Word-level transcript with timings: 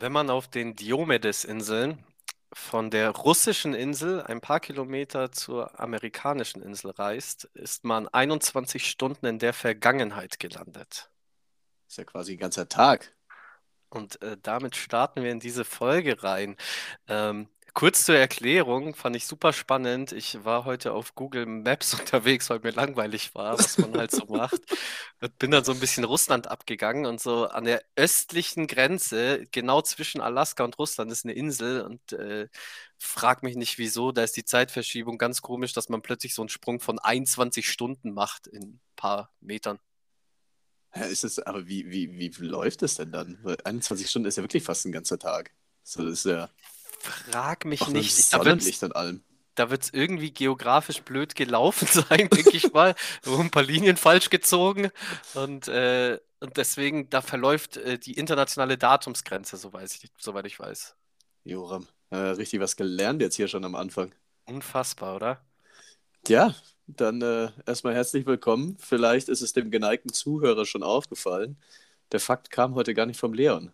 Wenn 0.00 0.12
man 0.12 0.30
auf 0.30 0.48
den 0.48 0.76
Diomedes-Inseln 0.76 2.02
von 2.54 2.88
der 2.90 3.10
russischen 3.10 3.74
Insel 3.74 4.22
ein 4.22 4.40
paar 4.40 4.58
Kilometer 4.58 5.30
zur 5.30 5.78
amerikanischen 5.78 6.62
Insel 6.62 6.92
reist, 6.92 7.44
ist 7.52 7.84
man 7.84 8.08
21 8.08 8.88
Stunden 8.88 9.26
in 9.26 9.38
der 9.38 9.52
Vergangenheit 9.52 10.40
gelandet. 10.40 11.10
Ist 11.86 11.98
ja 11.98 12.04
quasi 12.04 12.32
ein 12.32 12.38
ganzer 12.38 12.66
Tag. 12.66 13.14
Und 13.90 14.22
äh, 14.22 14.38
damit 14.42 14.74
starten 14.74 15.22
wir 15.22 15.32
in 15.32 15.40
diese 15.40 15.66
Folge 15.66 16.22
rein. 16.22 16.56
Ähm, 17.06 17.50
Kurz 17.74 18.04
zur 18.04 18.16
Erklärung, 18.16 18.94
fand 18.94 19.14
ich 19.16 19.26
super 19.26 19.52
spannend. 19.52 20.12
Ich 20.12 20.44
war 20.44 20.64
heute 20.64 20.92
auf 20.92 21.14
Google 21.14 21.46
Maps 21.46 21.94
unterwegs, 22.00 22.50
weil 22.50 22.60
mir 22.60 22.72
langweilig 22.72 23.34
war, 23.34 23.58
was 23.58 23.78
man 23.78 23.96
halt 23.96 24.10
so 24.10 24.24
macht. 24.26 24.60
Und 25.20 25.38
bin 25.38 25.50
dann 25.50 25.64
so 25.64 25.72
ein 25.72 25.80
bisschen 25.80 26.04
Russland 26.04 26.48
abgegangen 26.48 27.06
und 27.06 27.20
so 27.20 27.46
an 27.46 27.64
der 27.64 27.82
östlichen 27.96 28.66
Grenze, 28.66 29.46
genau 29.52 29.82
zwischen 29.82 30.20
Alaska 30.20 30.64
und 30.64 30.78
Russland, 30.78 31.12
ist 31.12 31.24
eine 31.24 31.34
Insel 31.34 31.82
und 31.82 32.12
äh, 32.12 32.48
frag 32.98 33.42
mich 33.42 33.56
nicht 33.56 33.78
wieso, 33.78 34.12
da 34.12 34.24
ist 34.24 34.36
die 34.36 34.44
Zeitverschiebung 34.44 35.16
ganz 35.16 35.40
komisch, 35.40 35.72
dass 35.72 35.88
man 35.88 36.02
plötzlich 36.02 36.34
so 36.34 36.42
einen 36.42 36.48
Sprung 36.48 36.80
von 36.80 36.98
21 36.98 37.70
Stunden 37.70 38.12
macht 38.12 38.46
in 38.48 38.62
ein 38.62 38.80
paar 38.96 39.32
Metern. 39.40 39.78
Ja, 40.94 41.02
ist 41.02 41.24
es, 41.24 41.38
aber 41.38 41.68
wie, 41.68 41.88
wie, 41.90 42.18
wie 42.18 42.44
läuft 42.44 42.82
das 42.82 42.96
denn 42.96 43.12
dann? 43.12 43.38
Weil 43.42 43.58
21 43.64 44.10
Stunden 44.10 44.26
ist 44.26 44.36
ja 44.36 44.42
wirklich 44.42 44.64
fast 44.64 44.86
ein 44.86 44.92
ganzer 44.92 45.18
Tag. 45.18 45.52
So, 45.84 46.04
das 46.04 46.20
ist 46.20 46.26
ja. 46.26 46.50
Frag 47.00 47.64
mich 47.64 47.88
mit 47.88 47.96
nicht. 47.96 48.32
Da 48.32 48.44
wird's, 48.44 48.74
Sonnenlicht 48.74 48.82
und 48.82 48.96
allem. 48.96 49.24
da 49.56 49.70
wird's 49.70 49.90
irgendwie 49.90 50.32
geografisch 50.32 51.02
blöd 51.02 51.34
gelaufen 51.34 51.88
sein, 51.92 52.28
denke 52.30 52.56
ich 52.56 52.72
mal. 52.72 52.94
Wurden 53.24 53.44
ein 53.46 53.50
paar 53.50 53.62
Linien 53.62 53.96
falsch 53.96 54.30
gezogen 54.30 54.90
und, 55.34 55.68
äh, 55.68 56.18
und 56.40 56.56
deswegen, 56.56 57.10
da 57.10 57.22
verläuft 57.22 57.76
äh, 57.78 57.98
die 57.98 58.14
internationale 58.14 58.78
Datumsgrenze, 58.78 59.56
so 59.56 59.72
weiß 59.72 59.96
ich, 59.96 60.10
soweit 60.18 60.46
ich 60.46 60.58
weiß. 60.60 60.96
Joram, 61.44 61.86
äh, 62.10 62.16
richtig 62.16 62.60
was 62.60 62.76
gelernt 62.76 63.20
jetzt 63.22 63.36
hier 63.36 63.48
schon 63.48 63.64
am 63.64 63.74
Anfang. 63.74 64.14
Unfassbar, 64.46 65.16
oder? 65.16 65.40
Ja, 66.28 66.54
dann 66.86 67.22
äh, 67.22 67.50
erstmal 67.66 67.94
herzlich 67.94 68.26
willkommen. 68.26 68.76
Vielleicht 68.78 69.28
ist 69.28 69.42
es 69.42 69.52
dem 69.52 69.70
geneigten 69.70 70.12
Zuhörer 70.12 70.66
schon 70.66 70.82
aufgefallen. 70.82 71.58
Der 72.12 72.20
Fakt 72.20 72.50
kam 72.50 72.74
heute 72.74 72.94
gar 72.94 73.06
nicht 73.06 73.18
vom 73.20 73.32
Leon. 73.34 73.72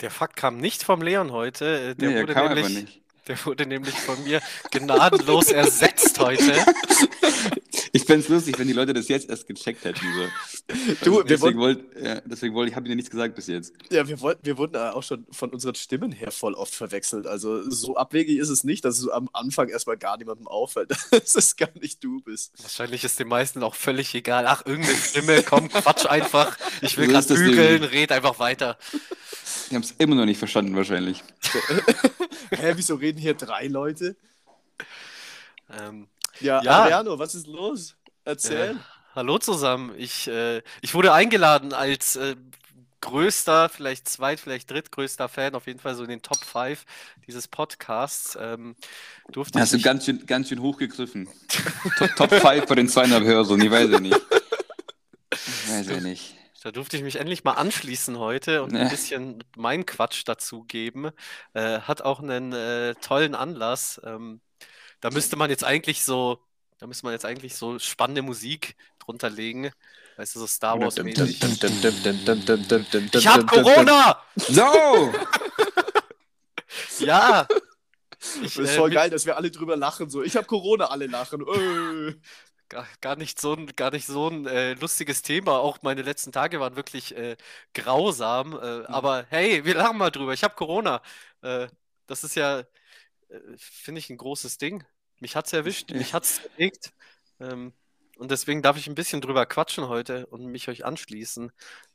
Der 0.00 0.10
Fakt 0.10 0.36
kam 0.36 0.58
nicht 0.58 0.82
vom 0.82 1.02
Leon 1.02 1.32
heute. 1.32 1.90
äh, 1.90 1.94
Der 1.94 2.10
Nee, 2.10 2.22
wurde 2.22 2.34
nämlich, 2.54 3.02
der 3.28 3.44
wurde 3.46 3.66
nämlich 3.66 3.94
von 3.98 4.22
mir 4.24 4.40
gnadenlos 4.70 5.48
ersetzt 5.52 6.18
heute. 6.18 6.54
Ich 7.94 8.06
fände 8.06 8.24
es 8.24 8.28
lustig, 8.28 8.58
wenn 8.58 8.66
die 8.66 8.72
Leute 8.72 8.92
das 8.92 9.06
jetzt 9.06 9.30
erst 9.30 9.46
gecheckt 9.46 9.84
hätten. 9.84 10.00
So. 10.00 10.74
Du, 11.04 11.18
wir 11.18 11.24
deswegen 11.24 11.60
wollte 11.60 11.84
ja, 12.00 12.20
deswegen 12.24 12.52
wollte 12.52 12.70
ich, 12.70 12.76
habe 12.76 12.88
dir 12.88 12.96
nichts 12.96 13.08
gesagt 13.08 13.36
bis 13.36 13.46
jetzt. 13.46 13.72
Ja, 13.88 14.08
wir, 14.08 14.20
wollten, 14.20 14.44
wir 14.44 14.58
wurden 14.58 14.74
äh, 14.74 14.90
auch 14.90 15.04
schon 15.04 15.26
von 15.30 15.50
unseren 15.50 15.76
Stimmen 15.76 16.10
her 16.10 16.32
voll 16.32 16.54
oft 16.54 16.74
verwechselt. 16.74 17.28
Also 17.28 17.70
so 17.70 17.96
abwegig 17.96 18.38
ist 18.38 18.48
es 18.48 18.64
nicht, 18.64 18.84
dass 18.84 18.98
es 18.98 19.08
am 19.08 19.30
Anfang 19.32 19.68
erstmal 19.68 19.96
gar 19.96 20.16
niemandem 20.16 20.48
auffällt, 20.48 20.90
dass 21.10 21.36
es 21.36 21.54
gar 21.54 21.68
nicht 21.80 22.02
du 22.02 22.20
bist. 22.20 22.52
Wahrscheinlich 22.60 23.04
ist 23.04 23.20
den 23.20 23.28
meisten 23.28 23.62
auch 23.62 23.76
völlig 23.76 24.12
egal. 24.16 24.46
Ach, 24.48 24.66
irgendeine 24.66 24.96
Stimme, 24.96 25.42
komm, 25.44 25.68
quatsch 25.68 26.06
einfach. 26.06 26.58
Ich 26.82 26.96
will 26.96 27.06
So 27.06 27.12
gerade 27.12 27.34
bügeln, 27.34 27.84
red 27.84 28.10
einfach 28.10 28.40
weiter. 28.40 28.76
Die 29.70 29.76
haben 29.76 29.82
es 29.82 29.94
immer 29.98 30.16
noch 30.16 30.26
nicht 30.26 30.38
verstanden 30.38 30.74
wahrscheinlich. 30.74 31.22
Hä, 32.50 32.72
wieso 32.74 32.96
reden 32.96 33.20
hier 33.20 33.34
drei 33.34 33.68
Leute? 33.68 34.16
Ähm, 35.70 36.08
Ja, 36.44 36.62
Ja. 36.62 36.82
Adriano, 36.82 37.18
was 37.18 37.34
ist 37.34 37.46
los? 37.46 37.96
Erzähl. 38.24 38.72
äh, 38.72 38.74
hallo 39.14 39.38
zusammen. 39.38 39.94
Ich, 39.96 40.28
äh, 40.28 40.60
ich 40.82 40.92
wurde 40.92 41.12
eingeladen 41.14 41.72
als 41.72 42.16
äh, 42.16 42.36
größter, 43.00 43.70
vielleicht 43.70 44.08
zweit, 44.08 44.40
vielleicht 44.40 44.70
drittgrößter 44.70 45.28
Fan, 45.28 45.54
auf 45.54 45.66
jeden 45.66 45.78
Fall 45.80 45.94
so 45.94 46.02
in 46.02 46.10
den 46.10 46.20
Top 46.20 46.44
5 46.44 46.84
dieses 47.26 47.48
Podcasts. 47.48 48.36
Ähm, 48.38 48.76
durfte 49.32 49.58
Hast 49.58 49.72
du 49.72 49.80
ganz 49.80 50.04
schön, 50.04 50.26
ganz 50.26 50.50
schön 50.50 50.60
hochgegriffen. 50.60 51.28
Top, 51.98 52.16
Top 52.16 52.30
5 52.34 52.66
bei 52.66 52.74
den 52.74 52.88
zweieinhalb 52.90 53.24
Hörern, 53.24 53.60
ich 53.62 53.70
weiß 53.70 53.90
ja 53.90 54.00
nicht. 54.00 54.20
Ich 55.32 55.70
weiß 55.70 55.86
ja 55.88 56.00
nicht. 56.00 56.34
da 56.62 56.72
durfte 56.72 56.96
ich 56.98 57.02
mich 57.02 57.16
endlich 57.16 57.42
mal 57.44 57.52
anschließen 57.52 58.18
heute 58.18 58.62
und 58.62 58.74
ein 58.76 58.88
bisschen 58.90 59.42
meinen 59.56 59.86
Quatsch 59.86 60.22
dazugeben. 60.26 61.10
Äh, 61.54 61.80
hat 61.80 62.02
auch 62.02 62.20
einen 62.20 62.52
äh, 62.52 62.94
tollen 62.96 63.34
Anlass. 63.34 64.00
Ähm, 64.04 64.40
da 65.04 65.10
müsste 65.10 65.36
man 65.36 65.50
jetzt 65.50 65.64
eigentlich 65.64 66.02
so, 66.02 66.38
da 66.78 66.86
müsste 66.86 67.04
man 67.04 67.12
jetzt 67.12 67.26
eigentlich 67.26 67.54
so 67.56 67.78
spannende 67.78 68.22
Musik 68.22 68.74
drunter 68.98 69.28
legen. 69.28 69.70
Weißt 70.16 70.34
du, 70.34 70.40
so 70.40 70.46
Star 70.46 70.80
Wars 70.80 70.96
mäßig. 70.96 71.42
Ich 73.12 73.26
hab 73.28 73.46
Corona! 73.46 74.22
So! 74.36 75.12
Ja! 77.00 77.46
Ich, 78.42 78.54
Das 78.54 78.56
ist 78.56 78.70
äh, 78.70 78.76
voll 78.78 78.88
mit- 78.88 78.96
geil, 78.96 79.10
dass 79.10 79.26
wir 79.26 79.36
alle 79.36 79.50
drüber 79.50 79.76
lachen. 79.76 80.08
So, 80.08 80.22
ich 80.22 80.36
habe 80.36 80.46
Corona, 80.46 80.86
alle 80.86 81.06
lachen. 81.06 81.42
Äh. 81.42 82.14
Gar, 82.70 82.88
gar 83.02 83.16
nicht 83.16 83.38
so 83.38 83.52
ein, 83.52 83.66
gar 83.76 83.90
nicht 83.90 84.06
so 84.06 84.28
ein 84.28 84.46
äh, 84.46 84.72
lustiges 84.72 85.20
Thema. 85.20 85.58
Auch 85.58 85.82
meine 85.82 86.00
letzten 86.00 86.32
Tage 86.32 86.60
waren 86.60 86.76
wirklich 86.76 87.14
äh, 87.14 87.36
grausam. 87.74 88.50
Mhm. 88.52 88.54
Äh, 88.56 88.86
aber 88.86 89.26
hey, 89.28 89.66
wir 89.66 89.74
lachen 89.74 89.98
mal 89.98 90.10
drüber. 90.10 90.32
Ich 90.32 90.42
habe 90.42 90.54
Corona. 90.54 91.02
Äh, 91.42 91.68
das 92.06 92.24
ist 92.24 92.36
ja, 92.36 92.60
äh, 92.60 92.64
finde 93.58 93.98
ich, 93.98 94.08
ein 94.08 94.16
großes 94.16 94.56
Ding. 94.56 94.82
Mich 95.24 95.36
hat's 95.36 95.54
erwischt, 95.54 95.90
mich 95.90 96.12
hat's 96.12 96.42
bewegt. 96.54 96.92
Ähm, 97.40 97.72
und 98.18 98.30
deswegen 98.30 98.60
darf 98.60 98.76
ich 98.76 98.88
ein 98.88 98.94
bisschen 98.94 99.22
drüber 99.22 99.46
quatschen 99.46 99.88
heute 99.88 100.26
und 100.26 100.44
mich 100.44 100.68
euch 100.68 100.84
anschließen. 100.84 101.50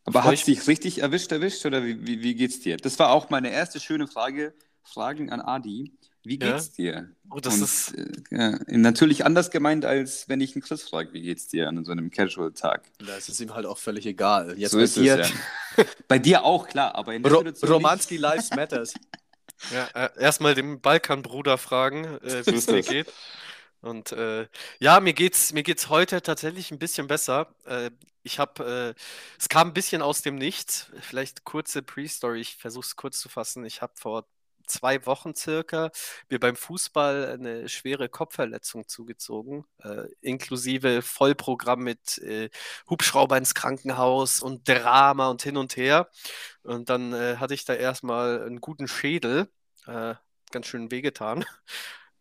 Aber 0.05 0.23
hat 0.23 0.33
ich- 0.33 0.39
es 0.39 0.45
dich 0.47 0.67
richtig 0.67 0.97
erwischt, 1.03 1.31
erwischt 1.31 1.63
oder 1.67 1.85
wie, 1.85 2.07
wie, 2.07 2.23
wie 2.23 2.33
geht's 2.33 2.59
dir? 2.59 2.77
Das 2.77 2.97
war 2.97 3.11
auch 3.11 3.29
meine 3.29 3.51
erste 3.51 3.79
schöne 3.79 4.07
Frage, 4.07 4.55
Fragen 4.81 5.29
an 5.31 5.41
Adi. 5.41 5.93
Wie 6.23 6.39
Ja. 6.39 6.53
geht's 6.53 6.71
dir? 6.71 7.11
Oh, 7.29 7.39
das 7.39 7.53
Und, 7.53 7.61
ist, 7.61 7.93
äh, 7.93 8.11
ja, 8.31 8.59
natürlich 8.67 9.23
anders 9.27 9.51
gemeint, 9.51 9.85
als 9.85 10.27
wenn 10.27 10.41
ich 10.41 10.55
einen 10.55 10.63
Chris 10.63 10.81
frage, 10.81 11.13
wie 11.13 11.21
geht's 11.21 11.47
dir 11.49 11.67
an 11.69 11.85
so 11.85 11.91
einem 11.91 12.09
Casual-Tag. 12.09 12.89
Das 12.97 13.29
ist 13.29 13.39
ihm 13.39 13.53
halt 13.53 13.67
auch 13.67 13.77
völlig 13.77 14.07
egal. 14.07 14.57
Jetzt 14.57 14.71
So 14.71 14.77
bei 14.79 14.83
ist 14.85 14.95
dir. 14.97 15.19
es 15.19 15.29
ja. 15.77 15.85
Bei 16.07 16.17
dir 16.17 16.43
auch, 16.43 16.67
klar, 16.67 16.95
aber 16.95 17.13
in 17.13 17.21
der 17.21 17.31
Ro 17.31 17.37
Situation 17.37 17.71
Romanski 17.73 18.17
Lives 18.17 18.49
Matters. 18.55 18.95
ja, 19.69 19.87
äh, 19.93 20.09
erstmal 20.19 20.55
dem 20.55 20.81
Balkanbruder 20.81 21.57
fragen, 21.57 22.05
äh, 22.21 22.45
wie 22.47 22.55
es 22.55 22.67
es. 22.67 22.87
geht. 22.87 23.13
Und 23.81 24.11
äh, 24.11 24.47
ja, 24.79 24.99
mir 24.99 25.13
geht's, 25.13 25.53
mir 25.53 25.63
geht's 25.63 25.89
heute 25.89 26.21
tatsächlich 26.21 26.71
ein 26.71 26.79
bisschen 26.79 27.07
besser. 27.07 27.55
Äh, 27.65 27.91
ich 28.23 28.39
habe, 28.39 28.95
äh, 28.97 29.01
es 29.39 29.49
kam 29.49 29.69
ein 29.69 29.73
bisschen 29.73 30.01
aus 30.01 30.21
dem 30.21 30.35
Nichts. 30.35 30.91
Vielleicht 31.01 31.45
kurze 31.45 31.81
Pre-Story, 31.81 32.41
ich 32.41 32.57
versuche 32.57 32.85
es 32.85 32.95
kurz 32.95 33.19
zu 33.19 33.29
fassen. 33.29 33.65
Ich 33.65 33.81
habe 33.81 33.93
vor 33.95 34.27
zwei 34.69 35.05
Wochen 35.05 35.35
circa 35.35 35.91
mir 36.29 36.39
beim 36.39 36.55
Fußball 36.55 37.31
eine 37.33 37.69
schwere 37.69 38.09
Kopfverletzung 38.09 38.87
zugezogen, 38.87 39.65
äh, 39.83 40.05
inklusive 40.21 41.01
Vollprogramm 41.01 41.81
mit 41.83 42.17
äh, 42.19 42.49
Hubschrauber 42.89 43.37
ins 43.37 43.55
Krankenhaus 43.55 44.41
und 44.41 44.67
Drama 44.67 45.29
und 45.29 45.41
hin 45.43 45.57
und 45.57 45.75
her. 45.77 46.09
Und 46.63 46.89
dann 46.89 47.13
äh, 47.13 47.37
hatte 47.37 47.53
ich 47.53 47.65
da 47.65 47.73
erstmal 47.73 48.43
einen 48.45 48.61
guten 48.61 48.87
Schädel, 48.87 49.49
äh, 49.87 50.15
ganz 50.51 50.67
schön 50.67 50.91
wehgetan 50.91 51.45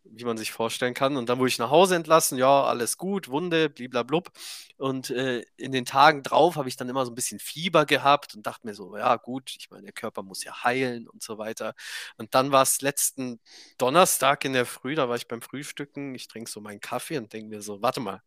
wie 0.03 0.23
man 0.25 0.37
sich 0.37 0.51
vorstellen 0.51 0.93
kann. 0.93 1.17
Und 1.17 1.29
dann 1.29 1.39
wurde 1.39 1.49
ich 1.49 1.59
nach 1.59 1.69
Hause 1.69 1.95
entlassen, 1.95 2.37
ja, 2.37 2.63
alles 2.63 2.97
gut, 2.97 3.29
Wunde, 3.29 3.69
bliblablub. 3.69 4.31
Und 4.77 5.09
äh, 5.09 5.43
in 5.57 5.71
den 5.71 5.85
Tagen 5.85 6.23
drauf 6.23 6.55
habe 6.55 6.69
ich 6.69 6.75
dann 6.75 6.89
immer 6.89 7.05
so 7.05 7.11
ein 7.11 7.15
bisschen 7.15 7.39
Fieber 7.39 7.85
gehabt 7.85 8.35
und 8.35 8.45
dachte 8.45 8.65
mir 8.65 8.73
so, 8.73 8.97
ja 8.97 9.15
gut, 9.17 9.55
ich 9.57 9.69
meine, 9.69 9.83
der 9.83 9.93
Körper 9.93 10.23
muss 10.23 10.43
ja 10.43 10.63
heilen 10.63 11.07
und 11.07 11.21
so 11.21 11.37
weiter. 11.37 11.75
Und 12.17 12.33
dann 12.35 12.51
war 12.51 12.63
es 12.63 12.81
letzten 12.81 13.39
Donnerstag 13.77 14.45
in 14.45 14.53
der 14.53 14.65
Früh, 14.65 14.95
da 14.95 15.09
war 15.09 15.15
ich 15.15 15.27
beim 15.27 15.41
Frühstücken, 15.41 16.15
ich 16.15 16.27
trinke 16.27 16.49
so 16.49 16.61
meinen 16.61 16.79
Kaffee 16.79 17.17
und 17.17 17.31
denke 17.33 17.49
mir 17.49 17.61
so, 17.61 17.81
warte 17.81 17.99
mal, 17.99 18.21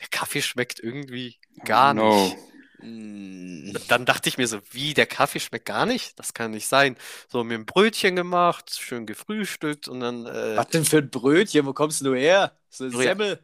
der 0.00 0.08
Kaffee 0.08 0.42
schmeckt 0.42 0.80
irgendwie 0.80 1.38
gar 1.64 1.94
no. 1.94 2.24
nicht. 2.24 2.36
Dann 2.82 4.04
dachte 4.04 4.28
ich 4.28 4.38
mir 4.38 4.46
so, 4.48 4.58
wie, 4.70 4.92
der 4.94 5.06
Kaffee 5.06 5.38
schmeckt 5.40 5.66
gar 5.66 5.86
nicht? 5.86 6.18
Das 6.18 6.34
kann 6.34 6.50
nicht 6.50 6.66
sein. 6.66 6.96
So, 7.28 7.44
mir 7.44 7.54
ein 7.54 7.66
Brötchen 7.66 8.16
gemacht, 8.16 8.76
schön 8.78 9.06
gefrühstückt 9.06 9.88
und 9.88 10.00
dann 10.00 10.26
äh, 10.26 10.56
Was 10.56 10.68
denn 10.68 10.84
für 10.84 10.98
ein 10.98 11.10
Brötchen? 11.10 11.64
Wo 11.66 11.72
kommst 11.72 12.00
du 12.04 12.14
her? 12.14 12.52
So 12.70 12.84
eine 12.84 12.92
Brö- 12.92 13.02
Semmel. 13.02 13.38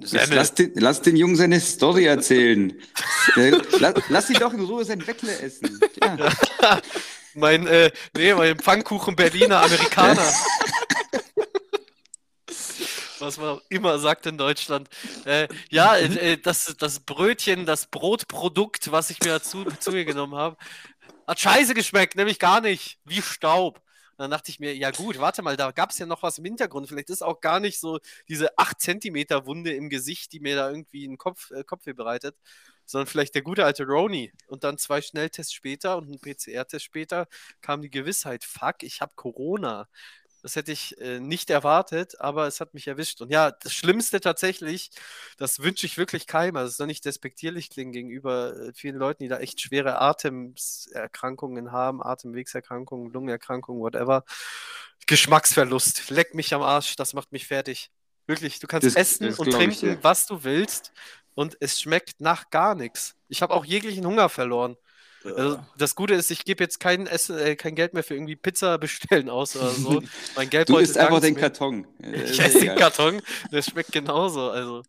Semmel. 0.00 0.36
Lass, 0.36 0.54
den, 0.54 0.72
lass 0.76 1.02
den 1.02 1.16
Jungen 1.16 1.36
seine 1.36 1.60
Story 1.60 2.04
erzählen. 2.06 2.72
Lass, 3.78 3.94
lass 4.08 4.30
ihn 4.30 4.38
doch 4.38 4.52
in 4.52 4.60
Ruhe 4.60 4.84
sein 4.84 5.04
Weckle 5.06 5.38
essen. 5.40 5.80
Ja. 6.02 6.16
Mein, 7.34 7.66
äh, 7.68 7.92
nee, 8.16 8.34
mein 8.34 8.58
Pfannkuchen 8.58 9.14
Berliner 9.14 9.62
Amerikaner. 9.62 10.22
Was 13.20 13.38
man 13.38 13.60
immer 13.68 13.98
sagt 13.98 14.26
in 14.26 14.38
Deutschland. 14.38 14.88
Äh, 15.24 15.48
ja, 15.70 15.96
äh, 15.96 16.38
das, 16.38 16.74
das 16.78 17.00
Brötchen, 17.00 17.66
das 17.66 17.86
Brotprodukt, 17.86 18.90
was 18.90 19.10
ich 19.10 19.20
mir 19.20 19.30
dazu 19.30 19.64
zu 19.78 19.92
mir 19.92 20.04
genommen 20.04 20.34
habe, 20.34 20.56
hat 21.26 21.38
scheiße 21.38 21.74
geschmeckt, 21.74 22.16
nämlich 22.16 22.38
gar 22.38 22.60
nicht. 22.60 22.98
Wie 23.04 23.22
Staub. 23.22 23.78
Und 24.20 24.24
dann 24.24 24.32
dachte 24.32 24.50
ich 24.50 24.60
mir, 24.60 24.74
ja 24.76 24.90
gut, 24.90 25.18
warte 25.18 25.40
mal, 25.40 25.56
da 25.56 25.70
gab 25.70 25.90
es 25.90 25.98
ja 25.98 26.04
noch 26.04 26.22
was 26.22 26.36
im 26.38 26.44
Hintergrund. 26.44 26.88
Vielleicht 26.88 27.08
ist 27.08 27.22
auch 27.22 27.40
gar 27.40 27.58
nicht 27.58 27.80
so 27.80 28.00
diese 28.28 28.58
8 28.58 28.78
Zentimeter 28.78 29.46
Wunde 29.46 29.72
im 29.72 29.88
Gesicht, 29.88 30.32
die 30.32 30.40
mir 30.40 30.56
da 30.56 30.68
irgendwie 30.68 31.06
einen 31.06 31.16
Kopf, 31.16 31.50
äh, 31.52 31.64
Kopfweh 31.64 31.94
bereitet, 31.94 32.36
sondern 32.84 33.06
vielleicht 33.06 33.34
der 33.34 33.42
gute 33.42 33.64
alte 33.64 33.86
Roni. 33.86 34.32
Und 34.46 34.64
dann 34.64 34.76
zwei 34.76 35.00
Schnelltests 35.00 35.54
später 35.54 35.96
und 35.96 36.10
ein 36.10 36.20
PCR-Test 36.20 36.84
später 36.84 37.28
kam 37.62 37.80
die 37.80 37.90
Gewissheit, 37.90 38.44
fuck, 38.44 38.82
ich 38.82 39.00
habe 39.00 39.12
Corona. 39.14 39.88
Das 40.42 40.56
hätte 40.56 40.72
ich 40.72 40.98
äh, 41.00 41.20
nicht 41.20 41.50
erwartet, 41.50 42.18
aber 42.20 42.46
es 42.46 42.60
hat 42.60 42.72
mich 42.74 42.86
erwischt. 42.88 43.20
Und 43.20 43.30
ja, 43.30 43.50
das 43.50 43.74
Schlimmste 43.74 44.20
tatsächlich, 44.20 44.90
das 45.36 45.60
wünsche 45.60 45.84
ich 45.86 45.98
wirklich 45.98 46.26
keinem. 46.26 46.56
Also 46.56 46.68
es 46.70 46.76
soll 46.76 46.86
nicht 46.86 47.04
despektierlich 47.04 47.68
klingen 47.70 47.92
gegenüber 47.92 48.56
äh, 48.56 48.72
vielen 48.74 48.96
Leuten, 48.96 49.22
die 49.22 49.28
da 49.28 49.38
echt 49.38 49.60
schwere 49.60 50.00
Atemerkrankungen 50.00 51.72
haben, 51.72 52.02
Atemwegserkrankungen, 52.02 53.12
Lungenerkrankungen, 53.12 53.82
whatever. 53.82 54.24
Geschmacksverlust. 55.06 56.10
Leck 56.10 56.34
mich 56.34 56.54
am 56.54 56.62
Arsch, 56.62 56.96
das 56.96 57.14
macht 57.14 57.32
mich 57.32 57.46
fertig. 57.46 57.90
Wirklich, 58.26 58.60
du 58.60 58.66
kannst 58.66 58.86
Das- 58.86 58.94
essen 58.96 59.26
das 59.26 59.38
und 59.38 59.50
trinken, 59.50 59.98
was 60.02 60.26
du 60.26 60.44
willst, 60.44 60.92
und 61.34 61.56
es 61.60 61.80
schmeckt 61.80 62.20
nach 62.20 62.50
gar 62.50 62.74
nichts. 62.74 63.16
Ich 63.28 63.40
habe 63.42 63.54
auch 63.54 63.64
jeglichen 63.64 64.04
Hunger 64.04 64.28
verloren. 64.28 64.76
Also 65.34 65.58
das 65.76 65.94
Gute 65.94 66.14
ist, 66.14 66.30
ich 66.30 66.44
gebe 66.44 66.64
jetzt 66.64 66.80
kein, 66.80 67.06
Essen, 67.06 67.38
äh, 67.38 67.56
kein 67.56 67.74
Geld 67.74 67.94
mehr 67.94 68.04
für 68.04 68.14
irgendwie 68.14 68.36
Pizza 68.36 68.78
bestellen 68.78 69.28
aus 69.30 69.56
oder 69.56 69.74
so. 69.76 70.02
Mein 70.34 70.50
Du 70.64 70.78
Geldbeutel 70.78 70.78
isst 70.78 70.98
einfach 70.98 71.20
den 71.20 71.34
mir. 71.34 71.36
Karton. 71.36 71.86
Äh, 72.02 72.24
Ich 72.24 72.40
esse 72.40 72.60
den 72.60 72.74
egal. 72.74 72.76
Karton, 72.76 73.22
der 73.52 73.62
schmeckt 73.62 73.92
genauso. 73.92 74.50
Also 74.50 74.82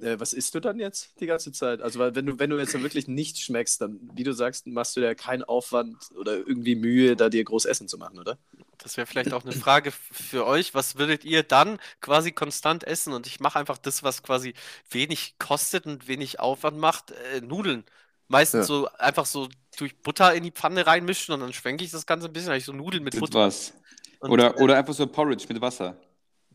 Äh, 0.00 0.20
was 0.20 0.32
isst 0.34 0.54
du 0.54 0.60
dann 0.60 0.78
jetzt 0.80 1.20
die 1.20 1.26
ganze 1.26 1.52
Zeit? 1.52 1.82
Also, 1.82 1.98
weil 2.00 2.14
wenn 2.16 2.26
du, 2.26 2.38
wenn 2.38 2.50
du 2.50 2.58
jetzt 2.58 2.74
dann 2.74 2.82
wirklich 2.84 3.08
nichts 3.08 3.40
schmeckst, 3.40 3.80
dann, 3.82 4.00
wie 4.14 4.24
du 4.24 4.32
sagst, 4.32 4.66
machst 4.66 4.96
du 4.96 5.00
dir 5.00 5.14
keinen 5.16 5.44
Aufwand 5.44 6.10
oder 6.16 6.36
irgendwie 6.36 6.76
Mühe, 6.76 7.16
da 7.16 7.28
dir 7.30 7.44
groß 7.44 7.66
Essen 7.66 7.88
zu 7.88 7.98
machen, 7.98 8.18
oder? 8.20 8.38
das 8.78 8.96
wäre 8.96 9.06
vielleicht 9.06 9.32
auch 9.32 9.42
eine 9.42 9.52
Frage 9.52 9.90
für 9.92 10.46
euch. 10.46 10.74
Was 10.74 10.96
würdet 10.98 11.24
ihr 11.24 11.42
dann 11.42 11.78
quasi 12.00 12.32
konstant 12.32 12.84
essen? 12.84 13.12
Und 13.12 13.26
ich 13.26 13.40
mache 13.40 13.58
einfach 13.58 13.78
das, 13.78 14.02
was 14.02 14.22
quasi 14.22 14.54
wenig 14.90 15.34
kostet 15.38 15.86
und 15.86 16.06
wenig 16.08 16.38
Aufwand 16.40 16.78
macht. 16.78 17.10
Äh, 17.10 17.40
Nudeln. 17.40 17.84
Meistens 18.28 18.60
Ja. 18.60 18.64
so 18.66 18.88
einfach 18.98 19.26
so 19.26 19.48
durch 19.78 19.96
Butter 20.02 20.34
in 20.34 20.42
die 20.44 20.50
Pfanne 20.50 20.86
reinmischen 20.86 21.34
und 21.34 21.40
dann 21.40 21.52
schwenke 21.52 21.84
ich 21.84 21.90
das 21.90 22.04
Ganze 22.06 22.26
ein 22.26 22.32
bisschen. 22.32 22.48
Habe 22.50 22.58
ich 22.58 22.64
so 22.64 22.72
Nudeln 22.72 23.02
mit 23.04 23.14
Das 23.14 23.20
Butter. 23.20 23.38
war's. 23.40 23.72
Und, 24.20 24.30
Oder, 24.30 24.56
äh, 24.58 24.62
oder 24.62 24.76
einfach 24.76 24.94
so 24.94 25.06
Porridge 25.06 25.46
mit 25.48 25.60
Wasser. 25.60 25.96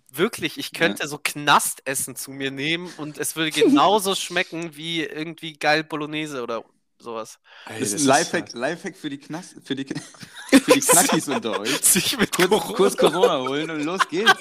Wirklich, 0.09 0.57
ich 0.59 0.71
könnte 0.73 1.07
so 1.07 1.17
Knastessen 1.17 2.15
zu 2.15 2.31
mir 2.31 2.51
nehmen 2.51 2.91
und 2.97 3.17
es 3.17 3.35
würde 3.35 3.49
genauso 3.51 4.13
schmecken 4.15 4.75
wie 4.75 5.01
irgendwie 5.03 5.53
geil 5.53 5.83
Bolognese 5.83 6.43
oder 6.43 6.63
sowas. 6.99 7.39
Ey, 7.65 7.79
Das 7.79 7.93
ist 7.93 8.01
ein 8.01 8.07
Lifehack, 8.07 8.53
Lifehack 8.53 8.95
für 8.95 9.09
die, 9.09 9.17
Knast, 9.17 9.55
für 9.63 9.75
die, 9.75 9.85
für 10.51 10.71
die 10.73 10.79
Knackis 10.81 11.27
unter 11.29 11.59
euch. 11.59 11.69
Sich 11.81 12.17
mit 12.19 12.31
Kurz, 12.35 12.49
Corona- 12.49 12.75
kurz 12.75 12.97
Corona 12.97 13.39
holen 13.39 13.69
und 13.71 13.83
los 13.83 14.07
geht's. 14.09 14.31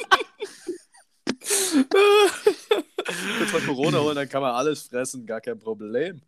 Kurz 3.39 3.53
mal 3.53 3.63
Corona 3.67 3.99
holen, 4.01 4.17
dann 4.17 4.29
kann 4.29 4.43
man 4.43 4.55
alles 4.55 4.83
fressen, 4.83 5.25
gar 5.27 5.41
kein 5.41 5.59
Problem. 5.59 6.21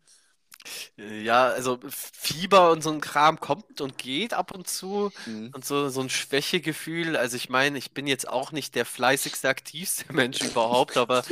Ja, 0.97 1.49
also 1.49 1.79
Fieber 1.89 2.71
und 2.71 2.81
so 2.81 2.89
ein 2.89 3.01
Kram 3.01 3.39
kommt 3.41 3.81
und 3.81 3.97
geht 3.97 4.33
ab 4.33 4.51
und 4.55 4.67
zu 4.67 5.11
Mhm. 5.25 5.53
und 5.53 5.65
so, 5.65 5.89
so 5.89 5.99
ein 6.01 6.09
Schwächegefühl. 6.09 7.17
Also 7.17 7.35
ich 7.35 7.49
meine, 7.49 7.77
ich 7.77 7.91
bin 7.91 8.07
jetzt 8.07 8.27
auch 8.29 8.51
nicht 8.53 8.75
der 8.75 8.85
fleißigste, 8.85 9.49
aktivste 9.49 10.05
Mensch 10.13 10.43
überhaupt, 10.43 10.95
aber 10.97 11.25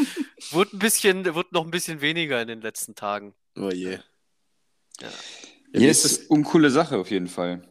wurde 0.49 0.75
ein 0.75 0.79
bisschen, 0.79 1.33
wurde 1.33 1.49
noch 1.53 1.63
ein 1.65 1.71
bisschen 1.71 2.01
weniger 2.01 2.41
in 2.41 2.49
den 2.49 2.61
letzten 2.61 2.95
Tagen. 2.95 3.35
Oh 3.57 3.71
je. 3.71 3.99
Ja. 4.99 5.23
Ja, 5.73 5.81
wie, 5.81 5.89
ist 5.89 6.05
Yes, 6.05 6.05
es, 6.05 6.17
uncoole 6.29 6.69
Sache 6.71 6.97
auf 6.97 7.09
jeden 7.11 7.27
Fall. 7.27 7.63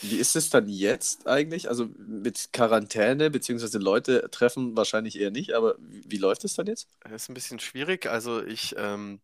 wie 0.00 0.16
ist 0.18 0.36
es 0.36 0.50
dann 0.50 0.68
jetzt 0.68 1.26
eigentlich? 1.26 1.68
Also 1.68 1.88
mit 1.96 2.52
Quarantäne, 2.52 3.30
beziehungsweise 3.30 3.78
Leute 3.78 4.28
treffen 4.30 4.76
wahrscheinlich 4.76 5.18
eher 5.18 5.30
nicht, 5.30 5.52
aber 5.54 5.76
wie, 5.80 6.04
wie 6.06 6.18
läuft 6.18 6.44
es 6.44 6.54
dann 6.54 6.66
jetzt? 6.66 6.88
Das 7.00 7.12
ist 7.22 7.28
ein 7.28 7.34
bisschen 7.34 7.58
schwierig. 7.58 8.06
Also 8.06 8.42
ich, 8.44 8.74
ähm, 8.78 9.20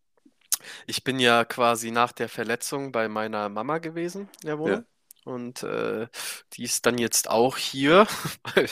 ich 0.87 1.03
bin 1.03 1.19
ja 1.19 1.45
quasi 1.45 1.91
nach 1.91 2.11
der 2.11 2.29
Verletzung 2.29 2.91
bei 2.91 3.07
meiner 3.07 3.49
Mama 3.49 3.79
gewesen 3.79 4.29
der 4.43 4.59
Wohnung. 4.59 4.85
Und 5.25 5.63
äh, 5.63 6.07
die 6.53 6.63
ist 6.63 6.85
dann 6.85 6.97
jetzt 6.99 7.29
auch 7.29 7.57
hier. 7.57 8.07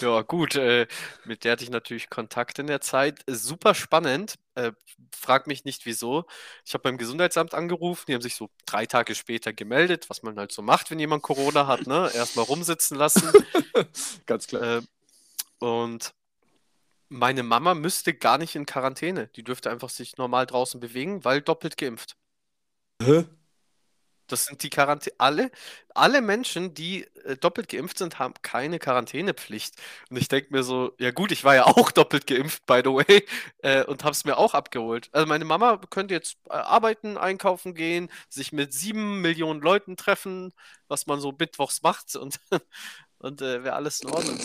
Ja, 0.00 0.22
gut, 0.22 0.54
äh, 0.56 0.86
mit 1.24 1.44
der 1.44 1.52
hatte 1.52 1.64
ich 1.64 1.70
natürlich 1.70 2.10
Kontakt 2.10 2.58
in 2.58 2.66
der 2.66 2.80
Zeit. 2.80 3.20
Super 3.26 3.74
spannend. 3.74 4.36
Äh, 4.54 4.72
frag 5.16 5.46
mich 5.46 5.64
nicht 5.64 5.86
wieso. 5.86 6.26
Ich 6.64 6.74
habe 6.74 6.82
beim 6.82 6.98
Gesundheitsamt 6.98 7.54
angerufen, 7.54 8.04
die 8.08 8.14
haben 8.14 8.22
sich 8.22 8.34
so 8.34 8.50
drei 8.66 8.86
Tage 8.86 9.14
später 9.14 9.52
gemeldet, 9.52 10.10
was 10.10 10.22
man 10.22 10.38
halt 10.38 10.52
so 10.52 10.62
macht, 10.62 10.90
wenn 10.90 10.98
jemand 10.98 11.22
Corona 11.22 11.66
hat, 11.66 11.86
ne? 11.86 12.10
Erstmal 12.14 12.44
rumsitzen 12.44 12.98
lassen. 12.98 13.32
Ganz 14.26 14.46
klar. 14.46 14.78
Äh, 14.78 14.82
und 15.58 16.12
meine 17.14 17.42
Mama 17.42 17.74
müsste 17.74 18.12
gar 18.14 18.38
nicht 18.38 18.56
in 18.56 18.66
Quarantäne. 18.66 19.28
Die 19.28 19.44
dürfte 19.44 19.70
einfach 19.70 19.90
sich 19.90 20.16
normal 20.16 20.46
draußen 20.46 20.80
bewegen, 20.80 21.24
weil 21.24 21.40
doppelt 21.40 21.76
geimpft. 21.76 22.16
Hä? 23.02 23.24
Das 24.26 24.46
sind 24.46 24.62
die 24.62 24.70
Quarantäne. 24.70 25.14
Alle, 25.18 25.50
alle 25.94 26.22
Menschen, 26.22 26.74
die 26.74 27.04
äh, 27.24 27.36
doppelt 27.36 27.68
geimpft 27.68 27.98
sind, 27.98 28.18
haben 28.18 28.34
keine 28.42 28.78
Quarantänepflicht. 28.78 29.74
Und 30.10 30.16
ich 30.16 30.28
denke 30.28 30.48
mir 30.52 30.62
so, 30.62 30.92
ja 30.98 31.10
gut, 31.10 31.30
ich 31.30 31.44
war 31.44 31.54
ja 31.54 31.66
auch 31.66 31.90
doppelt 31.92 32.26
geimpft, 32.26 32.66
by 32.66 32.80
the 32.84 32.90
way, 32.90 33.26
äh, 33.58 33.84
und 33.84 34.02
habe 34.02 34.12
es 34.12 34.24
mir 34.24 34.36
auch 34.38 34.54
abgeholt. 34.54 35.08
Also 35.12 35.26
meine 35.26 35.44
Mama 35.44 35.76
könnte 35.90 36.14
jetzt 36.14 36.38
äh, 36.48 36.54
arbeiten, 36.54 37.18
einkaufen 37.18 37.74
gehen, 37.74 38.10
sich 38.28 38.52
mit 38.52 38.72
sieben 38.72 39.20
Millionen 39.20 39.60
Leuten 39.60 39.96
treffen, 39.96 40.52
was 40.88 41.06
man 41.06 41.20
so 41.20 41.32
mittwochs 41.38 41.82
macht 41.82 42.16
und, 42.16 42.40
und 43.18 43.42
äh, 43.42 43.62
wäre 43.62 43.76
alles 43.76 44.00
in 44.00 44.10
Ordnung. 44.10 44.38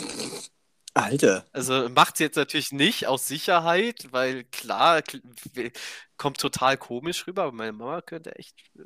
Alter. 1.03 1.45
Also 1.51 1.89
macht 1.89 2.17
sie 2.17 2.23
jetzt 2.23 2.35
natürlich 2.35 2.71
nicht 2.71 3.07
aus 3.07 3.27
Sicherheit, 3.27 4.07
weil 4.11 4.43
klar, 4.45 5.01
kommt 6.17 6.37
total 6.39 6.77
komisch 6.77 7.27
rüber, 7.27 7.43
aber 7.43 7.51
meine 7.51 7.73
Mama 7.73 8.01
könnte 8.01 8.35
echt 8.35 8.55
äh, 8.77 8.81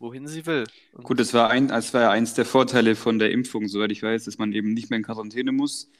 wohin 0.00 0.26
sie 0.26 0.46
will. 0.46 0.64
Und 0.92 1.04
Gut, 1.04 1.20
das 1.20 1.34
war, 1.34 1.50
ein, 1.50 1.68
das 1.68 1.94
war 1.94 2.00
ja 2.00 2.10
eins 2.10 2.34
der 2.34 2.46
Vorteile 2.46 2.96
von 2.96 3.18
der 3.18 3.30
Impfung, 3.30 3.68
soweit 3.68 3.92
ich 3.92 4.02
weiß, 4.02 4.24
dass 4.24 4.38
man 4.38 4.52
eben 4.52 4.72
nicht 4.72 4.90
mehr 4.90 4.96
in 4.96 5.04
Quarantäne 5.04 5.52
muss. 5.52 5.90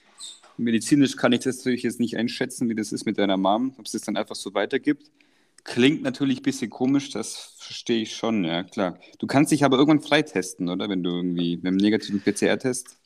Medizinisch 0.57 1.17
kann 1.17 1.33
ich 1.33 1.41
das 1.41 1.59
natürlich 1.59 1.83
jetzt 1.83 2.01
nicht 2.01 2.17
einschätzen, 2.17 2.69
wie 2.69 2.75
das 2.75 2.93
ist 2.93 3.05
mit 3.05 3.19
deiner 3.19 3.37
Mom, 3.37 3.75
ob 3.79 3.87
es 3.87 3.93
das 3.93 4.03
dann 4.03 4.17
einfach 4.17 4.35
so 4.35 4.53
weitergibt. 4.55 5.11
Klingt 5.65 6.03
natürlich 6.03 6.41
ein 6.41 6.43
bisschen 6.43 6.71
komisch, 6.71 7.11
das 7.11 7.55
verstehe 7.59 8.03
ich 8.03 8.17
schon, 8.17 8.45
ja 8.45 8.63
klar. 8.63 8.99
Du 9.19 9.27
kannst 9.27 9.53
dich 9.53 9.65
aber 9.65 9.77
irgendwann 9.77 10.01
freitesten, 10.01 10.69
oder? 10.71 10.89
Wenn 10.89 11.03
du 11.03 11.11
irgendwie 11.11 11.57
mit 11.57 11.67
einem 11.67 11.77
negativen 11.77 12.21
PCR-Test. 12.23 13.00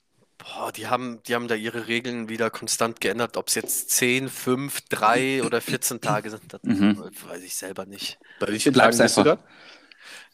Boah, 0.45 0.73
die 0.73 0.87
haben, 0.87 1.23
die 1.25 1.35
haben 1.35 1.49
da 1.49 1.55
ihre 1.55 1.87
Regeln 1.87 2.29
wieder 2.29 2.51
konstant 2.51 3.01
geändert, 3.01 3.37
ob 3.37 3.49
es 3.49 3.55
jetzt 3.55 3.91
10, 3.91 4.29
5, 4.29 4.81
3 4.89 5.43
oder 5.43 5.61
14 5.61 6.01
Tage 6.01 6.31
sind, 6.31 6.53
das 6.53 6.61
Mhm. 6.63 6.99
weiß 7.29 7.43
ich 7.43 7.55
selber 7.55 7.87
nicht. 7.87 8.19
Bei 8.41 8.49
wie 8.49 8.59
vielen 8.59 8.75
Tagen 8.75 8.97
bist 8.97 9.17
du 9.17 9.23
da? 9.23 9.39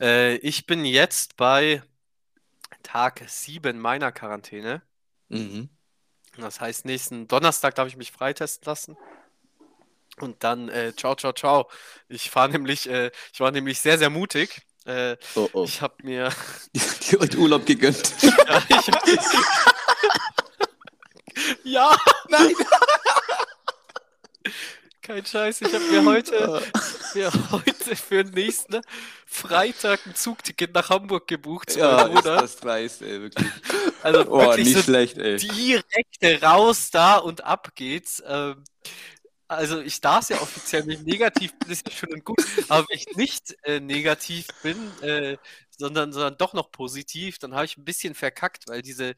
Äh, 0.01 0.37
ich 0.37 0.67
bin 0.67 0.85
jetzt 0.85 1.37
bei 1.37 1.83
Tag 2.83 3.23
7 3.27 3.79
meiner 3.79 4.11
Quarantäne. 4.13 4.83
Mhm. 5.29 5.69
Das 6.37 6.61
heißt, 6.61 6.85
nächsten 6.87 7.29
Donnerstag 7.29 7.75
darf 7.75 7.89
ich 7.89 7.97
mich 7.97 8.11
freitesten 8.13 8.65
lassen. 8.67 8.97
Und 10.19 10.43
dann, 10.45 10.69
äh, 10.69 10.95
ciao, 10.97 11.15
ciao, 11.15 11.33
ciao. 11.33 11.71
Ich 12.09 12.31
fahre 12.31 12.51
nämlich, 12.51 12.89
äh, 12.89 13.11
ich 13.33 13.41
war 13.41 13.51
nämlich 13.51 13.81
sehr, 13.81 13.99
sehr 13.99 14.11
mutig. 14.11 14.63
Äh, 14.87 15.17
Oh, 15.35 15.49
oh. 15.53 15.65
ich 15.65 15.83
habe 15.83 15.95
mir, 16.03 16.31
Die 16.75 17.17
heute 17.19 17.37
Urlaub 17.39 17.67
gegönnt. 17.67 18.15
ja, 18.23 18.63
ich 18.69 18.89
hab, 18.89 19.05
ja, 21.65 21.97
nein. 22.29 22.53
Kein 25.03 25.25
Scheiß, 25.25 25.63
ich 25.63 25.75
habe 25.75 25.85
mir 25.87 26.05
heute, 26.05 26.63
mir 27.15 27.33
heute 27.51 27.97
für 27.97 28.23
den 28.23 28.35
nächsten 28.35 28.81
Freitag 29.27 30.07
ein 30.07 30.15
Zugticket 30.15 30.75
nach 30.75 30.91
Hamburg 30.91 31.27
gebucht 31.27 31.71
zu 31.71 31.81
meinem 31.81 32.15
Bruder. 32.15 32.47
dreist, 32.61 33.03
ey, 33.03 33.21
wirklich. 33.23 33.49
Also 34.03 34.31
Oh, 34.31 34.41
wirklich 34.41 34.67
nicht 34.67 34.77
so 34.77 34.83
schlecht, 34.83 35.19
ey. 35.19 35.37
direkt 35.37 36.43
raus 36.43 36.91
da 36.91 37.17
und 37.17 37.45
ab 37.45 37.75
geht's. 37.75 38.23
Ähm, 38.27 38.63
also 39.49 39.81
ich 39.81 40.01
darf 40.01 40.31
ja 40.31 40.41
offiziell 40.41 40.85
nicht 40.85 41.03
negativ 41.05 41.59
bin, 41.59 41.71
ist 41.71 41.89
ja 41.89 41.93
schön 41.93 42.13
und 42.15 42.25
gut, 42.25 42.39
aber 42.69 42.87
wenn 42.89 42.99
ich 42.99 43.17
nicht 43.17 43.57
äh, 43.65 43.81
negativ 43.81 44.47
bin, 44.63 44.77
äh, 45.03 45.39
sondern, 45.77 46.13
sondern 46.13 46.37
doch 46.39 46.53
noch 46.53 46.71
positiv, 46.71 47.39
dann 47.39 47.55
habe 47.55 47.65
ich 47.65 47.77
ein 47.77 47.85
bisschen 47.85 48.15
verkackt, 48.15 48.69
weil 48.69 48.83
diese 48.83 49.15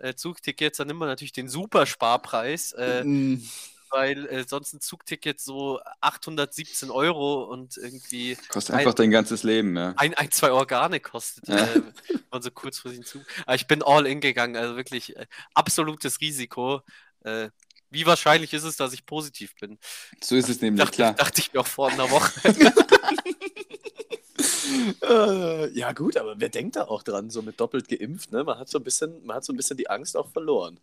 äh, 0.00 0.14
Zugtickets 0.14 0.78
dann 0.78 0.90
immer 0.90 1.06
natürlich 1.06 1.32
den 1.32 1.48
Supersparpreis, 1.48 2.72
äh, 2.72 3.04
Mm, 3.04 3.42
weil 3.90 4.26
äh, 4.26 4.44
sonst 4.46 4.72
ein 4.72 4.80
Zugticket 4.80 5.40
so 5.40 5.80
817 6.00 6.90
Euro 6.90 7.42
und 7.44 7.76
irgendwie 7.76 8.36
Kostet 8.48 8.76
einfach 8.76 8.94
dein 8.94 9.10
ganzes 9.10 9.42
Leben, 9.42 9.76
ja. 9.76 9.94
ein, 9.96 10.14
ein, 10.14 10.30
zwei 10.30 10.52
Organe 10.52 11.00
kostet, 11.00 11.48
Ja. 11.48 11.56
äh, 11.56 11.82
wenn 12.08 12.22
man 12.30 12.42
so 12.42 12.50
kurzfristig 12.52 13.06
zu. 13.06 13.20
Aber 13.46 13.54
ich 13.56 13.66
bin 13.66 13.82
all 13.82 14.06
in 14.06 14.20
gegangen, 14.20 14.56
also 14.56 14.76
wirklich 14.76 15.16
äh, 15.16 15.26
absolutes 15.54 16.20
Risiko. 16.20 16.82
Äh, 17.24 17.50
wie 17.90 18.06
wahrscheinlich 18.06 18.52
ist 18.54 18.62
es, 18.62 18.76
dass 18.76 18.92
ich 18.92 19.04
positiv 19.06 19.56
bin? 19.56 19.78
So 20.22 20.36
ist 20.36 20.48
es 20.48 20.60
nämlich, 20.60 20.84
Dachte, 20.84 20.94
klar. 20.96 21.14
dachte 21.14 21.40
ich 21.40 21.52
mir 21.52 21.60
auch 21.60 21.66
vor 21.66 21.90
einer 21.90 22.08
Woche. 22.10 22.32
äh, 25.02 25.70
ja, 25.78 25.92
gut, 25.92 26.16
aber 26.16 26.40
wer 26.40 26.48
denkt 26.48 26.76
da 26.76 26.84
auch 26.84 27.02
dran, 27.02 27.30
so 27.30 27.42
mit 27.42 27.60
doppelt 27.60 27.88
geimpft, 27.88 28.32
ne? 28.32 28.44
Man 28.44 28.58
hat 28.58 28.68
so 28.68 28.78
ein 28.78 28.84
bisschen, 28.84 29.24
man 29.24 29.36
hat 29.36 29.44
so 29.44 29.52
ein 29.52 29.56
bisschen 29.56 29.76
die 29.76 29.90
Angst 29.90 30.16
auch 30.16 30.28
verloren. 30.30 30.80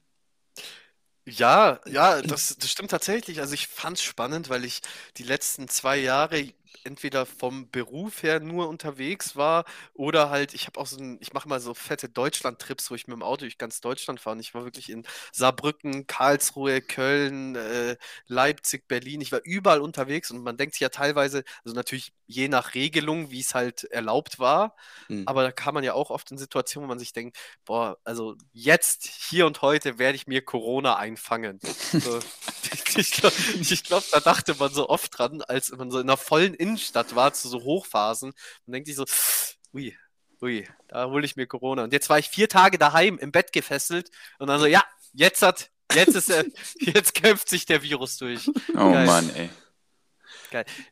Ja, 1.26 1.82
ja, 1.86 2.22
das, 2.22 2.56
das 2.58 2.72
stimmt 2.72 2.90
tatsächlich. 2.92 3.42
Also 3.42 3.54
ich 3.54 3.68
fand 3.68 3.98
es 3.98 4.04
spannend, 4.04 4.50
weil 4.50 4.64
ich 4.64 4.82
die 5.18 5.24
letzten 5.24 5.68
zwei 5.68 5.98
Jahre 5.98 6.54
entweder 6.86 7.26
vom 7.26 7.70
Beruf 7.72 8.24
her 8.24 8.40
nur 8.40 8.68
unterwegs 8.70 9.36
war 9.36 9.66
oder 9.94 10.30
halt, 10.30 10.54
ich 10.54 10.68
habe 10.68 10.80
auch 10.80 10.88
so 10.88 10.98
ein, 10.98 11.18
ich 11.22 11.34
mache 11.34 11.48
mal 11.50 11.60
so 11.60 11.74
fette 11.74 12.10
Deutschland-Trips, 12.10 12.90
wo 12.92 12.96
ich 12.96 13.08
mit 13.08 13.16
dem 13.16 13.24
Auto 13.24 13.42
durch 13.42 13.58
ganz 13.58 13.82
Deutschland 13.82 14.20
fahre. 14.20 14.36
Und 14.36 14.40
ich 14.42 14.54
war 14.54 14.64
wirklich 14.64 14.90
in 14.90 15.04
Saarbrücken, 15.32 16.08
Karlsruhe, 16.08 16.82
Köln, 16.82 17.56
äh, 17.56 17.98
Leipzig, 18.28 18.88
Berlin. 18.88 19.22
Ich 19.22 19.32
war 19.32 19.42
überall 19.44 19.82
unterwegs 19.82 20.32
und 20.32 20.42
man 20.44 20.58
denkt 20.58 20.74
sich 20.76 20.82
ja 20.82 20.90
teilweise, 20.90 21.44
also 21.64 21.76
natürlich 21.76 22.14
je 22.28 22.48
nach 22.50 22.74
Regelung, 22.76 23.32
wie 23.32 23.40
es 23.40 23.56
halt 23.56 23.84
erlaubt 23.86 24.40
war, 24.40 24.76
Hm. 25.10 25.24
aber 25.26 25.44
da 25.44 25.52
kann 25.52 25.74
man 25.74 25.84
ja 25.84 25.94
auch 25.94 26.10
oft 26.10 26.32
in 26.32 26.38
Situationen, 26.38 26.88
wo 26.88 26.90
man 26.90 27.00
sich 27.00 27.14
denkt, 27.14 27.38
boah, 27.66 27.98
also 28.04 28.36
jetzt, 28.54 29.08
hier 29.08 29.46
und 29.46 29.62
heute 29.62 30.00
werde 30.00 30.16
ich 30.16 30.28
mir 30.28 30.44
Corona 30.44 30.96
einfangen. 30.98 31.60
So, 32.00 32.20
ich 32.98 33.12
glaube, 33.12 33.36
glaub, 33.86 34.04
da 34.12 34.20
dachte 34.20 34.56
man 34.56 34.72
so 34.74 34.90
oft 34.90 35.18
dran, 35.18 35.42
als 35.42 35.72
man 35.72 35.90
so 35.92 36.00
in 36.00 36.04
einer 36.10 36.18
vollen 36.18 36.54
Innenstadt 36.68 37.16
war, 37.16 37.34
zu 37.34 37.48
so 37.50 37.62
Hochphasen. 37.64 38.34
Man 38.66 38.74
denkt 38.74 38.88
sich 38.88 38.96
so, 38.96 39.06
ui, 39.74 39.96
ui, 40.42 40.68
da 40.88 41.06
hole 41.10 41.26
ich 41.26 41.36
mir 41.36 41.48
Corona. 41.48 41.84
Und 41.84 41.94
jetzt 41.94 42.10
war 42.10 42.20
ich 42.20 42.30
vier 42.30 42.50
Tage 42.50 42.78
daheim 42.78 43.18
im 43.18 43.32
Bett 43.32 43.52
gefesselt 43.54 44.10
und 44.40 44.48
dann 44.48 44.60
so, 44.60 44.66
ja, 44.66 44.84
jetzt 45.14 45.42
hat, 45.42 45.70
jetzt 45.94 46.16
ist 46.16 46.30
er, 46.30 46.46
jetzt 46.80 47.14
kämpft 47.14 47.50
sich 47.50 47.66
der 47.66 47.82
Virus 47.84 48.18
durch. 48.18 48.48
Oh 48.76 48.92
Geil. 48.92 49.06
Mann, 49.06 49.30
ey. 49.36 49.50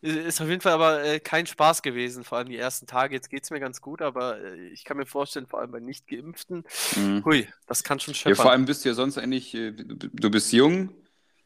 Ist 0.01 0.41
auf 0.41 0.50
jeden 0.50 0.62
Fall 0.62 0.74
aber 0.74 1.03
äh, 1.03 1.20
kein 1.20 1.46
Spaß 1.46 1.82
gewesen, 1.82 2.24
vor 2.24 2.38
allem 2.38 2.50
die 2.50 2.58
ersten 2.58 2.88
Tage. 2.88 3.15
Jetzt 3.15 3.29
geht 3.29 3.44
es 3.44 3.51
mir 3.51 3.60
ganz 3.60 3.82
gut, 3.82 4.01
aber 4.01 4.39
äh, 4.41 4.67
ich 4.67 4.84
kann 4.84 4.98
mir 4.98 5.05
vorstellen, 5.05 5.48
vor 5.48 5.60
allem 5.62 5.72
bei 5.72 5.79
Nicht-Geimpften, 5.79 6.63
Mhm. 6.98 7.24
hui, 7.24 7.48
das 7.67 7.84
kann 7.84 8.00
schon 8.00 8.13
Ja, 8.13 8.20
scheppern. 8.20 8.36
vor 8.36 8.51
allem 8.51 8.65
bist 8.65 8.84
du 8.84 8.89
ja 8.89 8.96
sonst 8.96 9.17
eigentlich, 9.17 9.53
äh, 9.53 9.72
du 9.72 10.29
bist 10.29 10.51
jung, 10.51 10.94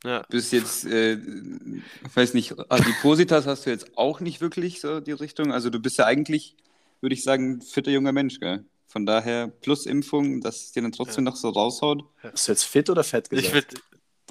Ja. 0.05 0.23
bist 0.29 0.53
jetzt, 0.53 0.85
äh, 0.85 1.13
ich 1.13 2.15
weiß 2.15 2.33
nicht, 2.33 2.55
Adipositas 2.69 3.45
hast 3.45 3.65
du 3.65 3.69
jetzt 3.69 3.97
auch 3.97 4.21
nicht 4.21 4.39
wirklich 4.39 4.79
so 4.79 5.01
die 5.01 5.11
Richtung. 5.11 5.51
Also 5.51 5.69
du 5.69 5.79
bist 5.79 5.97
ja 5.97 6.05
eigentlich, 6.05 6.55
würde 7.01 7.13
ich 7.13 7.23
sagen, 7.23 7.57
ein 7.57 7.61
fitter 7.61 7.91
junger 7.91 8.13
Mensch, 8.13 8.39
gell? 8.39 8.63
Von 8.87 9.05
daher 9.05 9.47
plus 9.47 9.85
Impfung, 9.85 10.41
dass 10.41 10.63
es 10.63 10.71
dir 10.71 10.81
dann 10.81 10.91
trotzdem 10.91 11.23
noch 11.25 11.35
so 11.35 11.49
raushaut. 11.49 12.03
Hast 12.23 12.47
du 12.47 12.51
jetzt 12.53 12.63
fit 12.63 12.89
oder 12.89 13.03
fett 13.03 13.29
gesagt? 13.29 13.47
Ich 13.47 13.53
würde 13.53 13.75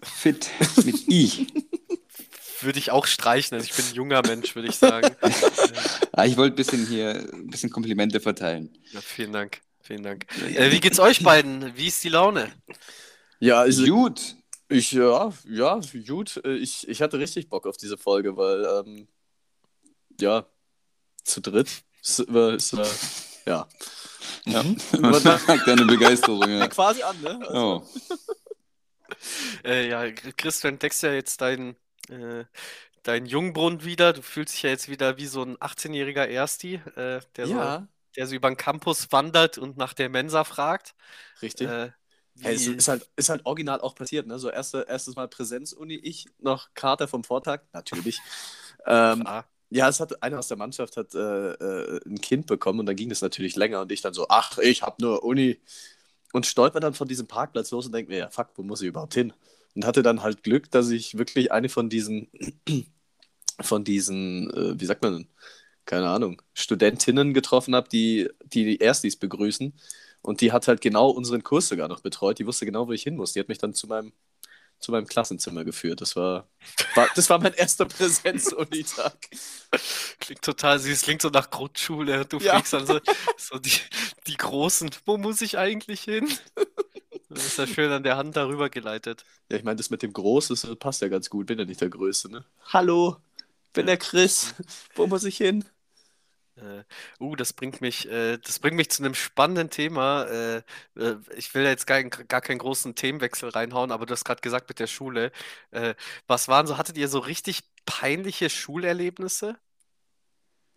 Fit 0.02 0.50
mit 0.84 1.08
I. 1.08 1.46
würd 2.60 2.76
ich 2.76 2.90
auch 2.90 3.06
streichen, 3.06 3.56
also 3.56 3.64
ich 3.68 3.74
bin 3.74 3.84
ein 3.86 3.94
junger 3.94 4.22
Mensch, 4.26 4.54
würde 4.54 4.68
ich 4.68 4.76
sagen. 4.76 5.14
Ah, 6.12 6.24
ich 6.24 6.36
wollte 6.36 6.54
ein 6.54 6.56
bisschen 6.56 6.84
hier, 6.84 7.28
ein 7.32 7.46
bisschen 7.46 7.70
Komplimente 7.70 8.18
verteilen. 8.18 8.76
ja, 8.92 9.00
vielen 9.00 9.32
Dank, 9.32 9.60
vielen 9.80 10.02
Dank. 10.02 10.26
Äh, 10.42 10.72
wie 10.72 10.80
geht's 10.80 10.98
euch 10.98 11.22
beiden? 11.22 11.76
Wie 11.76 11.86
ist 11.86 12.02
die 12.02 12.08
Laune? 12.08 12.50
ja, 13.38 13.60
also 13.60 13.84
Gut. 13.84 14.34
Ich, 14.68 14.92
ja, 14.92 15.32
ja, 15.48 15.80
gut. 16.06 16.40
Äh, 16.44 16.56
Ich, 16.56 16.86
ich 16.88 17.00
hatte 17.02 17.18
richtig 17.18 17.48
Bock 17.48 17.66
auf 17.66 17.76
diese 17.76 17.96
Folge, 17.98 18.36
weil, 18.36 18.64
ähm, 18.64 19.08
ja, 20.20 20.46
zu 21.24 21.40
dritt 21.40 21.68
ist, 22.02 22.32
war- 22.32 22.54
ist, 22.54 22.72
äh, 22.74 22.84
ja. 23.50 23.68
Ja. 24.46 24.62
Mhm. 24.62 24.76
Man 25.00 25.22
merkt 25.46 25.66
deine 25.66 25.84
Begeisterung, 25.84 26.48
ja. 26.48 26.68
Quasi 26.68 27.02
an, 27.02 27.20
ne? 27.20 27.40
Also, 27.46 27.86
Oh. 27.86 27.86
Äh, 29.64 29.88
ja, 29.88 30.10
Chris, 30.12 30.60
du 30.60 30.68
entdeckst 30.68 31.02
ja 31.02 31.12
jetzt 31.12 31.40
deinen 31.40 31.76
äh, 32.10 32.44
deinen 33.02 33.26
Jungbrunnen 33.26 33.82
wieder. 33.84 34.12
Du 34.12 34.22
fühlst 34.22 34.54
dich 34.54 34.62
ja 34.62 34.70
jetzt 34.70 34.88
wieder 34.88 35.16
wie 35.16 35.26
so 35.26 35.42
ein 35.42 35.56
18-jähriger 35.56 36.26
Ersti, 36.26 36.74
äh, 36.94 37.20
der, 37.36 37.46
so, 37.46 37.54
ja, 37.54 37.88
der 38.16 38.26
so 38.26 38.34
über 38.34 38.50
den 38.50 38.56
Campus 38.56 39.10
wandert 39.10 39.56
und 39.58 39.76
nach 39.76 39.94
der 39.94 40.08
Mensa 40.10 40.44
fragt. 40.44 40.94
richtig. 41.42 41.68
Äh, 41.68 41.90
Hey, 42.40 42.54
es 42.54 42.66
ist 42.66 42.88
halt, 42.88 43.08
ist 43.16 43.28
halt 43.28 43.44
original 43.44 43.80
auch 43.80 43.94
passiert, 43.94 44.26
ne? 44.26 44.38
So 44.38 44.50
erste, 44.50 44.86
erstes 44.88 45.16
Mal 45.16 45.28
Präsenzuni, 45.28 45.94
ich 45.96 46.26
noch 46.38 46.68
Karte 46.74 47.08
vom 47.08 47.24
Vortag, 47.24 47.62
natürlich. 47.72 48.20
ähm, 48.86 49.24
ja, 49.70 49.88
es 49.88 50.00
hat 50.00 50.22
einer 50.22 50.38
aus 50.38 50.48
der 50.48 50.56
Mannschaft 50.56 50.96
hat 50.96 51.14
äh, 51.14 51.52
äh, 51.52 52.00
ein 52.06 52.20
Kind 52.20 52.46
bekommen 52.46 52.80
und 52.80 52.86
dann 52.86 52.96
ging 52.96 53.10
das 53.10 53.20
natürlich 53.20 53.56
länger 53.56 53.82
und 53.82 53.92
ich 53.92 54.00
dann 54.00 54.14
so, 54.14 54.26
ach, 54.28 54.58
ich 54.58 54.82
hab 54.82 54.98
nur 55.00 55.24
Uni 55.24 55.60
und 56.32 56.46
stolper 56.46 56.80
dann 56.80 56.94
von 56.94 57.08
diesem 57.08 57.26
Parkplatz 57.26 57.70
los 57.70 57.86
und 57.86 57.92
denke 57.92 58.10
mir, 58.10 58.18
ja, 58.18 58.30
fuck, 58.30 58.50
wo 58.56 58.62
muss 58.62 58.82
ich 58.82 58.88
überhaupt 58.88 59.14
hin? 59.14 59.32
Und 59.74 59.84
hatte 59.84 60.02
dann 60.02 60.22
halt 60.22 60.42
Glück, 60.42 60.70
dass 60.70 60.90
ich 60.90 61.18
wirklich 61.18 61.52
eine 61.52 61.68
von 61.68 61.90
diesen, 61.90 62.28
von 63.60 63.84
diesen, 63.84 64.50
äh, 64.54 64.80
wie 64.80 64.86
sagt 64.86 65.02
man 65.02 65.12
denn, 65.14 65.28
keine 65.84 66.08
Ahnung, 66.08 66.42
Studentinnen 66.54 67.32
getroffen 67.34 67.74
habe, 67.74 67.88
die, 67.88 68.28
die 68.44 68.64
die 68.64 68.78
Erstis 68.78 69.16
begrüßen. 69.16 69.72
Und 70.22 70.40
die 70.40 70.52
hat 70.52 70.68
halt 70.68 70.80
genau 70.80 71.10
unseren 71.10 71.42
Kurs 71.44 71.68
sogar 71.68 71.88
noch 71.88 72.00
betreut. 72.00 72.38
Die 72.38 72.46
wusste 72.46 72.66
genau, 72.66 72.88
wo 72.88 72.92
ich 72.92 73.02
hin 73.02 73.16
muss. 73.16 73.32
Die 73.32 73.40
hat 73.40 73.48
mich 73.48 73.58
dann 73.58 73.74
zu 73.74 73.86
meinem, 73.86 74.12
zu 74.80 74.92
meinem 74.92 75.06
Klassenzimmer 75.06 75.64
geführt. 75.64 76.00
Das 76.02 76.16
war, 76.16 76.48
war, 76.94 77.10
das 77.14 77.30
war 77.30 77.40
mein 77.40 77.54
erster 77.54 77.86
Präsenz-Uni-Tag. 77.88 79.30
klingt 80.20 80.42
total 80.42 80.78
süß, 80.78 81.02
klingt 81.02 81.22
so 81.22 81.28
nach 81.30 81.50
Grundschule. 81.50 82.26
Du 82.26 82.40
Ja. 82.40 82.62
fliegst 82.62 82.72
dann 82.72 82.86
so, 82.86 83.00
so 83.36 83.58
die, 83.58 83.72
die 84.26 84.36
Großen, 84.36 84.90
wo 85.06 85.16
muss 85.18 85.40
ich 85.42 85.58
eigentlich 85.58 86.02
hin? 86.02 86.28
Das 87.30 87.44
ist 87.46 87.56
ja 87.58 87.66
schön 87.66 87.90
an 87.90 88.02
der 88.02 88.16
Hand 88.18 88.36
darüber 88.36 88.68
geleitet. 88.70 89.24
Ja, 89.50 89.56
ich 89.58 89.64
meine, 89.64 89.76
das 89.76 89.90
mit 89.90 90.02
dem 90.02 90.12
Groß, 90.14 90.48
das 90.48 90.66
passt 90.78 91.02
ja 91.02 91.08
ganz 91.08 91.28
gut. 91.30 91.46
Bin 91.46 91.58
ja 91.58 91.64
nicht 91.64 91.80
der 91.80 91.90
Größte, 91.90 92.30
ne? 92.30 92.44
Hallo, 92.72 93.16
bin 93.72 93.86
der 93.86 93.96
Chris. 93.98 94.54
Wo 94.94 95.06
muss 95.06 95.24
ich 95.24 95.36
hin? 95.38 95.64
Äh, 96.58 96.84
uh, 97.22 97.36
das 97.36 97.52
bringt 97.52 97.80
mich, 97.80 98.08
äh, 98.10 98.38
das 98.38 98.58
bringt 98.58 98.76
mich 98.76 98.90
zu 98.90 99.02
einem 99.02 99.14
spannenden 99.14 99.70
Thema. 99.70 100.24
Äh, 100.24 100.56
äh, 100.96 101.16
ich 101.36 101.54
will 101.54 101.64
jetzt 101.64 101.86
gar, 101.86 102.02
gar 102.02 102.40
keinen 102.40 102.58
großen 102.58 102.94
Themenwechsel 102.94 103.50
reinhauen, 103.50 103.92
aber 103.92 104.06
du 104.06 104.12
hast 104.12 104.24
gerade 104.24 104.40
gesagt 104.40 104.68
mit 104.68 104.78
der 104.78 104.86
Schule. 104.86 105.32
Äh, 105.70 105.94
was 106.26 106.48
waren 106.48 106.66
so, 106.66 106.78
hattet 106.78 106.98
ihr 106.98 107.08
so 107.08 107.18
richtig 107.18 107.62
peinliche 107.86 108.50
Schulerlebnisse? 108.50 109.56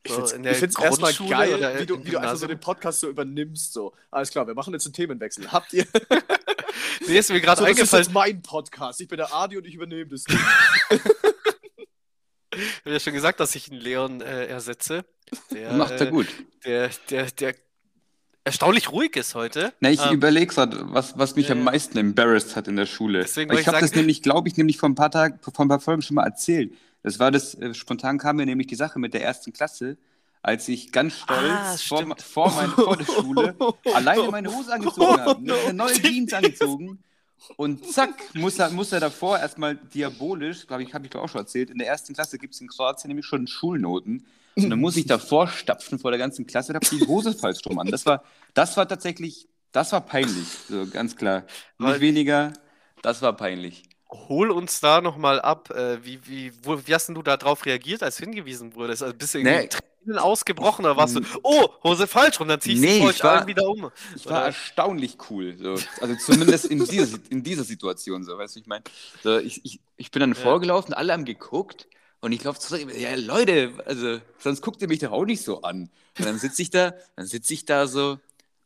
Ich 0.03 0.11
So 0.11 0.23
ich 0.23 0.57
find's 0.57 0.79
erstmal 0.79 1.13
Grundschule 1.13 1.55
oder 1.55 1.73
geil, 1.73 1.81
wie 1.81 1.85
du, 1.85 2.03
wie 2.03 2.09
du 2.09 2.17
einfach 2.17 2.35
so 2.35 2.47
den 2.47 2.59
Podcast 2.59 3.01
so 3.01 3.09
übernimmst. 3.09 3.73
So, 3.73 3.93
alles 4.09 4.31
klar, 4.31 4.47
wir 4.47 4.55
machen 4.55 4.73
jetzt 4.73 4.85
einen 4.85 4.93
Themenwechsel. 4.93 5.47
Habt 5.51 5.73
ihr? 5.73 5.85
Nee, 7.07 7.19
ist 7.19 7.29
mir 7.29 7.41
gerade 7.41 7.59
So, 7.59 7.65
das 7.65 7.73
ist 7.73 7.93
eingefallen, 7.93 8.07
mein 8.13 8.41
Podcast. 8.41 9.01
Ich 9.01 9.07
bin 9.07 9.17
der 9.17 9.33
Adi 9.33 9.57
und 9.57 9.65
ich 9.65 9.75
übernehme 9.75 10.07
das. 10.07 10.25
Ich 12.53 12.81
habe 12.81 12.93
ja 12.93 13.00
schon 13.00 13.13
gesagt, 13.13 13.39
dass 13.39 13.55
ich 13.55 13.72
einen 13.72 13.79
Leon 13.79 14.22
äh, 14.22 14.46
ersetze. 14.46 15.05
Der, 15.51 15.74
Macht 15.77 15.91
er 15.93 16.08
äh, 16.08 16.10
gut. 16.12 16.27
Der, 16.65 16.89
der, 17.10 17.31
der 17.31 17.55
erstaunlich 18.43 18.91
ruhig 18.91 19.15
ist 19.15 19.36
heute. 19.36 19.74
Na, 19.79 19.89
ich 19.89 20.05
Ähm, 20.05 20.13
überlege 20.13 20.48
gerade, 20.48 20.77
was, 20.93 21.17
was 21.17 21.36
mich 21.36 21.48
ja, 21.50 21.55
am 21.55 21.63
meisten 21.63 21.98
embarrassed 21.98 22.55
hat 22.55 22.67
in 22.67 22.75
der 22.75 22.86
Schule. 22.86 23.24
Ich 23.24 23.67
habe 23.67 23.79
das 23.79 23.96
nämlich, 23.96 24.22
glaube 24.22 24.50
ich, 24.50 24.58
nämlich 24.58 24.77
vor 24.77 24.89
ein 24.89 24.96
paar 24.96 25.12
Tagen, 25.12 25.39
vor 25.41 25.53
ein 25.65 25.70
paar 25.70 25.79
Folgen 25.79 26.01
schon 26.01 26.15
mal 26.15 26.25
erzählt. 26.25 26.74
Das 27.03 27.20
war 27.20 27.31
das, 27.31 27.55
äh, 27.55 27.74
spontan 27.74 28.17
kam 28.17 28.36
mir 28.38 28.46
nämlich 28.46 28.67
die 28.67 28.75
Sache 28.75 29.00
mit 29.00 29.13
der 29.13 29.24
ersten 29.24 29.53
Klasse, 29.53 29.98
als 30.43 30.67
ich 30.67 30.91
ganz 30.91 31.17
stolz 31.17 31.39
Ah, 31.39 31.77
vor, 31.77 32.15
vor, 32.17 32.51
mein, 32.55 32.70
vor 32.70 32.98
der 32.98 33.05
Schule 33.05 33.55
alleine 33.93 34.29
meine 34.29 34.53
Hose 34.53 34.74
angezogen 34.74 35.20
habe, 35.22 35.39
eine 35.39 35.74
neue 35.74 35.93
Jeans 36.01 36.34
angezogen 36.34 37.00
und 37.57 37.86
zack, 37.91 38.15
muss 38.33 38.60
er, 38.60 38.69
muss 38.69 38.91
er 38.91 39.00
davor 39.00 39.39
erstmal 39.39 39.75
diabolisch, 39.75 40.67
glaube 40.67 40.83
ich, 40.83 40.93
habe 40.93 41.05
ich 41.05 41.12
doch 41.12 41.21
auch 41.21 41.29
schon 41.29 41.41
erzählt, 41.41 41.69
in 41.69 41.77
der 41.77 41.88
ersten 41.88 42.13
Klasse 42.13 42.38
gibt 42.38 42.53
es 42.53 42.62
in 42.62 42.67
Kroatien 42.67 43.10
nämlich 43.10 43.25
schon 43.25 43.48
Schulnoten. 43.48 44.25
Und 44.55 44.69
dann 44.69 44.79
muss 44.79 44.98
ich 44.98 45.05
davor 45.05 45.48
stapfen 45.48 45.98
vor 45.98 46.12
der 46.12 46.17
ganzen 46.17 46.45
Klasse 46.45 46.74
und 46.74 46.75
habe 46.75 46.86
die 46.86 47.07
Hose 47.07 47.33
falsch 47.38 47.60
rum 47.65 47.79
an. 47.79 47.88
Das 47.88 48.05
war, 48.05 48.24
das 48.53 48.75
war 48.77 48.88
tatsächlich, 48.88 49.48
das 49.71 49.91
war 49.91 50.01
peinlich, 50.01 50.48
so 50.67 50.86
ganz 50.88 51.15
klar. 51.15 51.43
Nicht 51.79 52.01
weniger, 52.01 52.53
das 53.01 53.21
war 53.21 53.36
peinlich. 53.36 53.83
Hol 54.13 54.51
uns 54.51 54.80
da 54.82 55.00
nochmal 55.01 55.39
ab. 55.41 55.70
Äh, 55.72 56.03
wie, 56.03 56.20
wie, 56.27 56.51
wo, 56.63 56.77
wie 56.86 56.94
hast 56.94 57.08
denn 57.08 57.15
du 57.15 57.22
darauf 57.22 57.65
reagiert, 57.65 58.03
als 58.03 58.18
hingewiesen 58.18 58.75
wurdest? 58.75 59.03
Also 59.03 59.15
bist 59.15 59.34
du 59.34 59.39
irgendwie 59.39 59.56
Nee. 59.63 59.68
Tränen 59.68 60.18
ausgebrochen 60.20 60.84
oder 60.84 60.98
warst 60.98 61.15
du, 61.15 61.22
oh, 61.44 61.70
Hose 61.84 62.08
falsch 62.08 62.39
rum, 62.39 62.48
dann 62.48 62.60
zieh 62.60 62.74
ich 62.74 62.80
Nee, 62.80 62.98
ich 62.98 63.03
euch 63.06 63.24
war- 63.24 63.38
allen 63.38 63.48
wieder 63.48 63.68
um. 63.68 63.91
Ich 64.15 64.25
war 64.25 64.38
Oder? 64.38 64.46
erstaunlich 64.48 65.18
cool. 65.30 65.56
So. 65.58 65.75
Also 66.01 66.15
zumindest 66.15 66.65
in 66.65 66.84
dieser, 66.86 67.20
in 67.30 67.44
dieser 67.44 67.63
Situation, 67.63 68.24
so, 68.24 68.38
weißt 68.38 68.56
du, 68.56 68.60
ich 68.62 68.65
meine. 68.68 68.84
So, 69.24 69.38
ich, 69.38 69.63
ich, 69.63 69.80
ich 69.98 70.12
bin 70.12 70.20
dann 70.22 70.34
Ja. 70.34 70.39
vorgelaufen, 70.39 70.94
alle 70.94 71.13
haben 71.13 71.24
geguckt 71.25 71.88
und 72.20 72.32
ich 72.34 72.44
laufe 72.44 72.60
zurück. 72.60 72.88
Ja, 72.98 73.15
Leute, 73.15 73.74
also 73.86 74.20
sonst 74.39 74.62
guckt 74.62 74.82
ihr 74.82 74.88
mich 74.88 75.00
doch 75.00 75.12
auch 75.12 75.25
nicht 75.25 75.44
so 75.44 75.62
an. 75.62 75.89
Und 76.18 76.25
dann 76.25 76.38
sitze 76.39 76.63
ich 76.63 76.70
da, 76.72 76.94
dann 77.15 77.27
sitze 77.27 77.53
ich 77.53 77.65
da 77.65 77.88
so 77.88 78.20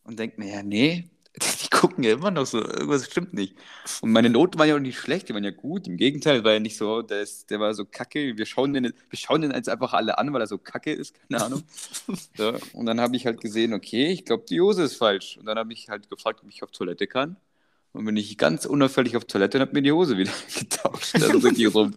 und 0.05 0.17
denke 0.17 0.39
mir, 0.41 0.53
ja, 0.55 0.63
nee, 0.63 1.09
die 1.63 1.69
gucken 1.85 2.03
ja 2.03 2.13
immer 2.13 2.31
noch 2.31 2.47
so, 2.47 2.59
irgendwas 2.59 3.05
stimmt 3.05 3.33
nicht. 3.35 3.55
Und 4.01 4.11
meine 4.11 4.31
Noten 4.31 4.57
waren 4.57 4.67
ja 4.67 4.75
auch 4.75 4.79
nicht 4.79 4.97
schlecht, 4.97 5.29
die 5.29 5.35
waren 5.35 5.43
ja 5.43 5.51
gut. 5.51 5.87
Im 5.87 5.97
Gegenteil, 5.97 6.43
war 6.43 6.53
ja 6.53 6.59
nicht 6.59 6.77
so, 6.77 7.03
der, 7.03 7.21
ist, 7.21 7.51
der 7.51 7.59
war 7.59 7.75
so 7.75 7.85
kacke. 7.85 8.37
Wir 8.37 8.45
schauen, 8.47 8.73
den, 8.73 8.85
wir 8.85 9.19
schauen 9.19 9.41
den 9.41 9.51
jetzt 9.51 9.69
einfach 9.69 9.93
alle 9.93 10.17
an, 10.17 10.33
weil 10.33 10.41
er 10.41 10.47
so 10.47 10.57
kacke 10.57 10.91
ist, 10.91 11.15
keine 11.29 11.43
Ahnung. 11.43 11.63
So, 12.37 12.53
und 12.73 12.85
dann 12.85 12.99
habe 12.99 13.15
ich 13.15 13.25
halt 13.25 13.39
gesehen, 13.39 13.73
okay, 13.73 14.07
ich 14.07 14.25
glaube, 14.25 14.45
die 14.49 14.59
Hose 14.59 14.83
ist 14.83 14.95
falsch. 14.95 15.37
Und 15.37 15.45
dann 15.45 15.57
habe 15.57 15.71
ich 15.73 15.89
halt 15.89 16.09
gefragt, 16.09 16.41
ob 16.43 16.49
ich 16.49 16.63
auf 16.63 16.71
Toilette 16.71 17.07
kann. 17.07 17.37
Und 17.93 18.05
bin 18.05 18.17
ich 18.17 18.37
ganz 18.37 18.65
unauffällig 18.65 19.15
auf 19.15 19.25
Toilette 19.25 19.57
und 19.57 19.61
habe 19.61 19.73
mir 19.73 19.81
die 19.81 19.91
Hose 19.91 20.17
wieder 20.17 20.31
getauscht. 20.59 21.15
Also 21.15 21.43
wirklich 21.43 21.69
so 21.69 21.91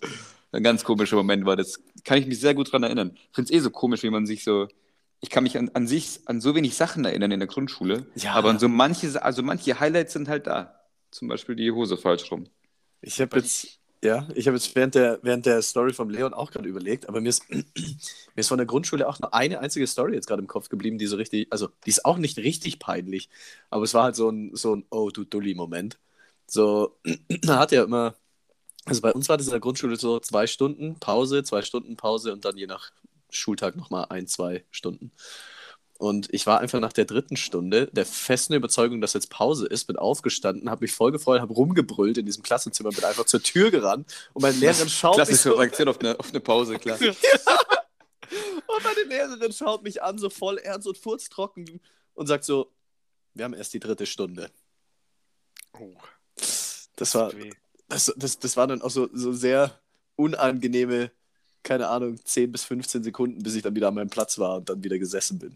ein 0.52 0.62
ganz 0.62 0.84
komischer 0.84 1.16
Moment 1.16 1.44
war 1.44 1.56
das. 1.56 1.80
Kann 2.04 2.18
ich 2.18 2.26
mich 2.26 2.40
sehr 2.40 2.54
gut 2.54 2.72
dran 2.72 2.82
erinnern. 2.82 3.12
Ich 3.14 3.34
finde 3.34 3.52
es 3.52 3.58
eh 3.58 3.60
so 3.60 3.70
komisch, 3.70 4.02
wie 4.02 4.10
man 4.10 4.26
sich 4.26 4.44
so. 4.44 4.68
Ich 5.20 5.30
kann 5.30 5.42
mich 5.44 5.56
an, 5.58 5.70
an 5.74 5.86
sich 5.86 6.20
an 6.26 6.40
so 6.40 6.54
wenig 6.54 6.76
Sachen 6.76 7.04
erinnern 7.04 7.30
in 7.32 7.40
der 7.40 7.48
Grundschule. 7.48 8.06
Ja. 8.14 8.34
Aber 8.34 8.50
an 8.50 8.58
so 8.58 8.68
manche, 8.68 9.22
also 9.22 9.42
manche 9.42 9.80
Highlights 9.80 10.12
sind 10.12 10.28
halt 10.28 10.46
da. 10.46 10.80
Zum 11.10 11.28
Beispiel 11.28 11.56
die 11.56 11.70
Hose 11.72 11.96
falsch 11.96 12.30
rum. 12.30 12.48
Ich 13.00 13.20
habe 13.20 13.38
jetzt, 13.38 13.80
Ja, 14.02 14.28
ich 14.34 14.46
habe 14.46 14.56
jetzt 14.56 14.74
während 14.76 14.94
der, 14.94 15.18
während 15.22 15.44
der 15.46 15.60
Story 15.62 15.92
vom 15.92 16.08
Leon 16.10 16.32
auch 16.34 16.52
gerade 16.52 16.68
überlegt, 16.68 17.08
aber 17.08 17.20
mir 17.20 17.30
ist, 17.30 17.48
mir 17.50 17.64
ist 18.36 18.48
von 18.48 18.58
der 18.58 18.66
Grundschule 18.66 19.08
auch 19.08 19.18
nur 19.20 19.34
eine 19.34 19.60
einzige 19.60 19.86
Story 19.88 20.14
jetzt 20.14 20.26
gerade 20.28 20.40
im 20.42 20.48
Kopf 20.48 20.68
geblieben, 20.68 20.98
die 20.98 21.06
so 21.06 21.16
richtig, 21.16 21.48
also 21.52 21.68
die 21.84 21.90
ist 21.90 22.04
auch 22.04 22.18
nicht 22.18 22.38
richtig 22.38 22.78
peinlich, 22.78 23.28
aber 23.70 23.84
es 23.84 23.94
war 23.94 24.04
halt 24.04 24.16
so 24.16 24.30
ein, 24.30 24.54
so 24.54 24.76
ein 24.76 24.84
Oh, 24.90 25.10
du 25.10 25.24
Dulli-Moment. 25.24 25.98
So, 26.46 26.96
man 27.44 27.58
hat 27.58 27.72
ja 27.72 27.82
immer, 27.84 28.14
also 28.86 29.02
bei 29.02 29.12
uns 29.12 29.28
war 29.28 29.36
das 29.38 29.46
in 29.48 29.52
der 29.52 29.60
Grundschule 29.60 29.96
so 29.96 30.20
zwei 30.20 30.46
Stunden 30.46 30.98
Pause, 31.00 31.44
zwei 31.44 31.62
Stunden 31.62 31.96
Pause 31.96 32.32
und 32.32 32.44
dann 32.44 32.56
je 32.58 32.66
nach 32.66 32.92
Schultag 33.30 33.76
nochmal 33.76 34.06
ein, 34.10 34.26
zwei 34.26 34.64
Stunden. 34.70 35.12
Und 35.98 36.32
ich 36.32 36.46
war 36.46 36.60
einfach 36.60 36.78
nach 36.78 36.92
der 36.92 37.06
dritten 37.06 37.36
Stunde 37.36 37.88
der 37.88 38.06
festen 38.06 38.54
Überzeugung, 38.54 39.00
dass 39.00 39.14
jetzt 39.14 39.30
Pause 39.30 39.66
ist, 39.66 39.86
bin 39.86 39.96
aufgestanden, 39.96 40.70
habe 40.70 40.82
mich 40.84 40.92
voll 40.92 41.10
gefreut, 41.10 41.40
habe 41.40 41.52
rumgebrüllt 41.52 42.18
in 42.18 42.26
diesem 42.26 42.44
Klassenzimmer, 42.44 42.90
bin 42.90 43.02
einfach 43.02 43.24
zur 43.26 43.42
Tür 43.42 43.72
gerannt 43.72 44.30
und 44.32 44.42
meine 44.42 44.56
Lehrerin 44.56 44.88
schaut 44.88 45.16
Klassische 45.16 45.48
mich 45.48 45.54
so, 45.56 45.60
Reaktion 45.60 45.88
auf 45.88 45.98
eine, 45.98 46.18
auf 46.18 46.30
eine 46.30 46.38
Pause, 46.38 46.78
klar. 46.78 46.96
und 47.00 47.14
meine 48.84 49.02
Lehrerin 49.08 49.52
schaut 49.52 49.82
mich 49.82 50.00
an, 50.00 50.18
so 50.18 50.30
voll 50.30 50.58
ernst 50.58 50.86
und 50.86 50.96
furztrocken 50.96 51.80
und 52.14 52.26
sagt 52.28 52.44
so, 52.44 52.72
wir 53.34 53.44
haben 53.44 53.54
erst 53.54 53.74
die 53.74 53.80
dritte 53.80 54.06
Stunde. 54.06 54.52
Oh, 55.72 55.96
Das 56.94 57.14
war, 57.16 57.36
weh. 57.36 57.50
das, 57.88 58.12
das, 58.16 58.38
das 58.38 58.56
war 58.56 58.68
dann 58.68 58.82
auch 58.82 58.90
so, 58.90 59.08
so 59.12 59.32
sehr 59.32 59.80
unangenehme, 60.14 61.10
keine 61.62 61.88
Ahnung, 61.88 62.18
10 62.24 62.52
bis 62.52 62.64
15 62.64 63.02
Sekunden, 63.04 63.42
bis 63.42 63.54
ich 63.54 63.62
dann 63.62 63.74
wieder 63.76 63.88
an 63.88 63.94
meinem 63.94 64.10
Platz 64.10 64.38
war 64.38 64.56
und 64.56 64.68
dann 64.68 64.82
wieder 64.84 64.98
gesessen 64.98 65.38
bin. 65.38 65.54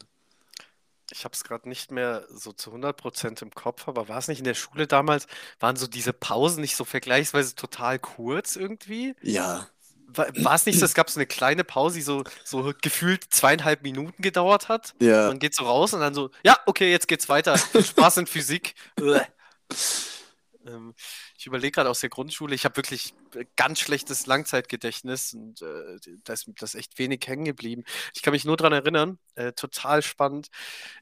Ich 1.11 1.25
habe 1.25 1.35
es 1.35 1.45
gerade 1.45 1.69
nicht 1.69 1.91
mehr 1.91 2.27
so 2.31 2.53
zu 2.53 2.73
100% 2.73 3.43
im 3.43 3.51
Kopf, 3.51 3.87
aber 3.87 4.09
war 4.09 4.19
es 4.19 4.29
nicht 4.29 4.39
in 4.39 4.45
der 4.45 4.55
Schule 4.55 4.87
damals, 4.87 5.27
waren 5.61 5.77
so 5.77 5.87
diese 5.87 6.13
Pausen 6.15 6.63
nicht 6.63 6.75
so 6.77 6.85
vergleichsweise 6.85 7.55
total 7.55 7.99
kurz 7.99 8.57
irgendwie? 8.57 9.15
Ja, 9.23 9.69
War, 10.07 10.55
es 10.55 10.67
nicht 10.67 10.79
so, 10.79 10.85
es 10.87 10.95
gab 10.95 11.09
so 11.11 11.19
eine 11.19 11.27
kleine 11.27 11.65
Pause, 11.65 11.97
die 11.97 12.03
so, 12.03 12.25
so 12.45 12.73
gefühlt 12.83 13.25
zweieinhalb 13.33 13.83
Minuten 13.83 14.23
gedauert 14.23 14.69
hat? 14.69 14.95
ja. 15.01 15.29
Man 15.29 15.39
geht 15.39 15.55
so 15.55 15.65
raus 15.65 15.95
und 15.95 16.01
dann 16.01 16.15
so, 16.15 16.31
ja, 16.45 16.59
okay, 16.67 16.91
jetzt 16.91 17.09
geht's 17.09 17.29
weiter. 17.29 17.63
Viel 17.71 17.85
Spaß 17.85 18.19
in 18.19 18.27
Physik. 18.27 18.75
Ähm, 20.67 20.95
ich 21.43 21.47
überlege 21.49 21.73
gerade 21.73 21.91
aus 21.91 21.99
der 21.99 22.09
Grundschule, 22.09 22.55
ich 22.55 22.65
habe 22.65 22.77
wirklich 22.77 23.15
äh, 23.35 23.45
ganz 23.57 23.81
schlechtes 23.81 24.27
Langzeitgedächtnis 24.27 25.35
und 25.35 25.61
äh, 25.61 25.99
da 26.23 26.35
ist, 26.35 26.49
da 26.57 26.65
ist 26.65 26.77
echt 26.77 27.01
wenig 27.01 27.27
hängen 27.27 27.45
geblieben. 27.45 27.83
Ich 28.15 28.23
kann 28.23 28.31
mich 28.31 28.45
nur 28.45 28.57
daran 28.57 28.73
erinnern, 28.73 29.19
äh, 29.35 29.53
total 29.53 30.03
spannend. 30.03 30.51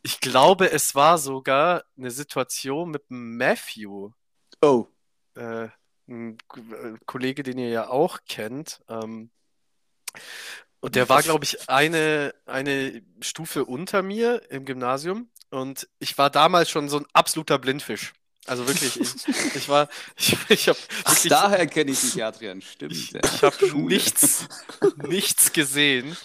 Ich 0.03 0.21
glaube, 0.21 0.71
es 0.71 0.95
war 0.95 1.19
sogar 1.19 1.85
eine 1.99 2.11
Situation 2.11 2.91
mit 2.91 3.03
Matthew, 3.09 4.13
Oh, 4.63 4.87
äh, 5.35 5.69
ein 6.09 6.39
äh, 6.55 6.97
Kollege, 7.05 7.43
den 7.43 7.59
ihr 7.59 7.69
ja 7.69 7.89
auch 7.89 8.21
kennt. 8.27 8.83
Ähm, 8.89 9.31
und 10.81 10.95
der 10.95 11.11
war, 11.11 11.23
glaube 11.23 11.45
ich, 11.45 11.69
eine, 11.69 12.35
eine 12.47 13.03
Stufe 13.21 13.67
unter 13.67 14.03
mir 14.03 14.51
im 14.51 14.65
Gymnasium. 14.65 15.31
Und 15.51 15.87
ich 15.99 16.17
war 16.17 16.31
damals 16.31 16.71
schon 16.71 16.89
so 16.89 16.99
ein 16.99 17.07
absoluter 17.13 17.59
Blindfisch. 17.59 18.15
Also 18.51 18.67
wirklich, 18.67 19.01
ich, 19.01 19.29
ich 19.55 19.69
war, 19.69 19.89
ich, 20.19 20.37
ich 20.49 20.69
habe 20.69 20.79
daher 21.29 21.67
kenne 21.69 21.93
ich 21.93 22.01
dich, 22.01 22.25
Adrian. 22.25 22.61
Stimmt. 22.61 22.93
ich, 22.93 23.13
ja. 23.13 23.21
ich 23.23 23.43
habe 23.43 23.79
nichts, 23.81 24.47
nichts 25.07 25.53
gesehen, 25.53 26.17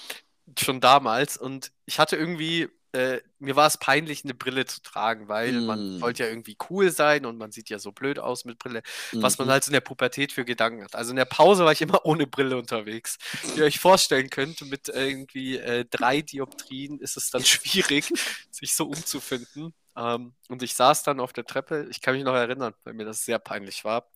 schon 0.59 0.81
damals. 0.81 1.37
Und 1.37 1.71
ich 1.85 1.99
hatte 1.99 2.15
irgendwie, 2.15 2.67
äh, 2.93 3.21
mir 3.39 3.55
war 3.55 3.67
es 3.67 3.77
peinlich, 3.77 4.23
eine 4.23 4.33
Brille 4.33 4.65
zu 4.65 4.81
tragen, 4.81 5.27
weil 5.27 5.51
man 5.61 5.97
Mm. 5.97 6.01
wollte 6.01 6.23
ja 6.23 6.29
irgendwie 6.29 6.57
cool 6.69 6.89
sein 6.91 7.25
und 7.27 7.37
man 7.37 7.51
sieht 7.51 7.69
ja 7.69 7.77
so 7.77 7.91
blöd 7.91 8.17
aus 8.19 8.45
mit 8.45 8.57
Brille 8.57 8.81
was 9.11 9.37
man 9.37 9.47
Mhm. 9.47 9.51
halt 9.51 9.67
in 9.67 9.73
der 9.73 9.81
Pubertät 9.81 10.31
für 10.31 10.45
Gedanken 10.45 10.83
hat. 10.83 10.95
Also 10.95 11.11
in 11.11 11.17
der 11.17 11.25
Pause 11.25 11.65
war 11.65 11.73
ich 11.73 11.81
immer 11.81 12.05
ohne 12.05 12.25
Brille 12.25 12.57
unterwegs. 12.57 13.17
Wie 13.53 13.59
ihr 13.59 13.65
euch 13.65 13.79
vorstellen 13.79 14.31
könnt, 14.31 14.61
mit 14.69 14.89
irgendwie 14.89 15.57
äh, 15.57 15.85
drei 15.89 16.21
Dioptrien 16.21 16.99
ist 16.99 17.17
es 17.17 17.29
dann 17.29 17.43
schwierig, 17.45 18.11
sich 18.51 18.73
so 18.75 18.85
umzufinden. 18.87 19.73
Ähm, 19.97 20.33
und 20.49 20.63
ich 20.63 20.75
saß 20.75 21.03
dann 21.03 21.19
auf 21.19 21.33
der 21.33 21.45
Treppe, 21.45 21.87
ich 21.89 22.01
kann 22.01 22.15
mich 22.15 22.23
noch 22.23 22.35
erinnern, 22.35 22.73
weil 22.83 22.93
mir 22.93 23.05
das 23.05 23.25
sehr 23.25 23.39
peinlich 23.39 23.85
war. 23.85 24.09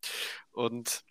Und 0.51 1.03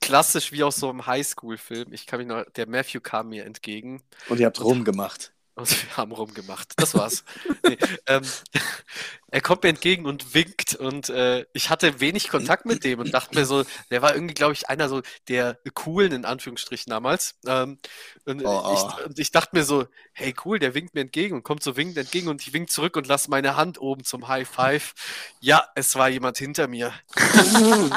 klassisch 0.00 0.52
wie 0.52 0.62
aus 0.62 0.76
so 0.76 0.88
einem 0.88 1.06
Highschool-Film, 1.06 1.92
ich 1.92 2.06
kann 2.06 2.18
mich 2.18 2.28
noch, 2.28 2.44
der 2.56 2.68
Matthew 2.68 3.00
kam 3.00 3.28
mir 3.28 3.44
entgegen 3.44 4.02
Und 4.28 4.40
ihr 4.40 4.46
habt 4.46 4.62
rumgemacht. 4.62 5.32
Und 5.56 5.70
wir 5.70 5.96
haben 5.96 6.12
rumgemacht. 6.12 6.74
Das 6.76 6.94
war's. 6.94 7.24
Nee, 7.66 7.78
ähm, 8.06 8.22
er 9.30 9.40
kommt 9.40 9.62
mir 9.62 9.70
entgegen 9.70 10.04
und 10.04 10.34
winkt 10.34 10.74
und 10.74 11.08
äh, 11.08 11.46
ich 11.54 11.70
hatte 11.70 11.98
wenig 11.98 12.28
Kontakt 12.28 12.66
mit 12.66 12.84
dem 12.84 13.00
und 13.00 13.12
dachte 13.12 13.34
mir 13.34 13.46
so, 13.46 13.64
der 13.90 14.02
war 14.02 14.14
irgendwie, 14.14 14.34
glaube 14.34 14.52
ich, 14.52 14.68
einer 14.68 14.88
so 14.88 15.00
der 15.28 15.58
coolen 15.72 16.12
in 16.12 16.24
Anführungsstrichen 16.26 16.90
damals. 16.90 17.36
Ähm, 17.46 17.78
und, 18.26 18.44
Oh, 18.44 18.74
ich, 18.98 19.06
und 19.06 19.18
ich 19.18 19.32
dachte 19.32 19.56
mir 19.56 19.64
so, 19.64 19.86
hey 20.12 20.34
cool, 20.44 20.58
der 20.58 20.74
winkt 20.74 20.94
mir 20.94 21.00
entgegen 21.00 21.34
und 21.34 21.42
kommt 21.42 21.62
so 21.62 21.76
winkend 21.76 21.96
entgegen 21.96 22.28
und 22.28 22.42
ich 22.42 22.52
wink 22.52 22.70
zurück 22.70 22.96
und 22.96 23.06
lasse 23.06 23.30
meine 23.30 23.56
Hand 23.56 23.80
oben 23.80 24.04
zum 24.04 24.28
High 24.28 24.46
Five. 24.46 24.92
Ja, 25.40 25.66
es 25.74 25.94
war 25.94 26.10
jemand 26.10 26.36
hinter 26.36 26.68
mir. 26.68 26.92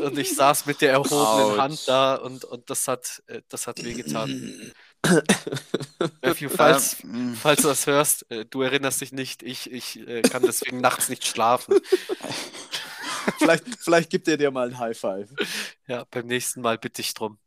Und 0.00 0.18
ich 0.18 0.34
saß 0.34 0.64
mit 0.64 0.80
der 0.80 0.92
erhobenen 0.92 1.26
Autsch. 1.26 1.58
Hand 1.58 1.82
da 1.88 2.14
und, 2.14 2.44
und 2.44 2.70
das 2.70 2.88
hat, 2.88 3.22
äh, 3.26 3.42
das 3.50 3.66
hat 3.66 3.84
wehgetan. 3.84 4.72
Matthew, 6.22 6.48
falls, 6.48 7.02
Ähm, 7.02 7.34
Falls 7.34 7.62
du 7.62 7.68
das 7.68 7.86
hörst, 7.86 8.30
äh, 8.30 8.44
du 8.44 8.62
erinnerst 8.62 9.00
dich 9.00 9.12
nicht, 9.12 9.42
ich, 9.42 9.70
ich 9.70 10.06
äh, 10.06 10.22
kann 10.22 10.42
deswegen 10.42 10.80
nachts 10.80 11.08
nicht 11.08 11.26
schlafen. 11.26 11.76
vielleicht, 13.38 13.64
vielleicht 13.78 14.10
gibt 14.10 14.28
er 14.28 14.36
dir 14.36 14.50
mal 14.50 14.68
ein 14.68 14.78
High 14.78 14.98
Five. 14.98 15.30
Ja, 15.86 16.04
beim 16.10 16.26
nächsten 16.26 16.60
Mal 16.60 16.78
bitte 16.78 17.02
ich 17.02 17.14
drum. 17.14 17.38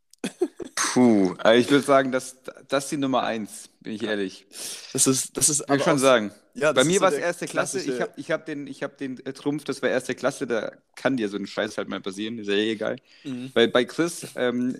Puh, 0.74 1.34
also 1.38 1.60
ich 1.60 1.70
würde 1.70 1.84
sagen, 1.84 2.12
das, 2.12 2.36
das 2.68 2.84
ist 2.84 2.92
die 2.92 2.96
Nummer 2.96 3.24
eins, 3.24 3.68
bin 3.80 3.94
ich 3.94 4.04
ehrlich. 4.04 4.46
Das 4.92 5.06
ist, 5.06 5.36
das 5.36 5.48
ist 5.48 5.60
Würde 5.68 5.76
ich 5.76 5.82
schon 5.82 5.98
sagen. 5.98 6.32
Ja, 6.54 6.72
Bei 6.72 6.84
mir 6.84 7.00
war 7.00 7.12
es 7.12 7.18
erste 7.18 7.46
Klasse. 7.46 7.80
Ich 7.80 8.00
habe 8.00 8.12
ich 8.16 8.30
hab 8.30 8.46
den, 8.46 8.66
ich 8.68 8.82
hab 8.82 8.96
den 8.96 9.18
äh, 9.26 9.32
Trumpf, 9.32 9.64
das 9.64 9.82
war 9.82 9.90
erste 9.90 10.14
Klasse, 10.14 10.46
da 10.46 10.70
kann 10.94 11.16
dir 11.16 11.28
so 11.28 11.36
ein 11.36 11.46
Scheiß 11.46 11.76
halt 11.78 11.88
mal 11.88 12.00
passieren, 12.00 12.38
ist 12.38 12.46
ja 12.46 12.54
eh 12.54 12.72
egal. 12.72 12.96
Mhm. 13.24 13.50
Weil 13.54 13.68
bei 13.68 13.84
Chris 13.84 14.26
ähm, 14.36 14.78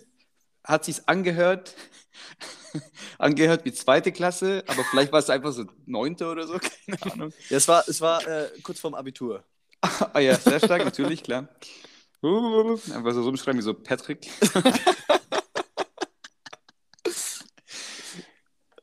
hat 0.64 0.84
sich's 0.84 1.02
angehört, 1.06 1.74
angehört 3.18 3.64
wie 3.64 3.72
zweite 3.72 4.12
Klasse, 4.12 4.64
aber 4.66 4.84
vielleicht 4.84 5.12
war 5.12 5.20
es 5.20 5.30
einfach 5.30 5.52
so 5.52 5.64
neunte 5.86 6.26
oder 6.26 6.46
so, 6.46 6.58
keine 6.98 7.12
Ahnung. 7.12 7.32
Ja, 7.48 7.56
es 7.58 7.68
war, 7.68 7.84
es 7.86 8.00
war 8.00 8.26
äh, 8.26 8.48
kurz 8.62 8.80
vorm 8.80 8.94
Abitur. 8.94 9.44
ah 9.80 10.18
ja, 10.18 10.34
sehr 10.36 10.58
stark, 10.58 10.84
natürlich, 10.84 11.22
klar. 11.22 11.48
Einfach 12.22 13.12
so 13.12 13.22
rumschreiben 13.22 13.58
wie 13.58 13.64
so 13.64 13.74
Patrick. 13.74 14.26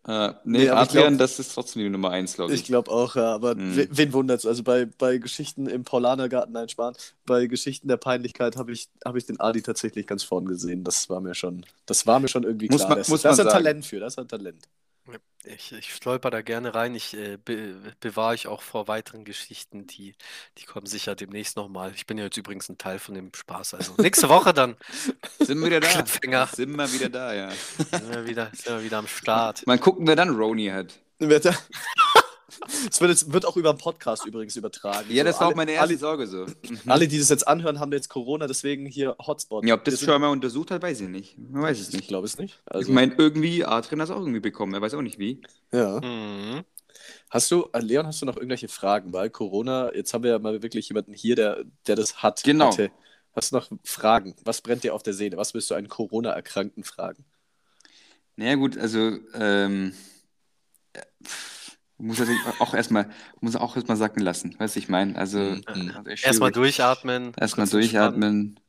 äh, 0.08 0.30
nee, 0.44 0.60
Nee, 0.60 0.70
aber 0.70 0.82
ich 0.84 0.90
Adrian, 0.90 1.14
glaub- 1.14 1.20
das 1.20 1.40
ist 1.40 1.54
trotzdem 1.54 1.84
die 1.84 1.90
Nummer 1.90 2.10
eins, 2.10 2.34
glaube 2.34 2.54
Ich 2.54 2.62
ich. 2.62 2.66
glaube 2.66 2.90
auch, 2.92 3.16
ja, 3.16 3.34
aber 3.36 3.56
Mhm. 3.56 3.76
we- 3.78 3.88
wen 3.92 4.14
wundert's? 4.14 4.46
Also 4.46 4.64
bei, 4.64 4.86
bei 4.98 5.18
Geschichten 5.20 5.68
im 5.68 5.84
Paulanergarten, 5.84 6.54
nein, 6.54 6.70
Spahn, 6.70 6.96
bei 7.26 7.46
Geschichten 7.48 7.88
der 7.88 7.98
Peinlichkeit 7.98 8.58
habe 8.58 8.72
ich, 8.72 8.90
hab 9.06 9.16
ich 9.16 9.26
den 9.26 9.40
Adi 9.40 9.62
tatsächlich 9.62 10.08
ganz 10.08 10.24
vorn 10.24 10.46
gesehen. 10.46 10.84
Das 10.84 11.10
war 11.10 11.22
mir 11.22 11.36
schon, 11.36 11.66
das 11.86 12.08
war 12.08 12.20
mir 12.20 12.28
schon 12.28 12.44
irgendwie 12.44 12.68
Muss 12.70 12.78
klar. 12.82 12.90
man- 12.90 12.98
das, 13.00 13.08
muss 13.10 13.22
da 13.22 13.30
ist 13.32 13.38
man 13.38 13.48
ein 13.48 13.52
sagen. 13.52 13.64
Talent 13.64 13.86
für, 13.86 14.00
das 14.00 14.14
ist 14.14 14.20
ein 14.20 14.28
Talent. 14.28 14.68
Ich, 15.44 15.72
ich 15.72 15.96
stolper 15.96 16.30
da 16.30 16.42
gerne 16.44 16.76
rein. 16.76 16.94
Ich 16.94 17.16
äh, 17.16 17.38
be 17.38 17.94
bewahre 18.00 18.36
ich 18.36 18.46
auch 18.48 18.62
vor 18.62 18.88
weiteren 18.88 19.26
Geschichten, 19.26 19.88
die, 19.88 20.14
die 20.60 20.66
kommen 20.66 20.86
sicher 20.86 21.16
demnächst 21.16 21.58
nochmal. 21.58 21.92
Ich 21.96 22.06
bin 22.06 22.20
ja 22.20 22.26
jetzt 22.26 22.38
übrigens 22.38 22.70
ein 22.70 22.78
Teil 22.78 23.00
von 23.00 23.16
dem 23.16 23.32
Spaß. 23.34 23.74
Also 23.74 23.96
nächste 23.98 24.30
Woche 24.30 24.54
dann 24.54 24.76
Sind 25.40 25.60
wir 25.60 25.66
wieder 25.66 25.80
da? 25.82 25.88
Cliffhanger. 25.88 26.46
Sind 26.48 26.76
wir 26.78 26.94
wieder 26.94 27.10
da, 27.10 27.34
ja. 27.34 27.50
sind 27.50 28.14
wir 28.14 28.28
wieder, 28.28 28.52
sind 28.54 28.76
wir 28.78 28.84
wieder 28.84 29.00
am 29.00 29.08
Start. 29.22 29.66
Mal 29.66 29.80
gucken, 29.80 30.06
wer 30.06 30.16
dann 30.16 30.30
Roni 30.36 30.68
hat. 30.68 31.00
Wird 31.18 31.46
er- 31.46 31.58
Es 32.90 33.00
wird, 33.02 33.34
wird 33.34 33.46
auch 33.46 33.58
über 33.58 33.74
den 33.74 33.78
Podcast 33.78 34.26
übrigens 34.26 34.56
übertragen. 34.56 35.06
Ja, 35.10 35.24
So, 35.24 35.28
das 35.28 35.36
war 35.36 35.42
alle, 35.44 35.52
auch 35.52 35.56
meine 35.56 35.72
erste 35.72 35.90
alle, 35.90 35.98
Sorge 35.98 36.28
so. 36.28 36.46
alle, 36.88 37.08
die 37.08 37.20
das 37.20 37.30
jetzt 37.30 37.48
anhören, 37.48 37.80
haben 37.80 37.92
jetzt 37.92 38.10
Corona, 38.10 38.48
deswegen 38.48 38.86
hier 38.86 39.16
Hotspot. 39.20 39.66
Ja, 39.66 39.76
ob 39.76 39.84
das 39.84 40.00
schon 40.04 40.20
mal 40.22 40.30
untersucht 40.30 40.72
hat, 40.72 40.82
weiß 40.82 41.02
ich 41.02 41.10
nicht. 41.10 41.38
Man 41.38 41.62
weiß 41.64 41.80
es 41.80 41.90
Ich 41.90 41.96
nicht. 41.96 42.08
glaube 42.08 42.26
es 42.26 42.38
nicht. 42.38 42.62
Ich 42.66 42.72
Also, 42.76 42.92
meine, 42.92 43.14
irgendwie, 43.18 43.66
Adrian 43.66 44.02
hat 44.02 44.10
es 44.10 44.16
auch 44.16 44.20
irgendwie 44.20 44.40
bekommen. 44.40 44.74
Er 44.74 44.82
weiß 44.82 44.94
auch 44.94 45.02
nicht 45.02 45.20
wie. 45.20 45.42
ja. 45.72 46.00
Mhm. 46.02 46.64
Hast 47.30 47.50
du, 47.50 47.70
äh, 47.72 47.80
Leon, 47.80 48.06
hast 48.06 48.22
du 48.22 48.26
noch 48.26 48.36
irgendwelche 48.36 48.68
Fragen? 48.68 49.14
Weil 49.14 49.30
Corona, 49.30 49.96
jetzt 49.96 50.14
haben 50.14 50.24
wir 50.24 50.32
ja 50.32 50.40
mal 50.40 50.62
wirklich 50.62 50.90
jemanden 50.90 51.14
hier, 51.14 51.36
der, 51.38 51.64
der 51.88 51.96
das 51.96 52.22
hat. 52.22 52.44
Genau. 52.44 52.72
Hatte. 52.74 52.92
Hast 53.34 53.52
du 53.54 53.56
noch 53.56 53.70
Fragen? 53.86 54.36
Was 54.44 54.62
brennt 54.62 54.84
dir 54.84 54.94
auf 54.94 55.02
der 55.02 55.14
Seele? 55.14 55.38
Was 55.38 55.54
willst 55.54 55.72
du 55.72 55.76
einen 55.76 55.88
Corona-Erkrankten 55.88 56.84
fragen? 56.84 57.24
Naja, 58.36 58.56
gut, 58.56 58.78
also, 58.78 59.18
ähm, 59.34 59.94
muss 62.02 62.20
natürlich 62.20 62.42
auch 62.60 62.74
erstmal, 62.74 63.10
muss 63.40 63.56
auch 63.56 63.76
erstmal 63.76 63.98
sacken 63.98 64.22
lassen, 64.22 64.56
weißt 64.58 64.76
du, 64.76 64.80
ich 64.80 64.90
meine, 64.90 65.16
also, 65.18 65.40
Mhm. 65.40 65.64
also 65.96 66.10
Erstmal 66.24 66.52
durchatmen. 66.52 67.32
Erstmal 67.40 67.68
durchatmen. 67.68 68.60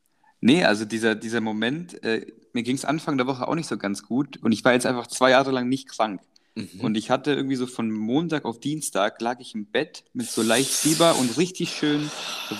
Nee, 0.40 0.64
also 0.64 0.84
dieser, 0.84 1.14
dieser 1.14 1.40
Moment, 1.40 2.02
äh, 2.04 2.26
mir 2.52 2.62
ging 2.64 2.76
es 2.76 2.84
Anfang 2.84 3.16
der 3.16 3.26
Woche 3.26 3.46
auch 3.46 3.54
nicht 3.54 3.68
so 3.68 3.78
ganz 3.78 4.02
gut 4.02 4.38
und 4.42 4.52
ich 4.52 4.64
war 4.64 4.72
jetzt 4.72 4.86
einfach 4.86 5.06
zwei 5.06 5.30
Jahre 5.30 5.52
lang 5.52 5.68
nicht 5.68 5.88
krank. 5.88 6.20
Mhm. 6.54 6.80
Und 6.80 6.96
ich 6.96 7.08
hatte 7.10 7.32
irgendwie 7.32 7.56
so 7.56 7.66
von 7.66 7.90
Montag 7.90 8.44
auf 8.44 8.60
Dienstag 8.60 9.22
lag 9.22 9.40
ich 9.40 9.54
im 9.54 9.64
Bett 9.64 10.04
mit 10.12 10.26
so 10.28 10.42
leicht 10.42 10.68
Fieber 10.70 11.16
und 11.16 11.38
richtig 11.38 11.70
schön, 11.70 12.10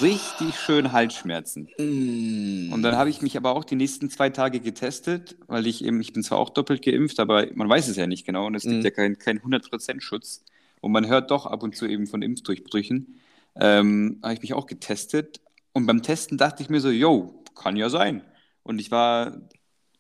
richtig 0.01 0.55
schön 0.59 0.93
Halsschmerzen. 0.93 1.69
Mm. 1.77 2.73
Und 2.73 2.83
dann 2.83 2.97
habe 2.97 3.11
ich 3.11 3.21
mich 3.21 3.37
aber 3.37 3.55
auch 3.55 3.65
die 3.65 3.75
nächsten 3.75 4.09
zwei 4.09 4.31
Tage 4.31 4.61
getestet, 4.61 5.37
weil 5.47 5.67
ich 5.67 5.85
eben, 5.85 6.01
ich 6.01 6.15
bin 6.15 6.23
zwar 6.23 6.39
auch 6.39 6.49
doppelt 6.49 6.83
geimpft, 6.83 7.21
aber 7.21 7.47
man 7.55 7.69
weiß 7.69 7.89
es 7.89 7.97
ja 7.97 8.07
nicht 8.07 8.25
genau 8.25 8.47
und 8.47 8.55
es 8.55 8.63
gibt 8.63 8.77
Mhm. 8.77 8.83
ja 8.85 8.91
keinen 8.93 9.19
kein 9.19 9.43
100% 9.43 10.01
Schutz. 10.01 10.43
Und 10.83 10.93
man 10.93 11.09
hört 11.09 11.33
doch 11.33 11.47
ab 11.47 11.65
und 11.65 11.77
zu 11.77 11.87
eben 11.87 12.09
von 12.09 12.23
Impfdurchbrüchen. 12.23 13.21
Ähm, 13.57 14.21
habe 14.25 14.35
ich 14.35 14.43
mich 14.43 14.55
auch 14.55 14.67
getestet 14.67 15.41
und 15.75 15.87
beim 15.87 16.03
Testen 16.03 16.39
dachte 16.39 16.63
ich 16.65 16.71
mir 16.71 16.81
so, 16.83 16.91
yo, 16.91 17.45
kann 17.57 17.77
ja 17.77 17.91
sein. 17.91 18.23
Und 18.65 18.81
ich 18.81 18.93
war, 18.93 19.33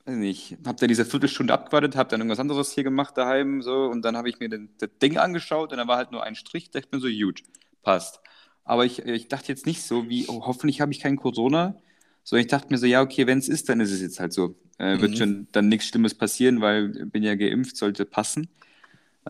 weiß 0.06 0.16
nicht, 0.16 0.58
habe 0.66 0.78
dann 0.80 0.88
diese 0.88 1.04
Viertelstunde 1.06 1.54
abgewartet, 1.54 1.96
habe 1.96 2.10
dann 2.10 2.20
irgendwas 2.20 2.40
anderes 2.40 2.72
hier 2.72 2.84
gemacht 2.84 3.16
daheim 3.18 3.62
so 3.62 3.86
und 3.86 4.02
dann 4.04 4.16
habe 4.16 4.28
ich 4.30 4.40
mir 4.40 4.50
den, 4.50 4.70
das 4.78 4.90
Ding 5.02 5.18
angeschaut 5.18 5.72
und 5.72 5.78
da 5.78 5.88
war 5.88 5.98
halt 5.98 6.12
nur 6.12 6.24
ein 6.24 6.34
Strich, 6.36 6.70
dachte 6.70 6.88
ich 6.88 6.92
mir 6.92 7.00
so, 7.00 7.08
gut, 7.24 7.42
passt. 7.82 8.20
Aber 8.64 8.84
ich, 8.86 9.00
ich 9.00 9.28
dachte 9.28 9.48
jetzt 9.48 9.66
nicht 9.66 9.82
so, 9.82 10.08
wie, 10.10 10.26
oh, 10.28 10.42
hoffentlich 10.46 10.80
habe 10.80 10.92
ich 10.92 11.00
keinen 11.00 11.16
Corona, 11.18 11.76
sondern 12.24 12.44
ich 12.46 12.50
dachte 12.50 12.68
mir 12.70 12.78
so, 12.78 12.86
ja, 12.86 13.02
okay, 13.02 13.26
wenn 13.26 13.38
es 13.38 13.48
ist, 13.48 13.68
dann 13.68 13.80
ist 13.80 13.92
es 13.92 14.00
jetzt 14.02 14.20
halt 14.20 14.32
so. 14.32 14.56
Äh, 14.78 15.00
Wird 15.00 15.12
Mhm. 15.12 15.16
schon 15.16 15.48
dann 15.52 15.68
nichts 15.68 15.88
Schlimmes 15.88 16.14
passieren, 16.14 16.60
weil 16.60 16.88
bin 17.06 17.22
ja 17.24 17.34
geimpft, 17.36 17.76
sollte 17.76 18.04
passen. 18.06 18.48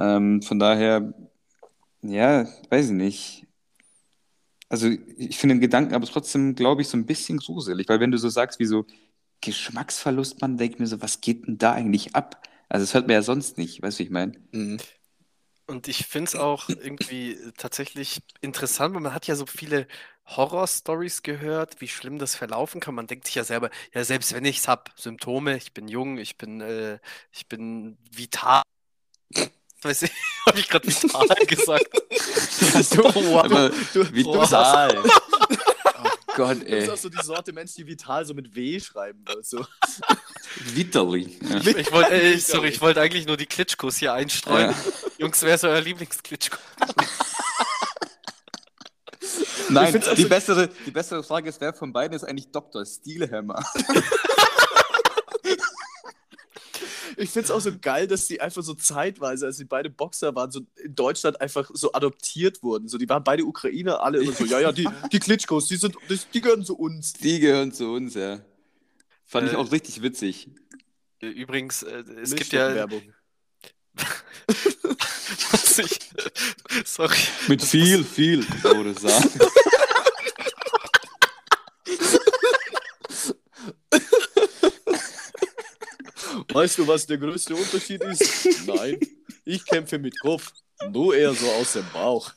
Ähm, 0.00 0.42
von 0.42 0.58
daher, 0.58 1.14
ja, 2.02 2.46
weiß 2.70 2.86
ich 2.86 2.92
nicht. 2.92 3.46
Also 4.68 4.88
ich 4.88 5.36
finde 5.38 5.56
den 5.56 5.60
Gedanken 5.60 5.94
aber 5.94 6.06
trotzdem, 6.06 6.54
glaube 6.54 6.82
ich, 6.82 6.88
so 6.88 6.96
ein 6.96 7.04
bisschen 7.06 7.38
gruselig, 7.38 7.88
weil 7.88 8.00
wenn 8.00 8.10
du 8.10 8.18
so 8.18 8.28
sagst, 8.28 8.58
wie 8.58 8.64
so 8.64 8.86
Geschmacksverlust, 9.42 10.40
man 10.40 10.56
denkt 10.56 10.80
mir 10.80 10.86
so, 10.86 11.02
was 11.02 11.20
geht 11.20 11.46
denn 11.46 11.58
da 11.58 11.72
eigentlich 11.72 12.14
ab? 12.14 12.42
Also 12.68 12.84
das 12.84 12.94
hört 12.94 13.06
man 13.06 13.14
ja 13.14 13.22
sonst 13.22 13.58
nicht, 13.58 13.82
weißt 13.82 13.98
du, 13.98 14.00
wie 14.00 14.06
ich 14.06 14.10
meine? 14.10 14.32
Mhm. 14.52 14.78
Und 15.66 15.88
ich 15.88 16.06
finde 16.06 16.28
es 16.28 16.34
auch 16.34 16.68
irgendwie 16.68 17.36
tatsächlich 17.56 18.20
interessant, 18.40 18.94
weil 18.94 19.02
man 19.02 19.14
hat 19.14 19.26
ja 19.26 19.36
so 19.36 19.46
viele 19.46 19.86
Horror-Stories 20.26 21.22
gehört, 21.22 21.80
wie 21.80 21.88
schlimm 21.88 22.18
das 22.18 22.34
verlaufen 22.34 22.80
kann. 22.80 22.94
Man 22.94 23.06
denkt 23.06 23.26
sich 23.26 23.34
ja 23.34 23.44
selber, 23.44 23.70
ja, 23.94 24.04
selbst 24.04 24.32
wenn 24.34 24.44
ich 24.44 24.58
es 24.58 24.68
habe, 24.68 24.90
Symptome, 24.96 25.56
ich 25.56 25.72
bin 25.72 25.88
jung, 25.88 26.18
ich 26.18 26.36
bin, 26.38 26.60
äh, 26.60 26.98
ich 27.30 27.46
bin 27.48 27.96
vital. 28.10 28.62
Weiß 29.82 30.02
ich, 30.02 30.10
habe 30.46 30.58
ich 30.60 30.68
gerade 30.68 30.86
vital 30.86 31.46
gesagt? 31.46 31.86
Du, 32.94 33.02
wow. 33.02 33.44
Aber 33.44 33.70
du, 33.92 34.12
wie 34.14 34.22
du 34.22 34.38
bist 34.38 34.54
auch, 34.54 34.90
total. 34.90 35.02
Oh 35.04 36.08
Gott, 36.36 36.60
du 36.62 36.66
ey. 36.66 36.80
bist 36.80 36.90
auch 36.90 36.96
so 36.96 37.08
die 37.08 37.22
Sorte 37.22 37.52
Mensch, 37.52 37.74
die 37.74 37.86
vital 37.86 38.24
so 38.24 38.32
mit 38.34 38.54
W 38.54 38.78
schreiben 38.80 39.22
wird. 39.26 39.44
So. 39.44 39.66
Vitali. 40.56 41.36
Ja. 41.42 41.56
Ich 41.76 41.92
wollte, 41.92 42.12
äh, 42.12 42.38
sorry, 42.38 42.68
ich 42.68 42.80
wollte 42.80 43.00
eigentlich 43.00 43.26
nur 43.26 43.36
die 43.36 43.46
Klitschkos 43.46 43.96
hier 43.96 44.12
einstreuen. 44.12 44.70
Ja. 44.70 44.76
Jungs, 45.18 45.42
wer 45.42 45.54
ist 45.56 45.64
euer 45.64 45.80
Lieblingsklitschko? 45.80 46.56
Nein, 49.68 50.00
die 50.16 50.22
so- 50.22 50.28
bessere, 50.28 50.68
die 50.86 50.90
bessere 50.90 51.22
Frage 51.22 51.48
ist, 51.48 51.60
wer 51.60 51.72
von 51.74 51.92
beiden 51.92 52.14
ist 52.16 52.24
eigentlich 52.24 52.50
Dr. 52.50 52.84
Steelhammer? 52.84 53.62
Ich 57.22 57.30
finde 57.30 57.44
es 57.44 57.50
auch 57.52 57.61
so 57.61 57.70
geil, 57.80 58.08
dass 58.08 58.26
die 58.26 58.40
einfach 58.40 58.62
so 58.62 58.74
zeitweise, 58.74 59.46
als 59.46 59.56
sie 59.56 59.64
beide 59.64 59.88
Boxer 59.90 60.35
waren, 60.35 60.50
so 60.50 60.62
in 60.82 60.94
Deutschland 60.94 61.40
einfach 61.40 61.70
so 61.72 61.92
adoptiert 61.92 62.62
wurden. 62.64 62.88
So, 62.88 62.98
die 62.98 63.08
waren 63.08 63.22
beide 63.22 63.44
Ukrainer, 63.44 64.02
alle 64.02 64.20
immer 64.20 64.32
so, 64.32 64.44
ja, 64.44 64.58
ja, 64.58 64.72
die, 64.72 64.88
die 65.12 65.20
Klitschkos, 65.20 65.68
die, 65.68 65.76
sind, 65.76 65.96
die, 66.11 66.18
die 66.35 66.40
gehören 66.40 66.64
zu 66.64 66.76
uns. 66.76 67.12
Die 67.12 67.38
gehören 67.38 67.72
zu 67.72 67.92
uns, 67.92 68.14
ja. 68.14 68.40
Fand 69.24 69.46
ich 69.46 69.54
Äh, 69.54 69.56
auch 69.56 69.70
richtig 69.70 70.02
witzig. 70.02 70.48
Äh, 71.20 71.28
Übrigens, 71.28 71.85
äh, 71.85 72.02
es 72.20 72.35
gibt 72.35 72.52
ja. 72.52 72.74
Werbung. 72.74 73.02
Was 75.52 75.78
ich, 75.78 76.00
sorry. 76.85 77.16
Mit 77.46 77.62
viel, 77.62 78.02
viel, 78.04 78.44
würde 78.62 78.98
sagen. 78.98 79.30
Weißt 86.52 86.78
du, 86.78 86.86
was 86.86 87.06
der 87.06 87.18
größte 87.18 87.54
Unterschied 87.54 88.02
ist? 88.02 88.66
Nein, 88.66 88.98
ich 89.44 89.64
kämpfe 89.64 89.98
mit 89.98 90.18
Kopf, 90.20 90.52
du 90.90 91.12
eher 91.12 91.32
so 91.34 91.46
aus 91.52 91.72
dem 91.72 91.86
Bauch. 91.92 92.32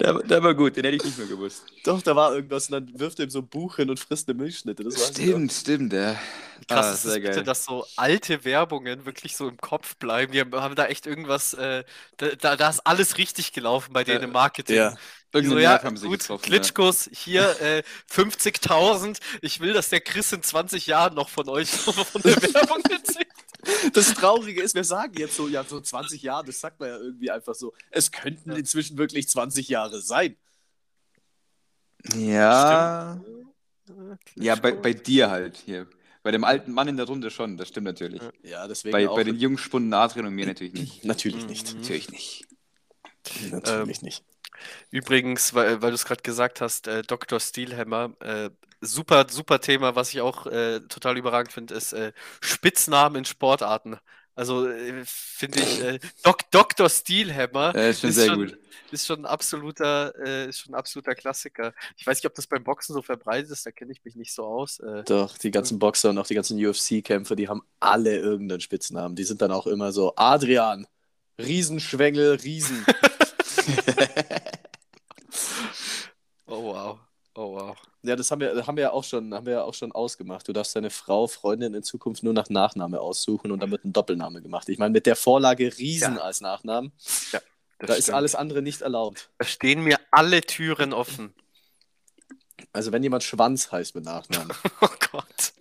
Der, 0.00 0.14
der 0.22 0.42
war 0.42 0.54
gut, 0.54 0.76
den 0.76 0.84
hätte 0.84 0.96
ich 0.96 1.04
nicht 1.04 1.18
mehr 1.18 1.26
gewusst. 1.26 1.64
Doch, 1.84 2.02
da 2.02 2.14
war 2.16 2.34
irgendwas 2.34 2.68
und 2.68 2.72
dann 2.72 2.98
wirft 3.00 3.18
er 3.18 3.24
ihm 3.26 3.30
so 3.30 3.40
ein 3.40 3.48
Buch 3.48 3.76
hin 3.76 3.90
und 3.90 3.98
frisst 4.00 4.28
eine 4.28 4.38
Milchschnitte. 4.38 4.84
Das. 4.84 5.08
Stimmt, 5.08 5.52
stimmt, 5.52 5.92
ja. 5.92 6.16
Krass 6.68 6.86
Ah, 6.86 6.92
ist 6.94 7.02
sehr 7.02 7.20
bitte, 7.20 7.36
geil. 7.36 7.44
dass 7.44 7.64
so 7.64 7.86
alte 7.96 8.44
Werbungen 8.44 9.04
wirklich 9.06 9.36
so 9.36 9.48
im 9.48 9.58
Kopf 9.58 9.96
bleiben. 9.96 10.32
Die 10.32 10.40
haben, 10.40 10.54
haben 10.54 10.74
da 10.74 10.86
echt 10.86 11.06
irgendwas, 11.06 11.54
äh, 11.54 11.84
da, 12.16 12.56
da, 12.56 12.68
ist 12.68 12.80
alles 12.86 13.18
richtig 13.18 13.52
gelaufen 13.52 13.92
bei 13.92 14.04
denen 14.04 14.24
im 14.24 14.32
Marketing. 14.32 14.76
Ja, 14.76 14.94
so, 15.32 15.58
ja, 15.58 15.82
haben 15.82 15.96
sie 15.96 16.06
gut, 16.08 16.20
getroffen. 16.20 16.42
ja. 16.44 16.48
Klitschkos, 16.48 17.10
hier 17.12 17.60
äh, 17.60 17.82
50.000. 18.10 19.18
Ich 19.42 19.60
will, 19.60 19.72
dass 19.74 19.90
der 19.90 20.00
Chris 20.00 20.32
in 20.32 20.42
20 20.42 20.86
Jahren 20.86 21.14
noch 21.14 21.28
von 21.28 21.48
euch 21.48 21.68
von 21.70 22.22
der 22.22 22.42
Werbung 22.42 22.82
erzählt. 22.90 23.25
das 23.92 24.14
Traurige 24.14 24.62
ist, 24.62 24.74
wir 24.74 24.84
sagen 24.84 25.14
jetzt 25.18 25.36
so, 25.36 25.48
ja, 25.48 25.64
so 25.64 25.80
20 25.80 26.22
Jahre, 26.22 26.46
das 26.46 26.60
sagt 26.60 26.78
man 26.80 26.88
ja 26.88 26.96
irgendwie 26.98 27.30
einfach 27.30 27.54
so. 27.54 27.72
Es 27.90 28.10
könnten 28.10 28.52
inzwischen 28.52 28.98
wirklich 28.98 29.28
20 29.28 29.68
Jahre 29.68 30.00
sein. 30.00 30.36
Ja. 32.14 33.20
Ja, 34.34 34.54
bei, 34.56 34.72
bei 34.72 34.92
dir 34.92 35.30
halt 35.30 35.56
hier. 35.56 35.86
Bei 36.22 36.32
dem 36.32 36.44
alten 36.44 36.72
Mann 36.72 36.88
in 36.88 36.96
der 36.96 37.06
Runde 37.06 37.30
schon, 37.30 37.56
das 37.56 37.68
stimmt 37.68 37.86
natürlich. 37.86 38.20
Ja. 38.42 38.66
Deswegen 38.66 38.92
Bei, 38.92 39.08
auch. 39.08 39.14
bei 39.14 39.22
den 39.24 39.36
jungen 39.36 39.58
Spunden 39.58 39.94
Adrian 39.94 40.26
und 40.26 40.34
mir 40.34 40.46
natürlich 40.46 40.74
nicht. 40.74 41.04
Natürlich 41.04 41.42
Mhm. 41.44 41.48
nicht. 41.50 41.74
Natürlich 41.74 42.10
nicht. 42.10 42.46
Natürlich 43.50 44.02
nicht. 44.02 44.24
Übrigens, 44.90 45.54
weil, 45.54 45.82
weil 45.82 45.90
du 45.90 45.94
es 45.94 46.04
gerade 46.04 46.22
gesagt 46.22 46.60
hast, 46.60 46.88
äh, 46.88 47.02
Dr. 47.02 47.38
Steelhammer, 47.38 48.12
äh, 48.20 48.50
super, 48.80 49.26
super 49.30 49.60
Thema, 49.60 49.94
was 49.96 50.12
ich 50.14 50.20
auch 50.20 50.46
äh, 50.46 50.80
total 50.88 51.16
überragend 51.18 51.52
finde, 51.52 51.74
ist 51.74 51.92
äh, 51.92 52.12
Spitznamen 52.40 53.16
in 53.18 53.24
Sportarten. 53.24 53.96
Also 54.34 54.68
äh, 54.68 55.02
finde 55.06 55.60
ich, 55.60 55.80
äh, 55.82 55.98
Doc, 56.22 56.50
Dr. 56.50 56.88
Steelhammer 56.90 57.74
Äh, 57.74 57.90
ist 57.90 58.00
schon 58.00 58.10
ist 58.10 58.14
sehr 58.14 58.26
schon, 58.26 58.34
gut. 58.34 58.58
ist 58.90 59.06
schon 59.06 59.20
ein 59.22 59.26
absoluter, 59.26 60.12
äh, 60.24 60.48
ist 60.48 60.60
schon 60.60 60.72
ein 60.74 60.78
absoluter 60.78 61.14
Klassiker. 61.14 61.72
Ich 61.96 62.06
weiß 62.06 62.18
nicht, 62.18 62.26
ob 62.26 62.34
das 62.34 62.46
beim 62.46 62.64
Boxen 62.64 62.94
so 62.94 63.02
verbreitet 63.02 63.50
ist, 63.50 63.64
da 63.66 63.70
kenne 63.72 63.92
ich 63.92 64.04
mich 64.04 64.16
nicht 64.16 64.34
so 64.34 64.44
aus. 64.44 64.78
Äh, 64.80 65.04
Doch, 65.04 65.38
die 65.38 65.50
ganzen 65.52 65.78
Boxer 65.78 66.10
und 66.10 66.18
auch 66.18 66.26
die 66.26 66.34
ganzen 66.34 66.58
UFC-Kämpfer, 66.64 67.36
die 67.36 67.48
haben 67.48 67.62
alle 67.80 68.16
irgendeinen 68.18 68.60
Spitznamen. 68.60 69.16
Die 69.16 69.24
sind 69.24 69.40
dann 69.42 69.52
auch 69.52 69.66
immer 69.66 69.92
so, 69.92 70.14
Adrian, 70.16 70.86
Riesenschwengel, 71.38 72.34
Riesen. 72.36 72.84
oh 76.46 76.62
wow, 76.62 76.98
oh 77.36 77.52
wow. 77.54 77.76
Ja, 78.06 78.16
das 78.16 78.30
haben 78.30 78.40
wir, 78.40 78.66
haben 78.66 78.76
wir 78.76 78.82
ja 78.82 78.90
auch 78.92 79.04
schon, 79.04 79.32
haben 79.34 79.46
wir 79.46 79.52
ja 79.54 79.62
auch 79.62 79.74
schon 79.74 79.92
ausgemacht. 79.92 80.46
Du 80.48 80.52
darfst 80.52 80.74
deine 80.76 80.90
Frau, 80.90 81.26
Freundin 81.26 81.74
in 81.74 81.82
Zukunft 81.82 82.22
nur 82.22 82.32
nach 82.32 82.48
Nachname 82.48 83.00
aussuchen 83.00 83.50
und 83.52 83.60
dann 83.60 83.70
wird 83.70 83.84
ein 83.84 83.92
Doppelname 83.92 84.40
gemacht. 84.42 84.68
Ich 84.68 84.78
meine, 84.78 84.92
mit 84.92 85.06
der 85.06 85.16
Vorlage 85.16 85.76
Riesen 85.78 86.16
Ja. 86.16 86.20
als 86.22 86.40
Nachnamen, 86.40 86.92
Das 86.98 87.42
da 87.78 87.94
ist 87.94 88.02
stimmt. 88.04 88.16
alles 88.16 88.34
andere 88.34 88.62
nicht 88.62 88.80
erlaubt. 88.82 89.30
Da 89.38 89.44
stehen 89.46 89.82
mir 89.82 89.98
alle 90.10 90.40
Türen 90.40 90.92
offen. 90.92 91.34
Also 92.72 92.92
wenn 92.92 93.02
jemand 93.02 93.22
Schwanz 93.22 93.70
heißt 93.72 93.94
mit 93.94 94.04
Nachnamen. 94.04 94.52
Oh 94.80 94.88
Gott. 95.12 95.52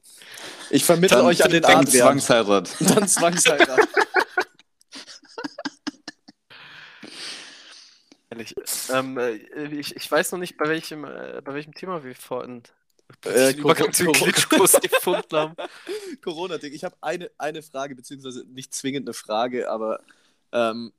Ich 0.72 0.84
vermittle 0.84 1.18
Dann, 1.18 1.26
euch 1.28 1.44
an 1.46 1.52
den 1.52 1.62
dann 1.62 1.76
Adrian. 1.82 2.20
Zwangsheirat. 2.20 2.70
Dann 2.80 3.08
Zwangsheirat. 3.08 3.80
Ehrlich. 8.30 8.56
Ähm, 8.92 9.18
äh, 9.18 9.36
ich, 9.68 9.96
ich 9.96 10.12
weiß 10.12 10.32
noch 10.32 10.40
nicht, 10.40 10.58
bei 10.58 10.68
welchem, 10.68 11.04
äh, 11.06 11.42
bei 11.44 11.54
welchem 11.54 11.74
Thema 11.74 12.04
wir 12.04 12.16
vorhin 12.16 12.64
Äh, 13.26 13.52
Übergang 13.54 13.94
zu 13.94 14.06
Klitschkos 14.12 14.74
gefunden 14.82 15.36
haben. 15.38 15.56
Corona-Ding. 16.24 16.74
Ich 16.74 16.84
habe 16.84 16.96
eine, 17.02 17.30
eine 17.38 17.62
Frage, 17.62 17.96
beziehungsweise 17.96 18.46
nicht 18.48 18.74
zwingend 18.74 19.08
eine 19.08 19.14
Frage, 19.14 19.70
aber 19.70 20.02
ähm, 20.52 20.92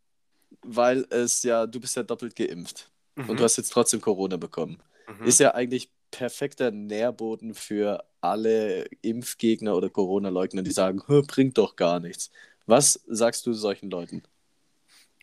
weil 0.63 1.07
es 1.11 1.43
ja, 1.43 1.67
du 1.67 1.81
bist 1.81 1.97
ja 1.97 2.03
doppelt 2.05 2.37
geimpft 2.37 2.91
und 3.17 3.41
du 3.41 3.45
hast 3.45 3.57
jetzt 3.57 3.73
trotzdem 3.73 4.01
Corona 4.01 4.37
bekommen. 4.37 4.81
Mhm. 5.09 5.25
Ist 5.27 5.41
ja 5.41 5.55
eigentlich 5.55 5.91
perfekter 6.13 6.71
Nährboden 6.71 7.55
für 7.55 8.05
alle 8.21 8.85
Impfgegner 9.03 9.75
oder 9.77 9.91
Corona-Leugner, 9.91 10.63
die 10.63 10.71
sagen, 10.71 11.03
"Hä, 11.07 11.23
bringt 11.27 11.59
doch 11.59 11.77
gar 11.77 11.99
nichts. 12.01 12.31
Was 12.67 13.01
sagst 13.07 13.47
du 13.47 13.53
solchen 13.53 13.91
Leuten? 13.91 14.23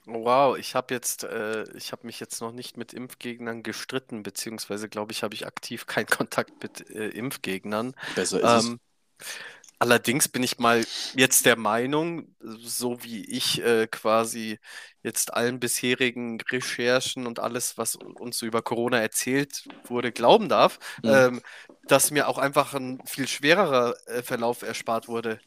Wow, 0.06 0.58
ich 0.58 0.76
habe 0.76 0.94
jetzt, 0.94 1.24
äh, 1.24 1.64
ich 1.78 1.94
habe 1.94 2.06
mich 2.06 2.20
jetzt 2.20 2.42
noch 2.42 2.52
nicht 2.52 2.76
mit 2.76 2.94
Impfgegnern 2.94 3.64
gestritten, 3.64 4.22
beziehungsweise 4.22 4.90
glaube 4.90 5.14
ich, 5.14 5.24
habe 5.24 5.34
ich 5.34 5.48
aktiv 5.48 5.86
keinen 5.88 6.08
Kontakt 6.08 6.62
mit 6.62 6.90
äh, 6.90 7.08
Impfgegnern. 7.10 7.96
Besser 8.16 8.42
ist 8.42 8.58
Ähm, 8.58 8.80
allerdings 9.80 10.28
bin 10.30 10.44
ich 10.44 10.60
mal 10.60 10.88
jetzt 11.14 11.46
der 11.46 11.58
Meinung, 11.58 12.36
so 12.42 13.04
wie 13.04 13.24
ich 13.26 13.62
äh, 13.64 13.88
quasi 13.88 14.60
jetzt 15.04 15.34
allen 15.34 15.60
bisherigen 15.60 16.40
Recherchen 16.52 17.28
und 17.28 17.40
alles, 17.40 17.78
was 17.78 17.96
uns 17.96 18.38
so 18.40 18.46
über 18.46 18.62
Corona 18.62 19.00
erzählt 19.00 19.70
wurde, 19.84 20.12
glauben 20.12 20.50
darf, 20.50 20.80
Mhm. 21.04 21.24
ähm, 21.24 21.42
dass 21.88 22.12
mir 22.12 22.28
auch 22.28 22.38
einfach 22.38 22.74
ein 22.74 23.02
viel 23.06 23.28
schwererer 23.28 23.96
äh, 24.08 24.24
Verlauf 24.24 24.62
erspart 24.64 25.08
wurde. 25.08 25.40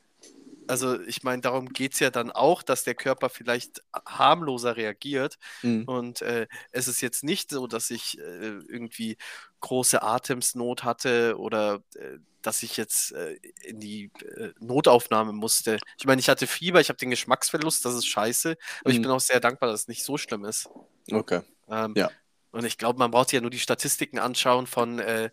Also 0.68 1.00
ich 1.02 1.22
meine, 1.22 1.42
darum 1.42 1.68
geht 1.70 1.94
es 1.94 2.00
ja 2.00 2.10
dann 2.10 2.30
auch, 2.30 2.62
dass 2.62 2.84
der 2.84 2.94
Körper 2.94 3.28
vielleicht 3.30 3.82
harmloser 4.06 4.76
reagiert. 4.76 5.38
Mhm. 5.62 5.84
Und 5.86 6.22
äh, 6.22 6.46
es 6.72 6.88
ist 6.88 7.00
jetzt 7.00 7.24
nicht 7.24 7.50
so, 7.50 7.66
dass 7.66 7.90
ich 7.90 8.18
äh, 8.18 8.22
irgendwie 8.68 9.16
große 9.60 10.02
Atemsnot 10.02 10.84
hatte 10.84 11.36
oder 11.38 11.82
äh, 11.94 12.18
dass 12.42 12.62
ich 12.62 12.76
jetzt 12.76 13.12
äh, 13.12 13.36
in 13.62 13.80
die 13.80 14.12
äh, 14.36 14.50
Notaufnahme 14.60 15.32
musste. 15.32 15.78
Ich 15.98 16.06
meine, 16.06 16.20
ich 16.20 16.28
hatte 16.28 16.46
Fieber, 16.46 16.80
ich 16.80 16.88
habe 16.88 16.98
den 16.98 17.10
Geschmacksverlust, 17.10 17.84
das 17.84 17.94
ist 17.94 18.06
scheiße, 18.06 18.56
aber 18.80 18.90
ich 18.90 18.98
Mhm. 18.98 19.02
bin 19.02 19.10
auch 19.10 19.20
sehr 19.20 19.40
dankbar, 19.40 19.68
dass 19.70 19.80
es 19.82 19.88
nicht 19.88 20.04
so 20.04 20.16
schlimm 20.16 20.44
ist. 20.44 20.68
Okay. 21.10 21.40
Ähm, 21.68 21.94
Ja. 21.96 22.10
Und 22.52 22.64
ich 22.64 22.78
glaube, 22.78 22.98
man 22.98 23.10
braucht 23.10 23.28
sich 23.28 23.34
ja 23.36 23.40
nur 23.42 23.50
die 23.50 23.58
Statistiken 23.58 24.18
anschauen 24.18 24.66
von 24.66 24.98
äh, 24.98 25.30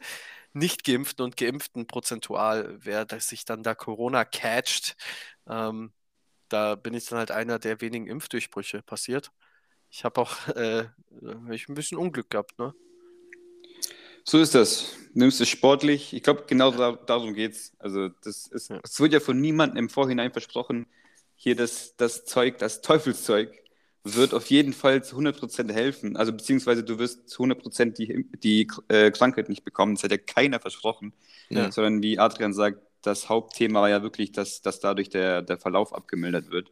nicht 0.54 0.84
geimpften 0.84 1.24
und 1.26 1.38
geimpften 1.38 1.88
prozentual, 1.88 2.78
wer 2.80 3.06
das 3.06 3.28
sich 3.28 3.46
dann 3.46 3.64
da 3.64 3.76
Corona 3.76 4.26
catcht. 4.26 4.96
Ähm, 5.48 5.94
da 6.50 6.76
bin 6.76 6.94
ich 6.94 7.06
dann 7.06 7.20
halt 7.20 7.32
einer 7.32 7.60
der 7.60 7.82
wenigen 7.82 8.08
Impfdurchbrüche 8.08 8.82
passiert. 8.84 9.32
Ich 9.90 10.04
habe 10.06 10.22
auch 10.22 10.48
äh, 10.56 10.86
hab 11.26 11.52
ich 11.52 11.70
ein 11.70 11.76
bisschen 11.76 11.98
Unglück 11.98 12.30
gehabt, 12.30 12.58
ne? 12.60 12.74
So 14.26 14.40
ist 14.40 14.56
das. 14.56 14.96
Nimmst 15.14 15.42
es 15.42 15.50
sportlich. 15.50 16.14
Ich 16.14 16.24
glaube, 16.24 16.46
genau 16.48 16.72
da, 16.72 16.94
darum 16.94 17.34
geht's. 17.34 17.74
Also, 17.80 18.10
das 18.10 18.48
ist, 18.48 18.70
Ja. 18.70 18.80
es 18.84 19.00
wird 19.00 19.14
ja 19.14 19.20
von 19.20 19.40
niemandem 19.40 19.78
im 19.78 19.90
Vorhinein 19.90 20.32
versprochen, 20.32 20.88
hier 21.36 21.56
das, 21.56 21.96
das 21.98 22.26
Zeug, 22.26 22.58
das 22.60 22.82
Teufelszeug, 22.82 23.63
wird 24.04 24.34
auf 24.34 24.48
jeden 24.48 24.74
Fall 24.74 25.04
zu 25.04 25.18
100% 25.18 25.72
helfen. 25.72 26.18
Also, 26.18 26.34
beziehungsweise 26.34 26.84
du 26.84 27.00
wirst 27.00 27.30
zu 27.30 27.44
100% 27.44 27.98
die, 27.98 28.26
die 28.44 28.68
äh, 28.90 29.12
Krankheit 29.12 29.50
nicht 29.50 29.64
bekommen. 29.64 29.96
Das 29.96 30.04
hat 30.04 30.12
ja 30.12 30.18
keiner 30.18 30.60
versprochen. 30.60 31.14
Ja. 31.50 31.72
Sondern, 31.72 32.02
wie 32.04 32.20
Adrian 32.20 32.54
sagt, 32.54 32.82
das 33.02 33.30
Hauptthema 33.30 33.82
war 33.82 33.90
ja 33.90 34.02
wirklich, 34.04 34.32
dass, 34.32 34.62
dass 34.62 34.80
dadurch 34.80 35.10
der, 35.10 35.42
der 35.42 35.58
Verlauf 35.58 35.94
abgemildert 35.94 36.52
wird. 36.52 36.72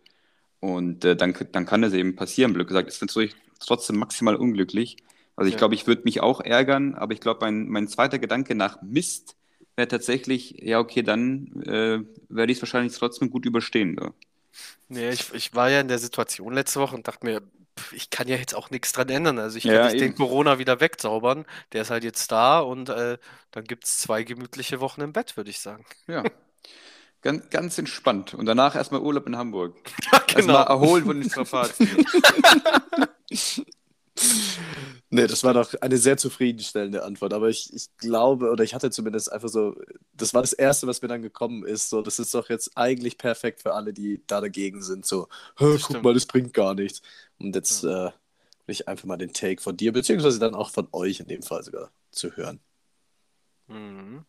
Und 0.59 1.05
äh, 1.05 1.15
dann, 1.15 1.35
dann 1.51 1.65
kann 1.65 1.81
das 1.81 1.93
eben 1.93 2.15
passieren. 2.15 2.53
Blöd 2.53 2.67
gesagt, 2.67 2.87
ist 2.89 3.01
natürlich 3.01 3.35
trotzdem 3.59 3.97
maximal 3.97 4.35
unglücklich. 4.35 4.97
Also 5.35 5.47
ich 5.47 5.53
Ja. 5.53 5.59
glaube, 5.59 5.75
ich 5.75 5.87
würde 5.87 6.03
mich 6.05 6.21
auch 6.21 6.41
ärgern, 6.41 6.95
aber 6.95 7.13
ich 7.13 7.19
glaube, 7.19 7.39
mein, 7.45 7.67
mein 7.67 7.87
zweiter 7.87 8.19
Gedanke 8.19 8.55
nach 8.55 8.81
Mist 8.81 9.35
wäre 9.75 9.87
tatsächlich, 9.87 10.57
ja, 10.61 10.79
okay, 10.79 11.01
dann 11.03 11.61
äh, 11.63 11.99
werde 12.29 12.51
ich 12.51 12.57
es 12.57 12.61
wahrscheinlich 12.61 12.93
trotzdem 12.97 13.29
gut 13.31 13.45
überstehen. 13.45 13.97
So. 13.99 14.11
Nee, 14.87 15.09
ich, 15.11 15.33
ich 15.33 15.55
war 15.55 15.69
ja 15.69 15.79
in 15.79 15.87
der 15.87 15.99
Situation 15.99 16.53
letzte 16.53 16.79
Woche 16.79 16.95
und 16.95 17.07
dachte 17.07 17.25
mir, 17.25 17.41
ich 17.93 18.09
kann 18.09 18.27
ja 18.27 18.35
jetzt 18.35 18.53
auch 18.55 18.69
nichts 18.69 18.91
dran 18.91 19.09
ändern. 19.09 19.39
Also 19.39 19.57
ich 19.57 19.65
kann 19.65 19.73
Ja, 19.75 19.85
nicht 19.85 19.99
den. 20.01 20.15
Corona 20.15 20.59
wieder 20.59 20.79
wegzaubern. 20.79 21.45
Der 21.71 21.83
ist 21.83 21.89
halt 21.89 22.03
jetzt 22.03 22.31
da 22.31 22.59
und 22.59 22.89
äh, 22.89 23.17
dann 23.51 23.63
gibt 23.63 23.85
es 23.85 23.99
zwei 23.99 24.23
gemütliche 24.23 24.79
Wochen 24.81 25.01
im 25.01 25.13
Bett, 25.13 25.37
würde 25.37 25.49
ich 25.49 25.59
sagen. 25.59 25.85
Ja. 26.07 26.23
Ganz, 27.21 27.49
ganz 27.51 27.77
entspannt. 27.77 28.33
Und 28.33 28.47
danach 28.47 28.75
erstmal 28.75 29.01
Urlaub 29.01 29.27
in 29.27 29.37
Hamburg. 29.37 29.77
Ja, 30.11 30.21
Erstmal 30.37 30.65
erholen 30.67 31.05
von 31.05 31.19
den 31.21 31.29
Strapazen. 31.29 31.89
Nee, 35.10 35.28
das 35.28 35.43
war 35.43 35.54
doch 35.54 35.74
eine 35.82 35.97
sehr 35.97 36.17
zufriedenstellende 36.17 37.04
Antwort. 37.04 37.34
Aber 37.34 37.50
ich, 37.50 37.74
ich 37.74 37.88
glaube, 37.97 38.50
oder 38.50 38.63
ich 38.63 38.74
hatte 38.74 38.89
zumindest 38.91 39.32
einfach 39.32 39.50
so, 39.50 39.76
das 40.13 40.34
war 40.34 40.41
das 40.41 40.54
Erste, 40.54 40.88
was 40.88 41.02
mir 41.02 41.10
dann 41.10 41.21
gekommen 41.21 41.65
ist. 41.65 41.89
So, 41.89 42.02
das 42.02 42.17
ist 42.19 42.34
doch 42.34 42.50
jetzt 42.50 42.71
eigentlich 42.78 43.17
perfekt 43.17 43.62
für 43.62 43.74
alle, 43.74 43.93
die 43.93 44.24
da 44.28 44.39
dagegen 44.41 44.82
sind. 44.82 45.06
So, 45.06 45.28
"Hä, 45.58 45.78
guck 45.82 45.82
stimmt. 45.82 46.04
mal, 46.04 46.13
das 46.13 46.26
bringt 46.26 46.54
gar 46.54 46.76
nichts. 46.76 47.02
Und 47.39 47.56
jetzt 47.56 47.84
äh, 47.84 47.88
will 47.88 48.12
ich 48.67 48.88
einfach 48.88 49.06
mal 49.06 49.17
den 49.17 49.34
Take 49.34 49.62
von 49.62 49.76
dir, 49.78 49.91
beziehungsweise 49.91 50.39
dann 50.39 50.56
auch 50.56 50.69
von 50.71 50.88
euch 50.93 51.19
in 51.19 51.28
dem 51.28 51.41
Fall 51.43 51.63
sogar 51.63 51.91
zu 52.12 52.36
hören. 52.38 52.62
Mhm. 53.67 54.26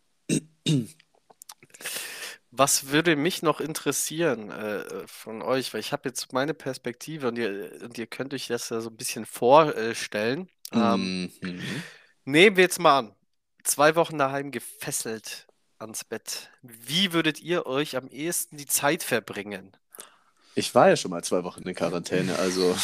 Was 2.54 2.88
würde 2.88 3.16
mich 3.16 3.42
noch 3.42 3.60
interessieren 3.60 4.50
äh, 4.50 5.06
von 5.08 5.40
euch, 5.42 5.72
weil 5.72 5.80
ich 5.80 5.92
habe 5.92 6.08
jetzt 6.08 6.32
meine 6.34 6.52
Perspektive 6.54 7.28
und 7.28 7.38
ihr, 7.38 7.78
und 7.82 7.96
ihr 7.96 8.06
könnt 8.06 8.34
euch 8.34 8.46
das 8.48 8.68
ja 8.68 8.80
so 8.80 8.90
ein 8.90 8.96
bisschen 8.96 9.24
vorstellen. 9.26 10.48
Ähm, 10.72 11.10
Mhm. 11.42 11.82
nehmen 12.24 12.56
wir 12.56 12.64
jetzt 12.64 12.78
mal 12.80 12.98
an, 12.98 13.14
zwei 13.64 13.94
Wochen 13.96 14.18
daheim 14.18 14.50
gefesselt 14.50 15.46
ans 15.78 16.04
Bett. 16.04 16.50
Wie 16.62 17.12
würdet 17.12 17.40
ihr 17.40 17.66
euch 17.66 17.96
am 17.96 18.08
ehesten 18.08 18.56
die 18.56 18.66
Zeit 18.66 19.02
verbringen? 19.02 19.76
Ich 20.54 20.74
war 20.74 20.88
ja 20.88 20.96
schon 20.96 21.10
mal 21.10 21.22
zwei 21.22 21.44
Wochen 21.44 21.62
in 21.68 21.74
Quarantäne, 21.74 22.38
also 22.38 22.74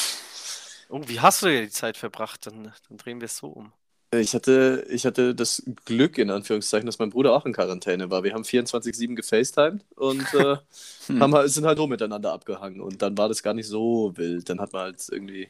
Oh, 0.89 1.03
wie 1.07 1.21
hast 1.21 1.43
du 1.43 1.47
dir 1.47 1.63
die 1.63 1.71
Zeit 1.71 1.97
verbracht? 1.97 2.47
Dann, 2.47 2.73
dann 2.89 2.99
drehen 2.99 3.21
wir 3.21 3.27
es 3.27 3.37
so 3.39 3.49
um. 3.49 3.73
Ich 4.13 4.35
hatte, 4.35 4.87
ich 4.91 5.05
hatte 5.05 5.35
das 5.35 5.63
Glück, 5.85 6.19
in 6.19 6.31
Anführungszeichen, 6.31 6.87
dass 6.87 6.99
mein 6.99 7.11
Bruder 7.11 7.35
auch 7.35 7.45
in 7.45 7.53
Quarantäne 7.53 8.11
war. 8.11 8.25
Wir 8.25 8.33
haben 8.33 8.45
24-7 8.45 9.15
gefacetimed 9.15 9.85
und 9.97 10.33
äh, 10.35 10.57
Hm. 11.09 11.23
haben 11.23 11.35
halt, 11.35 11.51
sind 11.51 11.65
halt 11.67 11.79
so 11.79 11.87
miteinander 11.87 12.33
abgehangen. 12.33 12.81
Und 12.81 13.01
dann 13.03 13.17
war 13.17 13.29
das 13.29 13.43
gar 13.43 13.55
nicht 13.55 13.67
so 13.67 14.13
wild. 14.17 14.49
Dann 14.51 14.61
hat 14.61 14.73
man 14.75 14.83
halt 14.83 15.07
irgendwie 15.11 15.49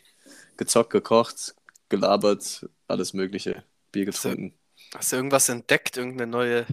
gezockt, 0.57 0.91
gekocht, 0.91 1.55
gelabert, 1.89 2.69
alles 2.87 3.13
Mögliche, 3.13 3.65
Bier 3.93 4.05
getrunken. 4.05 4.55
Hast 4.95 5.13
du 5.13 5.17
irgendwas 5.17 5.49
entdeckt? 5.49 5.97
Irgendeine 5.97 6.31
neue, 6.31 6.67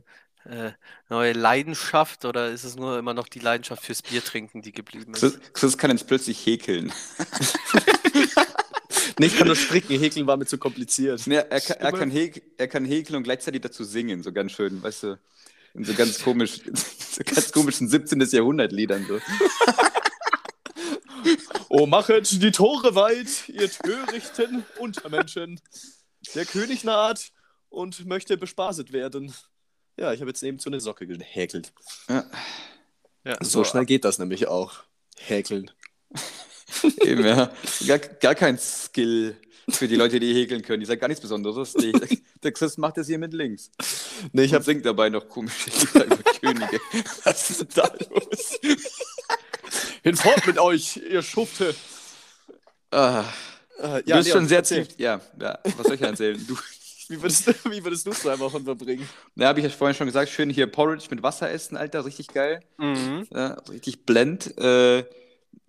äh, 0.45 0.71
neue 1.09 1.33
Leidenschaft? 1.33 2.25
Oder 2.25 2.51
ist 2.51 2.63
es 2.63 2.75
nur 2.75 2.99
immer 2.99 3.13
noch 3.13 3.27
die 3.27 3.39
Leidenschaft 3.39 3.83
fürs 3.83 4.03
Bier 4.03 4.23
trinken, 4.23 4.61
die 4.61 4.71
geblieben 4.71 5.15
ist? 5.15 5.21
Chris, 5.21 5.39
Chris 5.53 5.77
kann 5.77 5.91
jetzt 5.91 6.07
plötzlich 6.07 6.45
häkeln. 6.45 6.93
Nee, 9.17 9.27
ich 9.27 9.37
kann 9.37 9.47
nur 9.47 9.55
stricken, 9.55 9.97
häkeln 9.97 10.27
war 10.27 10.37
mir 10.37 10.45
zu 10.45 10.57
kompliziert. 10.57 11.25
Nee, 11.25 11.35
er, 11.35 11.61
kann, 11.61 11.77
er, 11.77 11.91
kann 11.91 12.11
häk, 12.11 12.43
er 12.57 12.67
kann 12.67 12.85
häkeln 12.85 13.15
und 13.15 13.23
gleichzeitig 13.23 13.61
dazu 13.61 13.83
singen, 13.83 14.23
so 14.23 14.33
ganz 14.33 14.51
schön, 14.51 14.83
weißt 14.83 15.03
du, 15.03 15.19
in 15.73 15.85
so 15.85 15.93
ganz 15.93 16.21
komisch, 16.21 16.61
so 16.73 17.23
ganz 17.23 17.51
komischen 17.51 17.87
17. 17.87 18.19
Jahrhundert-Liedern. 18.21 19.05
So. 19.07 19.19
Oh, 21.69 21.85
machet 21.85 22.41
die 22.41 22.51
Tore 22.51 22.95
weit, 22.95 23.49
ihr 23.49 23.69
törichten 23.69 24.63
Untermenschen. 24.79 25.59
Der 26.33 26.45
König 26.45 26.83
naht 26.83 27.31
und 27.69 28.05
möchte 28.05 28.37
bespaßet 28.37 28.93
werden. 28.93 29.33
Ja, 29.97 30.13
ich 30.13 30.21
habe 30.21 30.29
jetzt 30.29 30.43
eben 30.43 30.59
so 30.59 30.69
eine 30.69 30.79
Socke 30.79 31.07
gehäkelt. 31.07 31.73
Ja, 32.09 32.25
Ja, 33.25 33.37
So 33.41 33.63
schnell 33.63 33.85
geht 33.85 34.05
das 34.05 34.19
nämlich 34.19 34.47
auch. 34.47 34.83
Häkeln. 35.17 35.71
Eben, 37.03 37.25
ja. 37.25 37.51
Gar, 37.87 37.99
gar 37.99 38.35
kein 38.35 38.57
Skill 38.57 39.35
für 39.69 39.87
die 39.87 39.95
Leute, 39.95 40.19
die 40.19 40.33
häkeln 40.33 40.61
können. 40.61 40.79
Die 40.79 40.85
sagt 40.85 41.01
gar 41.01 41.07
nichts 41.07 41.21
Besonderes. 41.21 41.73
Die, 41.73 41.91
der 42.43 42.51
Chris 42.51 42.77
macht 42.77 42.97
das 42.97 43.07
hier 43.07 43.17
mit 43.17 43.33
links. 43.33 43.71
Nee, 44.31 44.43
Ich 44.43 44.51
hab, 44.53 44.57
habe 44.61 44.65
singt 44.65 44.85
dabei 44.85 45.09
noch 45.09 45.25
über 45.25 46.07
Könige. 46.41 46.79
Was 47.23 47.49
ist 47.49 47.61
denn 47.61 47.67
da 47.75 47.91
los? 48.09 48.59
hinfort 50.03 50.45
mit 50.47 50.59
euch, 50.59 50.97
ihr 50.97 51.21
Schufte. 51.21 51.75
Ah, 52.91 53.25
Äh, 53.79 54.03
du 54.03 54.13
bist 54.17 54.29
schon 54.31 54.47
sehr 54.47 54.63
tief. 54.63 54.87
Ja, 54.97 55.19
ja, 55.41 55.59
was 55.77 55.87
soll 55.87 55.95
ich 55.95 56.01
erzählen? 56.01 56.41
Du, 56.47 56.55
Wie 57.09 57.21
würdest, 57.21 57.47
du, 57.47 57.53
wie 57.71 57.83
würdest 57.83 58.07
du 58.07 58.11
zwei 58.11 58.39
Wochen 58.39 58.63
verbringen? 58.63 59.07
na, 59.35 59.47
habe 59.47 59.59
ich 59.59 59.65
ja 59.65 59.69
vorhin 59.69 59.95
schon 59.97 60.07
gesagt, 60.07 60.29
schön 60.31 60.49
hier 60.49 60.67
Porridge 60.67 61.07
mit 61.09 61.21
Wasser 61.21 61.51
essen, 61.51 61.75
Alter, 61.75 62.05
richtig 62.05 62.29
geil. 62.29 62.61
Mhm. 62.77 63.27
Ja, 63.33 63.53
richtig 63.69 64.05
blend. 64.05 64.57
Äh, 64.57 65.03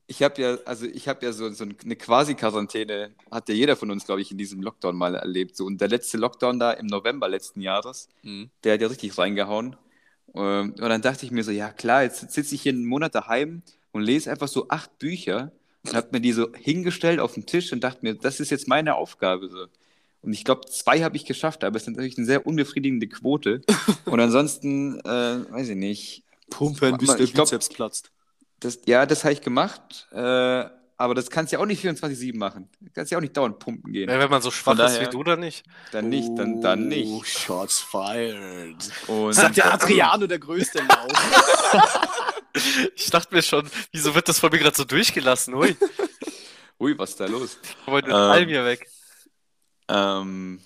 ich 0.09 0.23
habe 0.23 0.41
ja, 0.41 0.59
also 0.65 0.87
ich 0.87 1.09
habe 1.09 1.25
ja 1.27 1.33
so, 1.33 1.51
so 1.51 1.65
eine 1.65 1.97
Quasi-Quarantäne, 1.97 3.11
hat 3.31 3.49
ja 3.49 3.55
jeder 3.55 3.77
von 3.77 3.91
uns, 3.91 4.05
glaube 4.05 4.21
ich, 4.21 4.31
in 4.31 4.39
diesem 4.39 4.63
Lockdown 4.63 4.97
mal 4.97 5.15
erlebt. 5.15 5.57
So, 5.57 5.65
und 5.65 5.81
der 5.81 5.89
letzte 5.89 6.17
Lockdown 6.17 6.59
da 6.59 6.73
im 6.73 6.87
November 6.87 7.29
letzten 7.29 7.61
Jahres, 7.61 8.09
Mhm. 8.23 8.51
der 8.65 8.75
hat 8.75 8.81
ja 8.81 8.89
richtig 8.89 9.17
reingehauen. 9.19 9.77
Ähm, 10.35 10.71
und 10.71 10.81
dann 10.81 11.03
dachte 11.03 11.25
ich 11.27 11.33
mir 11.33 11.43
so, 11.45 11.51
ja 11.51 11.71
klar, 11.71 12.03
jetzt 12.03 12.31
sitze 12.33 12.55
ich 12.55 12.63
hier 12.63 12.73
einen 12.73 12.87
Monat 12.87 13.15
daheim 13.15 13.63
und 13.93 14.03
lese 14.03 14.31
einfach 14.31 14.49
so 14.49 14.69
acht 14.69 14.99
Bücher 14.99 15.51
und 15.85 15.95
habe 15.95 16.09
mir 16.13 16.21
die 16.21 16.33
so 16.33 16.53
hingestellt 16.55 17.21
auf 17.21 17.35
den 17.35 17.47
Tisch 17.47 17.73
und 17.73 17.83
dachte 17.83 18.01
mir, 18.03 18.15
das 18.15 18.41
ist 18.41 18.51
jetzt 18.51 18.69
meine 18.69 18.97
Aufgabe. 18.97 19.49
So. 19.49 19.67
Und 20.23 20.33
ich 20.33 20.45
glaube, 20.45 20.67
zwei 20.67 21.03
habe 21.03 21.17
ich 21.17 21.25
geschafft, 21.25 21.65
aber 21.65 21.77
es 21.77 21.83
ist 21.83 21.89
natürlich 21.89 22.17
eine 22.19 22.27
sehr 22.27 22.47
unbefriedigende 22.47 23.09
Quote. 23.09 23.63
und 24.05 24.21
ansonsten, 24.21 25.01
äh, 25.01 25.51
weiß 25.51 25.69
ich 25.71 25.77
nicht, 25.77 26.23
Pumpen, 26.51 26.97
bis 26.99 27.17
der 27.17 27.27
Bizeps 27.27 27.69
platzt. 27.69 28.11
Das, 28.61 28.81
ja, 28.87 29.07
das 29.07 29.25
habe 29.25 29.33
ich 29.35 29.41
gemacht, 29.41 30.09
äh, 30.13 30.65
aber 30.99 31.15
das 31.15 31.29
kannst 31.29 31.53
du 31.53 31.57
ja 31.57 31.63
auch 31.63 31.67
nicht 31.67 31.85
24-7 31.85 32.37
machen. 32.39 32.71
Du 32.81 32.91
kannst 32.95 33.13
ja 33.13 33.19
auch 33.19 33.23
nicht 33.23 33.37
dauernd 33.37 33.59
pumpen 33.59 33.93
gehen. 33.93 34.09
Ja, 34.09 34.19
wenn 34.19 34.31
man 34.31 34.41
so 34.41 34.51
schwach 34.51 34.75
Von 34.77 34.87
ist 34.87 34.95
daher- 34.97 35.07
wie 35.09 35.11
du, 35.11 35.23
dann 35.25 35.41
nicht. 35.41 35.65
Dann 35.93 36.09
nicht, 36.09 36.31
dann, 36.37 36.61
dann 36.63 36.85
Oh, 36.85 36.87
nicht. 36.87 37.27
Shots 37.39 37.81
fired. 37.81 38.77
Und 39.07 39.35
Sagt 39.35 39.59
der 39.59 39.75
Adriano, 39.75 40.27
der 40.27 40.39
größte 40.39 40.79
Lauf. 40.83 41.13
Ich 42.95 43.11
dachte 43.11 43.35
mir 43.35 43.43
schon, 43.43 43.69
wieso 43.93 44.15
wird 44.15 44.31
das 44.31 44.39
von 44.39 44.51
mir 44.51 44.59
gerade 44.59 44.75
so 44.75 44.85
durchgelassen? 44.85 45.53
Ui, 45.55 45.77
Ui, 46.81 46.99
was 46.99 47.11
ist 47.11 47.21
da 47.21 47.27
los? 47.27 47.59
ich 47.63 47.87
wollte 47.87 48.09
mit 48.09 48.17
Ähm, 48.17 48.23
allem 48.23 48.49
hier 48.49 48.65
weg. 48.65 48.89
Ähm, 49.89 50.61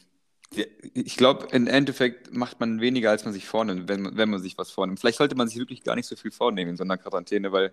ich 0.94 1.16
glaube, 1.16 1.48
im 1.52 1.66
Endeffekt 1.68 2.34
macht 2.34 2.58
man 2.60 2.80
weniger, 2.80 3.10
als 3.10 3.24
man 3.24 3.32
sich 3.32 3.46
vornimmt, 3.46 3.88
wenn, 3.88 4.02
man- 4.02 4.16
wenn 4.16 4.30
man 4.30 4.40
sich 4.42 4.58
was 4.58 4.70
vornimmt. 4.70 4.98
Vielleicht 5.00 5.18
sollte 5.18 5.36
man 5.36 5.48
sich 5.48 5.58
wirklich 5.58 5.82
gar 5.84 5.94
nicht 5.94 6.06
so 6.06 6.16
viel 6.16 6.30
vornehmen 6.32 6.70
in 6.72 6.76
so 6.76 6.82
einer 6.82 6.98
Quarantäne, 6.98 7.52
weil, 7.52 7.72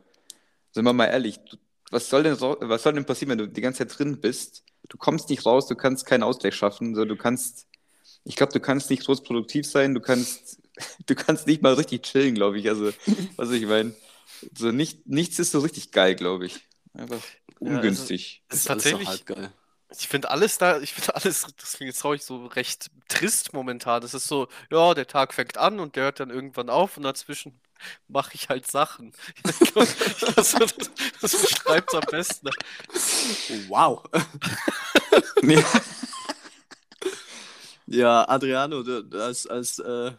sind 0.72 0.86
wir 0.86 0.94
mal 0.94 1.06
ehrlich, 1.06 1.40
du, 1.40 1.58
was, 1.90 2.10
soll 2.10 2.24
denn, 2.24 2.40
was 2.40 2.84
soll 2.84 2.94
denn 2.94 3.06
passieren, 3.06 3.32
wenn 3.32 3.38
du 3.40 3.48
die 3.48 3.62
ganze 3.62 3.80
Zeit 3.88 3.98
drin 3.98 4.20
bist? 4.22 4.63
Du 4.90 4.98
kommst 4.98 5.30
nicht 5.30 5.46
raus, 5.46 5.68
du 5.68 5.76
kannst 5.76 6.06
keinen 6.06 6.24
Ausgleich 6.24 6.54
schaffen, 6.56 6.94
so, 6.94 7.04
du 7.06 7.16
kannst, 7.16 7.66
ich 8.24 8.36
glaube, 8.36 8.54
du 8.54 8.60
kannst 8.60 8.90
nicht 8.92 9.06
groß 9.06 9.24
produktiv 9.24 9.66
sein, 9.66 9.96
du 9.96 10.00
kannst, 10.02 10.60
du 11.08 11.16
kannst 11.16 11.48
nicht 11.48 11.62
mal 11.63 11.74
richtig 11.74 12.04
chillen, 12.04 12.36
glaube 12.36 12.60
ich, 12.60 12.70
also, 12.70 12.92
was 13.38 13.52
ich 13.52 13.66
meine. 13.66 13.96
So 14.56 14.72
nicht, 14.72 15.08
nichts 15.08 15.40
ist 15.40 15.52
so 15.52 15.60
richtig 15.62 15.92
geil, 15.92 16.13
glaube 16.13 16.46
ich. 16.46 16.60
Einfach 16.94 17.18
Ja, 17.18 17.68
also- 17.70 17.76
ungünstig. 17.76 18.44
Es 18.50 18.60
ist 18.60 18.70
alles 18.70 18.84
so 18.84 18.90
tatsächlich, 18.92 19.08
halb 19.10 19.26
geil. 19.26 19.52
Ich 19.89 20.08
finde 20.08 20.30
alles 20.30 20.58
da, 20.58 20.80
ich 20.80 20.93
finde 20.93 21.15
alles, 21.15 21.47
das 21.60 21.80
jetzt 21.80 22.02
traurig, 22.02 22.23
so 22.23 22.45
recht 22.47 22.89
trist 23.08 23.54
momentan. 23.54 24.04
Es 24.04 24.13
ist 24.13 24.28
so, 24.28 24.47
ja, 24.71 24.93
der 24.93 25.08
Tag 25.08 25.34
fängt 25.34 25.58
an 25.58 25.80
und 25.80 25.95
der 25.95 26.06
hört 26.06 26.19
dann 26.19 26.30
irgendwann 26.30 26.69
auf 26.69 26.97
und 26.97 27.04
dazwischen 27.04 27.60
mache 28.08 28.32
ich 28.36 28.50
halt 28.50 28.69
Sachen. 28.69 29.13
das, 29.43 30.54
das, 30.54 30.56
das 31.21 31.41
beschreibt 31.41 31.89
es 31.93 31.95
am 31.95 32.04
besten. 32.10 32.50
Wow. 33.69 34.04
Ja. 35.43 35.63
Ja, 37.86 38.28
Adriano, 38.28 38.84
du, 38.84 39.08
als, 39.17 39.47
als 39.47 39.80
äh, 39.80 40.12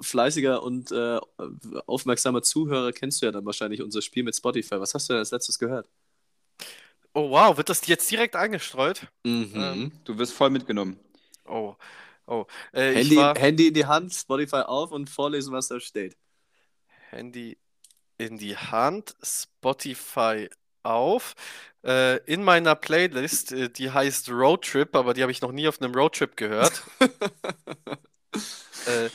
fleißiger 0.00 0.62
und 0.62 0.92
äh, 0.92 1.18
aufmerksamer 1.86 2.42
Zuhörer 2.42 2.92
kennst 2.92 3.22
du 3.22 3.26
ja 3.26 3.32
dann 3.32 3.46
wahrscheinlich 3.46 3.80
unser 3.82 4.02
Spiel 4.02 4.24
mit 4.24 4.36
Spotify. 4.36 4.78
Was 4.78 4.92
hast 4.94 5.08
du 5.08 5.14
denn 5.14 5.20
als 5.20 5.30
letztes 5.30 5.58
gehört? 5.58 5.86
Oh 7.14 7.30
wow, 7.30 7.56
wird 7.56 7.68
das 7.68 7.86
jetzt 7.86 8.10
direkt 8.10 8.34
eingestreut? 8.34 9.06
Mhm. 9.24 9.52
Ähm, 9.54 9.92
Du 10.04 10.18
wirst 10.18 10.32
voll 10.32 10.50
mitgenommen. 10.50 10.98
Oh, 11.46 11.76
oh. 12.26 12.44
Äh, 12.72 12.94
Handy, 12.94 13.16
war 13.16 13.38
Handy 13.38 13.68
in 13.68 13.74
die 13.74 13.86
Hand, 13.86 14.12
Spotify 14.12 14.62
auf 14.66 14.90
und 14.90 15.08
vorlesen, 15.08 15.52
was 15.52 15.68
da 15.68 15.78
steht. 15.78 16.16
Handy 17.10 17.56
in 18.18 18.36
die 18.36 18.56
Hand, 18.56 19.14
Spotify 19.22 20.48
auf. 20.82 21.34
Äh, 21.84 22.16
in 22.24 22.42
meiner 22.42 22.74
Playlist, 22.74 23.52
äh, 23.52 23.70
die 23.70 23.92
heißt 23.92 24.30
Roadtrip, 24.30 24.96
aber 24.96 25.14
die 25.14 25.22
habe 25.22 25.30
ich 25.30 25.40
noch 25.40 25.52
nie 25.52 25.68
auf 25.68 25.80
einem 25.80 25.94
Roadtrip 25.94 26.36
gehört. 26.36 26.82
äh, 28.86 29.08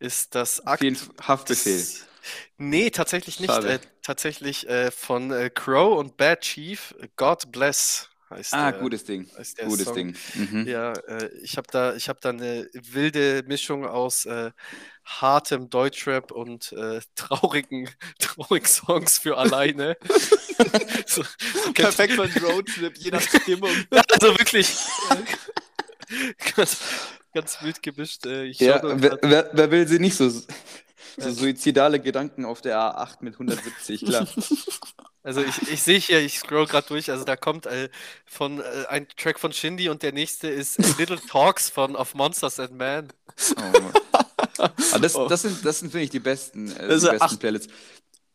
ist 0.00 0.34
das 0.34 0.66
Akt. 0.66 0.82
Haftbefehl. 1.20 1.78
Das, 1.78 2.09
nee, 2.58 2.90
tatsächlich 2.90 3.40
nicht. 3.40 3.50
Äh, 3.50 3.78
tatsächlich 4.02 4.68
äh, 4.68 4.90
von 4.90 5.30
äh, 5.30 5.50
Crow 5.50 5.98
und 5.98 6.16
Bad 6.16 6.40
Chief. 6.40 6.94
God 7.16 7.50
Bless 7.52 8.08
heißt 8.30 8.54
Ah, 8.54 8.70
der, 8.70 8.80
gutes 8.80 9.04
Ding. 9.04 9.28
Gutes 9.64 9.84
Song. 9.86 9.94
Ding. 9.94 10.16
Mhm. 10.34 10.66
Ja, 10.66 10.92
äh, 10.92 11.30
ich 11.42 11.56
habe 11.56 11.66
da, 11.70 11.94
ich 11.94 12.08
hab 12.08 12.20
da 12.20 12.30
eine 12.30 12.68
wilde 12.72 13.42
Mischung 13.46 13.84
aus 13.86 14.24
äh, 14.24 14.52
hartem 15.04 15.68
Deutschrap 15.68 16.30
und 16.30 16.72
äh, 16.72 17.00
traurigen, 17.16 17.90
traurigen 18.18 18.66
Songs 18.68 19.18
für 19.18 19.36
alleine. 19.36 19.96
so, 21.06 21.22
so 21.64 21.72
Perfekt 21.72 22.14
für 22.14 22.22
einen 22.22 22.36
Roadtrip, 22.44 22.96
je 22.98 23.10
nach 23.10 23.22
Stimmung. 23.22 23.70
Also 23.90 24.38
wirklich 24.38 24.70
äh, 25.10 26.34
ganz, 26.54 26.78
ganz 27.34 27.62
wild 27.62 27.82
gemischt. 27.82 28.26
Äh, 28.26 28.44
Ja, 28.46 28.80
wer, 28.82 29.18
wer, 29.22 29.50
wer 29.52 29.70
will 29.70 29.88
sie 29.88 29.98
nicht 29.98 30.16
so, 30.16 30.30
so 31.16 31.28
Ja. 31.28 31.34
suizidale 31.34 32.00
Gedanken 32.00 32.44
auf 32.44 32.60
der 32.60 32.78
A8 32.78 33.18
mit 33.20 33.34
170, 33.34 34.04
klar. 34.04 34.26
also 35.22 35.40
ich, 35.42 35.70
ich 35.70 35.82
sehe 35.82 35.98
hier, 35.98 36.20
ich 36.20 36.38
scroll 36.38 36.66
gerade 36.66 36.86
durch, 36.88 37.10
also 37.10 37.24
da 37.24 37.36
kommt 37.36 37.66
äh, 37.66 37.88
von 38.26 38.60
äh, 38.60 38.64
ein 38.88 39.06
Track 39.16 39.38
von 39.38 39.52
Shindy 39.52 39.88
und 39.88 40.02
der 40.02 40.12
nächste 40.12 40.48
ist 40.48 40.78
Little 40.98 41.20
Talks 41.28 41.68
von 41.70 41.96
Of 41.96 42.14
Monsters 42.14 42.58
and 42.60 42.76
Man. 42.76 43.08
Oh. 43.56 43.90
Aber 44.92 44.98
das, 45.00 45.14
Oh. 45.16 45.28
das 45.28 45.42
sind, 45.42 45.64
das 45.64 45.80
sind 45.80 45.90
finde 45.90 46.04
ich, 46.04 46.10
die 46.10 46.20
besten, 46.20 46.70
äh, 46.76 46.88
Das 46.88 47.02
die 47.02 47.08
besten 47.10 47.38
Playlists. 47.38 47.72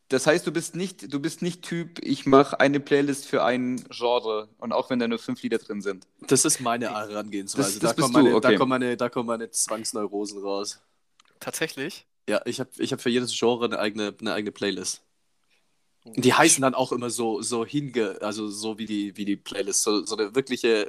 Das 0.08 0.24
heißt, 0.28 0.46
du 0.46 0.52
bist 0.52 0.76
nicht, 0.76 1.12
du 1.12 1.18
bist 1.18 1.42
nicht 1.42 1.62
Typ, 1.62 1.98
ich 2.00 2.26
mache 2.26 2.60
eine 2.60 2.78
Playlist 2.78 3.26
für 3.26 3.42
ein 3.42 3.84
Genre 3.90 4.48
und 4.58 4.72
auch 4.72 4.88
wenn 4.88 5.00
da 5.00 5.08
nur 5.08 5.18
fünf 5.18 5.42
Lieder 5.42 5.58
drin 5.58 5.80
sind. 5.82 6.06
Das 6.20 6.44
ist 6.44 6.60
meine 6.60 6.90
Herangehensweise. 6.90 7.80
Das- 7.80 7.96
das 7.96 7.96
da, 7.96 8.02
kommen 8.02 8.12
meine, 8.14 8.30
da, 8.30 8.36
okay. 8.36 8.56
kommen 8.56 8.68
meine, 8.68 8.96
da 8.96 9.08
kommen 9.08 9.26
meine 9.26 9.50
Zwangsneurosen 9.50 10.40
raus. 10.40 10.80
Tatsächlich? 11.40 12.06
Ja, 12.28 12.40
ich 12.44 12.60
habe 12.60 12.70
ich 12.78 12.92
hab 12.92 13.00
für 13.00 13.10
jedes 13.10 13.38
Genre 13.38 13.66
eine 13.66 13.78
eigene, 13.78 14.14
eine 14.20 14.32
eigene 14.32 14.52
Playlist. 14.52 15.02
Die 16.04 16.32
heißen 16.32 16.62
dann 16.62 16.74
auch 16.74 16.92
immer 16.92 17.10
so, 17.10 17.42
so 17.42 17.64
hinge, 17.66 18.18
also 18.20 18.48
so 18.48 18.78
wie 18.78 18.86
die, 18.86 19.16
wie 19.16 19.24
die 19.24 19.36
Playlist. 19.36 19.82
So, 19.82 20.04
so 20.04 20.16
eine 20.16 20.34
wirkliche 20.36 20.88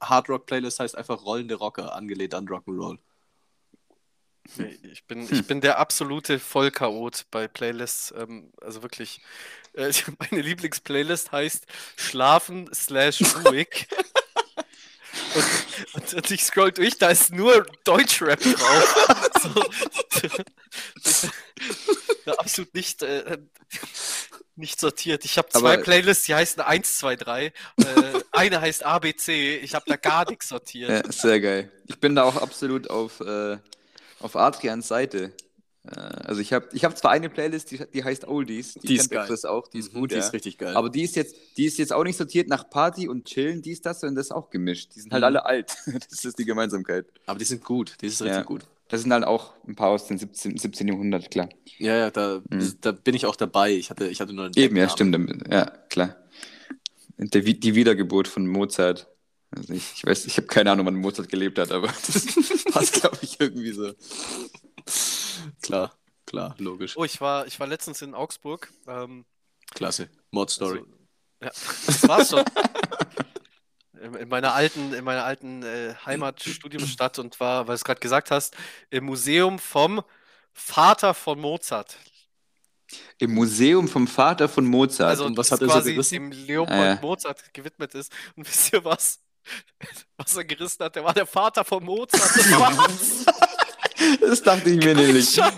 Hardrock-Playlist 0.00 0.78
heißt 0.78 0.96
einfach 0.96 1.24
rollende 1.24 1.56
Rocker, 1.56 1.94
angelehnt 1.94 2.34
an 2.34 2.46
Rock'n'Roll. 2.48 2.98
Ich 4.82 5.04
bin, 5.06 5.28
ich 5.30 5.46
bin 5.46 5.60
der 5.60 5.78
absolute 5.78 6.38
Vollchaot 6.38 7.26
bei 7.30 7.48
Playlists. 7.48 8.12
Ähm, 8.16 8.52
also 8.60 8.82
wirklich. 8.82 9.20
Äh, 9.72 9.92
meine 10.30 10.42
Lieblingsplaylist 10.42 11.32
heißt 11.32 11.66
Schlafen 11.96 12.68
slash 12.72 13.22
ruhig. 13.44 13.88
und, 15.94 16.14
und, 16.14 16.30
ich 16.30 16.44
scroll 16.44 16.72
durch, 16.72 16.98
da 16.98 17.08
ist 17.08 17.32
nur 17.32 17.66
Deutschrap 17.84 18.40
drauf. 18.40 19.30
so, 19.42 19.64
ja, 22.26 22.32
absolut 22.34 22.74
nicht, 22.74 23.02
äh, 23.02 23.38
nicht 24.56 24.78
sortiert. 24.80 25.24
Ich 25.24 25.38
habe 25.38 25.48
zwei 25.48 25.74
Aber- 25.74 25.82
Playlists, 25.82 26.26
die 26.26 26.34
heißen 26.34 26.62
1, 26.62 26.98
2, 26.98 27.16
3. 27.16 27.46
Äh, 27.46 27.52
eine 28.32 28.60
heißt 28.60 28.84
ABC. 28.84 29.56
Ich 29.56 29.74
habe 29.74 29.84
da 29.88 29.96
gar 29.96 30.28
nichts 30.28 30.48
sortiert. 30.48 30.90
Ja, 30.90 31.12
sehr 31.12 31.40
geil. 31.40 31.72
Ich 31.86 31.98
bin 31.98 32.14
da 32.14 32.24
auch 32.24 32.36
absolut 32.36 32.90
auf, 32.90 33.20
äh, 33.20 33.58
auf 34.20 34.36
Adrians 34.36 34.88
Seite. 34.88 35.32
Äh, 35.84 35.96
also 35.98 36.40
ich 36.40 36.52
habe 36.52 36.68
ich 36.72 36.84
hab 36.84 36.96
zwar 36.96 37.10
eine 37.10 37.28
Playlist, 37.28 37.70
die, 37.72 37.80
die 37.92 38.04
heißt 38.04 38.26
Oldies, 38.28 38.74
die, 38.74 38.86
Die 38.86 38.94
ist 38.96 39.02
kennt 39.10 39.12
der. 39.12 39.26
Chris 39.26 39.44
auch, 39.44 39.66
die 39.68 39.78
ist 39.78 39.92
gut, 39.92 40.10
die 40.10 40.14
ja. 40.16 40.20
ist 40.20 40.32
richtig 40.32 40.58
geil. 40.58 40.76
Aber 40.76 40.90
die 40.90 41.02
ist 41.02 41.16
jetzt, 41.16 41.34
die 41.56 41.64
ist 41.64 41.78
jetzt 41.78 41.92
auch 41.92 42.04
nicht 42.04 42.16
sortiert 42.16 42.48
nach 42.48 42.70
Party 42.70 43.08
und 43.08 43.24
Chillen, 43.24 43.62
dies, 43.62 43.80
das, 43.80 44.00
sondern 44.00 44.16
das 44.16 44.26
ist 44.26 44.32
auch 44.32 44.50
gemischt. 44.50 44.94
Die 44.94 45.00
sind 45.00 45.12
halt 45.12 45.22
Mhm. 45.22 45.26
alle 45.26 45.44
alt. 45.44 45.76
Das 46.10 46.24
ist 46.24 46.38
die 46.38 46.44
Gemeinsamkeit. 46.44 47.06
Aber 47.26 47.38
die 47.38 47.44
sind 47.44 47.64
gut, 47.64 47.96
die 48.00 48.06
ist 48.06 48.20
richtig 48.22 48.36
Ja. 48.38 48.42
gut. 48.42 48.62
Das 48.88 49.00
sind 49.02 49.12
halt 49.12 49.24
auch 49.24 49.54
ein 49.66 49.74
paar 49.74 49.88
aus 49.88 50.06
dem 50.06 50.18
17. 50.18 50.58
17. 50.58 50.86
Jahrhundert, 50.88 51.30
klar. 51.30 51.48
Ja, 51.78 51.96
ja, 51.96 52.10
da, 52.10 52.42
Mhm. 52.50 52.74
da 52.82 52.92
bin 52.92 53.14
ich 53.14 53.24
auch 53.26 53.36
dabei. 53.36 53.72
Ich 53.72 53.88
hatte, 53.90 54.06
ich 54.06 54.20
hatte 54.20 54.34
nur 54.34 54.44
einen 54.44 54.54
Eben, 54.56 54.76
ja, 54.76 54.88
stimmt. 54.88 55.16
Ja, 55.50 55.64
klar. 55.88 56.16
Wi- 57.16 57.54
die 57.58 57.74
Wiedergeburt 57.74 58.28
von 58.28 58.46
Mozart. 58.46 59.08
Also 59.50 59.72
ich, 59.74 59.92
ich 59.96 60.04
weiß, 60.06 60.26
ich 60.26 60.36
habe 60.36 60.46
keine 60.46 60.70
Ahnung, 60.72 60.86
wann 60.86 60.94
Mozart 60.94 61.28
gelebt 61.28 61.58
hat, 61.58 61.72
aber 61.72 61.86
das 62.06 62.64
passt, 62.72 63.00
glaube 63.00 63.18
ich, 63.22 63.38
irgendwie 63.40 63.72
so. 63.72 63.92
Klar, 65.62 65.96
klar, 66.26 66.54
logisch. 66.58 66.96
Oh, 66.96 67.04
ich 67.04 67.20
war, 67.20 67.46
ich 67.46 67.58
war 67.60 67.66
letztens 67.66 68.02
in 68.02 68.14
Augsburg. 68.14 68.70
Ähm, 68.86 69.24
Klasse. 69.74 70.08
Mod-Story. 70.30 70.78
Also, 70.78 70.90
ja, 71.42 71.48
das 71.86 72.08
war's 72.08 72.30
schon. 72.30 72.44
In 74.02 74.14
in 74.16 74.28
meiner 74.28 74.52
alten, 74.52 74.92
in 74.94 75.04
meiner 75.04 75.22
alten 75.24 75.62
äh, 75.62 75.94
Heimatstudiumsstadt 76.04 77.20
und 77.20 77.38
war, 77.38 77.68
weil 77.68 77.74
du 77.74 77.76
es 77.76 77.84
gerade 77.84 78.00
gesagt 78.00 78.32
hast, 78.32 78.56
im 78.90 79.04
Museum 79.04 79.60
vom 79.60 80.02
Vater 80.52 81.14
von 81.14 81.38
Mozart. 81.38 81.96
Im 83.18 83.32
Museum 83.32 83.86
vom 83.86 84.08
Vater 84.08 84.48
von 84.48 84.64
Mozart. 84.66 85.10
Also 85.10 85.24
und 85.26 85.36
was 85.36 85.50
das 85.50 85.60
hat 85.60 85.62
er 85.62 85.68
so 85.68 85.72
quasi 85.74 85.92
gerissen? 85.92 86.14
dem 86.14 86.32
Leopold 86.32 86.78
Ah, 86.80 86.84
ja. 86.94 86.98
Mozart 87.00 87.54
gewidmet 87.54 87.94
ist. 87.94 88.12
Und 88.34 88.48
wisst 88.48 88.72
ihr 88.72 88.84
was? 88.84 89.20
Was 90.16 90.36
er 90.36 90.44
gerissen 90.44 90.84
hat, 90.84 90.94
der 90.94 91.02
war 91.02 91.14
der 91.14 91.26
Vater 91.26 91.64
von 91.64 91.82
Mozart. 91.84 92.22
Das 92.36 92.50
war's. 92.52 93.24
Das 94.20 94.42
dachte 94.42 94.70
ich 94.70 94.84
mir 94.84 94.94
nämlich. 94.94 95.34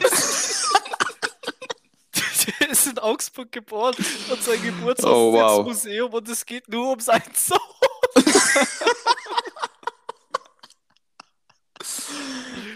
Der 2.60 2.70
ist 2.70 2.86
in 2.86 2.98
Augsburg 2.98 3.50
geboren 3.52 3.94
und 4.30 4.42
sein 4.42 4.62
Geburtshaus 4.62 5.10
Oh, 5.10 5.34
ist 5.34 5.40
wow. 5.40 5.58
jetzt 5.58 5.66
Museum 5.84 6.12
und 6.12 6.28
es 6.28 6.44
geht 6.44 6.68
nur 6.68 6.92
um 6.92 7.00
seinen 7.00 7.22
Sohn. 7.34 7.58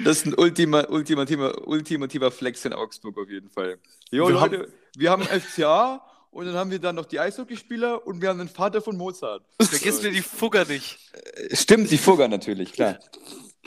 Das 0.05 0.19
ist 0.19 0.27
ein 0.27 0.35
ultima, 0.39 0.87
ultimativer, 0.89 1.67
ultimativer 1.67 2.31
Flex 2.31 2.65
in 2.65 2.73
Augsburg 2.73 3.19
auf 3.19 3.29
jeden 3.29 3.51
Fall. 3.51 3.79
Jo, 4.11 4.29
Wir 4.29 4.35
Leute, 4.35 4.73
wir 4.97 5.11
haben 5.11 5.23
FCA 5.25 6.01
und 6.31 6.47
dann 6.47 6.55
haben 6.55 6.71
wir 6.71 6.79
dann 6.79 6.95
noch 6.95 7.05
die 7.07 7.19
Eishockeyspieler 7.21 8.07
und 8.07 8.23
wir 8.23 8.29
haben 8.31 8.39
den 8.39 8.49
Vater 8.49 8.81
von 8.81 8.97
Mozart. 8.97 9.43
Vergiss 9.61 10.03
mir 10.03 10.11
die 10.11 10.23
Fugger 10.23 10.65
nicht. 10.65 10.99
Äh, 11.35 11.55
Stimmt, 11.55 11.91
die 11.91 11.99
Fugger 11.99 12.29
natürlich, 12.29 12.73
klar. 12.73 12.99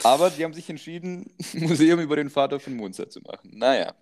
Aber 0.04 0.30
die 0.30 0.44
haben 0.44 0.54
sich 0.54 0.68
entschieden, 0.70 1.34
ein 1.54 1.60
Museum 1.64 2.00
über 2.00 2.16
den 2.16 2.30
Vater 2.30 2.60
von 2.60 2.74
Mozart 2.76 3.12
zu 3.12 3.20
machen. 3.20 3.50
Naja. 3.52 3.94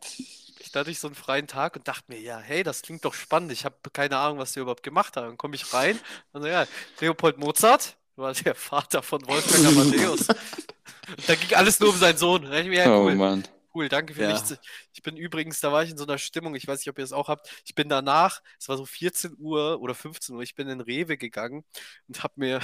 Ich 0.63 0.75
hatte 0.75 0.91
ich 0.91 1.01
so 1.01 1.09
einen 1.09 1.15
freien 1.17 1.47
Tag 1.47 1.77
und 1.77 1.89
dachte 1.89 2.05
mir, 2.09 2.21
ja, 2.21 2.39
hey, 2.39 2.63
das 2.63 2.83
klingt 2.83 3.05
doch 3.05 3.15
spannend. 3.15 3.51
Ich 3.53 3.65
habe 3.65 3.77
keine 3.93 4.17
Ahnung, 4.19 4.39
was 4.39 4.53
die 4.53 4.61
überhaupt 4.61 4.83
gemacht 4.83 5.17
haben. 5.17 5.27
Dann 5.29 5.37
komme 5.39 5.57
ich 5.57 5.73
rein 5.75 5.99
und 6.33 6.43
so, 6.43 6.49
ja, 6.49 6.67
Leopold 7.01 7.39
Mozart 7.39 7.97
war 8.17 8.33
der 8.35 8.55
Vater 8.55 9.03
von 9.03 9.27
Wolfgang 9.27 9.67
Amadeus. 9.67 10.29
und 10.29 10.37
da 11.29 11.35
ging 11.35 11.57
alles 11.57 11.81
nur 11.81 11.89
um 11.91 11.97
seinen 11.97 12.19
Sohn. 12.19 12.43
Da 12.43 12.49
dachte 12.51 12.63
ich 12.63 12.69
mir, 12.69 12.79
ja, 12.85 12.95
Oh 12.95 13.05
cool, 13.05 13.15
Mann. 13.17 13.45
cool, 13.75 13.89
danke 13.89 14.15
für 14.15 14.23
Ja. 14.23 14.33
nichts. 14.33 14.55
Ich 14.93 15.03
bin 15.03 15.17
übrigens, 15.17 15.61
da 15.61 15.73
war 15.73 15.83
ich 15.83 15.91
in 15.91 15.97
so 15.99 16.05
einer 16.05 16.19
Stimmung, 16.19 16.55
ich 16.55 16.69
weiß 16.69 16.81
nicht, 16.81 16.89
ob 16.91 16.99
ihr 16.99 17.05
das 17.05 17.13
auch 17.13 17.29
habt. 17.29 17.51
Ich 17.65 17.75
bin 17.75 17.89
danach, 17.89 18.41
es 18.59 18.69
war 18.69 18.77
so 18.77 18.85
14 18.87 19.37
Uhr 19.39 19.81
oder 19.81 19.95
15 19.95 20.37
Uhr, 20.37 20.43
ich 20.43 20.55
bin 20.55 20.69
in 20.69 20.81
Rewe 20.81 21.17
gegangen 21.17 21.65
und 22.07 22.23
habe 22.23 22.35
mir, 22.37 22.61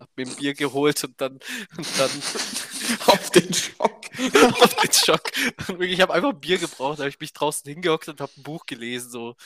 hab 0.00 0.08
mir 0.16 0.26
ein 0.26 0.36
Bier 0.36 0.54
geholt 0.54 1.02
und 1.04 1.20
dann, 1.20 1.34
und 1.76 1.98
dann 1.98 2.10
Auf 3.06 3.30
den 3.30 3.52
Schock. 3.52 4.00
auf 4.60 4.74
den 4.76 4.92
Schock. 4.92 5.30
Und 5.68 5.68
wirklich, 5.68 5.92
ich 5.92 6.00
habe 6.00 6.14
einfach 6.14 6.30
ein 6.30 6.40
Bier 6.40 6.58
gebraucht, 6.58 6.98
da 6.98 7.02
habe 7.04 7.10
ich 7.10 7.20
mich 7.20 7.32
draußen 7.32 7.70
hingehockt 7.70 8.08
und 8.08 8.20
habe 8.20 8.32
ein 8.36 8.42
Buch 8.42 8.66
gelesen. 8.66 9.10
So. 9.10 9.36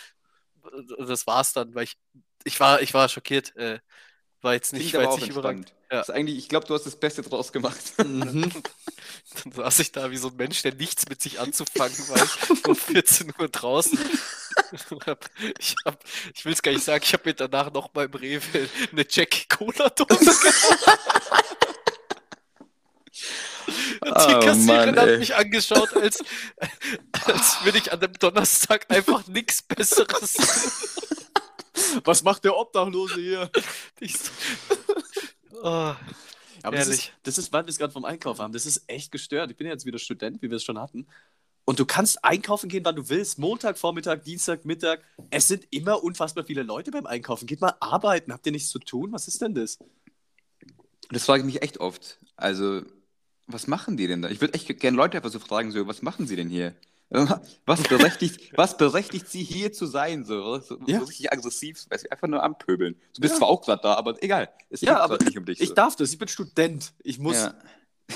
Und 0.62 1.08
das 1.08 1.26
war's 1.26 1.52
dann, 1.52 1.74
weil 1.74 1.84
ich, 1.84 1.98
ich 2.44 2.60
war, 2.60 2.82
ich 2.82 2.94
war 2.94 3.08
schockiert. 3.08 3.54
Äh, 3.56 3.80
War 4.42 4.54
jetzt 4.54 4.72
nicht, 4.72 4.92
war 4.94 5.04
jetzt 5.04 5.20
nicht 5.20 5.30
überragend. 5.30 5.72
Ja. 5.90 6.00
Ist 6.00 6.10
eigentlich, 6.10 6.36
ich 6.36 6.48
glaube, 6.48 6.66
du 6.66 6.74
hast 6.74 6.84
das 6.84 6.96
Beste 6.96 7.22
draus 7.22 7.52
gemacht. 7.52 7.78
Mhm. 7.98 8.50
Dann 9.44 9.52
saß 9.52 9.78
ich 9.78 9.92
da 9.92 10.10
wie 10.10 10.16
so 10.16 10.28
ein 10.28 10.36
Mensch, 10.36 10.62
der 10.62 10.74
nichts 10.74 11.08
mit 11.08 11.22
sich 11.22 11.38
anzufangen 11.38 11.96
weiß, 11.96 12.60
um 12.66 12.74
14 12.76 13.32
Uhr 13.38 13.48
draußen. 13.48 13.98
Ich, 15.58 15.76
hab, 15.86 16.00
ich 16.34 16.44
will 16.44 16.52
es 16.52 16.60
gar 16.60 16.72
nicht 16.72 16.84
sagen, 16.84 17.04
ich 17.06 17.12
habe 17.12 17.22
mir 17.26 17.34
danach 17.34 17.72
noch 17.72 17.94
mal 17.94 18.06
im 18.06 18.14
Rewe 18.14 18.68
eine 18.90 19.06
Jack 19.08 19.48
Cola 19.48 19.88
Dose 19.90 20.10
Und 24.00 24.18
die 24.28 24.34
Oh 24.34 24.40
Kassiererin 24.40 24.94
Mann, 24.94 24.98
hat 24.98 25.18
mich 25.18 25.34
angeschaut, 25.36 25.94
als, 25.94 26.22
als 27.26 27.64
würde 27.64 27.78
ich 27.78 27.92
an 27.92 28.02
einem 28.02 28.14
Donnerstag 28.14 28.86
einfach 28.90 29.26
nichts 29.28 29.62
Besseres. 29.62 30.36
Was 32.04 32.22
macht 32.22 32.44
der 32.44 32.56
Obdachlose 32.56 33.20
hier? 33.20 33.50
Oh, 35.64 35.94
Aber 36.64 36.76
das 36.76 36.88
ist, 36.88 36.88
Ehrlich. 36.88 37.12
das 37.22 37.38
ist, 37.38 37.52
weil 37.52 37.64
wir 37.64 37.70
es 37.70 37.78
gerade 37.78 37.92
vom 37.92 38.04
Einkauf 38.04 38.40
haben, 38.40 38.52
das 38.52 38.66
ist 38.66 38.82
echt 38.88 39.12
gestört. 39.12 39.52
Ich 39.52 39.56
bin 39.56 39.68
ja 39.68 39.72
jetzt 39.72 39.86
wieder 39.86 40.00
Student, 40.00 40.42
wie 40.42 40.50
wir 40.50 40.56
es 40.56 40.64
schon 40.64 40.76
hatten. 40.76 41.06
Und 41.64 41.78
du 41.78 41.86
kannst 41.86 42.24
einkaufen 42.24 42.68
gehen, 42.68 42.84
wann 42.84 42.96
du 42.96 43.08
willst. 43.08 43.38
Montag, 43.38 43.78
Vormittag, 43.78 44.24
Dienstag, 44.24 44.64
Mittag. 44.64 45.04
Es 45.30 45.46
sind 45.46 45.68
immer 45.70 46.02
unfassbar 46.02 46.42
viele 46.44 46.64
Leute 46.64 46.90
beim 46.90 47.06
Einkaufen. 47.06 47.46
Geht 47.46 47.60
mal 47.60 47.76
arbeiten. 47.78 48.32
Habt 48.32 48.44
ihr 48.46 48.52
nichts 48.52 48.70
zu 48.70 48.80
tun? 48.80 49.12
Was 49.12 49.28
ist 49.28 49.40
denn 49.40 49.54
das? 49.54 49.78
Das 51.10 51.24
frage 51.26 51.40
ich 51.40 51.46
mich 51.46 51.62
echt 51.62 51.78
oft. 51.78 52.18
Also, 52.34 52.82
was 53.46 53.68
machen 53.68 53.96
die 53.96 54.08
denn 54.08 54.22
da? 54.22 54.30
Ich 54.30 54.40
würde 54.40 54.54
echt 54.54 54.66
gerne 54.80 54.96
Leute 54.96 55.16
einfach 55.16 55.30
so 55.30 55.38
fragen, 55.38 55.70
so, 55.70 55.86
was 55.86 56.02
machen 56.02 56.26
sie 56.26 56.34
denn 56.34 56.48
hier? 56.48 56.74
Was 57.66 57.82
berechtigt, 57.82 58.52
was 58.56 58.76
berechtigt 58.76 59.28
sie 59.28 59.42
hier 59.42 59.72
zu 59.72 59.86
sein? 59.86 60.24
So, 60.24 60.58
so, 60.60 60.78
Ja. 60.86 61.00
so 61.00 61.04
richtig 61.06 61.32
aggressiv, 61.32 61.84
weiß 61.90 62.04
ich, 62.04 62.12
einfach 62.12 62.28
nur 62.28 62.42
anpöbeln. 62.42 62.94
Du 63.14 63.20
bist 63.20 63.34
Ja. 63.34 63.38
zwar 63.38 63.48
auch 63.48 63.62
gerade 63.62 63.82
da, 63.82 63.94
aber 63.94 64.22
egal. 64.22 64.48
Es 64.70 64.80
Ja, 64.80 64.94
geht 64.94 65.02
aber 65.02 65.18
nicht 65.24 65.36
um 65.38 65.44
dich. 65.44 65.60
Ich 65.60 65.68
so. 65.70 65.74
darf 65.74 65.96
das. 65.96 66.12
Ich 66.12 66.18
bin 66.18 66.28
Student. 66.28 66.92
Ich 67.02 67.18
muss. 67.18 67.36
Ja. 67.36 67.54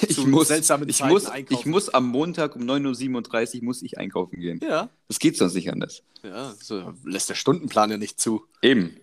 Ich 0.09 0.19
muss, 0.27 0.49
seltsamen 0.49 0.89
ich, 0.91 1.03
muss, 1.03 1.25
einkaufen. 1.27 1.59
ich 1.61 1.65
muss 1.65 1.89
am 1.89 2.07
Montag 2.09 2.55
um 2.57 2.63
9.37 2.63 3.59
Uhr 3.61 3.65
muss 3.65 3.81
ich 3.83 3.97
einkaufen 3.97 4.39
gehen. 4.41 4.61
Ja. 4.63 4.91
Das 5.09 5.19
geht 5.19 5.39
sonst 5.39 5.55
nicht 5.55 5.73
anders. 5.73 6.03
Ja, 6.23 6.55
so 6.61 6.93
lässt 7.05 7.31
der 7.31 7.35
Stundenplan 7.35 7.91
ja 7.93 7.97
nicht 7.97 8.21
zu. 8.21 8.45
Eben. 8.61 8.99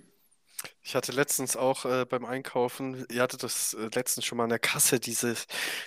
Ich 0.84 0.94
hatte 0.96 1.12
letztens 1.12 1.56
auch 1.56 1.86
äh, 1.86 2.06
beim 2.08 2.26
Einkaufen, 2.26 3.06
ihr 3.12 3.22
hattet 3.24 3.42
das 3.42 3.74
äh, 3.74 3.90
letztens 3.96 4.26
schon 4.26 4.38
mal 4.38 4.44
an 4.44 4.50
der 4.52 4.60
Kasse, 4.60 5.00
diese, 5.00 5.36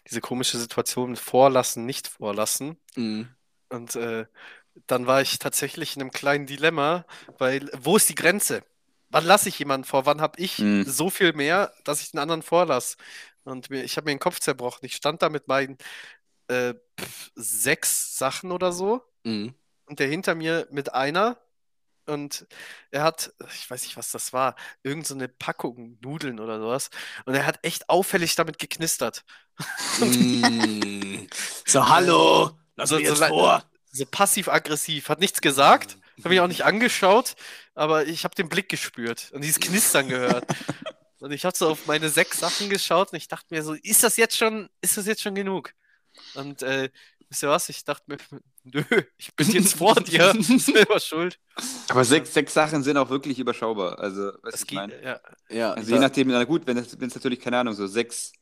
diese 0.09 0.21
komische 0.21 0.59
Situation, 0.59 1.15
vorlassen, 1.15 1.87
nicht 1.87 2.09
vorlassen. 2.09 2.77
Mhm. 2.97 3.29
Und 3.69 3.97
äh, 3.97 4.27
dann 4.87 5.07
war 5.07 5.23
ich 5.23 5.39
tatsächlich 5.39 5.97
in 5.97 6.03
einem 6.03 6.11
kleinen 6.13 6.47
Dilemma, 6.47 7.05
weil 7.39 7.71
wo 7.75 7.97
ist 7.97 8.09
die 8.09 8.15
Grenze? 8.15 8.63
Wann 9.09 9.25
lasse 9.25 9.49
ich 9.49 9.59
jemanden 9.59 9.87
vor? 9.87 10.07
Wann 10.07 10.21
habe 10.21 10.41
ich 10.41 10.59
Mhm. 10.59 10.85
so 10.85 11.11
viel 11.11 11.33
mehr, 11.33 11.73
dass 11.85 12.01
ich 12.03 12.11
den 12.11 12.21
anderen 12.21 12.43
vorlasse? 12.43 12.97
Und 13.45 13.71
mir, 13.71 13.85
ich 13.85 13.97
habe 13.97 14.07
mir 14.07 14.15
den 14.15 14.19
Kopf 14.21 14.41
zerbrochen. 14.41 14.85
Ich 14.85 14.97
stand 14.97 15.23
da 15.23 15.29
mit 15.29 15.49
meinen 15.49 15.79
äh, 16.49 16.75
sechs 17.35 18.17
Sachen 18.19 18.53
oder 18.53 18.73
so 18.73 19.03
Mhm. 19.25 19.55
und 19.87 19.99
der 20.01 20.09
hinter 20.09 20.35
mir 20.35 20.67
mit 20.71 20.95
einer. 20.95 21.41
Und 22.07 22.47
er 22.93 23.03
hat, 23.03 23.33
ich 23.53 23.69
weiß 23.69 23.83
nicht, 23.83 23.97
was 23.97 24.13
das 24.13 24.33
war, 24.33 24.55
irgend 24.85 25.07
so 25.09 25.15
eine 25.15 25.27
Packung 25.29 25.99
Nudeln 26.03 26.39
oder 26.39 26.61
sowas. 26.61 26.91
Und 27.25 27.35
er 27.35 27.47
hat 27.47 27.59
echt 27.65 27.89
auffällig 27.89 28.35
damit 28.37 28.59
geknistert. 28.59 29.25
Mm. 29.99 31.27
So, 31.67 31.89
hallo. 31.89 32.57
Lass 32.77 32.91
So- 32.91 32.97
mich 32.97 33.07
so 33.07 33.13
jetzt 33.15 33.21
le- 33.21 33.29
vor. 33.29 33.63
So 33.93 34.05
passiv-aggressiv, 34.11 35.09
hat 35.09 35.21
nichts 35.21 35.41
gesagt, 35.41 35.97
habe 36.19 36.29
mich 36.31 36.41
auch 36.41 36.49
nicht 36.49 36.65
angeschaut, 36.65 37.35
aber 37.75 38.07
ich 38.07 38.25
habe 38.25 38.35
den 38.35 38.49
Blick 38.49 38.69
gespürt 38.69 39.31
und 39.33 39.43
dieses 39.43 39.59
Knistern 39.61 40.09
gehört. 40.09 40.45
Und 41.19 41.33
ich 41.33 41.47
habe 41.47 41.57
so 41.57 41.71
auf 41.71 41.87
meine 41.87 42.11
sechs 42.11 42.41
Sachen 42.41 42.69
geschaut 42.69 43.11
und 43.11 43.17
ich 43.17 43.27
dachte 43.27 43.47
mir 43.49 43.63
so, 43.63 43.73
ist 43.73 44.03
das 44.05 44.19
jetzt 44.19 44.37
schon, 44.37 44.69
ist 44.83 44.99
das 44.99 45.07
jetzt 45.07 45.23
schon 45.23 45.35
genug? 45.35 45.73
Und 46.35 46.63
äh, 46.63 46.91
wisst 47.31 47.43
ihr 47.43 47.49
was? 47.49 47.71
Ich 47.71 47.83
dachte 47.85 48.05
mir, 48.07 48.19
nö, 48.65 48.83
ich 49.17 49.35
bin 49.35 49.51
jetzt 49.51 49.77
vor 49.79 49.95
dir, 50.03 50.35
selber 50.43 51.01
schuld. 51.01 51.39
Aber 51.89 52.05
sechs, 52.05 52.35
sechs 52.35 52.53
Sachen 52.53 52.83
sind 52.83 52.99
auch 52.99 53.09
wirklich 53.09 53.39
überschaubar. 53.39 53.99
Also, 53.99 54.31
Das 54.43 54.61
ich 54.61 54.67
geht, 54.67 54.77
meine? 54.77 55.03
ja. 55.03 55.21
Ja, 55.49 55.73
Also 55.73 55.95
je 55.95 55.99
nachdem, 56.01 56.29
na 56.29 56.45
gut, 56.45 56.67
wenn 56.67 56.77
es 56.77 56.93
natürlich, 57.15 57.41
keine 57.41 57.59
Ahnung, 57.61 57.73
so 57.73 57.87
sechs, 57.87 58.33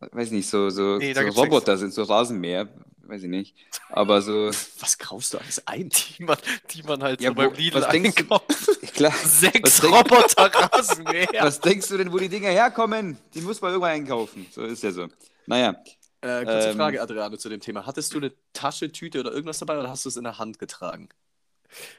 weiß 0.00 0.30
nicht, 0.30 0.48
so, 0.48 0.70
so, 0.70 0.96
Nee, 0.96 1.12
so 1.12 1.20
Roboter 1.20 1.76
sind, 1.76 1.92
so 1.92 2.02
Rasenmäher, 2.04 2.66
weiß 3.10 3.22
ich 3.24 3.28
nicht. 3.28 3.54
Aber 3.90 4.22
so, 4.22 4.48
was 4.80 4.98
kaufst 4.98 5.34
du 5.34 5.38
alles 5.38 5.66
ein? 5.66 5.88
Die 5.90 6.22
man, 6.24 6.38
die 6.70 6.82
man 6.82 7.02
halt 7.02 7.20
Ja, 7.20 7.30
so 7.30 7.34
beim 7.34 7.52
Lidl 7.54 7.80
was 7.80 7.88
denkst 7.88 8.14
du- 8.14 8.22
einkauft. 8.22 8.82
klar. 8.94 9.12
Sechs 9.12 9.82
Roboter 9.82 10.46
Rasenmäher. 10.54 11.28
Was 11.42 11.60
denkst 11.60 11.88
du 11.88 11.96
denn, 11.98 12.12
wo 12.12 12.18
die 12.18 12.28
Dinger 12.28 12.50
herkommen? 12.50 13.18
Die 13.34 13.40
muss 13.40 13.60
man 13.60 13.70
irgendwann 13.72 13.92
einkaufen. 13.92 14.46
So 14.50 14.62
ist 14.62 14.82
ja 14.82 14.90
so. 14.90 15.08
Naja, 15.46 15.74
Äh, 16.22 16.44
kurze 16.44 16.70
Ähm. 16.70 16.76
Frage, 16.76 17.00
Adriano, 17.00 17.36
zu 17.36 17.48
dem 17.48 17.60
Thema. 17.60 17.86
Hattest 17.86 18.12
du 18.12 18.18
eine 18.18 18.32
Tasche, 18.52 18.92
Tüte 18.92 19.20
oder 19.20 19.32
irgendwas 19.32 19.58
dabei 19.58 19.78
oder 19.78 19.88
hast 19.88 20.04
du 20.04 20.10
es 20.10 20.16
in 20.16 20.24
der 20.24 20.38
Hand 20.38 20.58
getragen? 20.58 21.08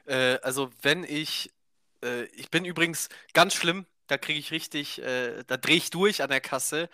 Äh, 0.06 0.38
also 0.44 0.70
wenn 0.82 1.04
ich, 1.04 1.52
äh, 2.04 2.26
ich 2.26 2.50
bin 2.52 2.66
übrigens 2.66 3.10
ganz 3.34 3.54
schlimm, 3.56 3.86
da 4.08 4.18
kriege 4.18 4.38
ich 4.40 4.52
richtig, 4.52 5.02
äh, 5.02 5.44
da 5.48 5.58
drehe 5.58 5.78
ich 5.78 5.90
durch 5.90 6.22
an 6.22 6.30
der 6.30 6.42
Kasse, 6.42 6.90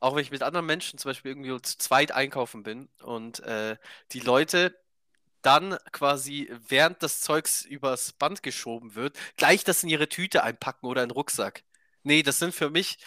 auch 0.00 0.14
wenn 0.14 0.22
ich 0.22 0.30
mit 0.30 0.42
anderen 0.42 0.66
Menschen 0.66 0.98
zum 0.98 1.10
Beispiel 1.10 1.32
irgendwie 1.32 1.60
zu 1.62 1.78
zweit 1.78 2.12
einkaufen 2.12 2.62
bin 2.62 2.88
und 3.02 3.40
äh, 3.40 3.76
die 4.12 4.20
Leute 4.20 4.76
dann 5.42 5.78
quasi, 5.92 6.50
während 6.68 7.02
das 7.02 7.20
Zeugs 7.20 7.62
übers 7.64 8.12
Band 8.12 8.42
geschoben 8.42 8.94
wird, 8.94 9.16
gleich 9.36 9.64
das 9.64 9.82
in 9.82 9.88
ihre 9.88 10.08
Tüte 10.08 10.42
einpacken 10.42 10.86
oder 10.86 11.02
in 11.02 11.08
den 11.10 11.14
Rucksack. 11.14 11.64
Nee, 12.02 12.22
das 12.22 12.38
sind 12.38 12.54
für 12.54 12.70
mich 12.70 12.98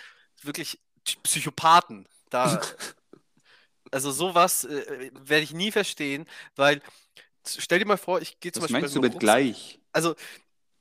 wirklich 0.42 0.80
Psychopathen. 1.24 2.08
Da, 2.30 2.62
also 3.92 4.12
sowas 4.12 4.64
äh, 4.66 5.12
werde 5.14 5.44
ich 5.44 5.54
nie 5.54 5.72
verstehen, 5.72 6.26
weil 6.56 6.82
stell 7.46 7.80
dir 7.80 7.86
mal 7.86 7.98
vor, 7.98 8.22
ich 8.22 8.40
gehe 8.40 8.52
zum 8.52 8.64
was 8.64 8.72
Beispiel 8.72 8.82
meinst 8.82 8.96
du 8.96 9.02
mit 9.02 9.14
Rucksack- 9.14 9.20
gleich? 9.20 9.80
also, 9.92 10.16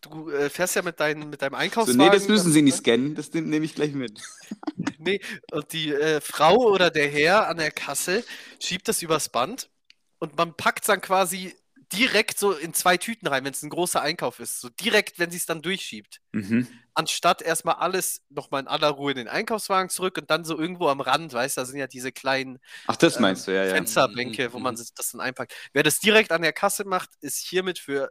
du 0.01 0.31
äh, 0.31 0.51
fährst 0.51 0.77
ja 0.77 0.83
mit, 0.83 0.99
dein, 1.01 1.29
mit 1.31 1.43
deinem 1.43 1.53
So, 1.53 1.59
Einkaufswagen. 1.59 1.99
nee, 1.99 2.11
das 2.11 2.29
müssen 2.29 2.53
sie 2.53 2.63
nicht 2.63 2.79
dann- 2.79 2.85
scannen, 2.85 3.15
das 3.15 3.33
nehm- 3.33 3.47
nehme 3.49 3.65
ich 3.65 3.75
gleich 3.75 3.93
mit. 3.93 4.21
Nee, 4.99 5.21
und 5.53 5.73
die 5.73 5.93
äh, 5.93 6.21
Frau 6.21 6.57
oder 6.57 6.91
der 6.91 7.09
Herr 7.09 7.49
an 7.49 7.57
der 7.57 7.71
Kasse 7.71 8.25
schiebt 8.61 8.87
das 8.89 9.03
übers 9.03 9.29
Band 9.31 9.71
und 10.19 10.37
man 10.37 10.55
packt 10.55 10.83
es 10.83 10.87
dann 10.89 11.01
quasi 11.01 11.55
direkt 11.93 12.39
so 12.39 12.53
in 12.53 12.73
zwei 12.75 12.97
Tüten 12.99 13.27
rein, 13.27 13.45
wenn 13.45 13.53
es 13.53 13.63
ein 13.63 13.71
großer 13.71 14.01
Einkauf 14.01 14.39
ist. 14.41 14.61
So 14.61 14.69
direkt, 14.69 15.19
wenn 15.19 15.31
sie 15.31 15.39
es 15.39 15.47
dann 15.47 15.61
durchschiebt. 15.63 16.21
Mhm. 16.33 16.69
Anstatt 16.95 17.43
erstmal 17.43 17.77
alles 17.77 18.21
nochmal 18.29 18.61
in 18.63 18.69
aller 18.69 18.89
Ruhe 18.91 19.11
in 19.13 19.17
den 19.19 19.29
Einkaufswagen 19.29 19.89
zurück 19.91 20.17
und 20.19 20.31
dann 20.31 20.45
so 20.45 20.59
irgendwo 20.59 20.89
am 20.89 21.01
Rand, 21.01 21.33
weißt 21.33 21.57
du, 21.57 21.63
da 21.63 21.65
sind 21.65 21.79
ja 21.79 21.87
diese 21.87 22.13
kleinen 22.13 22.59
Ach, 22.87 22.97
das 22.97 23.17
Ähm, 23.17 23.23
meinst 23.23 23.49
du, 23.49 23.55
ja, 23.55 23.65
ja. 23.65 23.75
Fensterbänke, 23.75 24.53
wo 24.53 24.59
Mhm, 24.59 24.63
man 24.65 24.75
mhm. 24.75 24.79
sich 24.79 24.95
das 24.95 25.13
dann 25.13 25.21
einpackt. 25.21 25.53
Wer 25.73 25.83
das 25.83 25.99
direkt 25.99 26.31
an 26.31 26.43
der 26.43 26.53
Kasse 26.53 26.85
macht, 26.85 27.11
ist 27.23 27.39
hiermit 27.39 27.79
für 27.79 28.11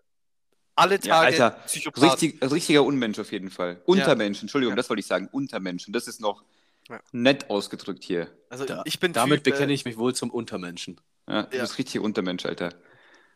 alle 0.80 0.96
Ja, 0.96 1.00
Tage 1.00 1.26
Alter, 1.44 1.50
Psychopath. 1.66 2.04
Richtig, 2.22 2.52
richtiger 2.52 2.84
Unmensch 2.84 3.20
auf 3.20 3.32
jeden 3.32 3.50
Fall. 3.52 3.82
Untermensch, 3.86 4.42
Entschuldigung, 4.42 4.72
Ja. 4.74 4.76
das 4.78 4.90
wollte 4.90 5.00
ich 5.02 5.08
sagen. 5.08 5.30
Untermensch. 5.32 5.88
Und 5.88 5.94
das 5.96 6.08
ist 6.08 6.20
noch 6.22 6.44
Ja. 6.90 7.00
nett 7.12 7.50
ausgedrückt 7.50 8.04
hier. 8.04 8.28
Also 8.50 8.66
Da, 8.66 8.82
ich 8.86 9.00
bin 9.00 9.14
damit 9.14 9.44
Typ, 9.44 9.54
bekenne 9.54 9.72
äh, 9.72 9.76
ich 9.76 9.86
mich 9.86 9.98
wohl 9.98 10.16
zum 10.16 10.30
Untermenschen. 10.32 11.00
Ja, 11.28 11.44
du 11.44 11.56
Ja. 11.58 11.64
bist 11.64 11.78
richtig 11.78 12.02
Untermensch, 12.02 12.46
Alter. 12.46 12.70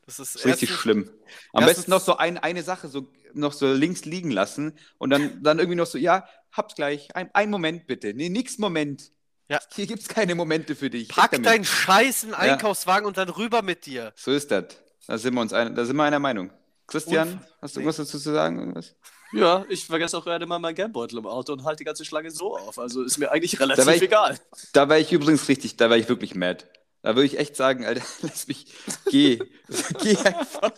Das 0.05 0.19
ist 0.19 0.35
Das 0.35 0.41
ist 0.41 0.45
richtig 0.45 0.71
schlimm. 0.71 1.09
Am 1.53 1.65
besten 1.65 1.89
noch 1.91 2.01
so 2.01 2.17
ein, 2.17 2.37
eine 2.37 2.63
Sache 2.63 2.87
so 2.89 3.07
noch 3.33 3.53
so 3.53 3.71
links 3.73 4.05
liegen 4.05 4.29
lassen 4.31 4.77
und 4.97 5.09
dann, 5.09 5.41
dann 5.41 5.57
irgendwie 5.59 5.75
noch 5.77 5.87
so, 5.87 5.97
ja, 5.97 6.27
hab's 6.51 6.75
gleich. 6.75 7.15
Ein, 7.15 7.29
ein 7.33 7.49
Moment 7.49 7.87
bitte. 7.87 8.13
Nee, 8.13 8.29
nix 8.29 8.57
Moment. 8.59 9.11
Ja. 9.49 9.59
Hier 9.73 9.87
gibt's 9.87 10.07
keine 10.07 10.35
Momente 10.35 10.75
für 10.75 10.89
dich. 10.89 11.07
Pack 11.09 11.41
deinen 11.41 11.65
Scheiß 11.65 12.23
in 12.23 12.29
den 12.29 12.35
Einkaufswagen 12.35 13.05
und 13.07 13.17
dann 13.17 13.29
rüber 13.29 13.61
mit 13.61 13.85
dir. 13.85 14.13
So 14.15 14.31
ist 14.31 14.51
das. 14.51 14.65
Da 15.07 15.17
sind 15.17 15.33
wir 15.33 15.41
uns 15.41 15.51
ein, 15.53 15.75
da 15.75 15.83
sind 15.85 15.95
wir 15.95 16.03
einer 16.03 16.19
Meinung. 16.19 16.51
Christian, 16.87 17.39
Unf- 17.39 17.47
hast 17.61 17.75
du 17.75 17.79
Nee. 17.79 17.83
irgendwas 17.85 17.97
dazu 17.97 18.19
zu 18.19 18.31
sagen? 18.33 18.59
Irgendwas? 18.59 18.95
Ja, 19.31 19.65
ich 19.69 19.85
vergesse 19.85 20.17
auch 20.17 20.23
gerade 20.23 20.45
mal 20.45 20.59
meinen 20.59 20.75
Geldbeutel 20.75 21.17
im 21.19 21.25
Auto 21.25 21.53
und 21.53 21.63
halte 21.63 21.79
die 21.79 21.85
ganze 21.85 22.05
Schlange 22.05 22.29
so 22.29 22.55
auf. 22.57 22.77
Also 22.77 23.01
ist 23.03 23.17
mir 23.17 23.31
eigentlich 23.31 23.59
relativ 23.59 23.85
Da 23.85 23.93
ich- 23.93 24.01
egal. 24.01 24.39
Da 24.73 24.89
war 24.89 24.99
ich 24.99 25.11
übrigens 25.11 25.47
richtig, 25.47 25.75
da 25.77 25.89
war 25.89 25.97
ich 25.97 26.07
wirklich 26.09 26.35
mad. 26.35 26.65
Da 27.01 27.15
würde 27.15 27.25
ich 27.25 27.37
echt 27.39 27.55
sagen, 27.55 27.83
Alter, 27.85 28.03
lass 28.21 28.47
mich, 28.47 28.67
geh. 29.09 29.39
geh 30.01 30.17
einfach, 30.17 30.71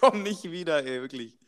komm 0.00 0.22
nicht 0.22 0.44
wieder, 0.50 0.84
ey, 0.84 1.00
wirklich. 1.00 1.38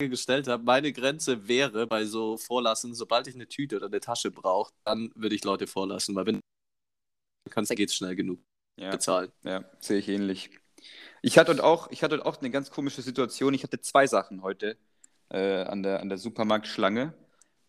gestellt 0.00 0.46
habe, 0.46 0.62
meine 0.62 0.92
Grenze 0.92 1.48
wäre 1.48 1.86
bei 1.88 2.04
so 2.04 2.36
Vorlassen, 2.36 2.94
sobald 2.94 3.26
ich 3.26 3.34
eine 3.34 3.48
Tüte 3.48 3.76
oder 3.76 3.86
eine 3.86 3.98
Tasche 3.98 4.30
brauche, 4.30 4.72
dann 4.84 5.10
würde 5.16 5.34
ich 5.34 5.42
Leute 5.42 5.66
vorlassen, 5.66 6.14
weil 6.14 6.24
wenn 6.26 6.36
du 6.36 6.40
kannst, 7.50 7.74
geht's 7.74 7.96
schnell 7.96 8.14
genug 8.14 8.38
Ja, 8.78 8.90
bezahlen. 8.90 9.32
ja, 9.42 9.64
sehe 9.80 9.98
ich 9.98 10.08
ähnlich. 10.08 10.50
Ich 11.22 11.38
hatte 11.38 11.62
auch, 11.64 11.90
ich 11.90 12.02
hatte 12.02 12.24
auch 12.24 12.38
eine 12.40 12.50
ganz 12.50 12.70
komische 12.70 13.02
Situation. 13.02 13.54
Ich 13.54 13.62
hatte 13.62 13.80
zwei 13.80 14.06
Sachen 14.06 14.42
heute 14.42 14.76
äh, 15.30 15.62
an 15.62 15.82
der, 15.82 16.00
an 16.00 16.08
der 16.08 16.18
Supermarktschlange 16.18 17.14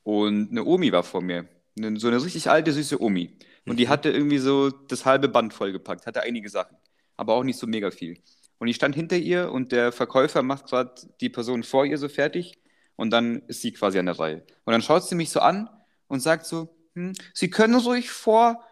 und 0.04 0.52
eine 0.52 0.66
Omi 0.66 0.92
war 0.92 1.04
vor 1.04 1.22
mir. 1.22 1.48
Eine, 1.78 2.00
so 2.00 2.08
eine 2.08 2.24
richtig 2.24 2.50
alte, 2.50 2.72
süße 2.72 3.02
Omi. 3.02 3.38
Und 3.68 3.78
die 3.80 3.86
Mhm. 3.86 3.90
hatte 3.90 4.10
irgendwie 4.12 4.40
so 4.40 4.70
das 4.70 5.06
halbe 5.06 5.30
Band 5.30 5.54
vollgepackt, 5.54 6.06
hatte 6.08 6.22
einige 6.22 6.50
Sachen, 6.50 6.78
aber 7.18 7.34
auch 7.36 7.44
nicht 7.44 7.60
so 7.60 7.68
mega 7.68 7.92
viel. 7.92 8.22
Und 8.60 8.68
ich 8.68 8.76
stand 8.76 8.96
hinter 8.96 9.18
ihr 9.18 9.52
und 9.52 9.72
der 9.72 9.92
Verkäufer 9.92 10.42
macht 10.44 10.68
gerade 10.68 10.94
die 11.22 11.30
Person 11.30 11.64
vor 11.64 11.86
ihr 11.86 11.98
so 11.98 12.10
fertig 12.10 12.60
und 12.96 13.12
dann 13.12 13.44
ist 13.48 13.62
sie 13.62 13.72
quasi 13.72 14.00
an 14.00 14.08
der 14.08 14.20
Reihe. 14.20 14.44
Und 14.66 14.74
dann 14.74 14.82
schaut 14.82 15.06
sie 15.08 15.16
mich 15.16 15.30
so 15.30 15.40
an 15.40 15.70
und 16.08 16.20
sagt 16.22 16.46
so, 16.46 16.70
hm, 16.96 17.14
Sie 17.34 17.50
können 17.50 17.76
ruhig 17.76 18.10
vor. 18.12 18.64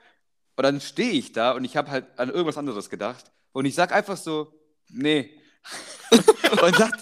Und 0.56 0.64
dann 0.64 0.82
stehe 0.82 1.12
ich 1.12 1.34
da 1.34 1.52
und 1.52 1.64
ich 1.66 1.78
habe 1.78 1.92
halt 1.92 2.06
an 2.20 2.30
irgendwas 2.30 2.58
anderes 2.58 2.90
gedacht. 2.90 3.32
Und 3.54 3.66
ich 3.66 3.76
sag 3.76 3.92
einfach 3.94 4.18
so, 4.18 4.54
nee. 4.90 5.32
und, 6.12 6.80
dacht, 6.80 6.96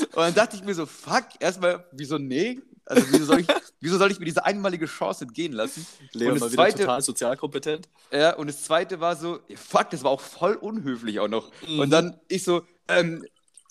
und 0.00 0.16
dann 0.16 0.34
dachte 0.34 0.56
ich 0.56 0.64
mir 0.64 0.74
so, 0.74 0.86
fuck, 0.86 1.26
erstmal, 1.38 1.84
wieso 1.92 2.18
nee? 2.18 2.60
Also 2.86 3.06
wieso 3.10 3.24
soll 3.24 3.40
ich, 3.40 3.46
wieso 3.80 3.98
soll 3.98 4.10
ich 4.10 4.18
mir 4.18 4.24
diese 4.24 4.44
einmalige 4.44 4.86
Chance 4.86 5.24
entgehen 5.24 5.52
lassen? 5.52 5.86
Leon 6.12 6.32
und 6.32 6.40
mal 6.40 6.46
das 6.46 6.52
wieder 6.52 6.62
zweite, 6.64 6.78
total 6.78 7.02
sozialkompetent. 7.02 7.88
ja, 8.10 8.34
und 8.34 8.48
das 8.48 8.64
zweite 8.64 8.98
war 8.98 9.14
so, 9.14 9.38
fuck, 9.54 9.90
das 9.90 10.02
war 10.02 10.10
auch 10.10 10.20
voll 10.20 10.54
unhöflich 10.54 11.20
auch 11.20 11.28
noch. 11.28 11.52
Mhm. 11.68 11.78
Und 11.78 11.90
dann 11.90 12.18
ich 12.26 12.42
so, 12.42 12.62
ähm, 12.88 13.24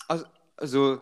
also, 0.08 0.24
also, 0.56 1.00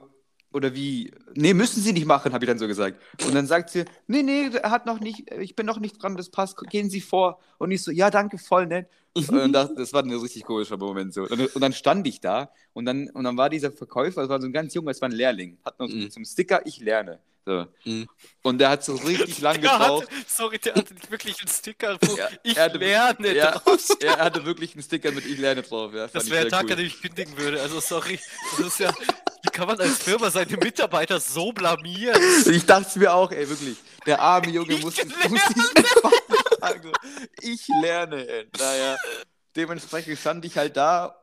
oder 0.52 0.74
wie, 0.74 1.12
nee, 1.34 1.52
müssen 1.54 1.82
Sie 1.82 1.92
nicht 1.92 2.06
machen, 2.06 2.32
habe 2.32 2.44
ich 2.44 2.48
dann 2.48 2.58
so 2.58 2.66
gesagt. 2.66 3.00
Und 3.26 3.34
dann 3.34 3.46
sagt 3.46 3.70
sie, 3.70 3.84
nee, 4.06 4.22
nee, 4.22 4.48
er 4.54 4.70
hat 4.70 4.86
noch 4.86 4.98
nicht, 5.00 5.30
ich 5.32 5.54
bin 5.54 5.66
noch 5.66 5.78
nicht 5.78 6.02
dran, 6.02 6.16
das 6.16 6.30
passt, 6.30 6.56
gehen 6.70 6.88
Sie 6.90 7.00
vor. 7.00 7.38
Und 7.58 7.70
ich 7.70 7.82
so, 7.82 7.90
ja, 7.90 8.10
danke, 8.10 8.38
voll 8.38 8.66
nett. 8.66 8.88
Und 9.14 9.52
das, 9.52 9.74
das 9.74 9.92
war 9.92 10.02
ein 10.02 10.12
richtig 10.12 10.44
komischer 10.44 10.76
Moment 10.76 11.12
so. 11.12 11.22
Und, 11.24 11.54
und 11.54 11.60
dann 11.60 11.72
stand 11.72 12.06
ich 12.06 12.20
da 12.20 12.50
und 12.72 12.84
dann, 12.86 13.08
und 13.10 13.24
dann 13.24 13.36
war 13.36 13.50
dieser 13.50 13.72
Verkäufer, 13.72 14.20
das 14.22 14.30
war 14.30 14.40
so 14.40 14.46
ein 14.46 14.52
ganz 14.52 14.74
junger, 14.74 14.90
das 14.92 15.00
war 15.00 15.08
ein 15.08 15.12
Lehrling, 15.12 15.58
hat 15.64 15.78
noch 15.78 15.88
so 15.88 15.96
Mhm. 15.96 16.10
zum 16.10 16.24
Sticker, 16.24 16.62
ich 16.64 16.78
lerne. 16.80 17.18
So. 17.44 17.66
Mhm. 17.86 18.06
Und 18.42 18.58
der 18.58 18.68
hat 18.68 18.84
so 18.84 18.94
richtig 18.94 19.40
lang 19.40 19.60
gebraucht. 19.60 20.06
hatte, 20.06 20.14
sorry, 20.28 20.58
der 20.58 20.74
hatte 20.74 20.92
nicht 20.94 21.10
wirklich 21.10 21.40
einen 21.40 21.48
Sticker, 21.48 21.96
wo 22.02 22.16
Ja, 22.16 22.28
ich 22.42 22.58
hatte- 22.58 22.78
lerne 22.78 23.34
Ja, 23.34 23.52
drauf. 23.52 23.88
er 24.00 24.18
hatte 24.18 24.44
wirklich 24.44 24.74
einen 24.74 24.82
Sticker 24.82 25.10
mit 25.12 25.24
Ich 25.26 25.38
lerne 25.38 25.62
drauf. 25.62 25.92
Ja, 25.94 26.06
Das 26.08 26.26
wäre 26.30 26.42
der 26.42 26.42
sehr 26.42 26.50
Tag, 26.50 26.64
cool. 26.66 26.72
an 26.72 26.76
dem 26.78 26.86
ich 26.86 27.00
kündigen 27.00 27.36
würde. 27.38 27.60
Also 27.62 27.80
sorry, 27.80 28.20
das 28.58 28.66
ist 28.66 28.80
ja, 28.80 28.92
wie 29.42 29.50
kann 29.50 29.66
man 29.66 29.80
als 29.80 29.98
Firma 29.98 30.30
seine 30.30 30.56
Mitarbeiter 30.56 31.20
so 31.20 31.52
blamieren? 31.52 32.20
Ich 32.50 32.66
dachte 32.66 32.86
es 32.88 32.96
mir 32.96 33.12
auch, 33.12 33.30
ey, 33.30 33.48
wirklich. 33.48 33.76
Der 34.06 34.20
arme 34.20 34.50
Junge 34.50 34.72
Ich 34.72 34.82
muss, 34.82 34.96
lerne. 34.96 35.12
muss 35.28 35.40
sagen. 36.60 36.92
Ich 37.42 37.68
lerne, 37.82 38.26
ey. 38.28 38.46
Naja, 38.58 38.96
dementsprechend 39.56 40.18
stand 40.18 40.44
ich 40.44 40.56
halt 40.56 40.76
da. 40.76 41.14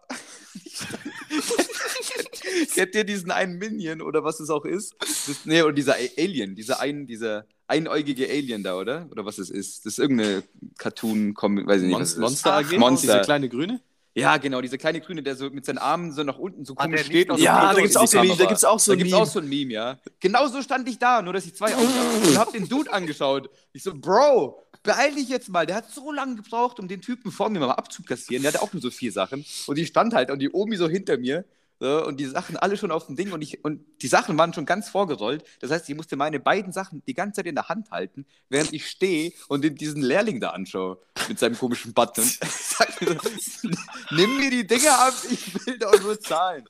Kennt 2.74 2.96
ihr 2.96 3.04
diesen 3.04 3.32
einen 3.32 3.58
Minion 3.58 4.02
oder 4.02 4.24
was 4.24 4.40
es 4.40 4.50
auch 4.50 4.66
ist? 4.66 4.96
Das, 5.00 5.46
nee, 5.46 5.62
oder 5.62 5.74
dieser 5.74 5.96
Alien, 6.18 6.56
dieser, 6.56 6.80
ein, 6.80 7.08
dieser 7.08 7.46
einäugige 7.68 8.30
Alien 8.30 8.64
da, 8.64 8.76
oder? 8.76 9.08
Oder 9.12 9.26
was 9.26 9.38
es 9.38 9.50
ist? 9.50 9.86
Das 9.86 9.94
ist 9.94 10.00
irgendeine 10.00 10.44
cartoon 10.78 11.36
weiß 11.36 11.82
ich 11.82 11.88
nicht, 11.88 12.00
was 12.00 12.18
Monster, 12.18 12.20
ist. 12.20 12.20
Monster 12.20 12.76
AG? 12.76 12.80
Monster. 12.80 13.14
Diese 13.14 13.26
kleine 13.26 13.50
grüne? 13.50 13.82
Ja, 14.18 14.38
genau, 14.38 14.62
dieser 14.62 14.78
kleine 14.78 15.02
Grüne, 15.02 15.22
der 15.22 15.36
so 15.36 15.50
mit 15.50 15.66
seinen 15.66 15.78
Armen 15.78 16.14
so 16.14 16.24
nach 16.24 16.38
unten 16.38 16.64
so 16.64 16.74
Ah, 16.78 16.84
komisch 16.86 17.02
steht. 17.06 17.28
so 17.28 17.34
guckt 17.36 17.46
da 17.46 17.74
gibt's 17.74 17.92
die 17.92 17.98
auch 18.00 18.08
so 18.08 18.18
ein- 18.18 18.24
Kamera. 18.28 18.38
da 18.44 18.46
gibt's 18.46 18.64
auch 18.64 18.80
so 18.80 18.92
Da 18.92 18.96
ein 18.96 18.98
gibt's 19.00 19.12
Meme. 19.12 19.24
auch 19.24 19.28
so 19.28 19.40
ein 19.40 19.50
Meme, 19.50 19.74
ja. 19.74 20.00
Genau 20.22 20.48
so 20.48 20.62
stand 20.62 20.88
ich 20.88 20.98
da, 20.98 21.22
nur 21.22 21.34
dass 21.34 21.46
ich 21.46 21.54
zwei 21.54 21.76
Augen 21.76 21.90
habe 21.94 22.28
und 22.30 22.38
hab 22.38 22.54
den 22.54 22.68
Dude 22.70 22.94
angeschaut. 22.94 23.50
Ich 23.74 23.84
so, 23.84 23.94
Bro, 23.94 24.64
beeil 24.84 25.14
dich 25.16 25.28
jetzt 25.28 25.50
mal. 25.50 25.66
Der 25.66 25.76
hat 25.76 25.92
so 25.92 26.14
lange 26.14 26.36
gebraucht, 26.38 26.80
um 26.80 26.88
den 26.88 27.02
Typen 27.02 27.30
vor 27.30 27.50
mir 27.50 27.60
mal 27.60 27.72
abzukassieren. 27.72 28.44
Der 28.44 28.54
hatte 28.54 28.62
auch 28.64 28.72
nur 28.72 28.82
so 28.82 28.90
vier 28.90 29.12
Sachen. 29.12 29.44
Und 29.68 29.78
die 29.78 29.86
stand 29.86 30.14
halt 30.14 30.32
und 30.32 30.40
die 30.40 30.50
Omi 30.50 30.78
so 30.78 30.88
hinter 30.88 31.18
mir. 31.18 31.44
So, 31.80 32.06
und 32.06 32.18
die 32.22 32.26
Sachen 32.26 32.56
alle 32.56 32.78
schon 32.78 32.90
auf 32.90 33.06
dem 33.08 33.18
Ding 33.18 33.34
und, 33.34 33.42
ich, 33.42 33.64
und 33.66 33.84
die 34.02 34.08
Sachen 34.08 34.38
waren 34.38 34.54
schon 34.54 34.66
ganz 34.66 34.88
vorgerollt. 34.90 35.44
Das 35.60 35.72
heißt, 35.72 35.90
ich 35.90 35.96
musste 35.96 36.16
meine 36.16 36.40
beiden 36.40 36.72
Sachen 36.72 37.04
die 37.06 37.14
ganze 37.14 37.38
Zeit 37.38 37.48
in 37.48 37.56
der 37.56 37.68
Hand 37.68 37.92
halten, 37.92 38.26
während 38.48 38.72
ich 38.72 38.88
stehe 38.90 39.34
und 39.50 39.62
diesen 39.82 40.02
Lehrling 40.02 40.40
da 40.40 40.52
anschaue 40.52 40.98
mit 41.28 41.38
seinem 41.38 41.58
komischen 41.58 41.94
Button. 41.94 42.24
Sag 42.50 43.02
mir 43.02 43.18
so, 43.22 43.70
nimm 44.12 44.38
mir 44.38 44.50
die 44.52 44.66
Dinger 44.66 44.98
ab, 45.00 45.14
ich 45.30 45.66
will 45.66 45.78
doch 45.78 46.00
nur 46.02 46.18
zahlen. 46.20 46.64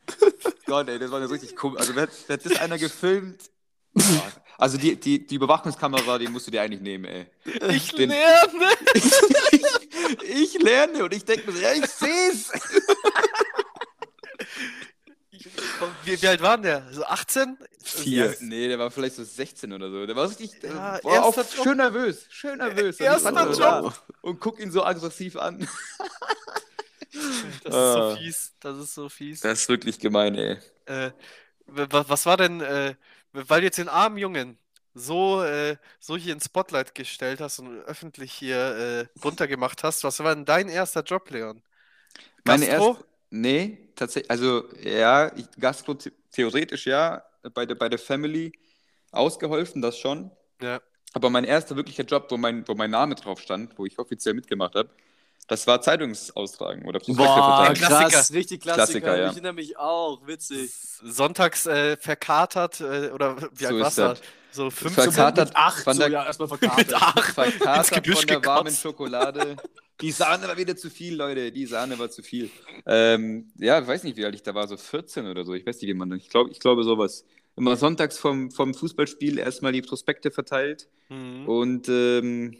Gott, 0.66 0.90
ey, 0.90 0.98
das 0.98 1.12
war 1.12 1.20
eine 1.22 1.30
richtig 1.30 1.56
komisch. 1.56 1.80
Also, 1.82 1.96
wer, 1.96 2.04
hat- 2.04 2.10
wer 2.26 2.38
hat 2.38 2.46
das 2.46 2.60
einer 2.60 2.80
gefilmt? 2.80 3.42
Also, 4.58 4.78
die, 4.78 4.96
die, 4.96 5.26
die 5.28 5.36
Überwachungskamera, 5.36 6.18
die 6.18 6.28
musst 6.30 6.48
du 6.48 6.52
dir 6.52 6.62
eigentlich 6.64 6.82
nehmen, 6.82 7.06
ey. 7.06 7.28
Ich 7.76 7.92
Den- 7.94 8.10
lerne! 8.10 8.70
Ich 10.28 10.62
lerne 10.62 11.04
und 11.04 11.14
ich 11.14 11.26
denke 11.26 11.48
mir 11.50 11.58
so, 11.58 11.62
ja, 11.64 11.74
ich 11.74 11.86
seh's. 11.88 12.52
Wie, 16.04 16.22
wie 16.22 16.28
alt 16.28 16.42
war 16.42 16.58
denn 16.58 16.64
der? 16.64 16.94
So 16.94 17.04
18? 17.06 17.58
Ja, 18.06 18.32
nee, 18.40 18.68
der 18.68 18.80
war 18.80 18.90
vielleicht 18.92 19.16
so 19.16 19.24
16 19.24 19.72
oder 19.74 19.90
so. 19.92 20.06
Der 20.06 20.16
war 20.16 20.28
richtig, 20.30 20.52
Ja, 20.64 21.00
war 21.04 21.06
auch 21.24 21.36
erster 21.38 21.56
Job. 21.56 21.64
schön 21.66 21.78
nervös, 21.78 22.26
schön 22.30 22.58
nervös. 22.58 22.96
Und 23.00 23.06
ich 23.06 23.06
Erster 23.06 23.32
Job. 23.52 23.58
da 23.58 23.94
Und 24.22 24.40
guck 24.40 24.60
ihn 24.60 24.72
so 24.72 24.84
aggressiv 24.84 25.36
an. 25.38 25.68
Das 27.12 27.24
ist 27.64 27.72
so 27.72 27.78
Ah. 27.78 28.16
fies. 28.18 28.54
Das 28.60 28.78
ist 28.78 28.94
so 28.94 29.10
fies. 29.10 29.40
Das 29.42 29.60
ist 29.62 29.70
wirklich 29.70 30.00
gemein, 30.00 30.36
ey. 30.36 30.58
Äh, 30.86 31.12
wa- 31.68 32.06
was 32.08 32.26
war 32.26 32.38
denn, 32.38 32.62
äh, 32.62 32.96
weil 33.32 33.62
du 33.62 33.66
jetzt 33.68 33.78
den 33.78 33.90
armen 33.90 34.18
Jungen 34.18 34.58
so, 34.94 35.44
äh, 35.44 35.78
so 36.00 36.18
hier 36.18 36.34
ins 36.34 36.46
Spotlight 36.46 36.94
gestellt 36.96 37.40
hast 37.42 37.60
und 37.60 37.80
öffentlich 37.84 38.34
hier 38.34 38.58
äh, 39.16 39.20
runtergemacht 39.24 39.84
hast, 39.84 40.04
was 40.04 40.20
war 40.20 40.36
denn 40.36 40.46
dein 40.46 40.70
erster 40.70 41.04
Job, 41.04 41.30
Leon? 41.30 41.62
Meine 42.44 42.66
Gastro? 42.66 42.90
erste, 42.94 43.06
nee, 43.30 43.85
tatsächlich, 43.96 44.30
also 44.32 44.64
ja, 44.84 45.32
ich, 45.36 45.46
Gastro 45.60 45.96
the- 46.00 46.12
theoretisch 46.32 46.86
ja, 46.88 47.24
bei 47.54 47.66
der, 47.66 47.76
bei 47.76 47.90
der 47.90 48.00
Family 48.00 48.52
ausgeholfen, 49.12 49.82
das 49.82 49.98
schon. 49.98 50.32
Ja. 50.62 50.82
Aber 51.14 51.30
mein 51.30 51.46
erster 51.46 51.76
wirklicher 51.76 52.04
Job, 52.04 52.28
wo 52.30 52.38
mein, 52.38 52.68
wo 52.68 52.76
mein 52.76 52.92
Name 52.92 53.16
drauf 53.16 53.40
stand, 53.40 53.78
wo 53.78 53.86
ich 53.86 53.98
offiziell 54.00 54.34
mitgemacht 54.34 54.76
habe, 54.76 54.90
das 55.48 55.68
war 55.68 55.80
Zeitungsaustragen 55.80 56.86
oder 56.86 57.00
Prospekte 57.00 57.24
Boah, 57.24 57.72
krass, 57.74 58.34
richtig 58.34 58.62
Klassiker. 58.62 59.02
Klassiker, 59.02 59.18
ja. 59.18 59.26
Ich 59.28 59.34
erinnere 59.34 59.54
mich 59.54 59.78
auch, 59.78 60.26
witzig. 60.26 60.72
Sonntags 61.04 61.68
äh, 61.68 61.98
verkatert, 61.98 62.82
äh, 62.82 63.12
oder 63.12 63.38
wie 63.54 63.68
alt 63.68 63.76
So 63.76 63.80
warst 63.80 63.98
du? 64.00 64.16
So 64.52 64.72
fünf 64.72 64.94
Verkatert 64.96 65.50
Mit 65.50 65.58
acht, 65.58 65.84
von 65.84 65.94
so, 65.94 66.00
der, 66.00 66.10
ja, 66.10 66.26
erstmal 66.26 66.48
mit 66.50 66.60
verkatert. 66.60 66.94
acht 66.94 67.38
ins 67.76 67.90
verkatert 67.90 68.08
von 68.08 68.28
der 68.28 68.44
warmen 68.46 68.66
gekotzt. 68.66 68.82
Schokolade. 68.82 69.58
Die 70.02 70.12
Sahne 70.12 70.48
war 70.48 70.58
wieder 70.58 70.76
zu 70.76 70.90
viel, 70.90 71.16
Leute. 71.16 71.52
Die 71.52 71.66
Sahne 71.66 71.98
war 71.98 72.10
zu 72.10 72.22
viel. 72.22 72.50
Ähm, 72.86 73.52
ja, 73.58 73.80
ich 73.82 73.88
weiß 73.88 74.04
nicht, 74.04 74.18
wie 74.18 74.26
alt 74.26 74.36
ich 74.36 74.44
da 74.44 74.54
war, 74.54 74.68
so 74.68 74.76
14 74.78 75.26
oder 75.28 75.46
so. 75.46 75.54
Ich 75.54 75.66
weiß 75.66 75.82
nicht, 75.82 75.88
wie 75.90 75.94
man. 75.94 76.12
Ich 76.14 76.30
glaube, 76.30 76.52
ich 76.52 76.60
glaube 76.60 76.84
sowas. 76.84 77.26
Immer 77.56 77.78
sonntags 77.78 78.18
vom, 78.18 78.52
vom 78.52 78.74
Fußballspiel 78.74 79.38
erstmal 79.40 79.72
die 79.72 79.82
Prospekte 79.82 80.32
verteilt. 80.32 80.90
Mhm. 81.10 81.48
Und 81.48 81.88
ähm, 81.88 82.58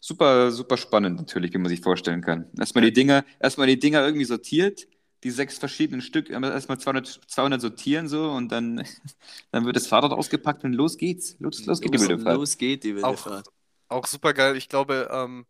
super, 0.00 0.50
super 0.50 0.76
spannend 0.76 1.16
natürlich, 1.18 1.54
wie 1.54 1.58
man 1.58 1.68
sich 1.68 1.80
vorstellen 1.80 2.22
kann. 2.22 2.46
Erstmal 2.58 2.82
die 2.84 2.92
Dinger, 2.92 3.24
erstmal 3.38 3.68
die 3.68 3.78
Dinger 3.78 4.04
irgendwie 4.04 4.24
sortiert, 4.24 4.88
die 5.22 5.30
sechs 5.30 5.58
verschiedenen 5.58 6.00
Stück, 6.00 6.30
erstmal 6.30 6.78
200, 6.80 7.20
200 7.28 7.60
sortieren 7.60 8.08
so 8.08 8.30
und 8.30 8.50
dann, 8.50 8.84
dann 9.52 9.64
wird 9.64 9.76
das 9.76 9.86
Fahrrad 9.86 10.10
ausgepackt 10.10 10.64
und 10.64 10.72
los 10.72 10.96
geht's. 10.98 11.36
Los, 11.38 11.64
los 11.66 11.80
geht 11.80 11.94
die 11.94 12.00
wilde 12.00 12.18
Fahrt. 12.18 12.36
los 12.36 12.58
geht 12.58 12.82
die 12.82 12.94
wilde 12.96 13.06
Auch- 13.06 13.18
Fahrt. 13.18 13.46
Auch 13.90 14.06
super 14.06 14.34
geil. 14.34 14.56
Ich 14.56 14.68
glaube, 14.68 15.08
ähm, 15.10 15.46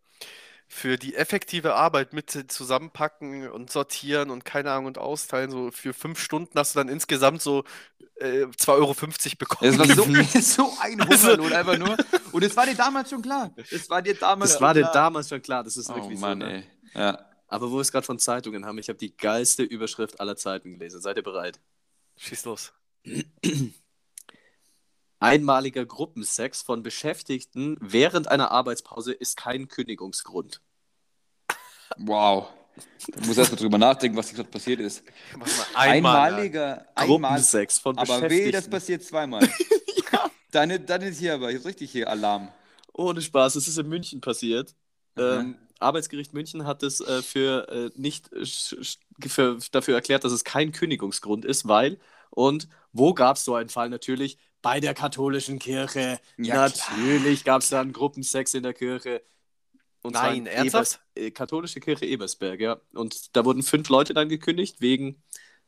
für 0.70 0.98
die 0.98 1.14
effektive 1.14 1.74
Arbeit 1.74 2.12
mit 2.12 2.30
zusammenpacken 2.52 3.50
und 3.50 3.70
sortieren 3.70 4.30
und 4.30 4.44
keine 4.44 4.70
Ahnung 4.70 4.86
und 4.86 4.98
austeilen, 4.98 5.50
so 5.50 5.70
für 5.70 5.94
fünf 5.94 6.20
Stunden 6.20 6.58
hast 6.58 6.74
du 6.74 6.78
dann 6.80 6.88
insgesamt 6.90 7.40
so 7.40 7.64
äh, 8.16 8.44
2,50 8.44 8.68
Euro 8.68 8.94
bekommen. 9.38 9.70
Es 9.72 9.78
war 9.78 9.86
so, 9.86 10.04
so 10.68 10.72
ein 10.80 11.00
Also- 11.00 11.28
Hungerlohn 11.30 11.52
einfach 11.54 11.78
nur. 11.78 11.96
Und 12.32 12.44
es 12.44 12.54
war 12.56 12.66
dir 12.66 12.74
damals 12.74 13.08
schon 13.10 13.22
klar. 13.22 13.50
Es 13.70 13.88
war 13.88 14.02
dir 14.02 14.14
damals 14.14 14.50
Das 14.50 14.58
schon 14.58 14.66
war 14.66 14.74
dir 14.74 14.80
klar. 14.82 14.92
damals 14.92 15.28
schon 15.30 15.40
klar, 15.42 15.64
das 15.64 15.76
ist 15.78 15.88
Oh 15.90 15.94
wirklich 15.96 16.18
Mann, 16.20 16.40
so. 16.40 16.46
Ne? 16.46 16.64
ey. 16.94 17.00
Ja. 17.00 17.24
Aber 17.48 17.70
wo 17.70 17.76
wir 17.76 17.80
es 17.80 17.90
gerade 17.90 18.04
von 18.04 18.18
Zeitungen 18.18 18.66
haben, 18.66 18.76
ich 18.76 18.90
habe 18.90 18.98
die 18.98 19.16
geilste 19.16 19.62
Überschrift 19.62 20.20
aller 20.20 20.36
Zeiten 20.36 20.72
gelesen. 20.78 21.00
Seid 21.00 21.16
ihr 21.16 21.22
bereit? 21.22 21.58
Schieß 22.18 22.44
los. 22.44 22.72
Einmaliger 25.20 25.84
Gruppensex 25.84 26.62
von 26.62 26.82
Beschäftigten 26.82 27.76
während 27.80 28.28
einer 28.28 28.50
Arbeitspause 28.50 29.12
ist 29.12 29.36
kein 29.36 29.68
Kündigungsgrund. 29.68 30.60
Wow. 31.96 32.48
Da 33.08 33.26
muss 33.26 33.38
erst 33.38 33.50
mal 33.50 33.56
drüber 33.56 33.78
nachdenken, 33.78 34.16
was 34.16 34.32
gerade 34.32 34.48
passiert 34.48 34.80
ist. 34.80 35.02
Einmaliger, 35.74 36.86
einmal, 36.94 37.18
Gruppensex 37.30 37.78
von 37.80 37.98
aber 37.98 38.20
Beschäftigten. 38.20 38.46
weh, 38.46 38.50
das 38.52 38.68
passiert 38.68 39.02
zweimal. 39.02 39.48
Dann, 40.50 40.86
dann 40.86 41.02
ist 41.02 41.18
hier 41.18 41.34
aber 41.34 41.48
richtig 41.48 41.90
hier 41.90 42.08
Alarm. 42.08 42.48
Ohne 42.94 43.20
Spaß, 43.20 43.56
es 43.56 43.68
ist 43.68 43.76
in 43.76 43.86
München 43.86 44.22
passiert. 44.22 44.74
Mhm. 45.14 45.22
Ähm, 45.22 45.58
Arbeitsgericht 45.78 46.32
München 46.32 46.66
hat 46.66 46.82
es 46.82 47.00
äh, 47.00 47.22
für 47.22 47.68
äh, 47.68 47.90
nicht 47.94 48.30
für, 49.26 49.58
dafür 49.70 49.94
erklärt, 49.94 50.24
dass 50.24 50.32
es 50.32 50.44
kein 50.44 50.72
Kündigungsgrund 50.72 51.44
ist, 51.44 51.68
weil 51.68 51.98
und 52.30 52.68
wo 52.92 53.14
gab 53.14 53.36
es 53.36 53.44
so 53.44 53.54
einen 53.54 53.68
Fall 53.68 53.90
natürlich 53.90 54.38
bei 54.62 54.80
der 54.80 54.94
katholischen 54.94 55.58
Kirche. 55.58 56.18
Ja, 56.36 56.68
natürlich 56.68 57.44
gab 57.44 57.62
es 57.62 57.68
dann 57.68 57.92
Gruppensex 57.92 58.54
in 58.54 58.62
der 58.62 58.74
Kirche. 58.74 59.22
Und 60.02 60.14
Nein, 60.14 60.38
in 60.38 60.46
ernsthaft? 60.46 61.00
Ebers, 61.14 61.26
äh, 61.26 61.30
katholische 61.30 61.80
Kirche 61.80 62.06
Ebersberg, 62.06 62.60
ja. 62.60 62.80
Und 62.94 63.36
da 63.36 63.44
wurden 63.44 63.62
fünf 63.62 63.88
Leute 63.88 64.14
dann 64.14 64.28
gekündigt 64.28 64.80
wegen 64.80 65.22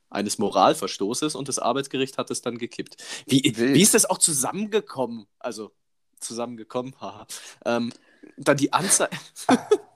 eines 0.09 0.39
Moralverstoßes 0.39 1.35
und 1.35 1.49
das 1.49 1.59
Arbeitsgericht 1.59 2.19
hat 2.19 2.31
es 2.31 2.43
dann 2.43 2.59
gekippt. 2.59 2.97
Wie, 3.27 3.43
Wild. 3.57 3.75
wie 3.75 3.83
ist 3.83 3.95
das 3.95 4.07
auch 4.07 4.19
zusammengekommen? 4.19 5.27
Also 5.39 5.73
zusammengekommen, 6.19 6.95
haha. 7.01 7.27
Ähm, 7.65 7.93
dann 8.37 8.57
die 8.57 8.73
Anzeige. 8.73 9.17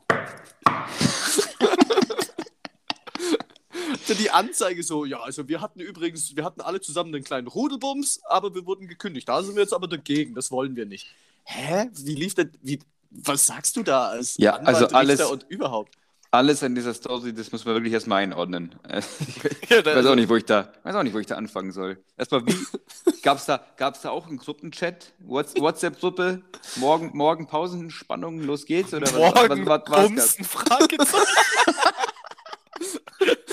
dann 4.08 4.16
die 4.18 4.30
Anzeige 4.30 4.82
so, 4.82 5.04
ja, 5.04 5.20
also 5.20 5.48
wir 5.48 5.60
hatten 5.60 5.80
übrigens, 5.80 6.34
wir 6.36 6.44
hatten 6.44 6.60
alle 6.60 6.80
zusammen 6.80 7.14
einen 7.14 7.24
kleinen 7.24 7.46
Rudelbums, 7.48 8.20
aber 8.24 8.54
wir 8.54 8.66
wurden 8.66 8.88
gekündigt. 8.88 9.28
Da 9.28 9.42
sind 9.42 9.54
wir 9.56 9.62
jetzt 9.62 9.74
aber 9.74 9.88
dagegen, 9.88 10.34
das 10.34 10.50
wollen 10.50 10.76
wir 10.76 10.86
nicht. 10.86 11.06
Hä? 11.44 11.90
Wie 11.92 12.14
lief 12.14 12.34
denn, 12.34 12.50
wie, 12.62 12.80
was 13.10 13.46
sagst 13.46 13.76
du 13.76 13.82
da 13.82 14.08
als 14.08 14.36
Ja, 14.38 14.56
also 14.56 14.86
alles- 14.88 15.20
Richter 15.20 15.32
und 15.32 15.44
überhaupt? 15.48 15.94
Alles 16.30 16.64
an 16.64 16.74
dieser 16.74 16.92
Story, 16.94 17.32
das 17.32 17.52
muss 17.52 17.64
man 17.64 17.76
wirklich 17.76 17.92
erstmal 17.92 18.20
einordnen. 18.24 18.74
Ich 18.90 19.70
weiß 19.86 20.04
auch 20.06 20.16
nicht, 20.16 20.28
wo 20.28 20.34
ich 20.34 20.44
da, 20.44 20.72
weiß 20.82 20.96
auch 20.96 21.04
nicht, 21.04 21.14
wo 21.14 21.20
ich 21.20 21.26
da 21.28 21.36
anfangen 21.36 21.70
soll. 21.70 22.02
Erstmal, 22.16 22.44
wie 22.44 22.56
gab's 23.22 23.46
da, 23.46 23.64
gab's 23.76 24.00
da 24.00 24.10
auch 24.10 24.26
einen 24.26 24.38
Gruppenchat, 24.38 25.12
Whats- 25.20 25.54
WhatsApp-Gruppe, 25.56 26.42
morgen, 26.76 27.16
morgen 27.16 27.46
Pausenspannung, 27.46 28.40
los 28.40 28.66
geht's 28.66 28.92
oder 28.92 29.06
was? 29.06 29.12
Morgen 29.12 29.64
was, 29.66 29.82
was, 29.86 30.10
was, 30.10 30.38
was 30.40 30.46
Fragezeichen. 30.48 31.26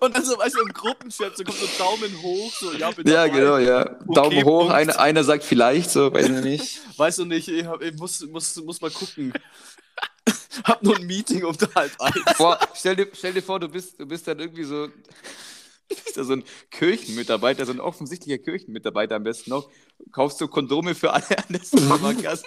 Und 0.00 0.14
dann 0.16 0.24
so, 0.24 0.38
weißt 0.38 0.56
du, 0.56 0.60
im 0.62 0.72
Gruppenchat, 0.72 1.36
so 1.36 1.44
kommt 1.44 1.58
so 1.58 1.66
Daumen 1.78 2.22
hoch, 2.22 2.52
so, 2.54 2.72
ja, 2.72 2.90
bin 2.92 3.06
Ja, 3.06 3.26
dabei. 3.26 3.28
genau, 3.28 3.58
ja. 3.58 3.84
Daumen 4.12 4.38
Okay, 4.38 4.44
hoch, 4.44 4.58
Punkt. 4.60 4.74
einer, 4.74 4.98
einer 4.98 5.24
sagt 5.24 5.44
vielleicht, 5.44 5.90
so, 5.90 6.12
weiß 6.12 6.26
ich 6.28 6.44
nicht. 6.44 6.80
Weißt 6.96 7.18
du 7.18 7.24
nicht, 7.24 7.48
ich, 7.48 7.64
hab, 7.66 7.80
ich 7.82 7.94
muss, 7.96 8.20
muss, 8.26 8.56
muss 8.56 8.80
mal 8.80 8.90
gucken. 8.90 9.32
Hab 10.64 10.82
nur 10.82 10.96
ein 10.96 11.06
Meeting 11.06 11.44
um 11.44 11.56
halb 11.74 11.92
eins. 12.00 12.36
Boah, 12.36 12.58
stell 12.74 12.96
dir, 12.96 13.08
stell 13.12 13.32
dir 13.32 13.42
vor, 13.42 13.60
du 13.60 13.68
bist, 13.68 13.98
du 14.00 14.06
bist 14.06 14.26
dann 14.26 14.38
irgendwie 14.40 14.64
so, 14.64 14.86
du 15.88 15.94
bist 16.04 16.16
da 16.16 16.24
so 16.24 16.32
ein 16.34 16.44
Kirchenmitarbeiter, 16.70 17.64
so 17.66 17.72
ein 17.72 17.80
offensichtlicher 17.80 18.38
Kirchenmitarbeiter 18.38 19.16
am 19.16 19.22
besten 19.24 19.50
noch. 19.50 19.70
Kaufst 20.12 20.40
du 20.40 20.48
Kondome 20.48 20.94
für 20.94 21.12
alle 21.12 21.38
an 21.38 21.44
der 21.50 21.64
Supermarktkasse? 21.64 22.44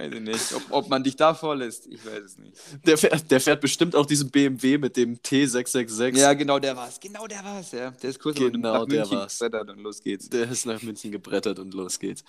Weiß 0.00 0.12
ich 0.14 0.20
nicht, 0.20 0.52
ob, 0.54 0.62
ob 0.70 0.88
man 0.88 1.04
dich 1.04 1.16
da 1.16 1.34
vorlässt, 1.34 1.86
ich 1.86 2.04
weiß 2.06 2.22
es 2.24 2.38
nicht. 2.38 2.56
Der 2.86 2.96
fährt, 2.96 3.30
der 3.30 3.38
fährt 3.40 3.60
bestimmt 3.60 3.94
auch 3.94 4.06
diesen 4.06 4.30
BMW 4.30 4.78
mit 4.78 4.96
dem 4.96 5.18
T666. 5.18 6.16
Ja, 6.16 6.32
genau, 6.32 6.58
der 6.58 6.74
war's, 6.74 6.98
genau 6.98 7.26
der 7.26 7.44
war's, 7.44 7.72
ja. 7.72 7.90
Der 7.90 8.08
ist 8.10 8.18
kurz 8.18 8.38
Genau, 8.38 8.80
nach 8.80 8.86
der 8.86 9.00
München 9.00 9.18
war's. 9.18 9.38
gebrettert 9.38 9.68
und 9.68 9.80
los 9.80 10.02
geht's. 10.02 10.30
Der 10.30 10.50
ist 10.50 10.64
nach 10.64 10.80
München 10.80 11.12
gebrettert 11.12 11.58
und 11.58 11.74
los 11.74 11.98
geht's. 11.98 12.24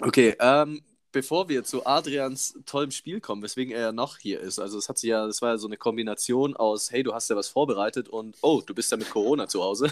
Okay, 0.00 0.36
ähm, 0.38 0.82
bevor 1.12 1.48
wir 1.48 1.64
zu 1.64 1.86
Adrians 1.86 2.58
tollem 2.66 2.90
Spiel 2.90 3.20
kommen, 3.20 3.42
weswegen 3.42 3.72
er 3.72 3.80
ja 3.80 3.92
noch 3.92 4.18
hier 4.18 4.40
ist. 4.40 4.58
Also 4.58 4.76
es 4.76 4.88
hat 4.90 4.98
sich 4.98 5.08
ja, 5.08 5.26
das 5.26 5.40
war 5.40 5.50
ja 5.52 5.58
so 5.58 5.66
eine 5.68 5.78
Kombination 5.78 6.54
aus, 6.56 6.90
hey, 6.90 7.02
du 7.02 7.14
hast 7.14 7.30
ja 7.30 7.36
was 7.36 7.48
vorbereitet 7.48 8.08
und 8.10 8.36
oh, 8.42 8.60
du 8.66 8.74
bist 8.74 8.90
ja 8.90 8.98
mit 8.98 9.08
Corona 9.08 9.48
zu 9.48 9.62
Hause. 9.62 9.90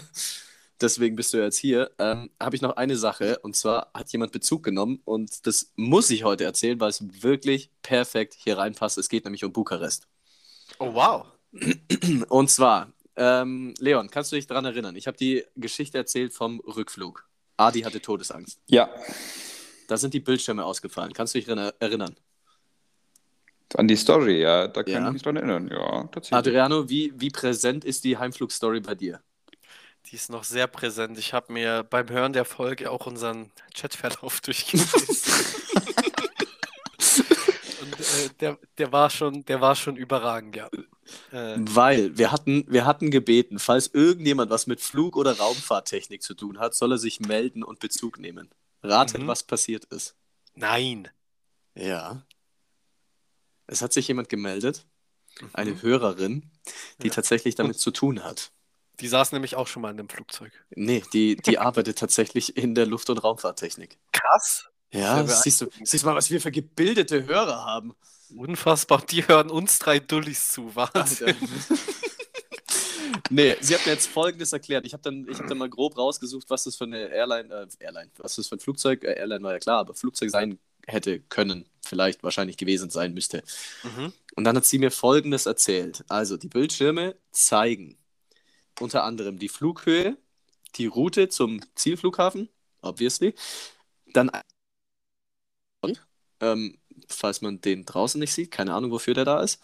Deswegen 0.83 1.15
bist 1.15 1.33
du 1.33 1.37
jetzt 1.41 1.57
hier. 1.57 1.91
Ähm, 1.97 2.29
Habe 2.41 2.55
ich 2.57 2.61
noch 2.61 2.75
eine 2.75 2.97
Sache 2.97 3.39
und 3.39 3.55
zwar 3.55 3.89
hat 3.93 4.11
jemand 4.11 4.33
Bezug 4.33 4.63
genommen 4.63 4.99
und 5.05 5.47
das 5.47 5.71
muss 5.77 6.09
ich 6.09 6.25
heute 6.25 6.43
erzählen, 6.43 6.79
weil 6.81 6.89
es 6.89 7.23
wirklich 7.23 7.71
perfekt 7.81 8.35
hier 8.37 8.57
reinpasst. 8.57 8.97
Es 8.97 9.07
geht 9.07 9.23
nämlich 9.23 9.45
um 9.45 9.53
Bukarest. 9.53 10.07
Oh, 10.79 10.93
wow. 10.93 11.25
Und 12.29 12.49
zwar, 12.49 12.91
ähm, 13.15 13.73
Leon, 13.79 14.09
kannst 14.09 14.31
du 14.31 14.35
dich 14.35 14.47
daran 14.47 14.65
erinnern? 14.65 14.95
Ich 14.95 15.07
habe 15.07 15.15
die 15.17 15.43
Geschichte 15.55 15.97
erzählt 15.99 16.33
vom 16.33 16.59
Rückflug. 16.61 17.27
Adi 17.57 17.81
hatte 17.81 18.01
Todesangst. 18.01 18.59
Ja, 18.67 18.89
Da 19.87 19.97
sind 19.97 20.13
die 20.13 20.19
Bildschirme 20.19 20.65
ausgefallen. 20.65 21.13
Kannst 21.13 21.33
du 21.35 21.39
dich 21.39 21.45
dran 21.47 21.71
erinnern? 21.79 22.15
an 23.75 23.87
die 23.87 23.95
Story, 23.95 24.41
ja, 24.41 24.67
da 24.67 24.83
kann 24.83 24.93
Ja. 24.93 25.07
ich 25.07 25.13
mich 25.13 25.21
dran 25.23 25.35
erinnern, 25.35 25.67
ja, 25.67 26.03
tatsächlich. 26.03 26.33
Adriano, 26.37 26.89
wie, 26.89 27.11
wie 27.15 27.29
präsent 27.31 27.83
ist 27.85 28.03
die 28.03 28.17
Heimflugstory 28.17 28.81
bei 28.81 28.93
dir? 28.93 29.19
Die 30.07 30.15
ist 30.15 30.29
noch 30.29 30.43
sehr 30.43 30.67
präsent. 30.67 31.17
Ich 31.17 31.33
habe 31.33 31.51
mir 31.53 31.83
beim 31.83 32.09
Hören 32.09 32.33
der 32.33 32.45
Folge 32.45 32.91
auch 32.91 33.05
unseren 33.07 33.51
Chatverlauf 33.73 34.41
durchgelesen. 34.41 35.07
Und 37.81 37.99
äh, 37.99 38.29
der, 38.39 38.57
der 38.77 38.91
war 38.91 39.09
schon, 39.09 39.43
der 39.45 39.61
war 39.61 39.75
schon 39.75 39.95
überragend, 39.95 40.55
ja. 40.55 40.67
Äh, 41.31 41.55
Weil 41.59 42.17
wir 42.17 42.31
hatten, 42.31 42.65
wir 42.67 42.85
hatten 42.85 43.11
gebeten, 43.11 43.59
falls 43.59 43.87
irgendjemand 43.87 44.49
was 44.51 44.67
mit 44.67 44.81
Flug- 44.81 45.17
oder 45.17 45.37
Raumfahrttechnik 45.37 46.21
zu 46.23 46.33
tun 46.33 46.59
hat, 46.59 46.75
soll 46.75 46.93
er 46.93 46.97
sich 46.97 47.19
melden 47.19 47.63
und 47.63 47.79
Bezug 47.79 48.19
nehmen. 48.19 48.49
Ratet, 48.81 49.21
Mhm. 49.23 49.27
was 49.27 49.43
passiert 49.43 49.85
ist. 49.85 50.15
nein. 50.55 51.09
Ja. 51.75 52.23
Es 53.65 53.81
hat 53.81 53.93
sich 53.93 54.07
jemand 54.07 54.29
gemeldet, 54.29 54.85
eine 55.53 55.71
Mhm. 55.71 55.81
Hörerin, 55.81 56.51
die 57.01 57.07
Ja. 57.07 57.13
tatsächlich 57.13 57.55
damit 57.55 57.79
zu 57.79 57.89
tun 57.91 58.23
hat. 58.23 58.51
Die 58.99 59.07
saß 59.07 59.31
nämlich 59.31 59.55
auch 59.55 59.67
schon 59.67 59.81
mal 59.81 59.91
in 59.91 59.99
einem 59.99 60.09
Flugzeug. 60.09 60.51
Nee, 60.75 61.03
die, 61.13 61.35
die 61.35 61.57
arbeitet 61.57 61.97
tatsächlich 61.97 62.57
in 62.57 62.75
der 62.75 62.85
Luft- 62.85 63.09
und 63.09 63.17
Raumfahrttechnik. 63.17 63.97
Krass. 64.11 64.69
Ja, 64.91 65.25
siehst 65.25 65.61
du, 65.61 65.67
siehst 65.83 66.03
du 66.03 66.07
mal, 66.07 66.15
was 66.15 66.29
wir 66.29 66.39
für 66.39 66.51
gebildete 66.51 67.25
Hörer 67.25 67.65
haben. 67.65 67.95
Unfassbar. 68.35 69.03
Die 69.09 69.27
hören 69.27 69.49
uns 69.49 69.79
drei 69.79 69.99
Dullis 69.99 70.51
zu. 70.51 70.75
Wahnsinn. 70.75 71.35
Nee, 73.29 73.55
sie 73.61 73.73
hat 73.75 73.85
mir 73.85 73.93
jetzt 73.93 74.07
Folgendes 74.07 74.53
erklärt. 74.53 74.85
Ich 74.85 74.93
habe 74.93 75.03
dann, 75.03 75.27
ich 75.29 75.39
hab 75.39 75.47
dann 75.47 75.57
mal 75.57 75.69
grob 75.69 75.97
rausgesucht, 75.97 76.49
was 76.49 76.65
das 76.65 76.75
für 76.75 76.85
eine 76.85 77.07
Airline, 77.07 77.53
äh, 77.53 77.67
Airline, 77.83 78.11
was 78.17 78.35
das 78.35 78.47
für 78.47 78.55
ein 78.55 78.59
Flugzeug, 78.59 79.03
äh, 79.03 79.13
Airline 79.13 79.43
war 79.43 79.53
ja 79.53 79.59
klar, 79.59 79.79
aber 79.79 79.93
Flugzeug 79.93 80.29
sein 80.29 80.59
hätte 80.85 81.19
können, 81.19 81.65
vielleicht 81.85 82.23
wahrscheinlich 82.23 82.57
gewesen 82.57 82.89
sein 82.89 83.13
müsste. 83.13 83.43
Mhm. 83.83 84.13
Und 84.35 84.43
dann 84.43 84.57
hat 84.57 84.65
sie 84.65 84.79
mir 84.79 84.91
Folgendes 84.91 85.45
erzählt. 85.45 86.03
Also, 86.09 86.37
die 86.37 86.49
Bildschirme 86.49 87.15
zeigen 87.31 87.97
unter 88.83 89.03
anderem 89.03 89.39
die 89.39 89.49
Flughöhe, 89.49 90.17
die 90.75 90.87
Route 90.87 91.29
zum 91.29 91.61
Zielflughafen, 91.75 92.49
obviously. 92.81 93.35
Dann, 94.13 94.31
ähm, 96.41 96.77
falls 97.07 97.41
man 97.41 97.61
den 97.61 97.85
draußen 97.85 98.19
nicht 98.19 98.33
sieht, 98.33 98.51
keine 98.51 98.73
Ahnung, 98.73 98.91
wofür 98.91 99.13
der 99.13 99.25
da 99.25 99.41
ist. 99.41 99.61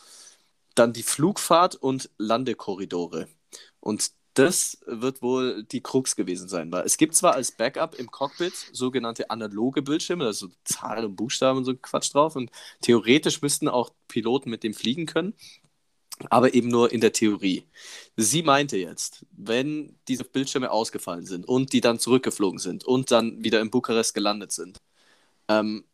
Dann 0.75 0.93
die 0.93 1.03
Flugfahrt 1.03 1.75
und 1.75 2.09
Landekorridore. 2.17 3.27
Und 3.79 4.11
das 4.35 4.77
wird 4.85 5.21
wohl 5.21 5.63
die 5.63 5.81
Krux 5.81 6.15
gewesen 6.15 6.47
sein, 6.47 6.71
weil 6.71 6.85
es 6.85 6.97
gibt 6.97 7.15
zwar 7.15 7.33
als 7.33 7.51
Backup 7.51 7.95
im 7.95 8.09
Cockpit 8.09 8.53
sogenannte 8.71 9.29
analoge 9.31 9.81
Bildschirme, 9.81 10.25
also 10.25 10.49
Zahlen 10.63 11.05
und 11.05 11.15
Buchstaben 11.17 11.57
und 11.59 11.65
so 11.65 11.75
Quatsch 11.75 12.13
drauf 12.13 12.35
und 12.37 12.51
theoretisch 12.81 13.41
müssten 13.41 13.67
auch 13.67 13.91
Piloten 14.07 14.49
mit 14.49 14.63
dem 14.63 14.73
fliegen 14.73 15.07
können, 15.07 15.33
aber 16.29 16.53
eben 16.53 16.67
nur 16.67 16.91
in 16.91 17.01
der 17.01 17.13
Theorie. 17.13 17.65
Sie 18.17 18.43
meinte 18.43 18.77
jetzt, 18.77 19.25
wenn 19.31 19.95
diese 20.07 20.23
Bildschirme 20.23 20.71
ausgefallen 20.71 21.25
sind 21.25 21.47
und 21.47 21.73
die 21.73 21.81
dann 21.81 21.99
zurückgeflogen 21.99 22.59
sind 22.59 22.83
und 22.83 23.11
dann 23.11 23.43
wieder 23.43 23.61
in 23.61 23.71
Bukarest 23.71 24.13
gelandet 24.13 24.51
sind, 24.51 24.77
ähm, 25.47 25.85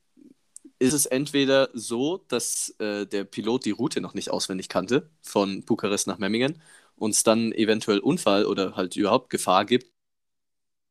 ist 0.80 0.94
es 0.94 1.06
entweder 1.06 1.70
so, 1.74 2.18
dass 2.28 2.76
äh, 2.80 3.06
der 3.06 3.24
Pilot 3.24 3.66
die 3.66 3.72
Route 3.72 4.02
noch 4.02 4.14
nicht 4.14 4.30
auswendig 4.32 4.70
kannte 4.70 5.10
von 5.22 5.64
Bukarest 5.64 6.08
nach 6.08 6.18
Memmingen 6.18 6.62
und 6.96 7.12
es 7.12 7.24
dann 7.24 7.52
eventuell 7.54 8.00
Unfall 8.00 8.46
oder 8.46 8.76
halt 8.76 8.96
überhaupt 8.96 9.30
Gefahr 9.30 9.66
gibt, 9.66 9.92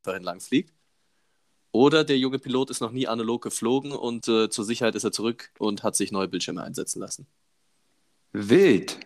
dahin 0.03 0.22
lang 0.22 0.41
fliegt. 0.41 0.72
Oder 1.72 2.05
der 2.05 2.18
junge 2.18 2.39
Pilot 2.39 2.70
ist 2.70 2.80
noch 2.80 2.93
nie 2.93 3.09
analog 3.09 3.43
geflogen 3.43 3.93
und 3.93 4.28
äh, 4.28 4.49
zur 4.49 4.64
Sicherheit 4.64 4.95
ist 4.95 5.05
er 5.05 5.12
zurück 5.12 5.51
und 5.59 5.82
hat 5.82 5.97
sich 5.97 6.12
neue 6.12 6.28
Bildschirme 6.28 6.62
einsetzen 6.62 7.01
lassen. 7.01 7.26
Wild. 8.32 9.04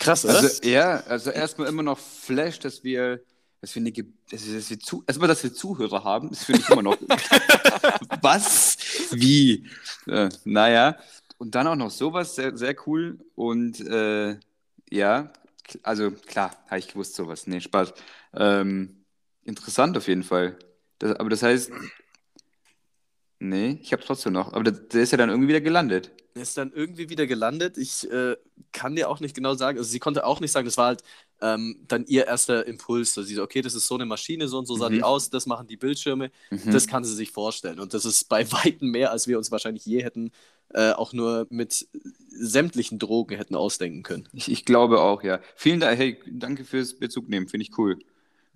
Krass, 0.00 0.24
oder? 0.24 0.38
Also, 0.38 0.62
ja, 0.68 1.00
also 1.06 1.30
erstmal 1.30 1.68
immer 1.68 1.82
noch 1.82 1.98
Flash, 1.98 2.58
dass 2.58 2.82
wir, 2.82 3.20
dass 3.60 3.74
wir, 3.74 3.80
eine, 3.80 3.92
dass 3.92 4.46
wir, 4.46 4.54
dass 4.54 4.70
wir 4.70 4.80
zu, 4.80 5.04
erstmal, 5.06 5.28
dass 5.28 5.42
wir 5.42 5.52
Zuhörer 5.52 6.02
haben, 6.02 6.30
das 6.30 6.44
finde 6.44 6.62
ich 6.62 6.70
immer 6.70 6.82
noch. 6.82 6.96
Was? 8.22 8.78
Wie? 9.12 9.68
Äh, 10.06 10.30
naja. 10.44 10.96
Und 11.36 11.54
dann 11.54 11.66
auch 11.66 11.76
noch 11.76 11.90
sowas, 11.90 12.34
sehr, 12.34 12.56
sehr 12.56 12.74
cool. 12.86 13.18
Und 13.34 13.80
äh, 13.80 14.36
ja, 14.90 15.32
also 15.82 16.10
klar, 16.10 16.56
habe 16.66 16.78
ich 16.78 16.88
gewusst 16.88 17.14
sowas. 17.14 17.46
Nee, 17.46 17.60
Spaß. 17.60 17.92
Ähm, 18.34 19.04
interessant 19.44 19.96
auf 19.98 20.08
jeden 20.08 20.22
Fall. 20.22 20.58
Das, 20.98 21.12
aber 21.16 21.28
das 21.28 21.42
heißt, 21.42 21.70
nee, 23.40 23.78
ich 23.82 23.92
habe 23.92 24.02
trotzdem 24.04 24.32
noch. 24.34 24.52
Aber 24.52 24.64
der, 24.64 24.72
der 24.74 25.02
ist 25.02 25.12
ja 25.12 25.18
dann 25.18 25.30
irgendwie 25.30 25.48
wieder 25.48 25.60
gelandet. 25.60 26.12
Er 26.34 26.42
ist 26.42 26.56
dann 26.56 26.72
irgendwie 26.72 27.08
wieder 27.10 27.26
gelandet. 27.26 27.76
Ich 27.76 28.08
äh, 28.10 28.36
kann 28.72 28.94
dir 28.94 29.08
auch 29.10 29.18
nicht 29.20 29.34
genau 29.34 29.54
sagen, 29.54 29.78
also 29.78 29.90
sie 29.90 29.98
konnte 29.98 30.24
auch 30.24 30.40
nicht 30.40 30.52
sagen, 30.52 30.64
das 30.64 30.76
war 30.76 30.86
halt 30.86 31.02
ähm, 31.40 31.84
dann 31.88 32.06
ihr 32.06 32.26
erster 32.28 32.66
Impuls. 32.66 33.14
So, 33.14 33.22
sie 33.22 33.34
so, 33.34 33.42
okay, 33.42 33.62
das 33.62 33.74
ist 33.74 33.88
so 33.88 33.96
eine 33.96 34.06
Maschine, 34.06 34.46
so 34.46 34.58
und 34.58 34.66
so 34.66 34.76
sah 34.76 34.90
Mhm. 34.90 34.94
die 34.94 35.02
aus, 35.02 35.30
das 35.30 35.46
machen 35.46 35.66
die 35.66 35.76
Bildschirme, 35.76 36.30
Mhm. 36.50 36.70
das 36.70 36.86
kann 36.86 37.04
sie 37.04 37.14
sich 37.14 37.32
vorstellen. 37.32 37.80
Und 37.80 37.94
das 37.94 38.04
ist 38.04 38.28
bei 38.28 38.46
Weitem 38.52 38.90
mehr, 38.92 39.10
als 39.10 39.26
wir 39.26 39.38
uns 39.38 39.50
wahrscheinlich 39.50 39.84
je 39.86 40.02
hätten, 40.04 40.30
äh, 40.72 40.92
auch 40.92 41.12
nur 41.12 41.46
mit 41.50 41.88
sämtlichen 42.28 42.98
Drogen 43.00 43.36
hätten 43.36 43.56
ausdenken 43.56 44.04
können. 44.04 44.28
Ich, 44.32 44.50
ich 44.50 44.64
glaube 44.64 45.00
auch, 45.00 45.22
ja. 45.24 45.40
Vielen 45.56 45.80
Dank, 45.80 45.98
hey, 45.98 46.18
danke 46.30 46.64
fürs 46.64 46.94
Bezug 46.98 47.28
nehmen, 47.28 47.48
finde 47.48 47.64
ich 47.64 47.76
cool. 47.78 47.98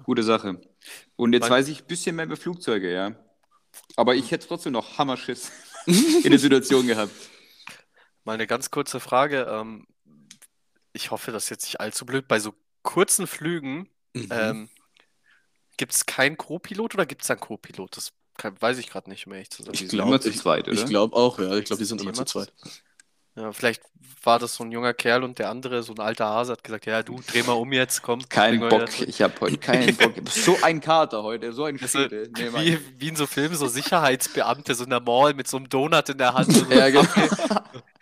Gute 0.05 0.23
Sache. 0.23 0.61
Und 1.17 1.33
jetzt 1.33 1.51
weiß 1.51 1.69
ich 1.69 1.83
ein 1.83 1.87
bisschen 1.89 2.17
mehr 2.17 2.27
über 2.27 2.37
Flugzeuge, 2.37 2.93
ja. 2.93 3.17
Aber 3.97 4.15
ich 4.15 4.31
hätte 4.31 4.47
trotzdem 4.49 4.73
noch 4.73 4.99
Hammerschiss 4.99 5.51
in 5.87 6.31
der 6.31 6.39
Situation 6.39 6.87
gehabt. 6.87 7.13
Mal 8.25 8.33
eine 8.35 8.47
ganz 8.47 8.71
kurze 8.71 9.01
Frage. 9.01 9.47
Ähm, 9.51 9.87
ich 10.93 11.11
hoffe, 11.11 11.31
das 11.33 11.45
ist 11.45 11.51
jetzt 11.51 11.65
nicht 11.67 11.81
allzu 11.81 12.07
blöd. 12.07 12.27
Bei 12.29 12.39
so 12.41 12.55
kurzen 12.83 13.27
Flügen 13.27 13.89
Mhm. 14.17 14.29
ähm, 14.31 14.69
gibt 15.77 15.93
es 15.93 16.07
keinen 16.07 16.37
Co-Pilot 16.37 16.95
oder 16.95 17.05
gibt 17.05 17.23
es 17.23 17.31
einen 17.31 17.41
Co-Pilot? 17.41 17.97
Das 17.97 18.13
kann, 18.39 18.55
weiß 18.61 18.79
ich 18.79 18.89
gerade 18.89 19.11
nicht, 19.11 19.27
um 19.27 19.33
ehrlich 19.33 19.51
zu 19.51 19.63
sein. 19.65 19.75
Ich 19.75 19.89
glaube- 19.89 20.09
immer 20.11 20.21
zu 20.21 20.31
zweit, 20.33 20.69
ich 20.69 20.79
oder? 20.81 20.89
glaube 20.89 21.17
auch, 21.17 21.39
ja. 21.41 21.53
Ich 21.57 21.65
glaube, 21.65 21.81
die 21.81 21.85
sind 21.85 22.01
Die 22.01 22.05
immer 22.05 22.13
zu 22.15 22.21
immer 22.21 22.27
zu 22.27 22.33
zweit. 22.47 22.53
Ja, 23.37 23.53
vielleicht 23.53 23.83
war 24.23 24.39
das 24.39 24.55
so 24.55 24.65
ein 24.65 24.73
junger 24.73 24.95
Kerl 24.95 25.23
und 25.25 25.39
der 25.39 25.51
andere, 25.51 25.83
so 25.83 25.93
ein 25.93 26.01
alter 26.01 26.27
Hase, 26.27 26.53
hat 26.53 26.65
gesagt, 26.65 26.87
ja, 26.87 27.03
du, 27.03 27.21
dreh 27.27 27.43
mal 27.43 27.53
um 27.53 27.73
jetzt, 27.73 28.03
komm. 28.03 28.27
Kein 28.29 28.61
Bock, 28.61 28.89
ich 29.07 29.21
habe 29.23 29.35
heute 29.41 29.59
keinen 29.59 29.97
Bock. 29.97 30.15
So 30.29 30.57
ein 30.63 30.81
Kater 30.81 31.23
heute, 31.23 31.53
so 31.53 31.65
ein 31.65 31.79
Also, 31.81 31.99
Schädel. 32.01 32.31
Nee. 32.37 32.51
Wie, 32.55 32.79
wie 32.99 33.09
in 33.09 33.17
so 33.17 33.27
Filmen, 33.27 33.55
so 33.57 33.67
Sicherheitsbeamte, 33.67 34.75
so 34.75 34.85
in 34.85 34.91
der 34.91 35.01
Mall 35.01 35.35
mit 35.35 35.49
so 35.49 35.57
einem 35.57 35.69
Donut 35.69 36.09
in 36.09 36.19
der 36.19 36.35
Hand. 36.35 36.53
So 36.53 36.65
Ja, 36.71 36.89
genau. 36.89 37.05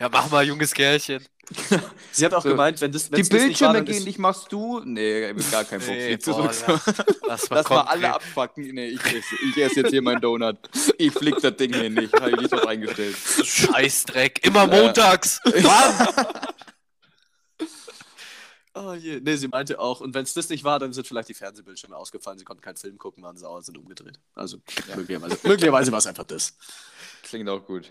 Ja, 0.02 0.08
mach 0.10 0.30
mal, 0.30 0.44
junges 0.44 0.74
Kerlchen. 0.74 1.24
Sie 2.12 2.24
hat 2.24 2.34
auch 2.34 2.42
So. 2.42 2.48
gemeint, 2.50 2.80
wenn 2.80 2.90
das 2.92 3.06
Die 3.08 3.12
wenn's 3.12 3.28
das 3.28 3.42
nicht 3.42 3.60
war, 3.60 3.72
Bildschirme 3.72 3.84
gehen 3.84 3.96
ist- 3.98 4.04
nicht, 4.06 4.18
machst 4.18 4.50
du? 4.52 4.80
Nee, 4.84 5.32
gar 5.50 5.64
keinen 5.64 5.80
Bock. 5.80 5.88
Nee, 5.90 6.08
Nee, 6.10 6.16
boah, 6.16 6.50
zurück. 6.52 6.96
Lass 7.26 7.50
mal 7.50 7.56
Lass 7.56 7.68
mal 7.70 7.80
alle 7.82 8.02
konkret. 8.02 8.14
abfacken. 8.14 8.64
Nee, 8.74 8.88
ich 8.88 9.04
esse, 9.04 9.34
ich 9.48 9.56
esse 9.58 9.80
jetzt 9.80 9.90
hier 9.90 10.02
meinen 10.02 10.20
Donut. 10.20 10.56
Ich 10.98 11.12
flick 11.12 11.36
das 11.40 11.56
Ding 11.56 11.72
hier 11.74 11.90
nicht. 11.90 12.12
Habe 12.14 12.30
ich 12.30 12.36
nicht 12.36 12.52
drauf 12.52 12.66
eingestellt. 12.66 13.16
Scheißdreck, 13.16 14.44
immer 14.46 14.66
montags. 14.66 15.40
Mann! 15.62 16.08
Oh 18.74 18.94
je. 18.94 19.20
Nee, 19.20 19.36
sie 19.36 19.48
meinte 19.48 19.78
auch, 19.78 20.00
und 20.00 20.14
wenn 20.14 20.22
es 20.22 20.32
das 20.32 20.48
nicht 20.48 20.64
war, 20.64 20.78
dann 20.78 20.94
sind 20.94 21.06
vielleicht 21.06 21.28
die 21.28 21.34
Fernsehbildschirme 21.34 21.94
ausgefallen. 21.94 22.38
Sie 22.38 22.44
konnten 22.46 22.62
keinen 22.62 22.76
Film 22.78 22.96
gucken, 22.96 23.22
waren 23.22 23.36
sauer, 23.36 23.62
sind 23.62 23.76
umgedreht. 23.76 24.18
Also 24.34 24.58
möglicherweise, 24.96 25.38
möglicherweise 25.46 25.92
war 25.92 25.98
es 25.98 26.06
einfach 26.06 26.24
das. 26.24 26.56
Klingt 27.22 27.50
auch 27.50 27.62
gut. 27.66 27.90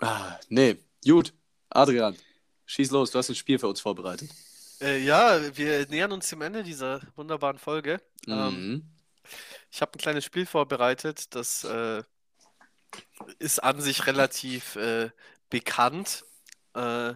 Ah, 0.00 0.38
nee, 0.50 0.76
gut. 1.04 1.34
Adrian, 1.70 2.16
schieß 2.66 2.90
los, 2.90 3.10
du 3.10 3.18
hast 3.18 3.28
ein 3.28 3.34
Spiel 3.34 3.58
für 3.58 3.68
uns 3.68 3.80
vorbereitet. 3.80 4.30
Äh, 4.80 4.98
ja, 5.04 5.56
wir 5.56 5.86
nähern 5.88 6.12
uns 6.12 6.28
dem 6.28 6.42
Ende 6.42 6.62
dieser 6.62 7.00
wunderbaren 7.16 7.58
Folge. 7.58 8.00
Ähm, 8.30 8.66
Mhm. 8.66 8.82
ich 9.70 9.80
habe 9.82 9.92
ein 9.94 9.98
kleines 9.98 10.24
Spiel 10.24 10.46
vorbereitet, 10.46 11.34
das 11.34 11.64
äh, 11.64 12.02
ist 13.38 13.62
an 13.62 13.80
sich 13.80 14.06
relativ 14.06 14.76
äh, 14.76 15.10
bekannt. 15.50 16.24
Äh, 16.74 17.14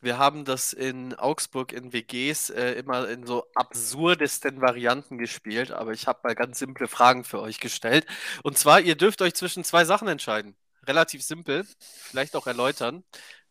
wir 0.00 0.18
haben 0.18 0.44
das 0.44 0.72
in 0.74 1.14
Augsburg 1.14 1.72
in 1.72 1.92
WGs 1.92 2.50
äh, 2.50 2.72
immer 2.74 3.08
in 3.08 3.26
so 3.26 3.46
absurdesten 3.54 4.60
Varianten 4.60 5.18
gespielt, 5.18 5.70
aber 5.72 5.92
ich 5.92 6.06
habe 6.06 6.20
mal 6.24 6.34
ganz 6.34 6.58
simple 6.58 6.88
Fragen 6.88 7.24
für 7.24 7.40
euch 7.40 7.60
gestellt. 7.60 8.06
Und 8.42 8.58
zwar, 8.58 8.80
ihr 8.80 8.96
dürft 8.96 9.22
euch 9.22 9.34
zwischen 9.34 9.64
zwei 9.64 9.84
Sachen 9.86 10.08
entscheiden. 10.08 10.56
Relativ 10.86 11.22
simpel, 11.22 11.66
vielleicht 11.78 12.36
auch 12.36 12.46
erläutern. 12.46 13.04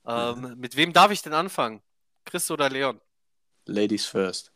Ähm, 0.06 0.56
mit 0.58 0.76
wem 0.76 0.92
darf 0.94 1.12
ich 1.12 1.22
denn 1.22 1.34
anfangen? 1.34 1.82
Chris 2.26 2.50
oder 2.52 2.70
Leon? 2.70 3.00
Ladies 3.66 4.06
first. 4.06 4.52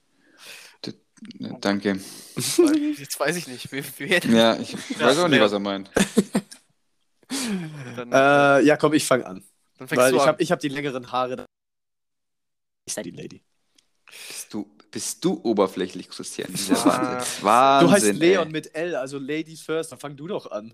Ja, 1.40 1.58
Danke. 1.60 2.00
Jetzt 2.36 3.20
weiß 3.20 3.36
ich 3.38 3.48
nicht. 3.48 3.72
Wer, 3.72 3.84
wer 3.98 4.20
Ja, 4.26 4.56
ich 4.60 4.76
weiß 5.00 5.18
auch 5.20 5.28
nicht, 5.28 5.40
was 5.42 5.52
er 5.52 5.60
meint. 5.60 5.90
dann, 7.96 8.12
Äh, 8.12 8.62
ja, 8.66 8.78
komm, 8.78 8.94
ich 8.94 9.06
fange 9.06 9.26
an. 9.26 9.44
dann 9.78 9.88
fängst 9.88 10.02
Weil 10.04 10.12
du 10.12 10.18
ich 10.18 10.26
habe 10.28 10.44
hab 10.44 10.60
die 10.60 10.70
längeren 10.70 11.12
Haare. 11.12 11.46
Ich 12.86 12.94
sei 12.94 13.02
die 13.04 13.12
Lady. 13.12 13.44
Bist 14.06 14.54
du, 14.54 14.70
bist 14.92 15.26
du 15.26 15.42
oberflächlich, 15.44 16.08
Christian? 16.10 16.50
Dieser 16.54 16.76
Ah. 16.86 17.18
Wahnsinn. 17.18 17.44
Wahnsinn. 17.44 17.88
Du 17.88 17.94
heißt 17.94 18.14
Leon 18.20 18.48
ey. 18.48 18.52
mit 18.54 18.76
L, 18.76 18.96
also 18.96 19.18
Ladies 19.18 19.62
first. 19.62 19.92
Dann 19.92 20.00
fang 20.00 20.16
du 20.16 20.28
doch 20.28 20.50
an. 20.52 20.74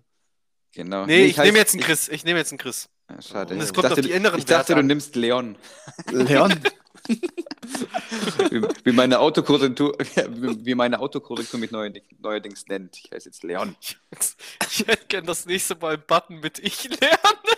Genau. 0.73 1.05
Nee, 1.05 1.25
ich, 1.25 1.37
nehme 1.37 1.49
heiß- 1.51 1.55
jetzt 1.57 1.73
einen 1.75 1.83
Chris. 1.83 2.07
Ich 2.09 2.23
nehme 2.25 2.39
jetzt 2.39 2.51
einen 2.51 2.57
Chris. 2.59 2.89
Ah, 3.07 3.21
Schade. 3.21 3.53
Und 3.53 3.61
es 3.61 3.67
Ich 3.69 3.73
kommt 3.73 3.85
auf 3.85 3.89
dachte, 3.91 4.01
die 4.01 4.11
inneren 4.11 4.39
Ich 4.39 4.45
dachte, 4.45 4.59
Werte 4.69 4.73
du 4.73 4.79
an. 4.79 4.87
nimmst 4.87 5.15
Leon. 5.15 5.55
Leon? 6.11 6.59
Wie, 8.49 8.61
wie 8.85 8.91
meine 8.93 9.19
Autokorrektur, 9.19 9.97
wie 9.99 10.65
wie 10.65 10.75
meine 10.75 10.99
Autokorrektur 10.99 11.59
mich 11.59 11.71
neuerdings, 11.71 12.05
neuerdings 12.19 12.65
nennt. 12.67 12.97
Ich 13.03 13.11
heiße 13.11 13.27
jetzt 13.27 13.43
Leon. 13.43 13.75
Ich 14.71 14.87
hätte 14.87 15.05
gern 15.07 15.25
das 15.25 15.45
nächste 15.45 15.75
Mal 15.75 15.95
einen 15.95 16.03
Button 16.07 16.39
mit 16.39 16.59
Ich 16.59 16.85
lerne. 16.85 17.52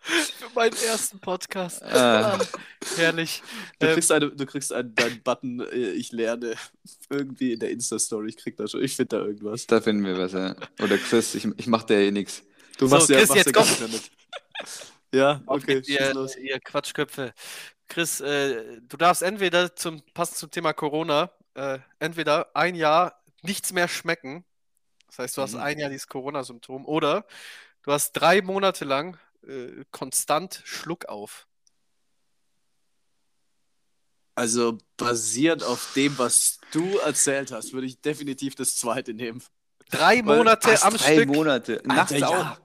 Für 0.00 0.48
meinen 0.54 0.76
ersten 0.76 1.18
Podcast. 1.20 1.82
Ah. 1.82 2.38
Herrlich. 2.96 3.42
Du 3.78 3.86
Ähm, 3.86 3.94
kriegst, 3.94 4.12
eine, 4.12 4.30
du 4.30 4.46
kriegst 4.46 4.72
einen, 4.72 4.94
deinen 4.94 5.22
Button, 5.22 5.60
äh, 5.60 5.90
ich 5.92 6.12
lerne 6.12 6.54
irgendwie 7.08 7.52
in 7.54 7.60
der 7.60 7.70
Insta-Story. 7.70 8.28
Ich 8.30 8.36
krieg 8.36 8.56
da 8.56 8.66
schon, 8.68 8.82
ich 8.82 8.96
finde 8.96 9.16
da 9.18 9.24
irgendwas. 9.24 9.66
Da 9.66 9.80
finden 9.80 10.04
wir 10.04 10.18
was, 10.18 10.32
ja. 10.32 10.54
Oder 10.82 10.98
Chris, 10.98 11.34
ich, 11.34 11.46
ich 11.56 11.66
mach 11.66 11.82
dir 11.84 11.98
eh 12.00 12.10
nichts. 12.10 12.42
Du 12.78 12.86
So, 12.86 12.96
machst 12.96 13.08
ja, 13.10 13.18
Chris, 13.18 13.28
machst 13.28 13.36
jetzt 13.38 13.46
ja 13.46 13.52
gar 13.52 13.62
komm. 13.64 13.70
nicht 13.70 13.80
mehr 13.80 13.88
mit. 13.88 14.10
Ja, 15.12 15.42
okay, 15.46 15.82
ihr, 15.86 16.14
los. 16.14 16.36
ihr 16.36 16.60
Quatschköpfe. 16.60 17.32
Chris, 17.88 18.20
äh, 18.20 18.80
du 18.82 18.96
darfst 18.96 19.22
entweder 19.22 19.74
zum 19.74 20.02
passend 20.14 20.38
zum 20.38 20.50
Thema 20.52 20.72
Corona, 20.72 21.30
äh, 21.54 21.78
entweder 21.98 22.54
ein 22.54 22.76
Jahr 22.76 23.20
nichts 23.42 23.72
mehr 23.72 23.88
schmecken. 23.88 24.44
Das 25.08 25.18
heißt, 25.18 25.36
du 25.36 25.42
hast 25.42 25.54
Mhm. 25.54 25.60
ein 25.60 25.78
Jahr 25.80 25.90
dieses 25.90 26.06
Corona-Symptom, 26.06 26.86
oder 26.86 27.26
du 27.82 27.90
hast 27.92 28.12
drei 28.12 28.42
Monate 28.42 28.84
lang 28.84 29.18
äh, 29.46 29.84
konstant 29.90 30.62
Schluck 30.64 31.06
auf. 31.06 31.46
Also 34.34 34.78
basierend 34.96 35.62
auf 35.64 35.92
dem, 35.94 36.16
was 36.18 36.60
du 36.72 36.98
erzählt 36.98 37.52
hast, 37.52 37.72
würde 37.72 37.86
ich 37.86 38.00
definitiv 38.00 38.54
das 38.54 38.76
zweite 38.76 39.12
nehmen. 39.12 39.42
Drei 39.90 40.24
Weil- 40.24 40.38
Monate 40.38 40.68
Was, 40.72 40.82
am 40.82 40.94
drei 40.94 41.14
Stück. 41.16 41.28
Monate. 41.28 41.82
Nachts 41.84 42.12
ja. 42.12 42.28
auch. 42.28 42.60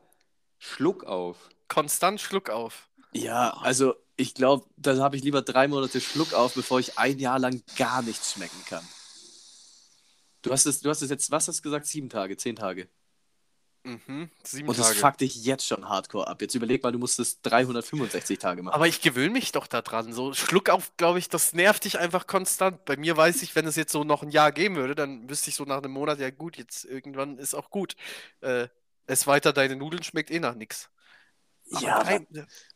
Schluck 0.57 1.03
auf. 1.03 1.49
Konstant 1.67 2.21
Schluck 2.21 2.49
auf. 2.49 2.87
Ja, 3.11 3.51
also 3.57 3.95
ich 4.15 4.33
glaube, 4.35 4.65
da 4.77 4.97
habe 4.97 5.17
ich 5.17 5.23
lieber 5.23 5.41
drei 5.41 5.67
Monate 5.67 5.99
Schluck 5.99 6.33
auf, 6.33 6.53
bevor 6.53 6.79
ich 6.79 6.97
ein 6.97 7.19
Jahr 7.19 7.39
lang 7.39 7.61
gar 7.77 8.01
nichts 8.01 8.33
schmecken 8.33 8.63
kann. 8.67 8.87
Du 10.41 10.51
hast 10.51 10.65
es, 10.65 10.79
du 10.79 10.89
hast 10.89 11.01
es 11.01 11.09
jetzt, 11.09 11.31
was 11.31 11.47
hast 11.47 11.57
du 11.59 11.63
gesagt? 11.63 11.87
Sieben 11.87 12.09
Tage, 12.09 12.37
zehn 12.37 12.55
Tage. 12.55 12.87
Mhm, 13.85 14.29
Und 14.67 14.77
das 14.79 14.87
Tage. 14.87 14.99
fuckt 14.99 15.21
dich 15.21 15.35
jetzt 15.45 15.65
schon 15.67 15.87
hardcore 15.87 16.27
ab. 16.27 16.41
Jetzt 16.41 16.55
überleg 16.55 16.81
mal, 16.83 16.91
du 16.91 16.97
musst 16.97 17.19
es 17.19 17.41
365 17.43 18.39
Tage 18.39 18.63
machen. 18.63 18.73
Aber 18.73 18.87
ich 18.87 18.99
gewöhne 19.01 19.29
mich 19.31 19.51
doch 19.51 19.67
daran. 19.67 20.11
So 20.11 20.33
Schluck 20.33 20.69
auf, 20.69 20.91
glaube 20.97 21.19
ich, 21.19 21.29
das 21.29 21.53
nervt 21.53 21.85
dich 21.85 21.99
einfach 21.99 22.25
konstant. 22.25 22.83
Bei 22.85 22.97
mir 22.97 23.15
weiß 23.15 23.43
ich, 23.43 23.55
wenn 23.55 23.67
es 23.67 23.75
jetzt 23.75 23.91
so 23.91 24.03
noch 24.03 24.23
ein 24.23 24.29
Jahr 24.31 24.51
geben 24.51 24.75
würde, 24.75 24.95
dann 24.95 25.29
wüsste 25.29 25.49
ich 25.51 25.55
so 25.55 25.65
nach 25.65 25.77
einem 25.77 25.91
Monat, 25.91 26.19
ja 26.19 26.31
gut, 26.31 26.57
jetzt 26.57 26.83
irgendwann 26.85 27.37
ist 27.37 27.53
auch 27.53 27.69
gut. 27.69 27.95
Äh, 28.41 28.67
es 29.05 29.27
weiter, 29.27 29.53
deine 29.53 29.75
Nudeln 29.75 30.03
schmeckt 30.03 30.31
eh 30.31 30.39
nach 30.39 30.55
nichts. 30.55 30.89
ja, 31.79 32.01
drei, 32.03 32.25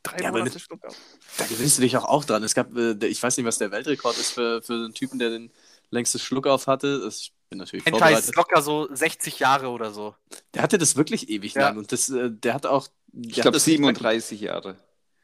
drei 0.03 0.17
ja, 0.23 0.31
Monate 0.31 0.53
ne- 0.53 0.59
Schluck 0.59 0.85
auf. 0.85 0.95
da 1.37 1.45
gewinnst 1.45 1.77
du 1.77 1.81
dich 1.81 1.97
auch, 1.97 2.05
auch 2.05 2.23
dran. 2.25 2.43
Es 2.43 2.53
gab, 2.53 2.75
äh, 2.77 2.93
ich 3.07 3.21
weiß 3.21 3.35
nicht, 3.37 3.45
was 3.47 3.57
der 3.57 3.71
Weltrekord 3.71 4.17
ist 4.17 4.31
für, 4.33 4.61
für 4.61 4.73
einen 4.73 4.93
Typen, 4.93 5.17
der 5.19 5.29
den 5.31 5.51
längsten 5.89 6.19
Schluck 6.19 6.45
auf 6.47 6.67
hatte. 6.67 6.99
Das- 7.01 7.31
bin 7.49 7.59
natürlich 7.59 7.85
Hentai 7.85 8.13
ist 8.13 8.35
locker 8.35 8.61
so 8.61 8.87
60 8.93 9.39
Jahre 9.39 9.69
oder 9.69 9.91
so. 9.91 10.15
Der 10.53 10.61
hatte 10.61 10.77
das 10.77 10.95
wirklich 10.95 11.29
ewig 11.29 11.53
Ja. 11.55 11.63
lang 11.69 11.77
und 11.77 11.91
das, 11.91 12.09
äh, 12.09 12.29
der 12.31 12.53
hat 12.53 12.65
auch. 12.65 12.87
Der 13.11 13.29
Ich 13.31 13.37
hat 13.37 13.41
glaube 13.43 13.55
das 13.55 13.65
nicht 13.67 13.77
37 13.77 14.39
Jahre. 14.41 14.75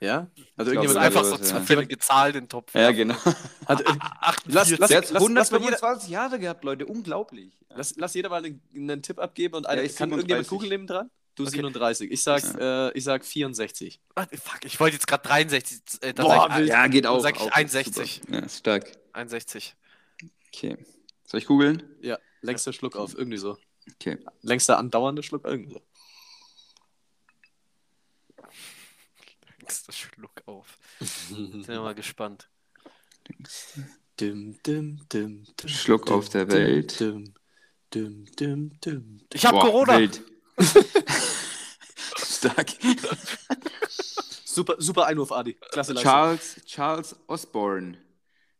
Ja? 0.01 0.27
Also 0.57 0.71
ist 0.71 0.75
irgendjemand 0.75 0.97
einfach 1.05 1.23
so 1.23 1.39
was, 1.39 1.51
ja. 1.51 1.99
Zahlen 1.99 2.35
in 2.35 2.39
den 2.43 2.49
Topf. 2.49 2.73
Ja, 2.75 2.91
genau. 2.91 3.15
hat, 3.67 3.81
äh, 3.81 3.85
48. 3.85 4.53
Lass- 4.53 4.79
lass- 4.79 4.89
Der 4.89 4.97
hat 4.97 5.09
lass 5.11 5.21
mal 5.21 5.29
jeder- 5.29 5.41
125 5.51 6.09
Jahre 6.09 6.39
gehabt, 6.39 6.63
Leute. 6.63 6.85
Unglaublich. 6.85 7.53
lass, 7.69 7.93
lass 7.97 8.13
jeder 8.13 8.29
mal 8.29 8.43
einen, 8.43 8.61
einen 8.75 9.01
Tipp 9.03 9.19
abgeben 9.19 9.55
und 9.55 9.67
einer, 9.67 9.81
Ja, 9.81 9.87
ich 9.87 9.95
kann 9.95 10.09
irgendjemand 10.09 10.45
37. 10.47 10.49
Google 10.49 10.69
neben 10.69 10.87
dran? 10.87 11.09
Du 11.35 11.43
Okay. 11.43 11.51
37. 11.57 12.11
Ich 12.11 12.23
sag, 12.23 12.43
äh, 12.59 12.91
ich 12.97 13.03
sag 13.03 13.23
64. 13.25 13.99
Ah, 14.15 14.25
fuck, 14.31 14.63
ich 14.65 14.79
wollte 14.79 14.95
jetzt 14.95 15.07
gerade 15.07 15.27
63. 15.27 16.01
Äh, 16.01 16.13
dann 16.13 16.25
Boah, 16.25 16.47
sag 16.49 16.59
ich. 16.61 16.67
Ja, 16.69 16.87
geht 16.87 17.05
auch. 17.05 17.19
sag 17.19 17.35
ich 17.35 17.41
auch 17.41 17.51
61. 17.51 18.21
super. 18.25 18.41
Ja, 18.41 18.49
stark. 18.49 18.91
61. 19.13 19.75
Okay. 20.53 20.77
Soll 21.35 21.41
ich 21.41 21.47
googeln? 21.47 21.83
Ja, 22.01 22.17
längster 22.39 22.71
Schluck 22.71 22.95
auf, 22.95 23.13
irgendwie 23.13 23.37
so. 23.37 23.57
Okay. 23.95 24.17
Längster 24.41 24.77
andauernder 24.77 25.21
Schluck, 25.21 25.43
irgendwie 25.43 25.73
so. 25.73 25.81
Nächster 29.59 29.91
Schluck 29.91 30.43
auf. 30.45 30.77
Sind 31.01 31.67
wir 31.67 31.81
mal 31.81 31.93
gespannt. 31.93 32.47
Dim, 34.17 34.57
dim, 34.65 35.01
dim, 35.11 35.45
dim, 35.57 35.67
Schluck 35.67 36.05
dim, 36.05 36.15
auf 36.15 36.29
der 36.29 36.45
dim, 36.45 36.55
Welt. 36.55 36.99
Dim, 37.01 37.33
dim, 37.93 38.25
dim, 38.27 38.35
dim, 38.39 38.79
dim. 38.79 39.27
Ich 39.33 39.45
habe 39.45 39.57
Boah, 39.57 39.65
Corona. 39.65 39.97
Wild. 39.99 40.21
stark. 42.17 42.67
Super, 44.45 44.75
super 44.77 45.05
Einwurf, 45.07 45.33
Adi. 45.33 45.55
Klasse 45.55 45.91
Leistung. 45.91 46.11
Charles, 46.13 46.61
Charles 46.65 47.15
Osborne. 47.27 48.04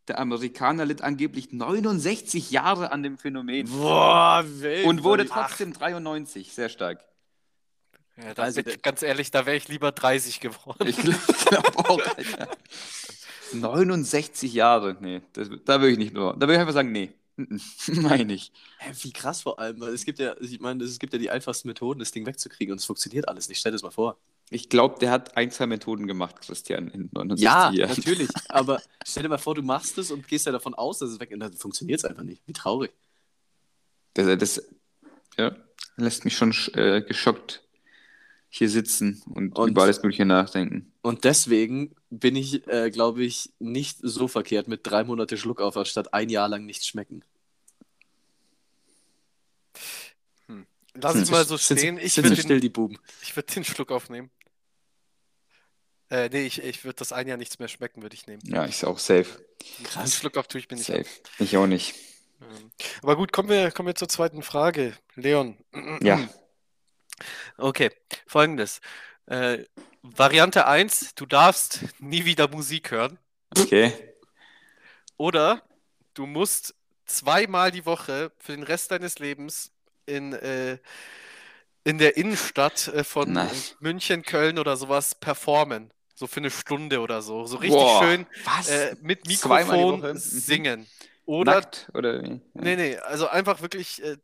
Der 0.08 0.20
Amerikaner 0.20 0.86
litt 0.86 1.02
angeblich 1.02 1.52
69 1.52 2.52
Jahre 2.52 2.92
an 2.92 3.02
dem 3.02 3.18
Phänomen 3.18 3.68
Boah, 3.70 4.44
wild. 4.46 4.86
und 4.86 5.04
wurde 5.04 5.26
Ach, 5.30 5.48
trotzdem 5.48 5.74
93. 5.74 6.54
Sehr 6.54 6.70
stark. 6.70 7.04
Ja, 8.18 8.34
da 8.34 8.44
Also 8.44 8.62
bin 8.64 8.74
ich, 8.74 8.82
ganz 8.82 9.02
ehrlich, 9.02 9.32
da 9.32 9.46
wäre 9.46 9.58
ich 9.58 9.68
lieber 9.68 9.92
30 9.92 10.40
geworden. 10.40 10.88
Ich 10.88 10.98
glaube 10.98 11.78
auch, 11.80 12.00
Alter. 12.16 12.50
69 13.54 14.54
Jahre. 14.54 14.96
Nee, 15.00 15.22
das, 15.34 15.50
da 15.66 15.80
würde 15.80 15.92
ich 15.92 15.98
nicht 15.98 16.14
nur. 16.14 16.34
Da 16.34 16.42
würde 16.42 16.54
ich 16.54 16.60
einfach 16.60 16.74
sagen, 16.74 16.92
nee. 16.92 17.14
Meine 17.88 18.34
ich. 18.34 18.52
Hä, 18.78 18.92
wie 19.02 19.12
krass 19.12 19.42
vor 19.42 19.60
allem, 19.60 19.82
weil 19.82 19.94
es 19.94 20.06
gibt 20.06 20.20
ja, 20.20 20.36
ich 20.40 20.60
meine, 20.62 20.84
es 20.84 21.00
gibt 21.00 21.12
ja 21.14 21.20
die 21.20 21.30
einfachsten 21.30 21.68
Methoden, 21.68 22.00
das 22.00 22.12
Ding 22.12 22.26
wegzukriegen 22.26 22.72
und 22.72 22.80
es 22.80 22.86
funktioniert 22.86 23.28
alles 23.28 23.50
nicht. 23.50 23.60
Stell 23.60 23.72
dir 23.72 23.76
das 23.76 23.84
mal 23.84 23.92
vor. 23.92 24.18
Ich 24.52 24.70
glaube, 24.70 25.00
der 25.00 25.10
hat 25.12 25.36
ein, 25.38 25.50
zwei 25.52 25.66
Methoden 25.66 26.06
gemacht, 26.08 26.40
Christian, 26.42 26.90
in 26.90 27.10
69 27.12 27.44
Ja, 27.44 27.72
Jahren. 27.72 27.90
natürlich. 27.98 28.30
Aber 28.50 28.82
stell 29.06 29.24
dir 29.24 29.30
mal 29.30 29.38
vor, 29.40 29.56
du 29.56 29.64
machst 29.64 29.98
es 29.98 30.12
und 30.12 30.28
gehst 30.28 30.46
ja 30.46 30.52
davon 30.52 30.74
aus, 30.76 31.00
dass 31.00 31.10
es 31.10 31.20
weg 31.20 31.32
ist. 31.32 31.40
Dann 31.40 31.54
funktioniert 31.54 32.00
es 32.00 32.06
einfach 32.06 32.24
nicht. 32.24 32.42
Wie 32.46 32.54
traurig. 32.54 32.92
Das, 34.14 34.38
das 34.40 34.64
ja, 35.38 35.56
lässt 35.98 36.24
mich 36.26 36.38
schon 36.38 36.54
äh, 36.74 37.02
geschockt 37.02 37.64
hier 38.50 38.70
sitzen 38.70 39.22
und, 39.26 39.58
Und- 39.58 39.72
über 39.72 39.84
alles 39.84 40.02
Mögliche 40.02 40.26
nachdenken. 40.26 40.94
Und 41.02 41.24
deswegen 41.24 41.94
bin 42.10 42.36
ich, 42.36 42.66
äh, 42.68 42.90
glaube 42.90 43.24
ich, 43.24 43.52
nicht 43.60 43.98
so 44.02 44.28
verkehrt 44.28 44.68
mit 44.68 44.82
drei 44.88 45.04
Monate 45.04 45.38
Schluck 45.38 45.60
auf, 45.60 45.76
anstatt 45.76 46.14
ein 46.14 46.30
Jahr 46.30 46.48
lang 46.48 46.66
nichts 46.66 46.88
schmecken. 46.88 47.24
Lass 50.94 51.14
Sind 51.14 51.24
es 51.24 51.32
mal 51.32 51.46
so 51.46 51.58
stehen. 51.58 51.98
Ich 51.98 52.16
würde 52.16 52.30
den, 52.30 52.38
still, 52.38 52.60
die 52.62 52.70
Buben. 52.70 52.98
ich 53.22 53.36
würd 53.36 53.54
den 53.56 53.66
Schluck 53.66 53.92
aufnehmen. 53.92 54.30
Äh, 56.10 56.30
nee, 56.30 56.46
ich, 56.46 56.62
ich 56.64 56.84
würde 56.84 56.98
das 56.98 57.12
ein 57.12 57.28
Jahr 57.28 57.38
nichts 57.38 57.60
mehr 57.60 57.68
schmecken, 57.68 58.02
würde 58.02 58.16
ich 58.16 58.28
nehmen. 58.28 58.42
Ja, 58.46 58.64
ist 58.66 58.84
auch 58.84 59.00
safe. 59.00 59.26
Einen 59.96 60.08
Schluck 60.08 60.38
auf 60.38 60.48
tue 60.48 60.60
ich 60.60 60.70
mir 60.70 60.78
nicht. 60.78 60.86
Safe. 60.86 61.06
Ich 61.40 61.58
auch 61.58 61.68
nicht. 61.68 61.96
Ähm, 62.42 62.72
Aber 63.02 63.16
gut, 63.16 63.32
kommen 63.32 63.50
wir, 63.50 63.72
kommen 63.72 63.88
wir 63.88 63.96
zur 63.96 64.10
zweiten 64.10 64.44
Frage. 64.44 64.98
Leon. 65.16 65.58
Ja. 66.02 66.28
Okay, 67.58 67.92
folgendes. 68.28 68.82
Äh, 69.28 69.64
Variante 70.02 70.68
1, 70.68 71.16
du 71.16 71.26
darfst 71.26 71.80
nie 72.00 72.26
wieder 72.26 72.50
Musik 72.50 72.92
hören. 72.92 73.18
Okay. 73.58 73.94
Oder 75.16 75.64
du 76.14 76.26
musst 76.26 76.76
zweimal 77.06 77.72
die 77.72 77.86
Woche 77.86 78.32
für 78.38 78.52
den 78.52 78.64
Rest 78.64 78.92
deines 78.92 79.20
Lebens 79.20 79.72
in, 80.06 80.34
äh, 80.34 80.78
in 81.84 81.98
der 81.98 82.18
Innenstadt 82.18 82.90
äh, 82.90 83.04
von 83.04 83.32
Nein. 83.32 83.50
München, 83.80 84.24
Köln 84.24 84.60
oder 84.60 84.76
sowas 84.78 85.16
performen. 85.16 85.92
So 86.16 86.28
für 86.28 86.40
eine 86.40 86.50
Stunde 86.50 87.02
oder 87.02 87.22
so. 87.22 87.46
So 87.46 87.58
richtig 87.58 87.78
Boah, 87.78 88.02
schön 88.02 88.26
äh, 88.70 88.96
mit 89.02 89.28
Mikrofon? 89.28 90.00
Mhm. 90.00 90.18
singen. 90.18 90.88
Oder 91.26 91.56
Nackt? 91.56 91.90
Oder 91.94 92.24
wie? 92.24 92.30
Ja. 92.30 92.40
Nee, 92.54 92.76
nee, 92.78 92.98
also 92.98 93.28
einfach 93.28 93.62
wirklich 93.62 94.02
äh, 94.02 94.16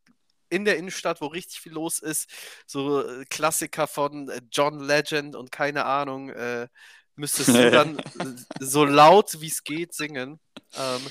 in 0.49 0.65
der 0.65 0.77
Innenstadt, 0.77 1.19
wo 1.19 1.27
richtig 1.27 1.59
viel 1.59 1.73
los 1.73 1.99
ist, 1.99 2.29
so 2.65 3.05
äh, 3.05 3.25
Klassiker 3.25 3.87
von 3.87 4.29
äh, 4.29 4.41
John 4.51 4.79
Legend 4.79 5.35
und 5.35 5.51
keine 5.51 5.85
Ahnung, 5.85 6.29
äh, 6.29 6.67
müsstest 7.15 7.49
du 7.49 7.71
dann 7.71 8.01
so 8.59 8.85
laut 8.85 9.41
wie 9.41 9.47
es 9.47 9.63
geht 9.63 9.93
singen 9.93 10.39
ähm, 10.77 11.01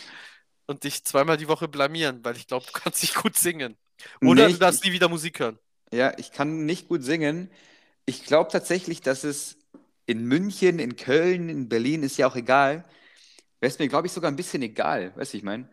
und 0.66 0.85
dich 0.85 1.05
zweimal 1.05 1.37
die 1.37 1.49
Woche 1.49 1.68
blamieren, 1.68 2.24
weil 2.24 2.37
ich 2.37 2.47
glaube, 2.47 2.66
du 2.66 2.72
kannst 2.72 3.03
nicht 3.03 3.16
gut 3.16 3.37
singen. 3.37 3.76
Oder 4.22 4.47
Nee, 4.47 4.53
du 4.53 4.59
darfst 4.59 4.85
nie 4.85 4.93
wieder 4.93 5.09
Musik 5.09 5.41
hören. 5.41 5.59
Ja, 5.93 6.16
ich 6.16 6.33
kann 6.33 6.64
nicht 6.64 6.89
gut 6.89 7.03
singen. 7.03 7.51
Ich 8.07 8.24
glaube 8.24 8.51
tatsächlich, 8.51 9.01
dass 9.03 9.24
es 9.24 9.59
in 10.11 10.24
München, 10.26 10.78
in 10.78 10.96
Köln, 10.96 11.48
in 11.48 11.68
Berlin, 11.68 12.02
ist 12.02 12.16
ja 12.18 12.26
auch 12.26 12.36
egal. 12.36 12.84
Wäre 13.61 13.70
es 13.72 13.78
mir, 13.78 13.88
glaube 13.88 14.06
ich, 14.06 14.12
sogar 14.12 14.30
ein 14.30 14.36
bisschen 14.36 14.62
egal. 14.62 15.12
Weißt 15.16 15.32
du, 15.32 15.38
ich 15.38 15.44
meine, 15.44 15.68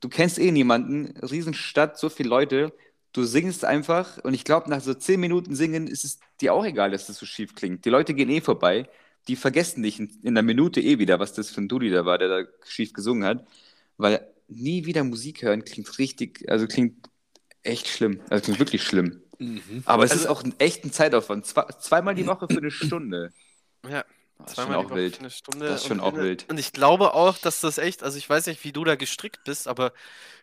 du 0.00 0.08
kennst 0.08 0.38
eh 0.38 0.50
niemanden, 0.50 1.16
Riesenstadt, 1.18 1.98
so 1.98 2.08
viele 2.08 2.28
Leute. 2.28 2.72
Du 3.12 3.24
singst 3.24 3.64
einfach 3.64 4.18
und 4.24 4.34
ich 4.34 4.44
glaube, 4.44 4.68
nach 4.68 4.80
so 4.80 4.92
zehn 4.92 5.20
Minuten 5.20 5.54
Singen 5.54 5.86
ist 5.86 6.04
es 6.04 6.18
dir 6.40 6.52
auch 6.52 6.64
egal, 6.66 6.90
dass 6.90 7.06
das 7.06 7.18
so 7.18 7.26
schief 7.26 7.54
klingt. 7.54 7.84
Die 7.84 7.90
Leute 7.90 8.12
gehen 8.14 8.28
eh 8.28 8.40
vorbei. 8.40 8.88
Die 9.28 9.36
vergessen 9.36 9.82
dich 9.82 9.98
in, 10.00 10.10
in 10.22 10.28
einer 10.36 10.42
Minute 10.42 10.80
eh 10.80 10.98
wieder, 10.98 11.18
was 11.18 11.32
das 11.32 11.50
für 11.50 11.60
ein 11.60 11.68
Dudi 11.68 11.90
da 11.90 12.04
war, 12.04 12.18
der 12.18 12.28
da 12.28 12.48
schief 12.66 12.92
gesungen 12.92 13.24
hat. 13.24 13.46
Weil 13.96 14.26
nie 14.48 14.84
wieder 14.84 15.04
Musik 15.04 15.42
hören 15.42 15.64
klingt 15.64 15.98
richtig, 15.98 16.44
also 16.50 16.66
klingt 16.66 17.08
echt 17.62 17.88
schlimm. 17.88 18.20
Also 18.30 18.44
klingt 18.44 18.58
wirklich 18.58 18.82
schlimm. 18.82 19.20
Mhm. 19.38 19.82
Aber 19.84 20.04
es 20.04 20.10
Also- 20.12 20.24
ist 20.24 20.30
auch 20.30 20.44
ein 20.44 20.54
echter 20.58 20.90
Zeitaufwand. 20.92 21.44
Zwei, 21.46 21.64
zweimal 21.80 22.14
die 22.14 22.26
Woche 22.26 22.46
für 22.48 22.58
eine 22.58 22.70
Stunde. 22.70 23.32
Ja, 23.88 24.04
Das 24.38 24.52
ist 24.52 24.60
schon 24.60 24.74
auch 24.74 24.90
wild. 24.92 25.16
für 25.16 25.20
eine 25.20 25.30
Stunde. 25.30 25.68
Das 25.68 25.82
ist 25.82 25.86
schon 25.86 26.00
und 26.00 26.00
auch 26.00 26.14
wild. 26.20 26.46
Und 26.48 26.58
ich 26.58 26.72
glaube 26.72 27.14
auch, 27.14 27.38
dass 27.38 27.60
das 27.60 27.78
echt, 27.78 28.02
also 28.02 28.18
ich 28.18 28.28
weiß 28.28 28.46
nicht, 28.46 28.64
wie 28.64 28.72
du 28.72 28.84
da 28.84 28.96
gestrickt 28.96 29.44
bist, 29.44 29.68
aber 29.68 29.92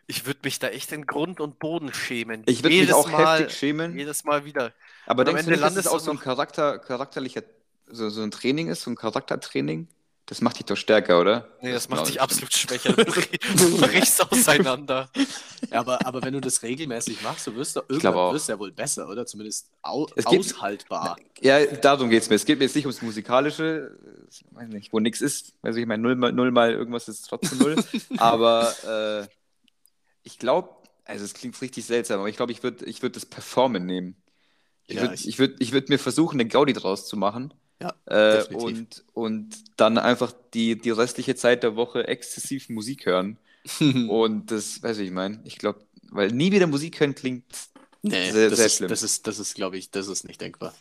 ich 0.06 0.26
würde 0.26 0.40
mich 0.44 0.58
da 0.58 0.68
echt 0.68 0.92
in 0.92 1.06
Grund 1.06 1.40
und 1.40 1.58
Boden 1.58 1.92
schämen. 1.94 2.42
Ich 2.46 2.62
würde 2.62 2.76
mich 2.76 2.92
auch 2.92 3.10
Mal, 3.10 3.40
heftig 3.40 3.56
schämen. 3.56 3.98
jedes 3.98 4.24
Mal 4.24 4.44
wieder. 4.44 4.74
Aber 5.06 5.24
und 5.24 5.26
denkst 5.26 5.44
du 5.44 5.50
nicht, 5.50 5.62
dass 5.62 5.76
es 5.76 5.86
auch 5.86 6.00
so 6.00 6.10
ein 6.10 6.18
Charakter, 6.18 6.78
charakterlicher, 6.78 7.42
so, 7.86 8.10
so 8.10 8.22
ein 8.22 8.30
Training 8.30 8.68
ist, 8.68 8.82
so 8.82 8.90
ein 8.90 8.96
Charaktertraining? 8.96 9.88
Das 10.26 10.40
macht 10.40 10.58
dich 10.58 10.64
doch 10.64 10.76
stärker, 10.76 11.20
oder? 11.20 11.48
Nee, 11.60 11.72
das 11.72 11.86
macht 11.90 11.98
glaub 11.98 12.06
dich 12.06 12.14
ich 12.16 12.20
absolut 12.22 12.52
schwächer. 12.54 12.94
Du 12.94 13.02
bri- 13.02 13.56
du 13.58 13.78
brichst 13.78 14.32
auseinander. 14.32 15.10
Ja, 15.70 15.80
aber, 15.80 16.06
aber 16.06 16.22
wenn 16.22 16.32
du 16.32 16.40
das 16.40 16.62
regelmäßig 16.62 17.20
machst, 17.20 17.46
du 17.46 17.54
wirst 17.56 17.76
doch 17.76 17.84
irgendwann 17.88 18.32
wirst 18.32 18.48
du 18.48 18.52
ja 18.52 18.58
wohl 18.58 18.72
besser, 18.72 19.06
oder? 19.06 19.26
Zumindest 19.26 19.70
au 19.82 20.06
Es 20.16 20.24
geht- 20.24 20.40
aushaltbar. 20.40 21.16
Ja, 21.42 21.66
darum 21.66 22.08
geht 22.08 22.22
es 22.22 22.30
mir. 22.30 22.36
Es 22.36 22.46
geht 22.46 22.58
mir 22.58 22.64
jetzt 22.64 22.74
nicht 22.74 22.86
ums 22.86 23.02
Musikalische, 23.02 23.98
äh, 24.02 24.54
weiß 24.56 24.68
nicht, 24.68 24.94
wo 24.94 24.98
nichts 25.00 25.20
ist. 25.20 25.52
Also 25.60 25.78
ich 25.78 25.84
meine, 25.86 26.02
null 26.02 26.16
mal, 26.16 26.32
null 26.32 26.50
mal 26.52 26.72
irgendwas 26.72 27.06
ist 27.08 27.28
trotzdem 27.28 27.58
null. 27.58 27.76
aber 28.16 29.26
äh, 29.28 29.28
ich 30.22 30.38
glaube, 30.38 30.70
also 31.04 31.22
es 31.22 31.34
klingt 31.34 31.60
richtig 31.60 31.84
seltsam, 31.84 32.20
aber 32.20 32.30
ich 32.30 32.36
glaube, 32.36 32.52
ich 32.52 32.62
würde 32.62 32.86
ich 32.86 33.02
würd 33.02 33.14
das 33.14 33.26
Performen 33.26 33.84
nehmen. 33.84 34.16
Ich 34.86 34.96
Ja, 34.96 35.02
würde 35.02 35.14
ich- 35.16 35.28
ich 35.28 35.38
würd, 35.38 35.56
ich 35.60 35.72
würd 35.72 35.90
mir 35.90 35.98
versuchen, 35.98 36.40
eine 36.40 36.48
Gaudi 36.48 36.72
draus 36.72 37.06
zu 37.06 37.18
machen. 37.18 37.52
Ja, 37.80 37.94
Äh, 38.06 38.44
und, 38.52 39.04
und 39.14 39.56
dann 39.80 39.98
einfach 39.98 40.32
die, 40.54 40.78
die 40.80 40.90
restliche 40.90 41.34
Zeit 41.36 41.62
der 41.62 41.76
Woche 41.76 42.06
exzessiv 42.08 42.68
Musik 42.68 43.06
hören. 43.06 43.38
Und 44.04 44.50
das, 44.50 44.82
weiß 44.82 44.98
ich, 44.98 45.06
ich 45.08 45.12
meine, 45.12 45.40
ich 45.44 45.58
glaube, 45.58 45.80
weil 46.10 46.28
nie 46.32 46.52
wieder 46.52 46.66
Musik 46.66 47.00
hören 47.00 47.14
klingt. 47.14 47.44
Nee, 48.02 48.32
Sehr, 48.32 48.50
das, 48.50 48.58
sehr 48.58 48.66
ist, 48.66 48.76
schlimm. 48.76 48.88
das 48.88 49.02
ist, 49.02 49.26
das 49.26 49.38
ist, 49.38 49.54
glaube 49.54 49.78
ich, 49.78 49.90
das 49.90 50.08
ist 50.08 50.24
nicht 50.24 50.40
denkbar. 50.40 50.74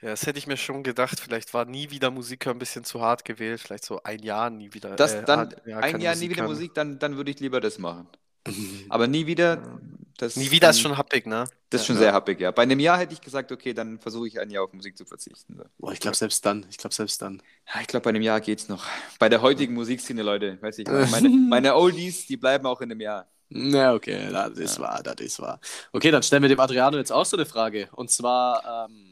Ja, 0.00 0.08
das 0.10 0.26
hätte 0.26 0.38
ich 0.38 0.46
mir 0.46 0.56
schon 0.56 0.82
gedacht. 0.82 1.20
Vielleicht 1.20 1.54
war 1.54 1.64
nie 1.64 1.90
wieder 1.90 2.10
Musik 2.10 2.46
hören 2.46 2.56
ein 2.56 2.58
bisschen 2.58 2.84
zu 2.84 3.00
hart 3.00 3.24
gewählt. 3.24 3.60
Vielleicht 3.60 3.84
so 3.84 4.02
ein 4.02 4.22
Jahr 4.22 4.50
nie 4.50 4.74
wieder. 4.74 4.98
Das 4.98 5.12
äh, 5.12 5.22
dann 5.24 5.54
ja, 5.64 5.78
ein 5.80 6.00
Jahr 6.00 6.14
nie 6.16 6.30
wieder 6.30 6.42
hören. 6.42 6.44
Musik, 6.44 6.74
dann, 6.74 6.98
dann 6.98 7.16
würde 7.16 7.30
ich 7.30 7.40
lieber 7.40 7.60
das 7.60 7.78
machen. 7.78 8.08
Aber 8.88 9.06
nie 9.06 9.26
wieder, 9.26 9.80
das, 10.18 10.36
Nie 10.36 10.50
wieder 10.50 10.70
ist 10.70 10.80
schon 10.80 10.96
happig, 10.96 11.26
ne? 11.26 11.44
Das 11.70 11.80
ist 11.82 11.86
schon 11.86 11.96
Ja. 11.96 12.02
sehr 12.02 12.12
happig, 12.12 12.40
ja. 12.40 12.50
Bei 12.50 12.62
einem 12.62 12.78
Jahr 12.80 12.98
hätte 12.98 13.14
ich 13.14 13.20
gesagt, 13.20 13.50
okay, 13.50 13.72
dann 13.72 13.98
versuche 13.98 14.28
ich 14.28 14.38
ein 14.40 14.50
Jahr 14.50 14.64
auf 14.64 14.72
Musik 14.72 14.96
zu 14.96 15.04
verzichten. 15.04 15.56
So. 15.56 15.64
Boah, 15.78 15.92
ich 15.92 16.00
glaube 16.00 16.16
selbst 16.16 16.44
dann, 16.44 16.66
ich 16.70 16.76
glaube 16.78 16.94
selbst 16.94 17.20
dann. 17.22 17.42
Ja, 17.72 17.80
ich 17.80 17.86
glaube, 17.86 18.04
bei 18.04 18.10
einem 18.10 18.22
Jahr 18.22 18.40
geht's 18.40 18.68
noch. 18.68 18.84
Bei 19.18 19.28
der 19.28 19.42
heutigen 19.42 19.74
Musikszene, 19.74 20.22
Leute, 20.22 20.60
weiß 20.60 20.78
ich, 20.78 20.86
meine, 21.10 21.28
meine 21.28 21.74
Oldies, 21.76 22.26
die 22.26 22.36
bleiben 22.36 22.66
auch 22.66 22.80
in 22.80 22.90
einem 22.90 23.00
Jahr. 23.00 23.26
Na, 23.48 23.94
okay, 23.94 24.30
das 24.30 24.58
ist 24.58 24.78
wahr, 24.80 25.02
das 25.02 25.16
ist 25.20 25.40
wahr. 25.40 25.60
Okay, 25.92 26.10
dann 26.10 26.22
stellen 26.22 26.42
wir 26.42 26.48
dem 26.48 26.60
Adriano 26.60 26.96
jetzt 26.98 27.12
auch 27.12 27.26
so 27.26 27.36
eine 27.36 27.44
Frage. 27.46 27.88
Und 27.92 28.10
zwar, 28.10 28.86
ähm, 28.88 29.08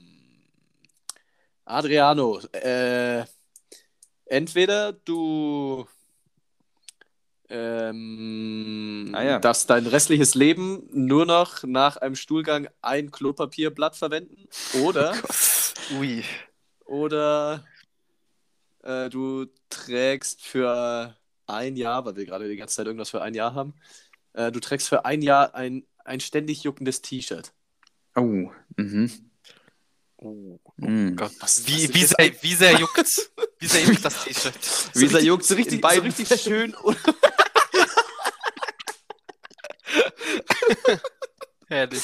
Adriano, 1.65 2.41
äh, 2.53 3.25
entweder 4.27 4.93
du 4.93 5.87
ähm, 7.51 9.11
Ah, 9.15 9.23
ja. 9.23 9.39
darfst 9.39 9.69
dein 9.71 9.87
restliches 9.87 10.35
Leben 10.35 10.89
nur 10.93 11.27
noch 11.27 11.63
nach 11.65 11.97
einem 11.97 12.15
Stuhlgang 12.15 12.69
ein 12.81 13.11
Klopapierblatt 13.11 13.97
verwenden 13.97 14.49
oder, 14.75 15.15
Ui. 15.99 16.23
oder 16.85 17.65
äh, 18.83 19.09
du 19.11 19.47
trägst 19.69 20.43
für 20.43 21.17
ein 21.47 21.77
Jahr, 21.77 22.05
weil 22.05 22.17
wir 22.17 22.25
gerade 22.27 22.49
die 22.49 22.57
ganze 22.57 22.77
Zeit 22.77 22.87
irgendwas 22.87 23.11
für 23.11 23.23
ein 23.23 23.35
Jahr 23.35 23.55
haben, 23.55 23.75
äh, 24.35 24.53
du 24.53 24.61
trägst 24.61 24.89
für 24.89 25.05
ein 25.05 25.23
Jahr 25.23 25.55
ein, 25.55 25.85
ein 26.05 26.21
ständig 26.21 26.63
juckendes 26.63 27.03
T-Shirt. 27.03 27.53
Oh, 28.17 28.51
mhm. 28.77 29.11
Oh 30.17 30.59
Mhm. 30.77 31.17
Gott. 31.17 31.33
Was- 31.41 31.67
Wie, 31.67 31.89
was 31.89 31.95
wie, 31.95 32.01
ist 32.03 32.15
sehr, 32.17 32.43
wie 32.43 32.55
sehr 32.55 32.79
juckt's? 32.79 33.31
Wie 33.59 33.67
sehr 33.67 33.83
juckt 33.83 34.03
das 34.03 34.25
T-Shirt? 34.25 34.55
Wie 34.95 35.07
sehr 35.07 35.23
juckt 35.23 35.45
so 35.45 35.55
richtig, 35.55 35.85
so 35.87 36.01
richtig 36.01 36.41
schön. 36.41 36.75
Herrlich. 41.69 42.03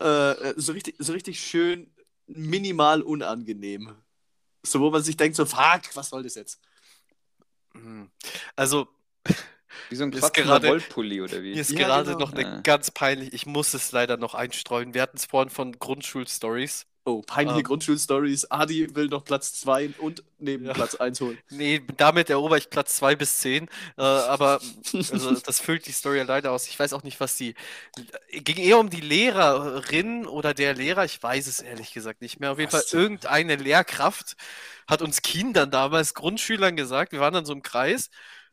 äh, 0.00 0.54
so, 0.56 0.72
richtig, 0.72 0.96
so 0.98 1.12
richtig 1.12 1.40
schön 1.40 1.92
minimal 2.26 3.02
unangenehm. 3.02 3.96
So, 4.64 4.80
wo 4.80 4.90
man 4.90 5.02
sich 5.02 5.16
denkt, 5.16 5.36
so, 5.36 5.46
fuck, 5.46 5.82
was 5.94 6.08
soll 6.10 6.22
das 6.22 6.34
jetzt? 6.34 6.60
Hm. 7.72 8.10
Also, 8.56 8.88
Wie 9.90 9.96
so 9.96 10.04
ein 10.04 10.12
Ist 10.12 10.32
gerade- 10.34 10.68
Wollpulli 10.68 11.20
oder 11.20 11.42
wie? 11.42 11.52
Mir 11.54 11.60
ist 11.60 11.70
Ja, 11.70 11.78
gerade 11.86 12.06
genau. 12.12 12.18
noch 12.18 12.32
eine 12.32 12.42
Ja. 12.42 12.60
ganz 12.60 12.90
peinlich, 12.90 13.32
ich 13.32 13.46
muss 13.46 13.74
es 13.74 13.92
leider 13.92 14.16
noch 14.16 14.34
einstreuen. 14.34 14.94
Wir 14.94 15.02
hatten 15.02 15.16
es 15.18 15.26
vorhin 15.26 15.50
von 15.50 15.78
Grundschulstories. 15.78 16.86
Oh, 17.06 17.22
peinliche 17.22 17.60
Ähm. 17.60 17.64
Grundschulstories. 17.64 18.50
Adi 18.50 18.94
will 18.96 19.06
noch 19.06 19.24
Platz 19.24 19.54
2 19.54 19.90
und 19.98 20.24
neben 20.38 20.66
Ja. 20.66 20.72
Platz 20.74 20.96
1 20.96 21.20
holen. 21.20 21.38
Nee, 21.50 21.80
damit 21.96 22.30
erober 22.30 22.56
ich 22.58 22.68
Platz 22.68 22.96
2 22.96 23.14
bis 23.14 23.38
10. 23.38 23.68
Äh, 23.96 24.02
aber 24.02 24.60
also, 25.12 25.32
das 25.36 25.60
füllt 25.60 25.86
die 25.86 25.92
Story 25.92 26.20
leider 26.22 26.50
aus. 26.50 26.66
Ich 26.66 26.76
weiß 26.78 26.92
auch 26.92 27.04
nicht, 27.04 27.20
was 27.20 27.36
die. 27.36 27.54
Ging 28.32 28.56
eher 28.56 28.78
um 28.78 28.90
die 28.90 29.00
Lehrerin 29.00 30.26
oder 30.26 30.52
der 30.52 30.74
Lehrer, 30.74 31.04
ich 31.04 31.22
weiß 31.22 31.46
es 31.46 31.60
ehrlich 31.60 31.92
gesagt 31.92 32.22
nicht 32.22 32.40
mehr. 32.40 32.50
Auf 32.52 32.58
jeden 32.58 32.72
Was? 32.72 32.90
Fall 32.90 33.00
irgendeine 33.02 33.56
Lehrkraft 33.56 34.34
hat 34.88 35.00
uns 35.02 35.22
Kindern 35.22 35.70
damals, 35.70 36.14
Grundschülern 36.14 36.76
gesagt, 36.76 37.12
wir 37.12 37.20
waren 37.20 37.34
dann 37.34 37.46
so 37.46 37.52
im 37.52 37.62
Kreis 37.62 38.10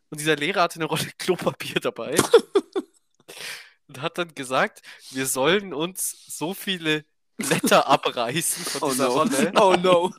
und 0.10 0.20
dieser 0.20 0.36
Lehrer 0.36 0.62
hatte 0.64 0.76
eine 0.76 0.86
Rolle 0.86 1.08
Klopapier 1.18 1.80
dabei 1.82 2.16
und 3.88 4.01
hat 4.01 4.18
dann 4.18 4.34
gesagt, 4.36 4.82
wir 5.12 5.26
sollen 5.26 5.74
uns 5.74 6.12
so 6.28 6.54
viele 6.54 7.06
Blätter 7.38 7.88
abreißen 7.88 8.64
von 8.66 8.84
Oh 8.84 8.92
dieser 8.92 9.08
no. 9.08 9.14
Rolle, 9.14 9.52
Oh 9.60 9.76
no. 9.76 10.14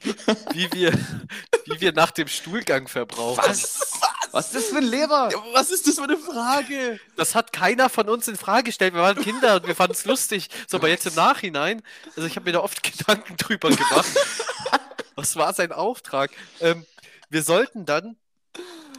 wie 0.52 0.70
wir, 0.72 0.92
wie 1.66 1.80
wir 1.80 1.92
nach 1.92 2.10
dem 2.10 2.28
Stuhlgang 2.28 2.88
verbrauchen. 2.88 3.42
Was? 3.46 3.92
Was 4.32 4.46
ist 4.46 4.54
das 4.56 4.64
für 4.64 4.78
ein 4.78 4.84
Lehrer? 4.84 5.30
Was 5.52 5.70
ist 5.70 5.86
das 5.86 5.94
für 5.94 6.02
eine 6.02 6.16
Frage? 6.18 6.98
Das 7.16 7.36
hat 7.36 7.52
keiner 7.52 7.88
von 7.88 8.08
uns 8.08 8.26
in 8.26 8.36
Frage 8.36 8.64
gestellt. 8.64 8.92
Wir 8.94 9.00
waren 9.02 9.20
Kinder 9.22 9.56
und 9.56 9.66
wir 9.68 9.76
fanden 9.76 9.92
es 9.92 10.04
lustig. 10.06 10.48
So, 10.66 10.78
aber 10.78 10.88
jetzt 10.88 11.06
im 11.06 11.14
Nachhinein, 11.14 11.82
also 12.16 12.26
ich 12.26 12.34
habe 12.34 12.46
mir 12.46 12.52
da 12.52 12.60
oft 12.60 12.82
Gedanken 12.98 13.36
drüber 13.36 13.68
gemacht. 13.70 14.08
Was 15.14 15.36
war 15.36 15.54
sein 15.54 15.70
Auftrag? 15.70 16.32
Ähm, 16.60 16.84
wir 17.30 17.44
sollten 17.44 17.86
dann, 17.86 18.16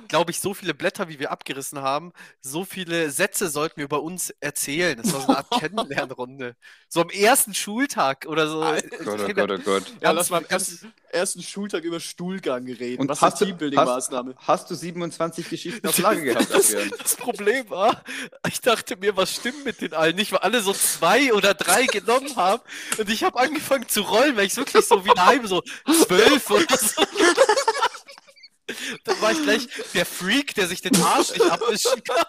glaube 0.07 0.31
ich, 0.31 0.39
so 0.39 0.53
viele 0.53 0.73
Blätter, 0.73 1.09
wie 1.09 1.19
wir 1.19 1.31
abgerissen 1.31 1.81
haben, 1.81 2.13
so 2.41 2.65
viele 2.65 3.11
Sätze 3.11 3.49
sollten 3.49 3.77
wir 3.77 3.85
über 3.85 4.01
uns 4.01 4.29
erzählen. 4.39 4.99
Das 5.01 5.13
war 5.13 5.21
so 5.21 5.27
eine 5.27 5.37
Art 5.37 5.49
Kennenlernrunde. 5.59 6.55
So 6.89 7.01
am 7.01 7.09
ersten 7.09 7.53
Schultag 7.53 8.25
oder 8.27 8.47
so. 8.47 8.61
Alter. 8.61 9.03
Gott, 9.03 9.19
oh 9.19 9.33
Gott, 9.33 9.51
oh 9.51 9.57
Gott. 9.63 9.83
Ja, 10.01 10.11
lass 10.11 10.29
mal 10.29 10.37
am 10.37 10.45
ersten, 10.45 10.93
ersten 11.09 11.41
Schultag 11.41 11.83
über 11.83 11.99
Stuhlgang 11.99 12.65
reden. 12.65 13.01
Und 13.01 13.09
Was 13.09 13.21
hast 13.21 13.41
du, 13.41 13.45
hast, 13.45 13.51
Teambuilding-Maßnahme. 13.51 14.35
hast 14.37 14.69
du 14.69 14.75
27 14.75 15.49
Geschichten 15.49 15.87
auf 15.87 15.97
Lager 15.99 16.21
gehabt, 16.21 16.53
Das, 16.53 16.75
das 16.97 17.15
Problem 17.15 17.69
war, 17.69 18.03
ich 18.47 18.61
dachte 18.61 18.97
mir, 18.97 19.15
was 19.17 19.33
stimmt 19.33 19.65
mit 19.65 19.81
den 19.81 19.93
allen 19.93 20.15
nicht, 20.15 20.31
weil 20.31 20.39
alle 20.39 20.61
so 20.61 20.73
zwei 20.73 21.33
oder 21.33 21.53
drei 21.53 21.85
genommen 21.85 22.35
haben 22.35 22.61
und 22.97 23.09
ich 23.09 23.23
habe 23.23 23.39
angefangen 23.39 23.87
zu 23.87 24.01
rollen, 24.01 24.35
weil 24.37 24.45
ich 24.45 24.55
wirklich 24.55 24.85
so 24.85 25.05
wie 25.05 25.09
daheim 25.09 25.47
so 25.47 25.61
zwölf 25.85 26.49
oder 26.49 26.77
so. 26.77 27.01
Dann 29.03 29.21
war 29.21 29.31
ich 29.31 29.43
gleich 29.43 29.67
der 29.93 30.05
Freak, 30.05 30.55
der 30.55 30.67
sich 30.67 30.81
den 30.81 30.95
Arsch 31.01 31.31
nicht 31.31 31.49
abwischen 31.49 32.03
kann. 32.03 32.25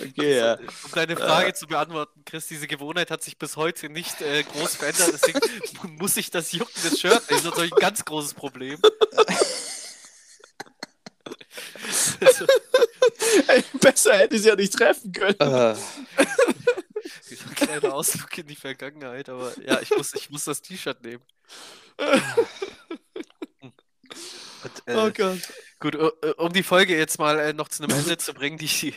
Okay, 0.00 0.36
ja. 0.38 0.54
Um 0.56 0.90
deine 0.94 1.16
Frage 1.16 1.54
zu 1.54 1.66
beantworten, 1.66 2.24
Chris, 2.24 2.46
diese 2.46 2.66
Gewohnheit 2.66 3.10
hat 3.10 3.22
sich 3.22 3.38
bis 3.38 3.56
heute 3.56 3.88
nicht 3.88 4.20
äh, 4.20 4.42
groß 4.42 4.76
verändert, 4.76 5.10
deswegen 5.12 5.40
muss 5.96 6.16
ich 6.16 6.30
das 6.30 6.52
Jucken 6.52 6.82
des 6.82 7.00
Shirts 7.00 7.28
nehmen, 7.30 7.42
sonst 7.42 7.56
habe 7.56 7.66
ich 7.66 7.72
ein 7.72 7.80
ganz 7.80 8.04
großes 8.04 8.34
Problem. 8.34 8.80
Also, 12.20 12.46
Ey, 13.48 13.62
besser 13.80 14.16
hätte 14.18 14.36
ich 14.36 14.42
sie 14.42 14.48
ja 14.48 14.56
nicht 14.56 14.72
treffen 14.72 15.12
können. 15.12 15.36
Äh, 15.40 15.74
so 15.74 17.44
ein 17.48 17.54
kleiner 17.54 17.94
Ausflug 17.94 18.36
in 18.38 18.46
die 18.46 18.56
Vergangenheit, 18.56 19.28
aber 19.28 19.52
ja, 19.62 19.80
ich 19.80 19.90
muss, 19.90 20.14
ich 20.14 20.30
muss 20.30 20.44
das 20.44 20.62
T-Shirt 20.62 21.02
nehmen. 21.02 21.22
Und, 24.64 24.82
äh, 24.86 24.94
Oh 24.96 25.10
Gott. 25.10 25.38
Gut, 25.80 25.94
äh, 25.94 26.30
um 26.38 26.52
die 26.52 26.62
Folge 26.64 26.96
jetzt 26.96 27.18
mal 27.18 27.38
äh, 27.38 27.52
noch 27.52 27.68
zu 27.68 27.84
einem 27.84 27.96
Ende 27.96 28.18
zu 28.18 28.34
bringen, 28.34 28.58
die 28.58 28.94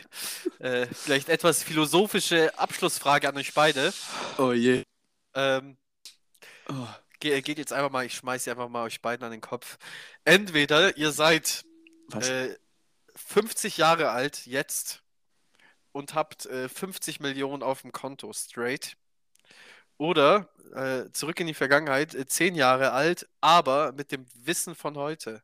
äh, 0.59 0.87
vielleicht 0.87 1.29
etwas 1.29 1.61
philosophische 1.61 2.57
Abschlussfrage 2.57 3.29
an 3.29 3.37
euch 3.37 3.53
beide. 3.53 3.93
Oh 4.37 4.51
je. 4.51 4.83
Ähm, 5.35 5.77
Oh. 6.69 6.87
ge 7.19 7.41
geht 7.41 7.57
jetzt 7.57 7.73
einfach 7.73 7.91
mal, 7.91 8.05
ich 8.05 8.15
schmeiße 8.15 8.45
sie 8.45 8.51
einfach 8.51 8.69
mal 8.69 8.83
euch 8.83 9.01
beiden 9.01 9.25
an 9.25 9.31
den 9.31 9.41
Kopf. 9.41 9.77
Entweder 10.23 10.95
ihr 10.97 11.11
seid 11.11 11.63
Was? 12.07 12.29
äh, 12.29 12.55
50 13.31 13.77
Jahre 13.77 14.09
alt 14.09 14.45
jetzt 14.45 15.03
und 15.93 16.13
habt 16.15 16.45
äh, 16.47 16.67
50 16.67 17.21
Millionen 17.21 17.63
auf 17.63 17.81
dem 17.81 17.93
Konto 17.93 18.33
straight. 18.33 18.97
Oder 19.97 20.49
äh, 20.73 21.09
zurück 21.13 21.39
in 21.39 21.47
die 21.47 21.53
Vergangenheit, 21.53 22.13
äh, 22.13 22.25
10 22.25 22.55
Jahre 22.55 22.91
alt, 22.91 23.29
aber 23.39 23.93
mit 23.93 24.11
dem 24.11 24.25
Wissen 24.33 24.75
von 24.75 24.97
heute. 24.97 25.41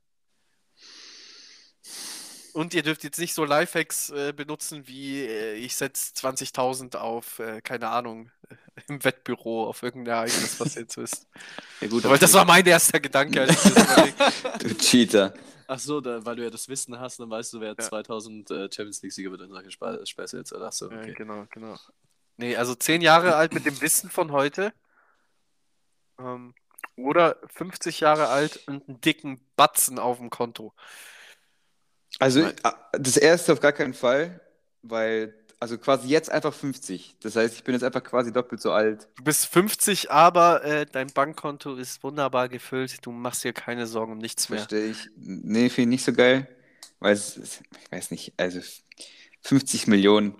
Und 2.57 2.73
ihr 2.73 2.81
dürft 2.81 3.03
jetzt 3.03 3.19
nicht 3.19 3.35
so 3.35 3.45
Lifehacks 3.45 4.09
äh, 4.09 4.33
benutzen 4.35 4.87
wie 4.87 5.21
äh, 5.23 5.53
ich 5.53 5.75
setze 5.75 6.11
20.000 6.15 6.97
auf, 6.97 7.37
äh, 7.37 7.61
keine 7.61 7.89
Ahnung, 7.89 8.31
äh, 8.49 8.55
im 8.87 9.03
Wettbüro 9.03 9.67
auf 9.67 9.83
irgendein 9.83 10.15
Ereignis, 10.15 10.59
was 10.59 10.73
jetzt 10.73 10.97
ist. 10.97 11.27
Ja, 11.81 11.87
gut, 11.87 12.03
Aber 12.03 12.17
das 12.17 12.33
war 12.33 12.45
mein 12.45 12.65
erster 12.65 12.99
Gedanke. 12.99 13.41
Als 13.41 13.63
ich 13.63 13.73
das 13.75 14.57
du 14.59 14.75
Cheater. 14.75 15.35
Ach 15.67 15.77
so, 15.77 16.01
da, 16.01 16.25
weil 16.25 16.35
du 16.37 16.45
ja 16.45 16.49
das 16.49 16.67
Wissen 16.67 16.99
hast, 16.99 17.19
dann 17.19 17.29
weißt 17.29 17.53
du, 17.53 17.61
wer 17.61 17.75
Ja. 17.77 17.77
2000 17.77 18.49
äh, 18.49 18.55
Champions 18.71 19.03
League-Sieger 19.03 19.29
wird 19.29 19.41
und 19.41 19.51
solche 19.51 19.69
Spe 19.69 20.03
Späße 20.03 20.37
jetzt. 20.39 20.51
Ach 20.51 20.71
so, 20.71 20.89
Ja, 20.89 20.97
okay. 20.97 21.13
genau, 21.13 21.45
genau. 21.51 21.77
Nee, 22.37 22.55
also 22.55 22.73
10 22.73 23.01
Jahre 23.01 23.35
alt 23.35 23.53
mit 23.53 23.67
dem 23.67 23.79
Wissen 23.81 24.09
von 24.09 24.31
heute. 24.31 24.73
Ähm, 26.19 26.55
oder 26.95 27.37
50 27.53 27.99
Jahre 27.99 28.29
alt 28.29 28.61
und 28.65 28.89
einen 28.89 28.99
dicken 29.01 29.39
Batzen 29.55 29.99
auf 29.99 30.17
dem 30.17 30.31
Konto. 30.31 30.73
Also 32.19 32.41
Nein. 32.41 32.55
äh, 32.63 32.71
das 32.99 33.17
erste 33.17 33.53
auf 33.53 33.59
gar 33.59 33.71
keinen 33.73 33.93
Fall, 33.93 34.39
weil, 34.81 35.33
also 35.59 35.77
quasi 35.77 36.07
jetzt 36.07 36.31
einfach 36.31 36.53
50. 36.53 37.15
Das 37.21 37.35
heißt, 37.35 37.55
ich 37.55 37.63
bin 37.63 37.73
jetzt 37.73 37.83
einfach 37.83 38.03
quasi 38.03 38.31
doppelt 38.31 38.61
so 38.61 38.71
alt. 38.71 39.07
Du 39.17 39.23
bist 39.23 39.45
50, 39.47 40.11
aber 40.11 40.63
äh, 40.63 40.85
dein 40.85 41.07
Bankkonto 41.07 41.75
ist 41.75 42.03
wunderbar 42.03 42.49
gefüllt. 42.49 43.05
Du 43.05 43.11
machst 43.11 43.43
dir 43.43 43.53
keine 43.53 43.87
Sorgen 43.87 44.13
um 44.13 44.17
nichts 44.17 44.49
mehr. 44.49 44.59
Verstehe 44.59 44.91
ich. 44.91 45.09
Nee, 45.15 45.69
finde 45.69 45.81
ich 45.95 45.99
nicht 45.99 46.05
so 46.05 46.13
geil. 46.13 46.47
Weil 46.99 47.13
es, 47.13 47.37
ich 47.37 47.91
weiß 47.91 48.11
nicht, 48.11 48.33
also 48.37 48.59
50 49.41 49.87
Millionen, 49.87 50.35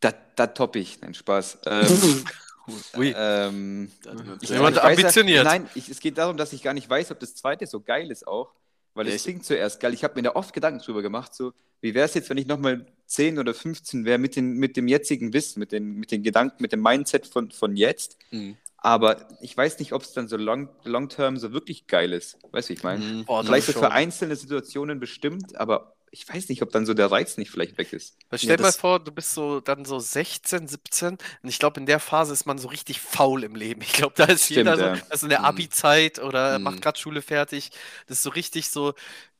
da, 0.00 0.12
da 0.36 0.46
topp 0.48 0.76
ich. 0.76 1.00
Nein, 1.00 1.14
Spaß. 1.14 1.58
Ähm, 1.66 2.24
Ui. 2.96 3.14
ähm, 3.16 3.90
jemand- 4.04 4.42
Ist 4.42 4.50
Ja, 4.50 4.82
ambitioniert? 4.84 5.44
nein, 5.44 5.68
ich, 5.74 5.88
es 5.88 6.00
geht 6.00 6.18
darum, 6.18 6.36
dass 6.36 6.52
ich 6.52 6.62
gar 6.62 6.74
nicht 6.74 6.88
weiß, 6.88 7.10
ob 7.10 7.20
das 7.20 7.34
zweite 7.34 7.66
so 7.66 7.80
geil 7.80 8.10
ist 8.10 8.26
auch. 8.26 8.52
Weil 8.94 9.08
es 9.08 9.24
klingt 9.24 9.44
zuerst 9.44 9.80
geil. 9.80 9.92
Ich 9.92 10.04
habe 10.04 10.14
mir 10.14 10.22
da 10.22 10.30
oft 10.34 10.52
Gedanken 10.52 10.80
drüber 10.80 11.02
gemacht, 11.02 11.34
so, 11.34 11.52
wie 11.80 11.94
wäre 11.94 12.06
es 12.06 12.14
jetzt, 12.14 12.30
wenn 12.30 12.38
ich 12.38 12.46
nochmal 12.46 12.86
10 13.06 13.38
oder 13.38 13.52
15 13.52 14.04
wäre 14.04 14.18
mit, 14.18 14.36
den, 14.36 14.54
mit 14.54 14.76
dem 14.76 14.88
jetzigen 14.88 15.32
Wissen, 15.32 15.58
mit 15.60 15.72
den, 15.72 15.96
mit 15.96 16.10
den 16.10 16.22
Gedanken, 16.22 16.62
mit 16.62 16.72
dem 16.72 16.80
Mindset 16.80 17.26
von, 17.26 17.50
von 17.50 17.76
jetzt. 17.76 18.16
Mhm. 18.30 18.56
Aber 18.76 19.28
ich 19.40 19.56
weiß 19.56 19.78
nicht, 19.78 19.92
ob 19.92 20.02
es 20.02 20.12
dann 20.12 20.28
so 20.28 20.36
long, 20.36 20.68
long 20.84 21.08
term 21.08 21.38
so 21.38 21.52
wirklich 21.52 21.86
geil 21.86 22.12
ist. 22.12 22.38
Weißt 22.52 22.68
du, 22.68 22.70
wie 22.70 22.76
ich 22.76 22.82
meine? 22.82 23.04
Mhm. 23.04 23.24
Vielleicht 23.44 23.66
so 23.66 23.72
für 23.72 23.90
einzelne 23.90 24.36
Situationen 24.36 25.00
bestimmt, 25.00 25.56
aber 25.56 25.93
ich 26.14 26.28
weiß 26.28 26.48
nicht, 26.48 26.62
ob 26.62 26.70
dann 26.72 26.86
so 26.86 26.94
der 26.94 27.10
Reiz 27.10 27.36
nicht 27.36 27.50
vielleicht 27.50 27.78
weg 27.78 27.92
ist. 27.92 28.16
Weil 28.30 28.38
Stell 28.38 28.56
Ja, 28.56 28.56
dir 28.56 28.64
mal 28.64 28.72
vor, 28.72 29.00
du 29.02 29.12
bist 29.12 29.32
so 29.32 29.60
dann 29.60 29.84
so 29.86 29.98
16, 30.00 30.68
17 30.68 31.16
und 31.42 31.48
ich 31.48 31.58
glaube, 31.58 31.80
in 31.80 31.86
der 31.86 32.00
Phase 32.00 32.32
ist 32.32 32.46
man 32.46 32.58
so 32.58 32.68
richtig 32.68 33.00
faul 33.00 33.42
im 33.44 33.54
Leben. 33.54 33.80
Ich 33.82 33.92
glaube, 33.94 34.14
da 34.16 34.24
ist 34.24 34.48
Stimmt, 34.50 34.50
jeder 34.50 34.76
so, 34.78 34.90
ja. 34.90 35.02
ist 35.10 35.22
in 35.22 35.28
der 35.30 35.44
Mhm. 35.44 35.44
Abi-Zeit 35.44 36.18
oder 36.18 36.58
Mhm. 36.58 36.58
macht 36.58 36.80
gerade 36.82 36.98
Schule 36.98 37.22
fertig. 37.22 37.70
Das 38.06 38.18
ist 38.18 38.22
so 38.22 38.30
richtig 38.30 38.68
so, 38.70 38.92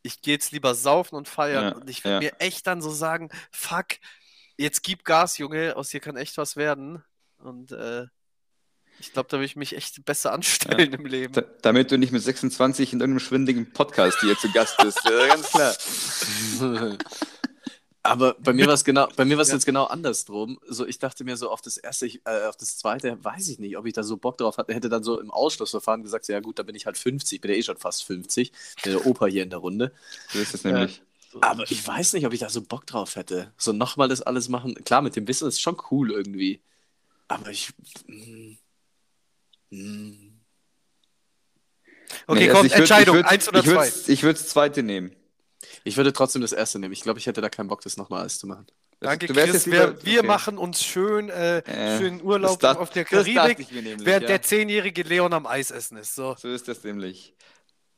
ich 0.03 0.23
gehe 0.23 0.35
jetzt 0.35 0.53
lieber 0.53 0.75
saufen 0.75 1.17
und 1.17 1.29
feiern 1.29 1.71
Ja, 1.71 1.75
und 1.75 1.91
ich 1.91 2.05
ja. 2.05 2.21
mir 2.21 2.41
echt 2.41 2.67
dann 2.67 2.81
so 2.81 2.91
sagen, 2.91 3.29
fuck, 3.51 3.87
jetzt 4.57 4.83
gib 4.83 5.05
Gas, 5.05 5.39
Junge, 5.39 5.77
aus 5.77 5.91
dir 5.91 6.01
kann 6.01 6.17
echt 6.17 6.37
was 6.39 6.57
werden. 6.57 7.05
Und 7.39 7.73
äh, 7.73 8.07
ich 9.01 9.13
glaube, 9.13 9.29
da 9.31 9.39
will 9.39 9.45
ich 9.45 9.57
mich 9.57 9.77
echt 9.77 10.05
besser 10.05 10.33
anstellen 10.33 10.93
im 10.93 11.07
Leben. 11.07 11.33
Da, 11.35 11.43
damit 11.63 11.91
du 11.91 11.99
nicht 11.99 12.13
mit 12.13 12.23
26 12.23 12.93
in 12.93 13.01
irgendeinem 13.01 13.21
schwindigen 13.21 13.73
Podcast 13.73 14.19
hier 14.21 14.37
zu 14.39 14.51
Gast 14.53 14.77
bist. 14.83 15.01
Ja, 15.05 15.27
ganz 15.27 15.51
klar. 15.51 15.75
Aber 18.07 18.35
bei 18.39 18.53
mir 18.53 18.67
war 18.67 18.75
es 18.75 18.85
genau, 18.85 19.09
bei 19.17 19.25
mir 19.25 19.37
war 19.39 19.43
es 19.43 19.49
Ja. 19.49 19.55
jetzt 19.55 19.65
genau 19.65 19.85
andersrum. 19.85 20.61
So, 20.69 20.87
ich 20.87 20.99
dachte 20.99 21.25
mir 21.25 21.39
so 21.39 21.49
auf 21.51 21.63
das 21.63 21.79
erste, 21.79 22.05
ich- 22.07 22.21
äh, 22.27 22.45
auf 22.47 22.57
das 22.57 22.77
zweite, 22.77 23.17
weiß 23.25 23.49
ich 23.49 23.59
nicht, 23.59 23.79
ob 23.79 23.87
ich 23.87 23.95
da 23.95 24.03
so 24.03 24.19
Bock 24.19 24.37
drauf 24.37 24.59
hatte. 24.59 24.75
Hätte 24.75 24.91
dann 24.91 25.03
so 25.03 25.19
im 25.19 25.31
Ausschlussverfahren 25.31 26.03
gesagt, 26.03 26.27
so, 26.27 26.35
ja 26.35 26.41
gut, 26.41 26.59
da 26.59 26.65
bin 26.65 26.75
ich 26.75 26.85
halt 26.85 26.99
50, 26.99 27.41
bin 27.41 27.51
ja 27.51 27.57
eh 27.57 27.63
schon 27.63 27.79
fast 27.79 28.05
50, 28.05 28.53
bin 28.83 28.93
der 28.93 29.07
Opa 29.07 29.25
hier 29.27 29.43
in 29.43 29.49
der 29.49 29.59
Runde. 29.61 29.91
So 30.31 30.39
ist 30.39 30.53
es 30.53 30.65
nämlich. 30.65 31.01
Aber 31.41 31.65
ich 31.71 31.87
weiß 31.87 32.13
nicht, 32.13 32.27
ob 32.27 32.35
ich 32.35 32.41
da 32.41 32.51
so 32.51 32.61
Bock 32.61 32.87
drauf 32.87 33.17
hätte. 33.17 33.53
So 33.57 33.73
nochmal 33.73 34.09
das 34.09 34.21
alles 34.21 34.51
machen. 34.51 34.75
Klar, 34.85 35.01
mit 35.01 35.17
dem 35.17 35.27
Wissen 35.27 35.49
ist 35.49 35.61
schon 35.63 35.79
cool 35.91 36.11
irgendwie. 36.13 36.61
Aber 37.27 37.49
ich. 37.51 37.71
mm, 38.07 38.53
mm. 39.75 40.31
Okay, 42.27 42.39
Nee, 42.41 42.49
also 42.51 42.57
komm, 42.59 42.67
ich 42.67 42.73
würd- 42.73 42.79
Entscheidung, 42.79 43.17
ich 43.17 43.23
würd, 43.25 43.33
eins 43.33 43.49
oder 43.49 43.59
ich 43.61 43.67
zwei. 43.67 43.93
Ich 44.13 44.23
würde 44.23 44.39
das 44.39 44.49
zweite 44.49 44.83
nehmen. 44.83 45.15
Ich 45.83 45.97
würde 45.97 46.13
trotzdem 46.13 46.43
das 46.43 46.53
erste 46.53 46.79
nehmen. 46.79 46.93
Ich 46.93 47.03
glaube, 47.03 47.19
ich 47.19 47.27
hätte 47.27 47.41
da 47.41 47.49
keinen 47.49 47.69
Bock, 47.69 47.81
das 47.83 47.97
nochmal 47.97 48.21
alles 48.21 48.39
zu 48.39 48.47
machen. 48.47 48.67
Danke, 49.01 49.27
Du 49.27 49.35
wärst 49.35 49.51
Chris. 49.53 49.65
jetzt 49.67 49.73
Wir, 49.75 49.87
lieber- 49.89 50.05
wir 50.05 50.19
okay. 50.21 50.27
machen 50.27 50.59
uns 50.59 50.83
schön, 50.83 51.29
äh, 51.29 51.59
Äh, 51.59 51.99
schönen 51.99 52.23
Urlaub 52.23 52.61
das 52.61 52.77
auf 52.77 52.91
der 52.91 53.05
Karibik, 53.05 53.71
nämlich, 53.73 54.05
während 54.07 54.23
ja. 54.23 54.29
der 54.29 54.43
zehnjährige 54.43 55.03
Leon 55.03 55.33
am 55.33 55.47
Eis 55.47 55.71
essen 55.71 55.99
ist. 55.99 56.15
So. 56.15 56.35
So 56.39 56.49
ist 56.49 56.69
das 56.69 56.83
nämlich. 56.85 57.35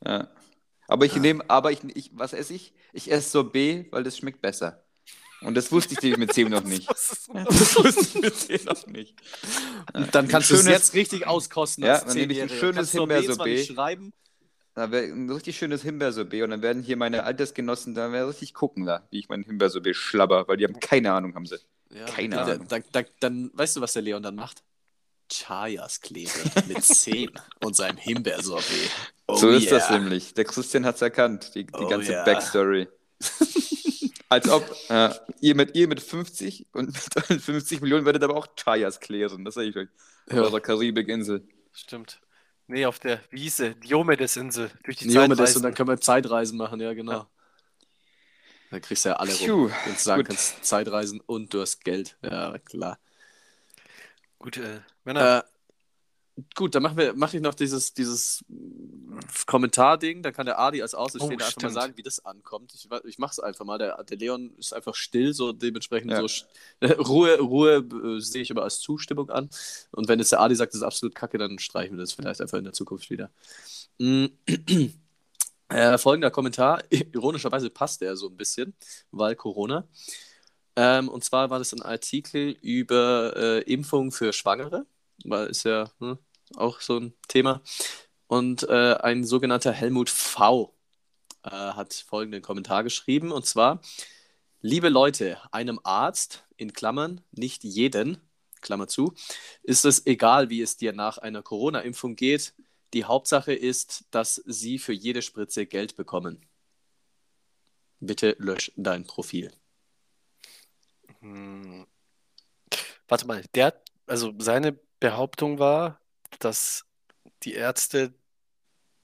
Ja. 0.04 0.28
Aber 0.88 1.04
ich 1.04 1.14
nehme, 1.16 1.44
aber 1.48 1.70
ich, 1.72 1.80
ich, 1.94 2.10
was 2.14 2.32
esse 2.32 2.54
ich? 2.54 2.72
Ich 2.92 3.10
esse 3.12 3.28
Sorbet, 3.28 3.92
weil 3.92 4.02
das 4.04 4.16
schmeckt 4.16 4.40
besser. 4.40 4.84
Und 5.42 5.54
das 5.54 5.70
wusste 5.70 5.94
ich 6.00 6.16
mit 6.16 6.32
10 6.32 6.48
noch 6.48 6.64
nicht. 6.64 6.88
Das 6.88 7.28
wusste 7.76 8.00
ich 8.00 8.14
mit 8.14 8.34
10 8.34 8.64
noch 8.64 8.86
nicht. 8.86 9.14
Und 9.92 10.14
dann 10.14 10.28
kannst 10.28 10.50
du 10.50 10.54
es 10.54 10.66
jetzt 10.66 10.94
richtig 10.94 11.26
auskosten. 11.26 11.84
Ja, 11.84 11.94
als 11.94 12.06
dann 12.06 12.16
nehme 12.16 12.32
ich 12.32 12.42
ein 12.42 12.48
schönes 12.48 12.92
Himbeersorbet. 12.92 13.66
schreiben. 13.66 14.12
Da 14.74 14.90
wäre 14.90 15.04
ein 15.06 15.30
richtig 15.30 15.56
schönes 15.56 15.82
Himbeersorbet 15.82 16.42
und 16.42 16.50
dann 16.50 16.62
werden 16.62 16.82
hier 16.82 16.98
meine 16.98 17.24
Altersgenossen 17.24 17.94
da 17.94 18.12
werden 18.12 18.28
richtig 18.28 18.52
gucken, 18.52 18.84
da, 18.84 19.06
wie 19.10 19.18
ich 19.20 19.28
mein 19.30 19.42
Himbeersorbet 19.42 19.96
schlabber, 19.96 20.46
weil 20.48 20.58
die 20.58 20.64
haben 20.64 20.78
keine 20.80 21.12
Ahnung, 21.12 21.34
haben 21.34 21.46
sie. 21.46 21.58
Ja, 21.94 22.04
Keine 22.04 22.36
dann, 22.36 22.50
Ahnung. 22.50 22.68
Dann, 22.68 22.84
dann, 22.92 23.04
dann 23.20 23.50
weißt 23.54 23.76
du, 23.76 23.80
was 23.80 23.92
der 23.92 24.02
Leon 24.02 24.22
dann 24.22 24.34
macht? 24.34 24.62
Chayas 25.28 26.00
Klebe 26.00 26.30
mit 26.68 26.84
10 26.84 27.30
und 27.64 27.74
seinem 27.74 27.96
Himbeersorbet. 27.96 28.90
Oh 29.28 29.36
so 29.36 29.48
ist 29.50 29.70
das 29.72 29.88
yeah. 29.90 29.98
nämlich. 29.98 30.34
Der 30.34 30.44
Christian 30.44 30.84
hat 30.84 30.96
es 30.96 31.02
erkannt, 31.02 31.54
die, 31.54 31.64
die 31.64 31.72
Oh 31.74 31.88
ganze 31.88 32.12
yeah. 32.12 32.24
Backstory. 32.24 32.88
Als 34.28 34.48
ob 34.48 34.64
äh, 34.88 35.10
ihr, 35.40 35.54
mit, 35.54 35.76
ihr 35.76 35.86
mit 35.88 36.00
50 36.00 36.66
und 36.72 36.92
mit 37.28 37.40
50 37.42 37.80
Millionen 37.80 38.04
werdet 38.04 38.24
aber 38.24 38.36
auch 38.36 38.48
Chayas 38.56 38.98
klären. 39.00 39.44
Das 39.44 39.54
sage 39.54 39.68
ich 39.68 39.76
euch. 39.76 39.88
Auf 40.28 40.36
Ja. 40.36 40.42
eurer 40.42 40.60
Karibikinsel. 40.60 41.46
Stimmt. 41.72 42.20
Nee, 42.66 42.86
auf 42.86 42.98
der 42.98 43.20
Wiese, 43.30 43.76
Diomedes-Insel, 43.76 44.70
durch 44.82 44.96
die 44.96 45.06
Diomedes 45.06 45.50
Zeit 45.50 45.56
und 45.56 45.62
dann 45.62 45.74
können 45.74 45.88
wir 45.88 46.00
Zeitreisen 46.00 46.58
machen, 46.58 46.80
ja, 46.80 46.92
genau. 46.94 47.12
Ja. 47.12 47.30
Dann 48.72 48.80
kriegst 48.80 49.04
du 49.04 49.10
ja 49.10 49.16
alle 49.16 49.30
Phew, 49.30 49.52
rum. 49.66 49.72
Wenn 49.84 49.94
du 49.94 50.00
sagen 50.00 50.20
gut. 50.22 50.28
kannst, 50.28 50.64
Zeitreisen 50.64 51.20
und 51.20 51.54
du 51.54 51.60
hast 51.60 51.84
Geld. 51.84 52.16
Ja, 52.22 52.58
klar. 52.58 52.98
Gut, 54.40 54.56
äh, 54.56 54.80
Männer, 55.04 55.38
Äh, 55.38 55.42
gut, 56.54 56.74
dann 56.74 56.82
machen 56.82 56.96
wir, 56.98 57.14
mache 57.14 57.36
ich 57.36 57.42
noch 57.42 57.54
dieses, 57.54 57.94
dieses 57.94 58.44
Kommentar-Ding. 59.46 60.22
Da 60.22 60.32
kann 60.32 60.46
der 60.46 60.58
Adi 60.58 60.82
als 60.82 60.94
Außenstehender 60.94 61.44
Oh, 61.44 61.48
einfach 61.48 61.62
mal 61.62 61.70
sagen, 61.70 61.96
wie 61.96 62.02
das 62.02 62.24
ankommt. 62.24 62.74
Ich, 62.74 62.88
ich 63.04 63.18
mache 63.18 63.32
es 63.32 63.40
einfach 63.40 63.64
mal. 63.64 63.78
Der, 63.78 64.02
der 64.04 64.16
Leon 64.18 64.54
ist 64.58 64.72
einfach 64.74 64.94
still, 64.94 65.32
so 65.32 65.52
dementsprechend 65.52 66.10
Ja. 66.10 66.18
so 66.18 66.26
sch- 66.26 66.44
Ruhe, 67.08 67.38
Ruhe 67.40 67.76
äh, 68.16 68.20
sehe 68.20 68.42
ich 68.42 68.50
immer 68.50 68.62
als 68.62 68.80
Zustimmung 68.80 69.30
an. 69.30 69.48
Und 69.92 70.08
wenn 70.08 70.18
jetzt 70.18 70.32
der 70.32 70.40
Adi 70.40 70.54
sagt, 70.54 70.72
das 70.74 70.80
ist 70.80 70.86
absolut 70.86 71.14
kacke, 71.14 71.38
dann 71.38 71.58
streichen 71.58 71.96
wir 71.96 72.02
das 72.02 72.12
vielleicht 72.12 72.40
einfach 72.40 72.58
in 72.58 72.64
der 72.64 72.72
Zukunft 72.74 73.10
wieder. 73.10 73.30
Mm. 73.98 74.26
Äh, 75.68 75.98
folgender 75.98 76.30
Kommentar, 76.30 76.84
ironischerweise 76.90 77.70
passt 77.70 78.00
der 78.00 78.16
so 78.16 78.28
ein 78.28 78.36
bisschen, 78.36 78.74
weil 79.10 79.34
Corona. 79.34 79.88
Ähm, 80.76 81.08
und 81.08 81.24
zwar 81.24 81.50
war 81.50 81.58
das 81.58 81.72
ein 81.72 81.82
Artikel 81.82 82.56
über 82.62 83.34
äh, 83.36 83.60
Impfung 83.62 84.12
für 84.12 84.32
Schwangere, 84.32 84.86
weil 85.24 85.48
ist 85.48 85.64
ja 85.64 85.90
hm, 86.00 86.18
auch 86.54 86.80
so 86.80 86.98
ein 86.98 87.14
Thema. 87.28 87.62
Und 88.26 88.64
äh, 88.68 88.94
ein 88.94 89.24
sogenannter 89.24 89.72
Helmut 89.72 90.10
V 90.10 90.74
äh, 91.42 91.50
hat 91.50 91.94
folgenden 91.94 92.42
Kommentar 92.42 92.82
geschrieben, 92.82 93.32
und 93.32 93.46
zwar, 93.46 93.80
liebe 94.60 94.88
Leute, 94.88 95.38
einem 95.52 95.80
Arzt, 95.84 96.44
in 96.56 96.72
Klammern, 96.72 97.20
nicht 97.32 97.64
jeden, 97.64 98.18
Klammer 98.62 98.88
zu, 98.88 99.14
ist 99.62 99.84
es 99.84 100.06
egal, 100.06 100.50
wie 100.50 100.62
es 100.62 100.76
dir 100.76 100.92
nach 100.92 101.18
einer 101.18 101.42
Corona-Impfung 101.42 102.16
geht. 102.16 102.54
Die 102.94 103.04
Hauptsache 103.04 103.52
ist, 103.52 104.06
dass 104.10 104.36
sie 104.46 104.78
für 104.78 104.92
jede 104.92 105.22
Spritze 105.22 105.66
Geld 105.66 105.96
bekommen. 105.96 106.46
Bitte 108.00 108.36
lösch 108.38 108.72
dein 108.76 109.04
Profil. 109.04 109.52
hm, 111.20 111.86
warte 113.08 113.26
mal, 113.26 113.44
der, 113.54 113.80
also 114.06 114.32
seine 114.38 114.78
Behauptung 115.00 115.58
war, 115.58 116.00
dass 116.38 116.84
die 117.42 117.54
Ärzte, 117.54 118.14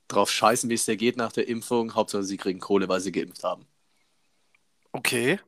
Drauf 0.09 0.31
scheißen, 0.31 0.69
wie 0.69 0.75
es 0.75 0.85
dir 0.85 0.97
geht 0.97 1.17
nach 1.17 1.33
der 1.33 1.49
Impfung. 1.49 1.95
Hauptsache, 1.95 2.23
sie 2.23 2.37
kriegen 2.37 2.61
Kohle, 2.61 2.89
weil 2.89 3.01
sie 3.01 3.13
geimpft 3.13 3.45
haben. 3.45 3.67
okay, 4.93 5.41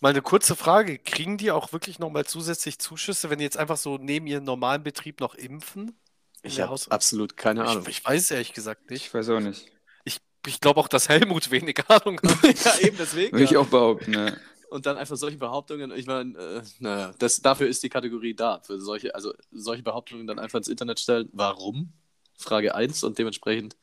mal 0.00 0.08
eine 0.08 0.22
kurze 0.22 0.56
Frage, 0.56 0.98
kriegen 0.98 1.36
die 1.36 1.50
auch 1.50 1.72
wirklich 1.72 1.98
nochmal 1.98 2.24
zusätzlich 2.24 2.78
Zuschüsse, 2.78 3.28
wenn 3.28 3.38
die 3.38 3.44
jetzt 3.44 3.58
einfach 3.58 3.76
so 3.76 3.98
neben 3.98 4.26
ihrem 4.26 4.44
normalen 4.44 4.82
Betrieb 4.82 5.20
noch 5.20 5.34
impfen? 5.34 5.98
Ich 6.42 6.60
habe 6.60 6.74
absolut 6.88 7.36
keine 7.36 7.66
Ahnung. 7.66 7.82
Ich, 7.82 7.98
ich 7.98 8.04
weiß 8.04 8.22
es 8.22 8.30
ehrlich 8.30 8.52
gesagt 8.54 8.90
nicht. 8.90 9.06
Ich 9.06 9.14
weiß 9.14 9.28
auch 9.28 9.40
nicht. 9.40 9.70
Ich, 10.04 10.18
ich 10.46 10.60
glaube 10.60 10.80
auch, 10.80 10.88
dass 10.88 11.10
Helmut 11.10 11.50
wenig 11.50 11.78
Ahnung 11.88 12.18
hat. 12.22 12.64
ja, 12.64 12.78
eben 12.78 12.96
deswegen. 12.96 13.32
Würde 13.32 13.44
ich 13.44 13.56
auch 13.58 13.66
behaupten. 13.66 14.14
Ja. 14.14 14.32
Und 14.70 14.86
dann 14.86 14.96
einfach 14.96 15.16
solche 15.16 15.36
Behauptungen, 15.36 15.90
ich 15.90 16.06
meine, 16.06 16.38
äh, 16.38 16.62
naja, 16.78 17.12
das, 17.18 17.42
dafür 17.42 17.66
ist 17.66 17.82
die 17.82 17.88
Kategorie 17.88 18.34
da. 18.34 18.60
Für 18.60 18.80
solche, 18.80 19.14
also 19.14 19.34
solche 19.50 19.82
Behauptungen 19.82 20.26
dann 20.26 20.38
einfach 20.38 20.58
ins 20.58 20.68
Internet 20.68 21.00
stellen. 21.00 21.28
Warum? 21.32 21.92
Frage 22.38 22.74
1 22.74 23.02
und 23.04 23.18
dementsprechend 23.18 23.76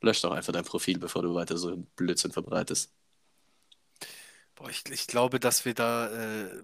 lösch 0.00 0.22
doch 0.22 0.32
einfach 0.32 0.52
dein 0.52 0.64
Profil, 0.64 0.98
bevor 0.98 1.22
du 1.22 1.34
weiter 1.34 1.58
so 1.58 1.68
einen 1.68 1.86
Blödsinn 1.96 2.32
verbreitest. 2.32 2.92
Boah, 4.54 4.70
ich, 4.70 4.84
ich 4.90 5.06
glaube, 5.08 5.40
dass 5.40 5.64
wir 5.64 5.74
da 5.74 6.08
äh, 6.08 6.62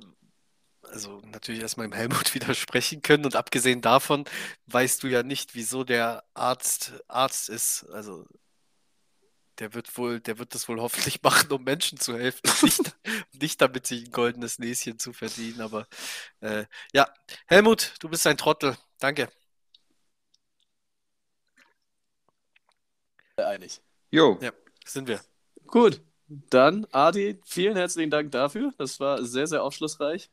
also 0.83 1.21
natürlich 1.33 1.61
erstmal 1.61 1.89
dem 1.89 1.93
Helmut 1.93 2.35
widersprechen 2.35 3.03
können 3.03 3.25
und 3.25 3.37
abgesehen 3.37 3.81
davon 3.81 4.25
weißt 4.67 5.03
du 5.03 5.09
ja 5.09 5.23
nicht, 5.23 5.55
wieso 5.55 5.85
der 5.85 6.25
Arzt 6.35 6.93
Arzt 7.09 7.49
ist. 7.49 7.85
Also 7.91 8.27
der 9.59 9.75
wird 9.75 9.97
wohl, 9.99 10.21
der 10.21 10.39
wird 10.39 10.55
das 10.55 10.69
wohl 10.69 10.81
hoffentlich 10.81 11.23
machen, 11.23 11.51
um 11.53 11.65
Menschen 11.65 11.99
zu 11.99 12.17
helfen, 12.19 12.43
nicht, 12.63 12.97
nicht 13.33 13.61
damit 13.61 13.87
sich 13.87 14.07
ein 14.07 14.13
goldenes 14.13 14.59
Näschen 14.59 14.99
zu 14.99 15.13
verdienen. 15.13 15.61
Aber 15.61 15.87
äh, 16.41 16.65
ja, 16.93 17.09
Helmut, 17.47 17.95
du 18.01 18.09
bist 18.09 18.27
ein 18.27 18.37
Trottel. 18.37 18.77
Danke. 18.99 19.29
Einig. 23.37 23.81
Jo, 24.11 24.39
Ja, 24.41 24.51
sind 24.85 25.07
wir. 25.09 25.21
Gut, 25.67 26.01
dann 26.29 26.87
Adi, 26.93 27.41
vielen 27.45 27.77
herzlichen 27.77 28.11
Dank 28.11 28.33
dafür. 28.33 28.73
Das 28.79 29.01
war 29.01 29.25
sehr, 29.25 29.47
sehr 29.47 29.63
aufschlussreich. 29.63 30.31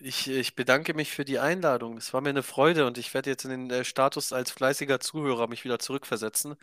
Ich, 0.00 0.28
ich 0.28 0.54
bedanke 0.54 0.92
mich 0.94 1.10
für 1.12 1.24
die 1.24 1.38
Einladung. 1.38 1.96
Es 1.96 2.12
war 2.12 2.20
mir 2.20 2.28
eine 2.28 2.42
Freude 2.42 2.86
und 2.86 2.98
ich 2.98 3.14
werde 3.14 3.30
jetzt 3.30 3.44
in 3.44 3.50
den 3.50 3.70
äh, 3.70 3.84
Status 3.84 4.32
als 4.32 4.50
fleißiger 4.50 5.00
Zuhörer 5.00 5.48
mich 5.48 5.64
wieder 5.64 5.78
zurückversetzen 5.78 6.56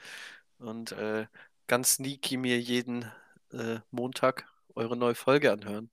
und 0.59 0.91
äh, 0.93 1.27
ganz 1.67 1.93
sneaky 1.95 2.37
mir 2.37 2.59
jeden 2.59 3.05
äh, 3.51 3.79
Montag 3.91 4.45
eure 4.75 4.97
neue 4.97 5.15
Folge 5.15 5.51
anhören. 5.51 5.89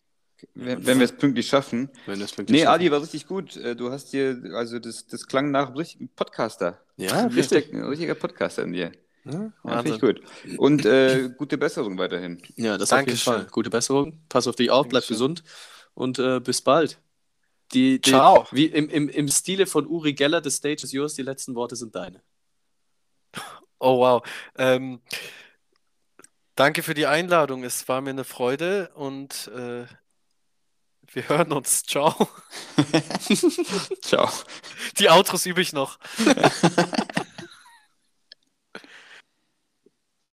wenn, 0.54 0.84
wenn 0.86 0.98
wir 0.98 1.04
es 1.04 1.12
pünktlich 1.12 1.46
schaffen. 1.48 1.90
Wenn 2.06 2.20
das 2.20 2.32
wirklich 2.36 2.50
Nee, 2.56 2.64
schaffen. 2.64 2.74
Adi 2.74 2.90
war 2.90 3.02
richtig 3.02 3.26
gut. 3.26 3.56
Äh, 3.56 3.76
Du 3.76 3.90
hast 3.90 4.12
dir, 4.12 4.40
also 4.54 4.78
das, 4.78 5.06
das 5.06 5.26
klang 5.26 5.50
nach 5.50 5.68
einem 5.68 5.76
richtigen 5.76 6.08
Podcaster. 6.08 6.80
Ja, 6.96 7.26
richtig. 7.26 7.72
ein 7.72 7.82
richtiger 7.84 8.14
Podcaster 8.14 8.62
in 8.62 8.72
dir. 8.72 8.92
Ja, 9.24 9.32
Ja, 9.32 9.52
Wahnsinn. 9.62 9.98
finde 10.00 10.16
ich 10.16 10.20
gut. 10.48 10.58
Und 10.58 10.84
äh, 10.86 11.30
gute 11.36 11.58
Besserung 11.58 11.98
weiterhin. 11.98 12.40
ja 12.56 12.78
das 12.78 12.92
auf 12.92 12.98
jeden 13.00 13.06
Dankeschön. 13.08 13.32
Fall. 13.34 13.46
Gute 13.50 13.68
Besserung. 13.70 14.18
Pass 14.30 14.46
auf 14.48 14.56
dich 14.56 14.70
auf, 14.70 14.88
bleib 14.88 15.02
Dankeschön. 15.02 15.14
gesund 15.14 15.44
und 15.94 16.18
äh, 16.18 16.40
bis 16.40 16.62
bald. 16.62 16.98
Die, 17.72 18.00
die, 18.00 18.10
Ciao. 18.10 18.48
Wie 18.50 18.64
im, 18.66 18.88
im, 18.88 19.08
im 19.10 19.28
Stile 19.28 19.66
von 19.66 19.86
Uri 19.86 20.14
Geller, 20.14 20.42
the 20.42 20.50
stage 20.50 20.82
is 20.84 20.92
yours, 20.92 21.14
die 21.14 21.22
letzten 21.22 21.54
Worte 21.54 21.76
sind 21.76 21.94
deine. 21.94 22.22
Oh 23.78 23.98
wow. 24.00 24.22
Ähm, 24.58 25.00
danke 26.60 26.82
für 26.82 26.92
die 26.92 27.06
Einladung. 27.06 27.64
Es 27.64 27.88
war 27.88 28.02
mir 28.02 28.10
eine 28.10 28.24
Freude 28.24 28.90
und 28.94 29.50
äh, 29.56 29.86
wir 31.10 31.28
hören 31.30 31.52
uns. 31.52 31.84
Ciao. 31.84 32.28
Ciao. 34.02 34.28
Die 34.98 35.08
Outros 35.08 35.46
übe 35.46 35.62
ich 35.62 35.72
noch. 35.72 35.98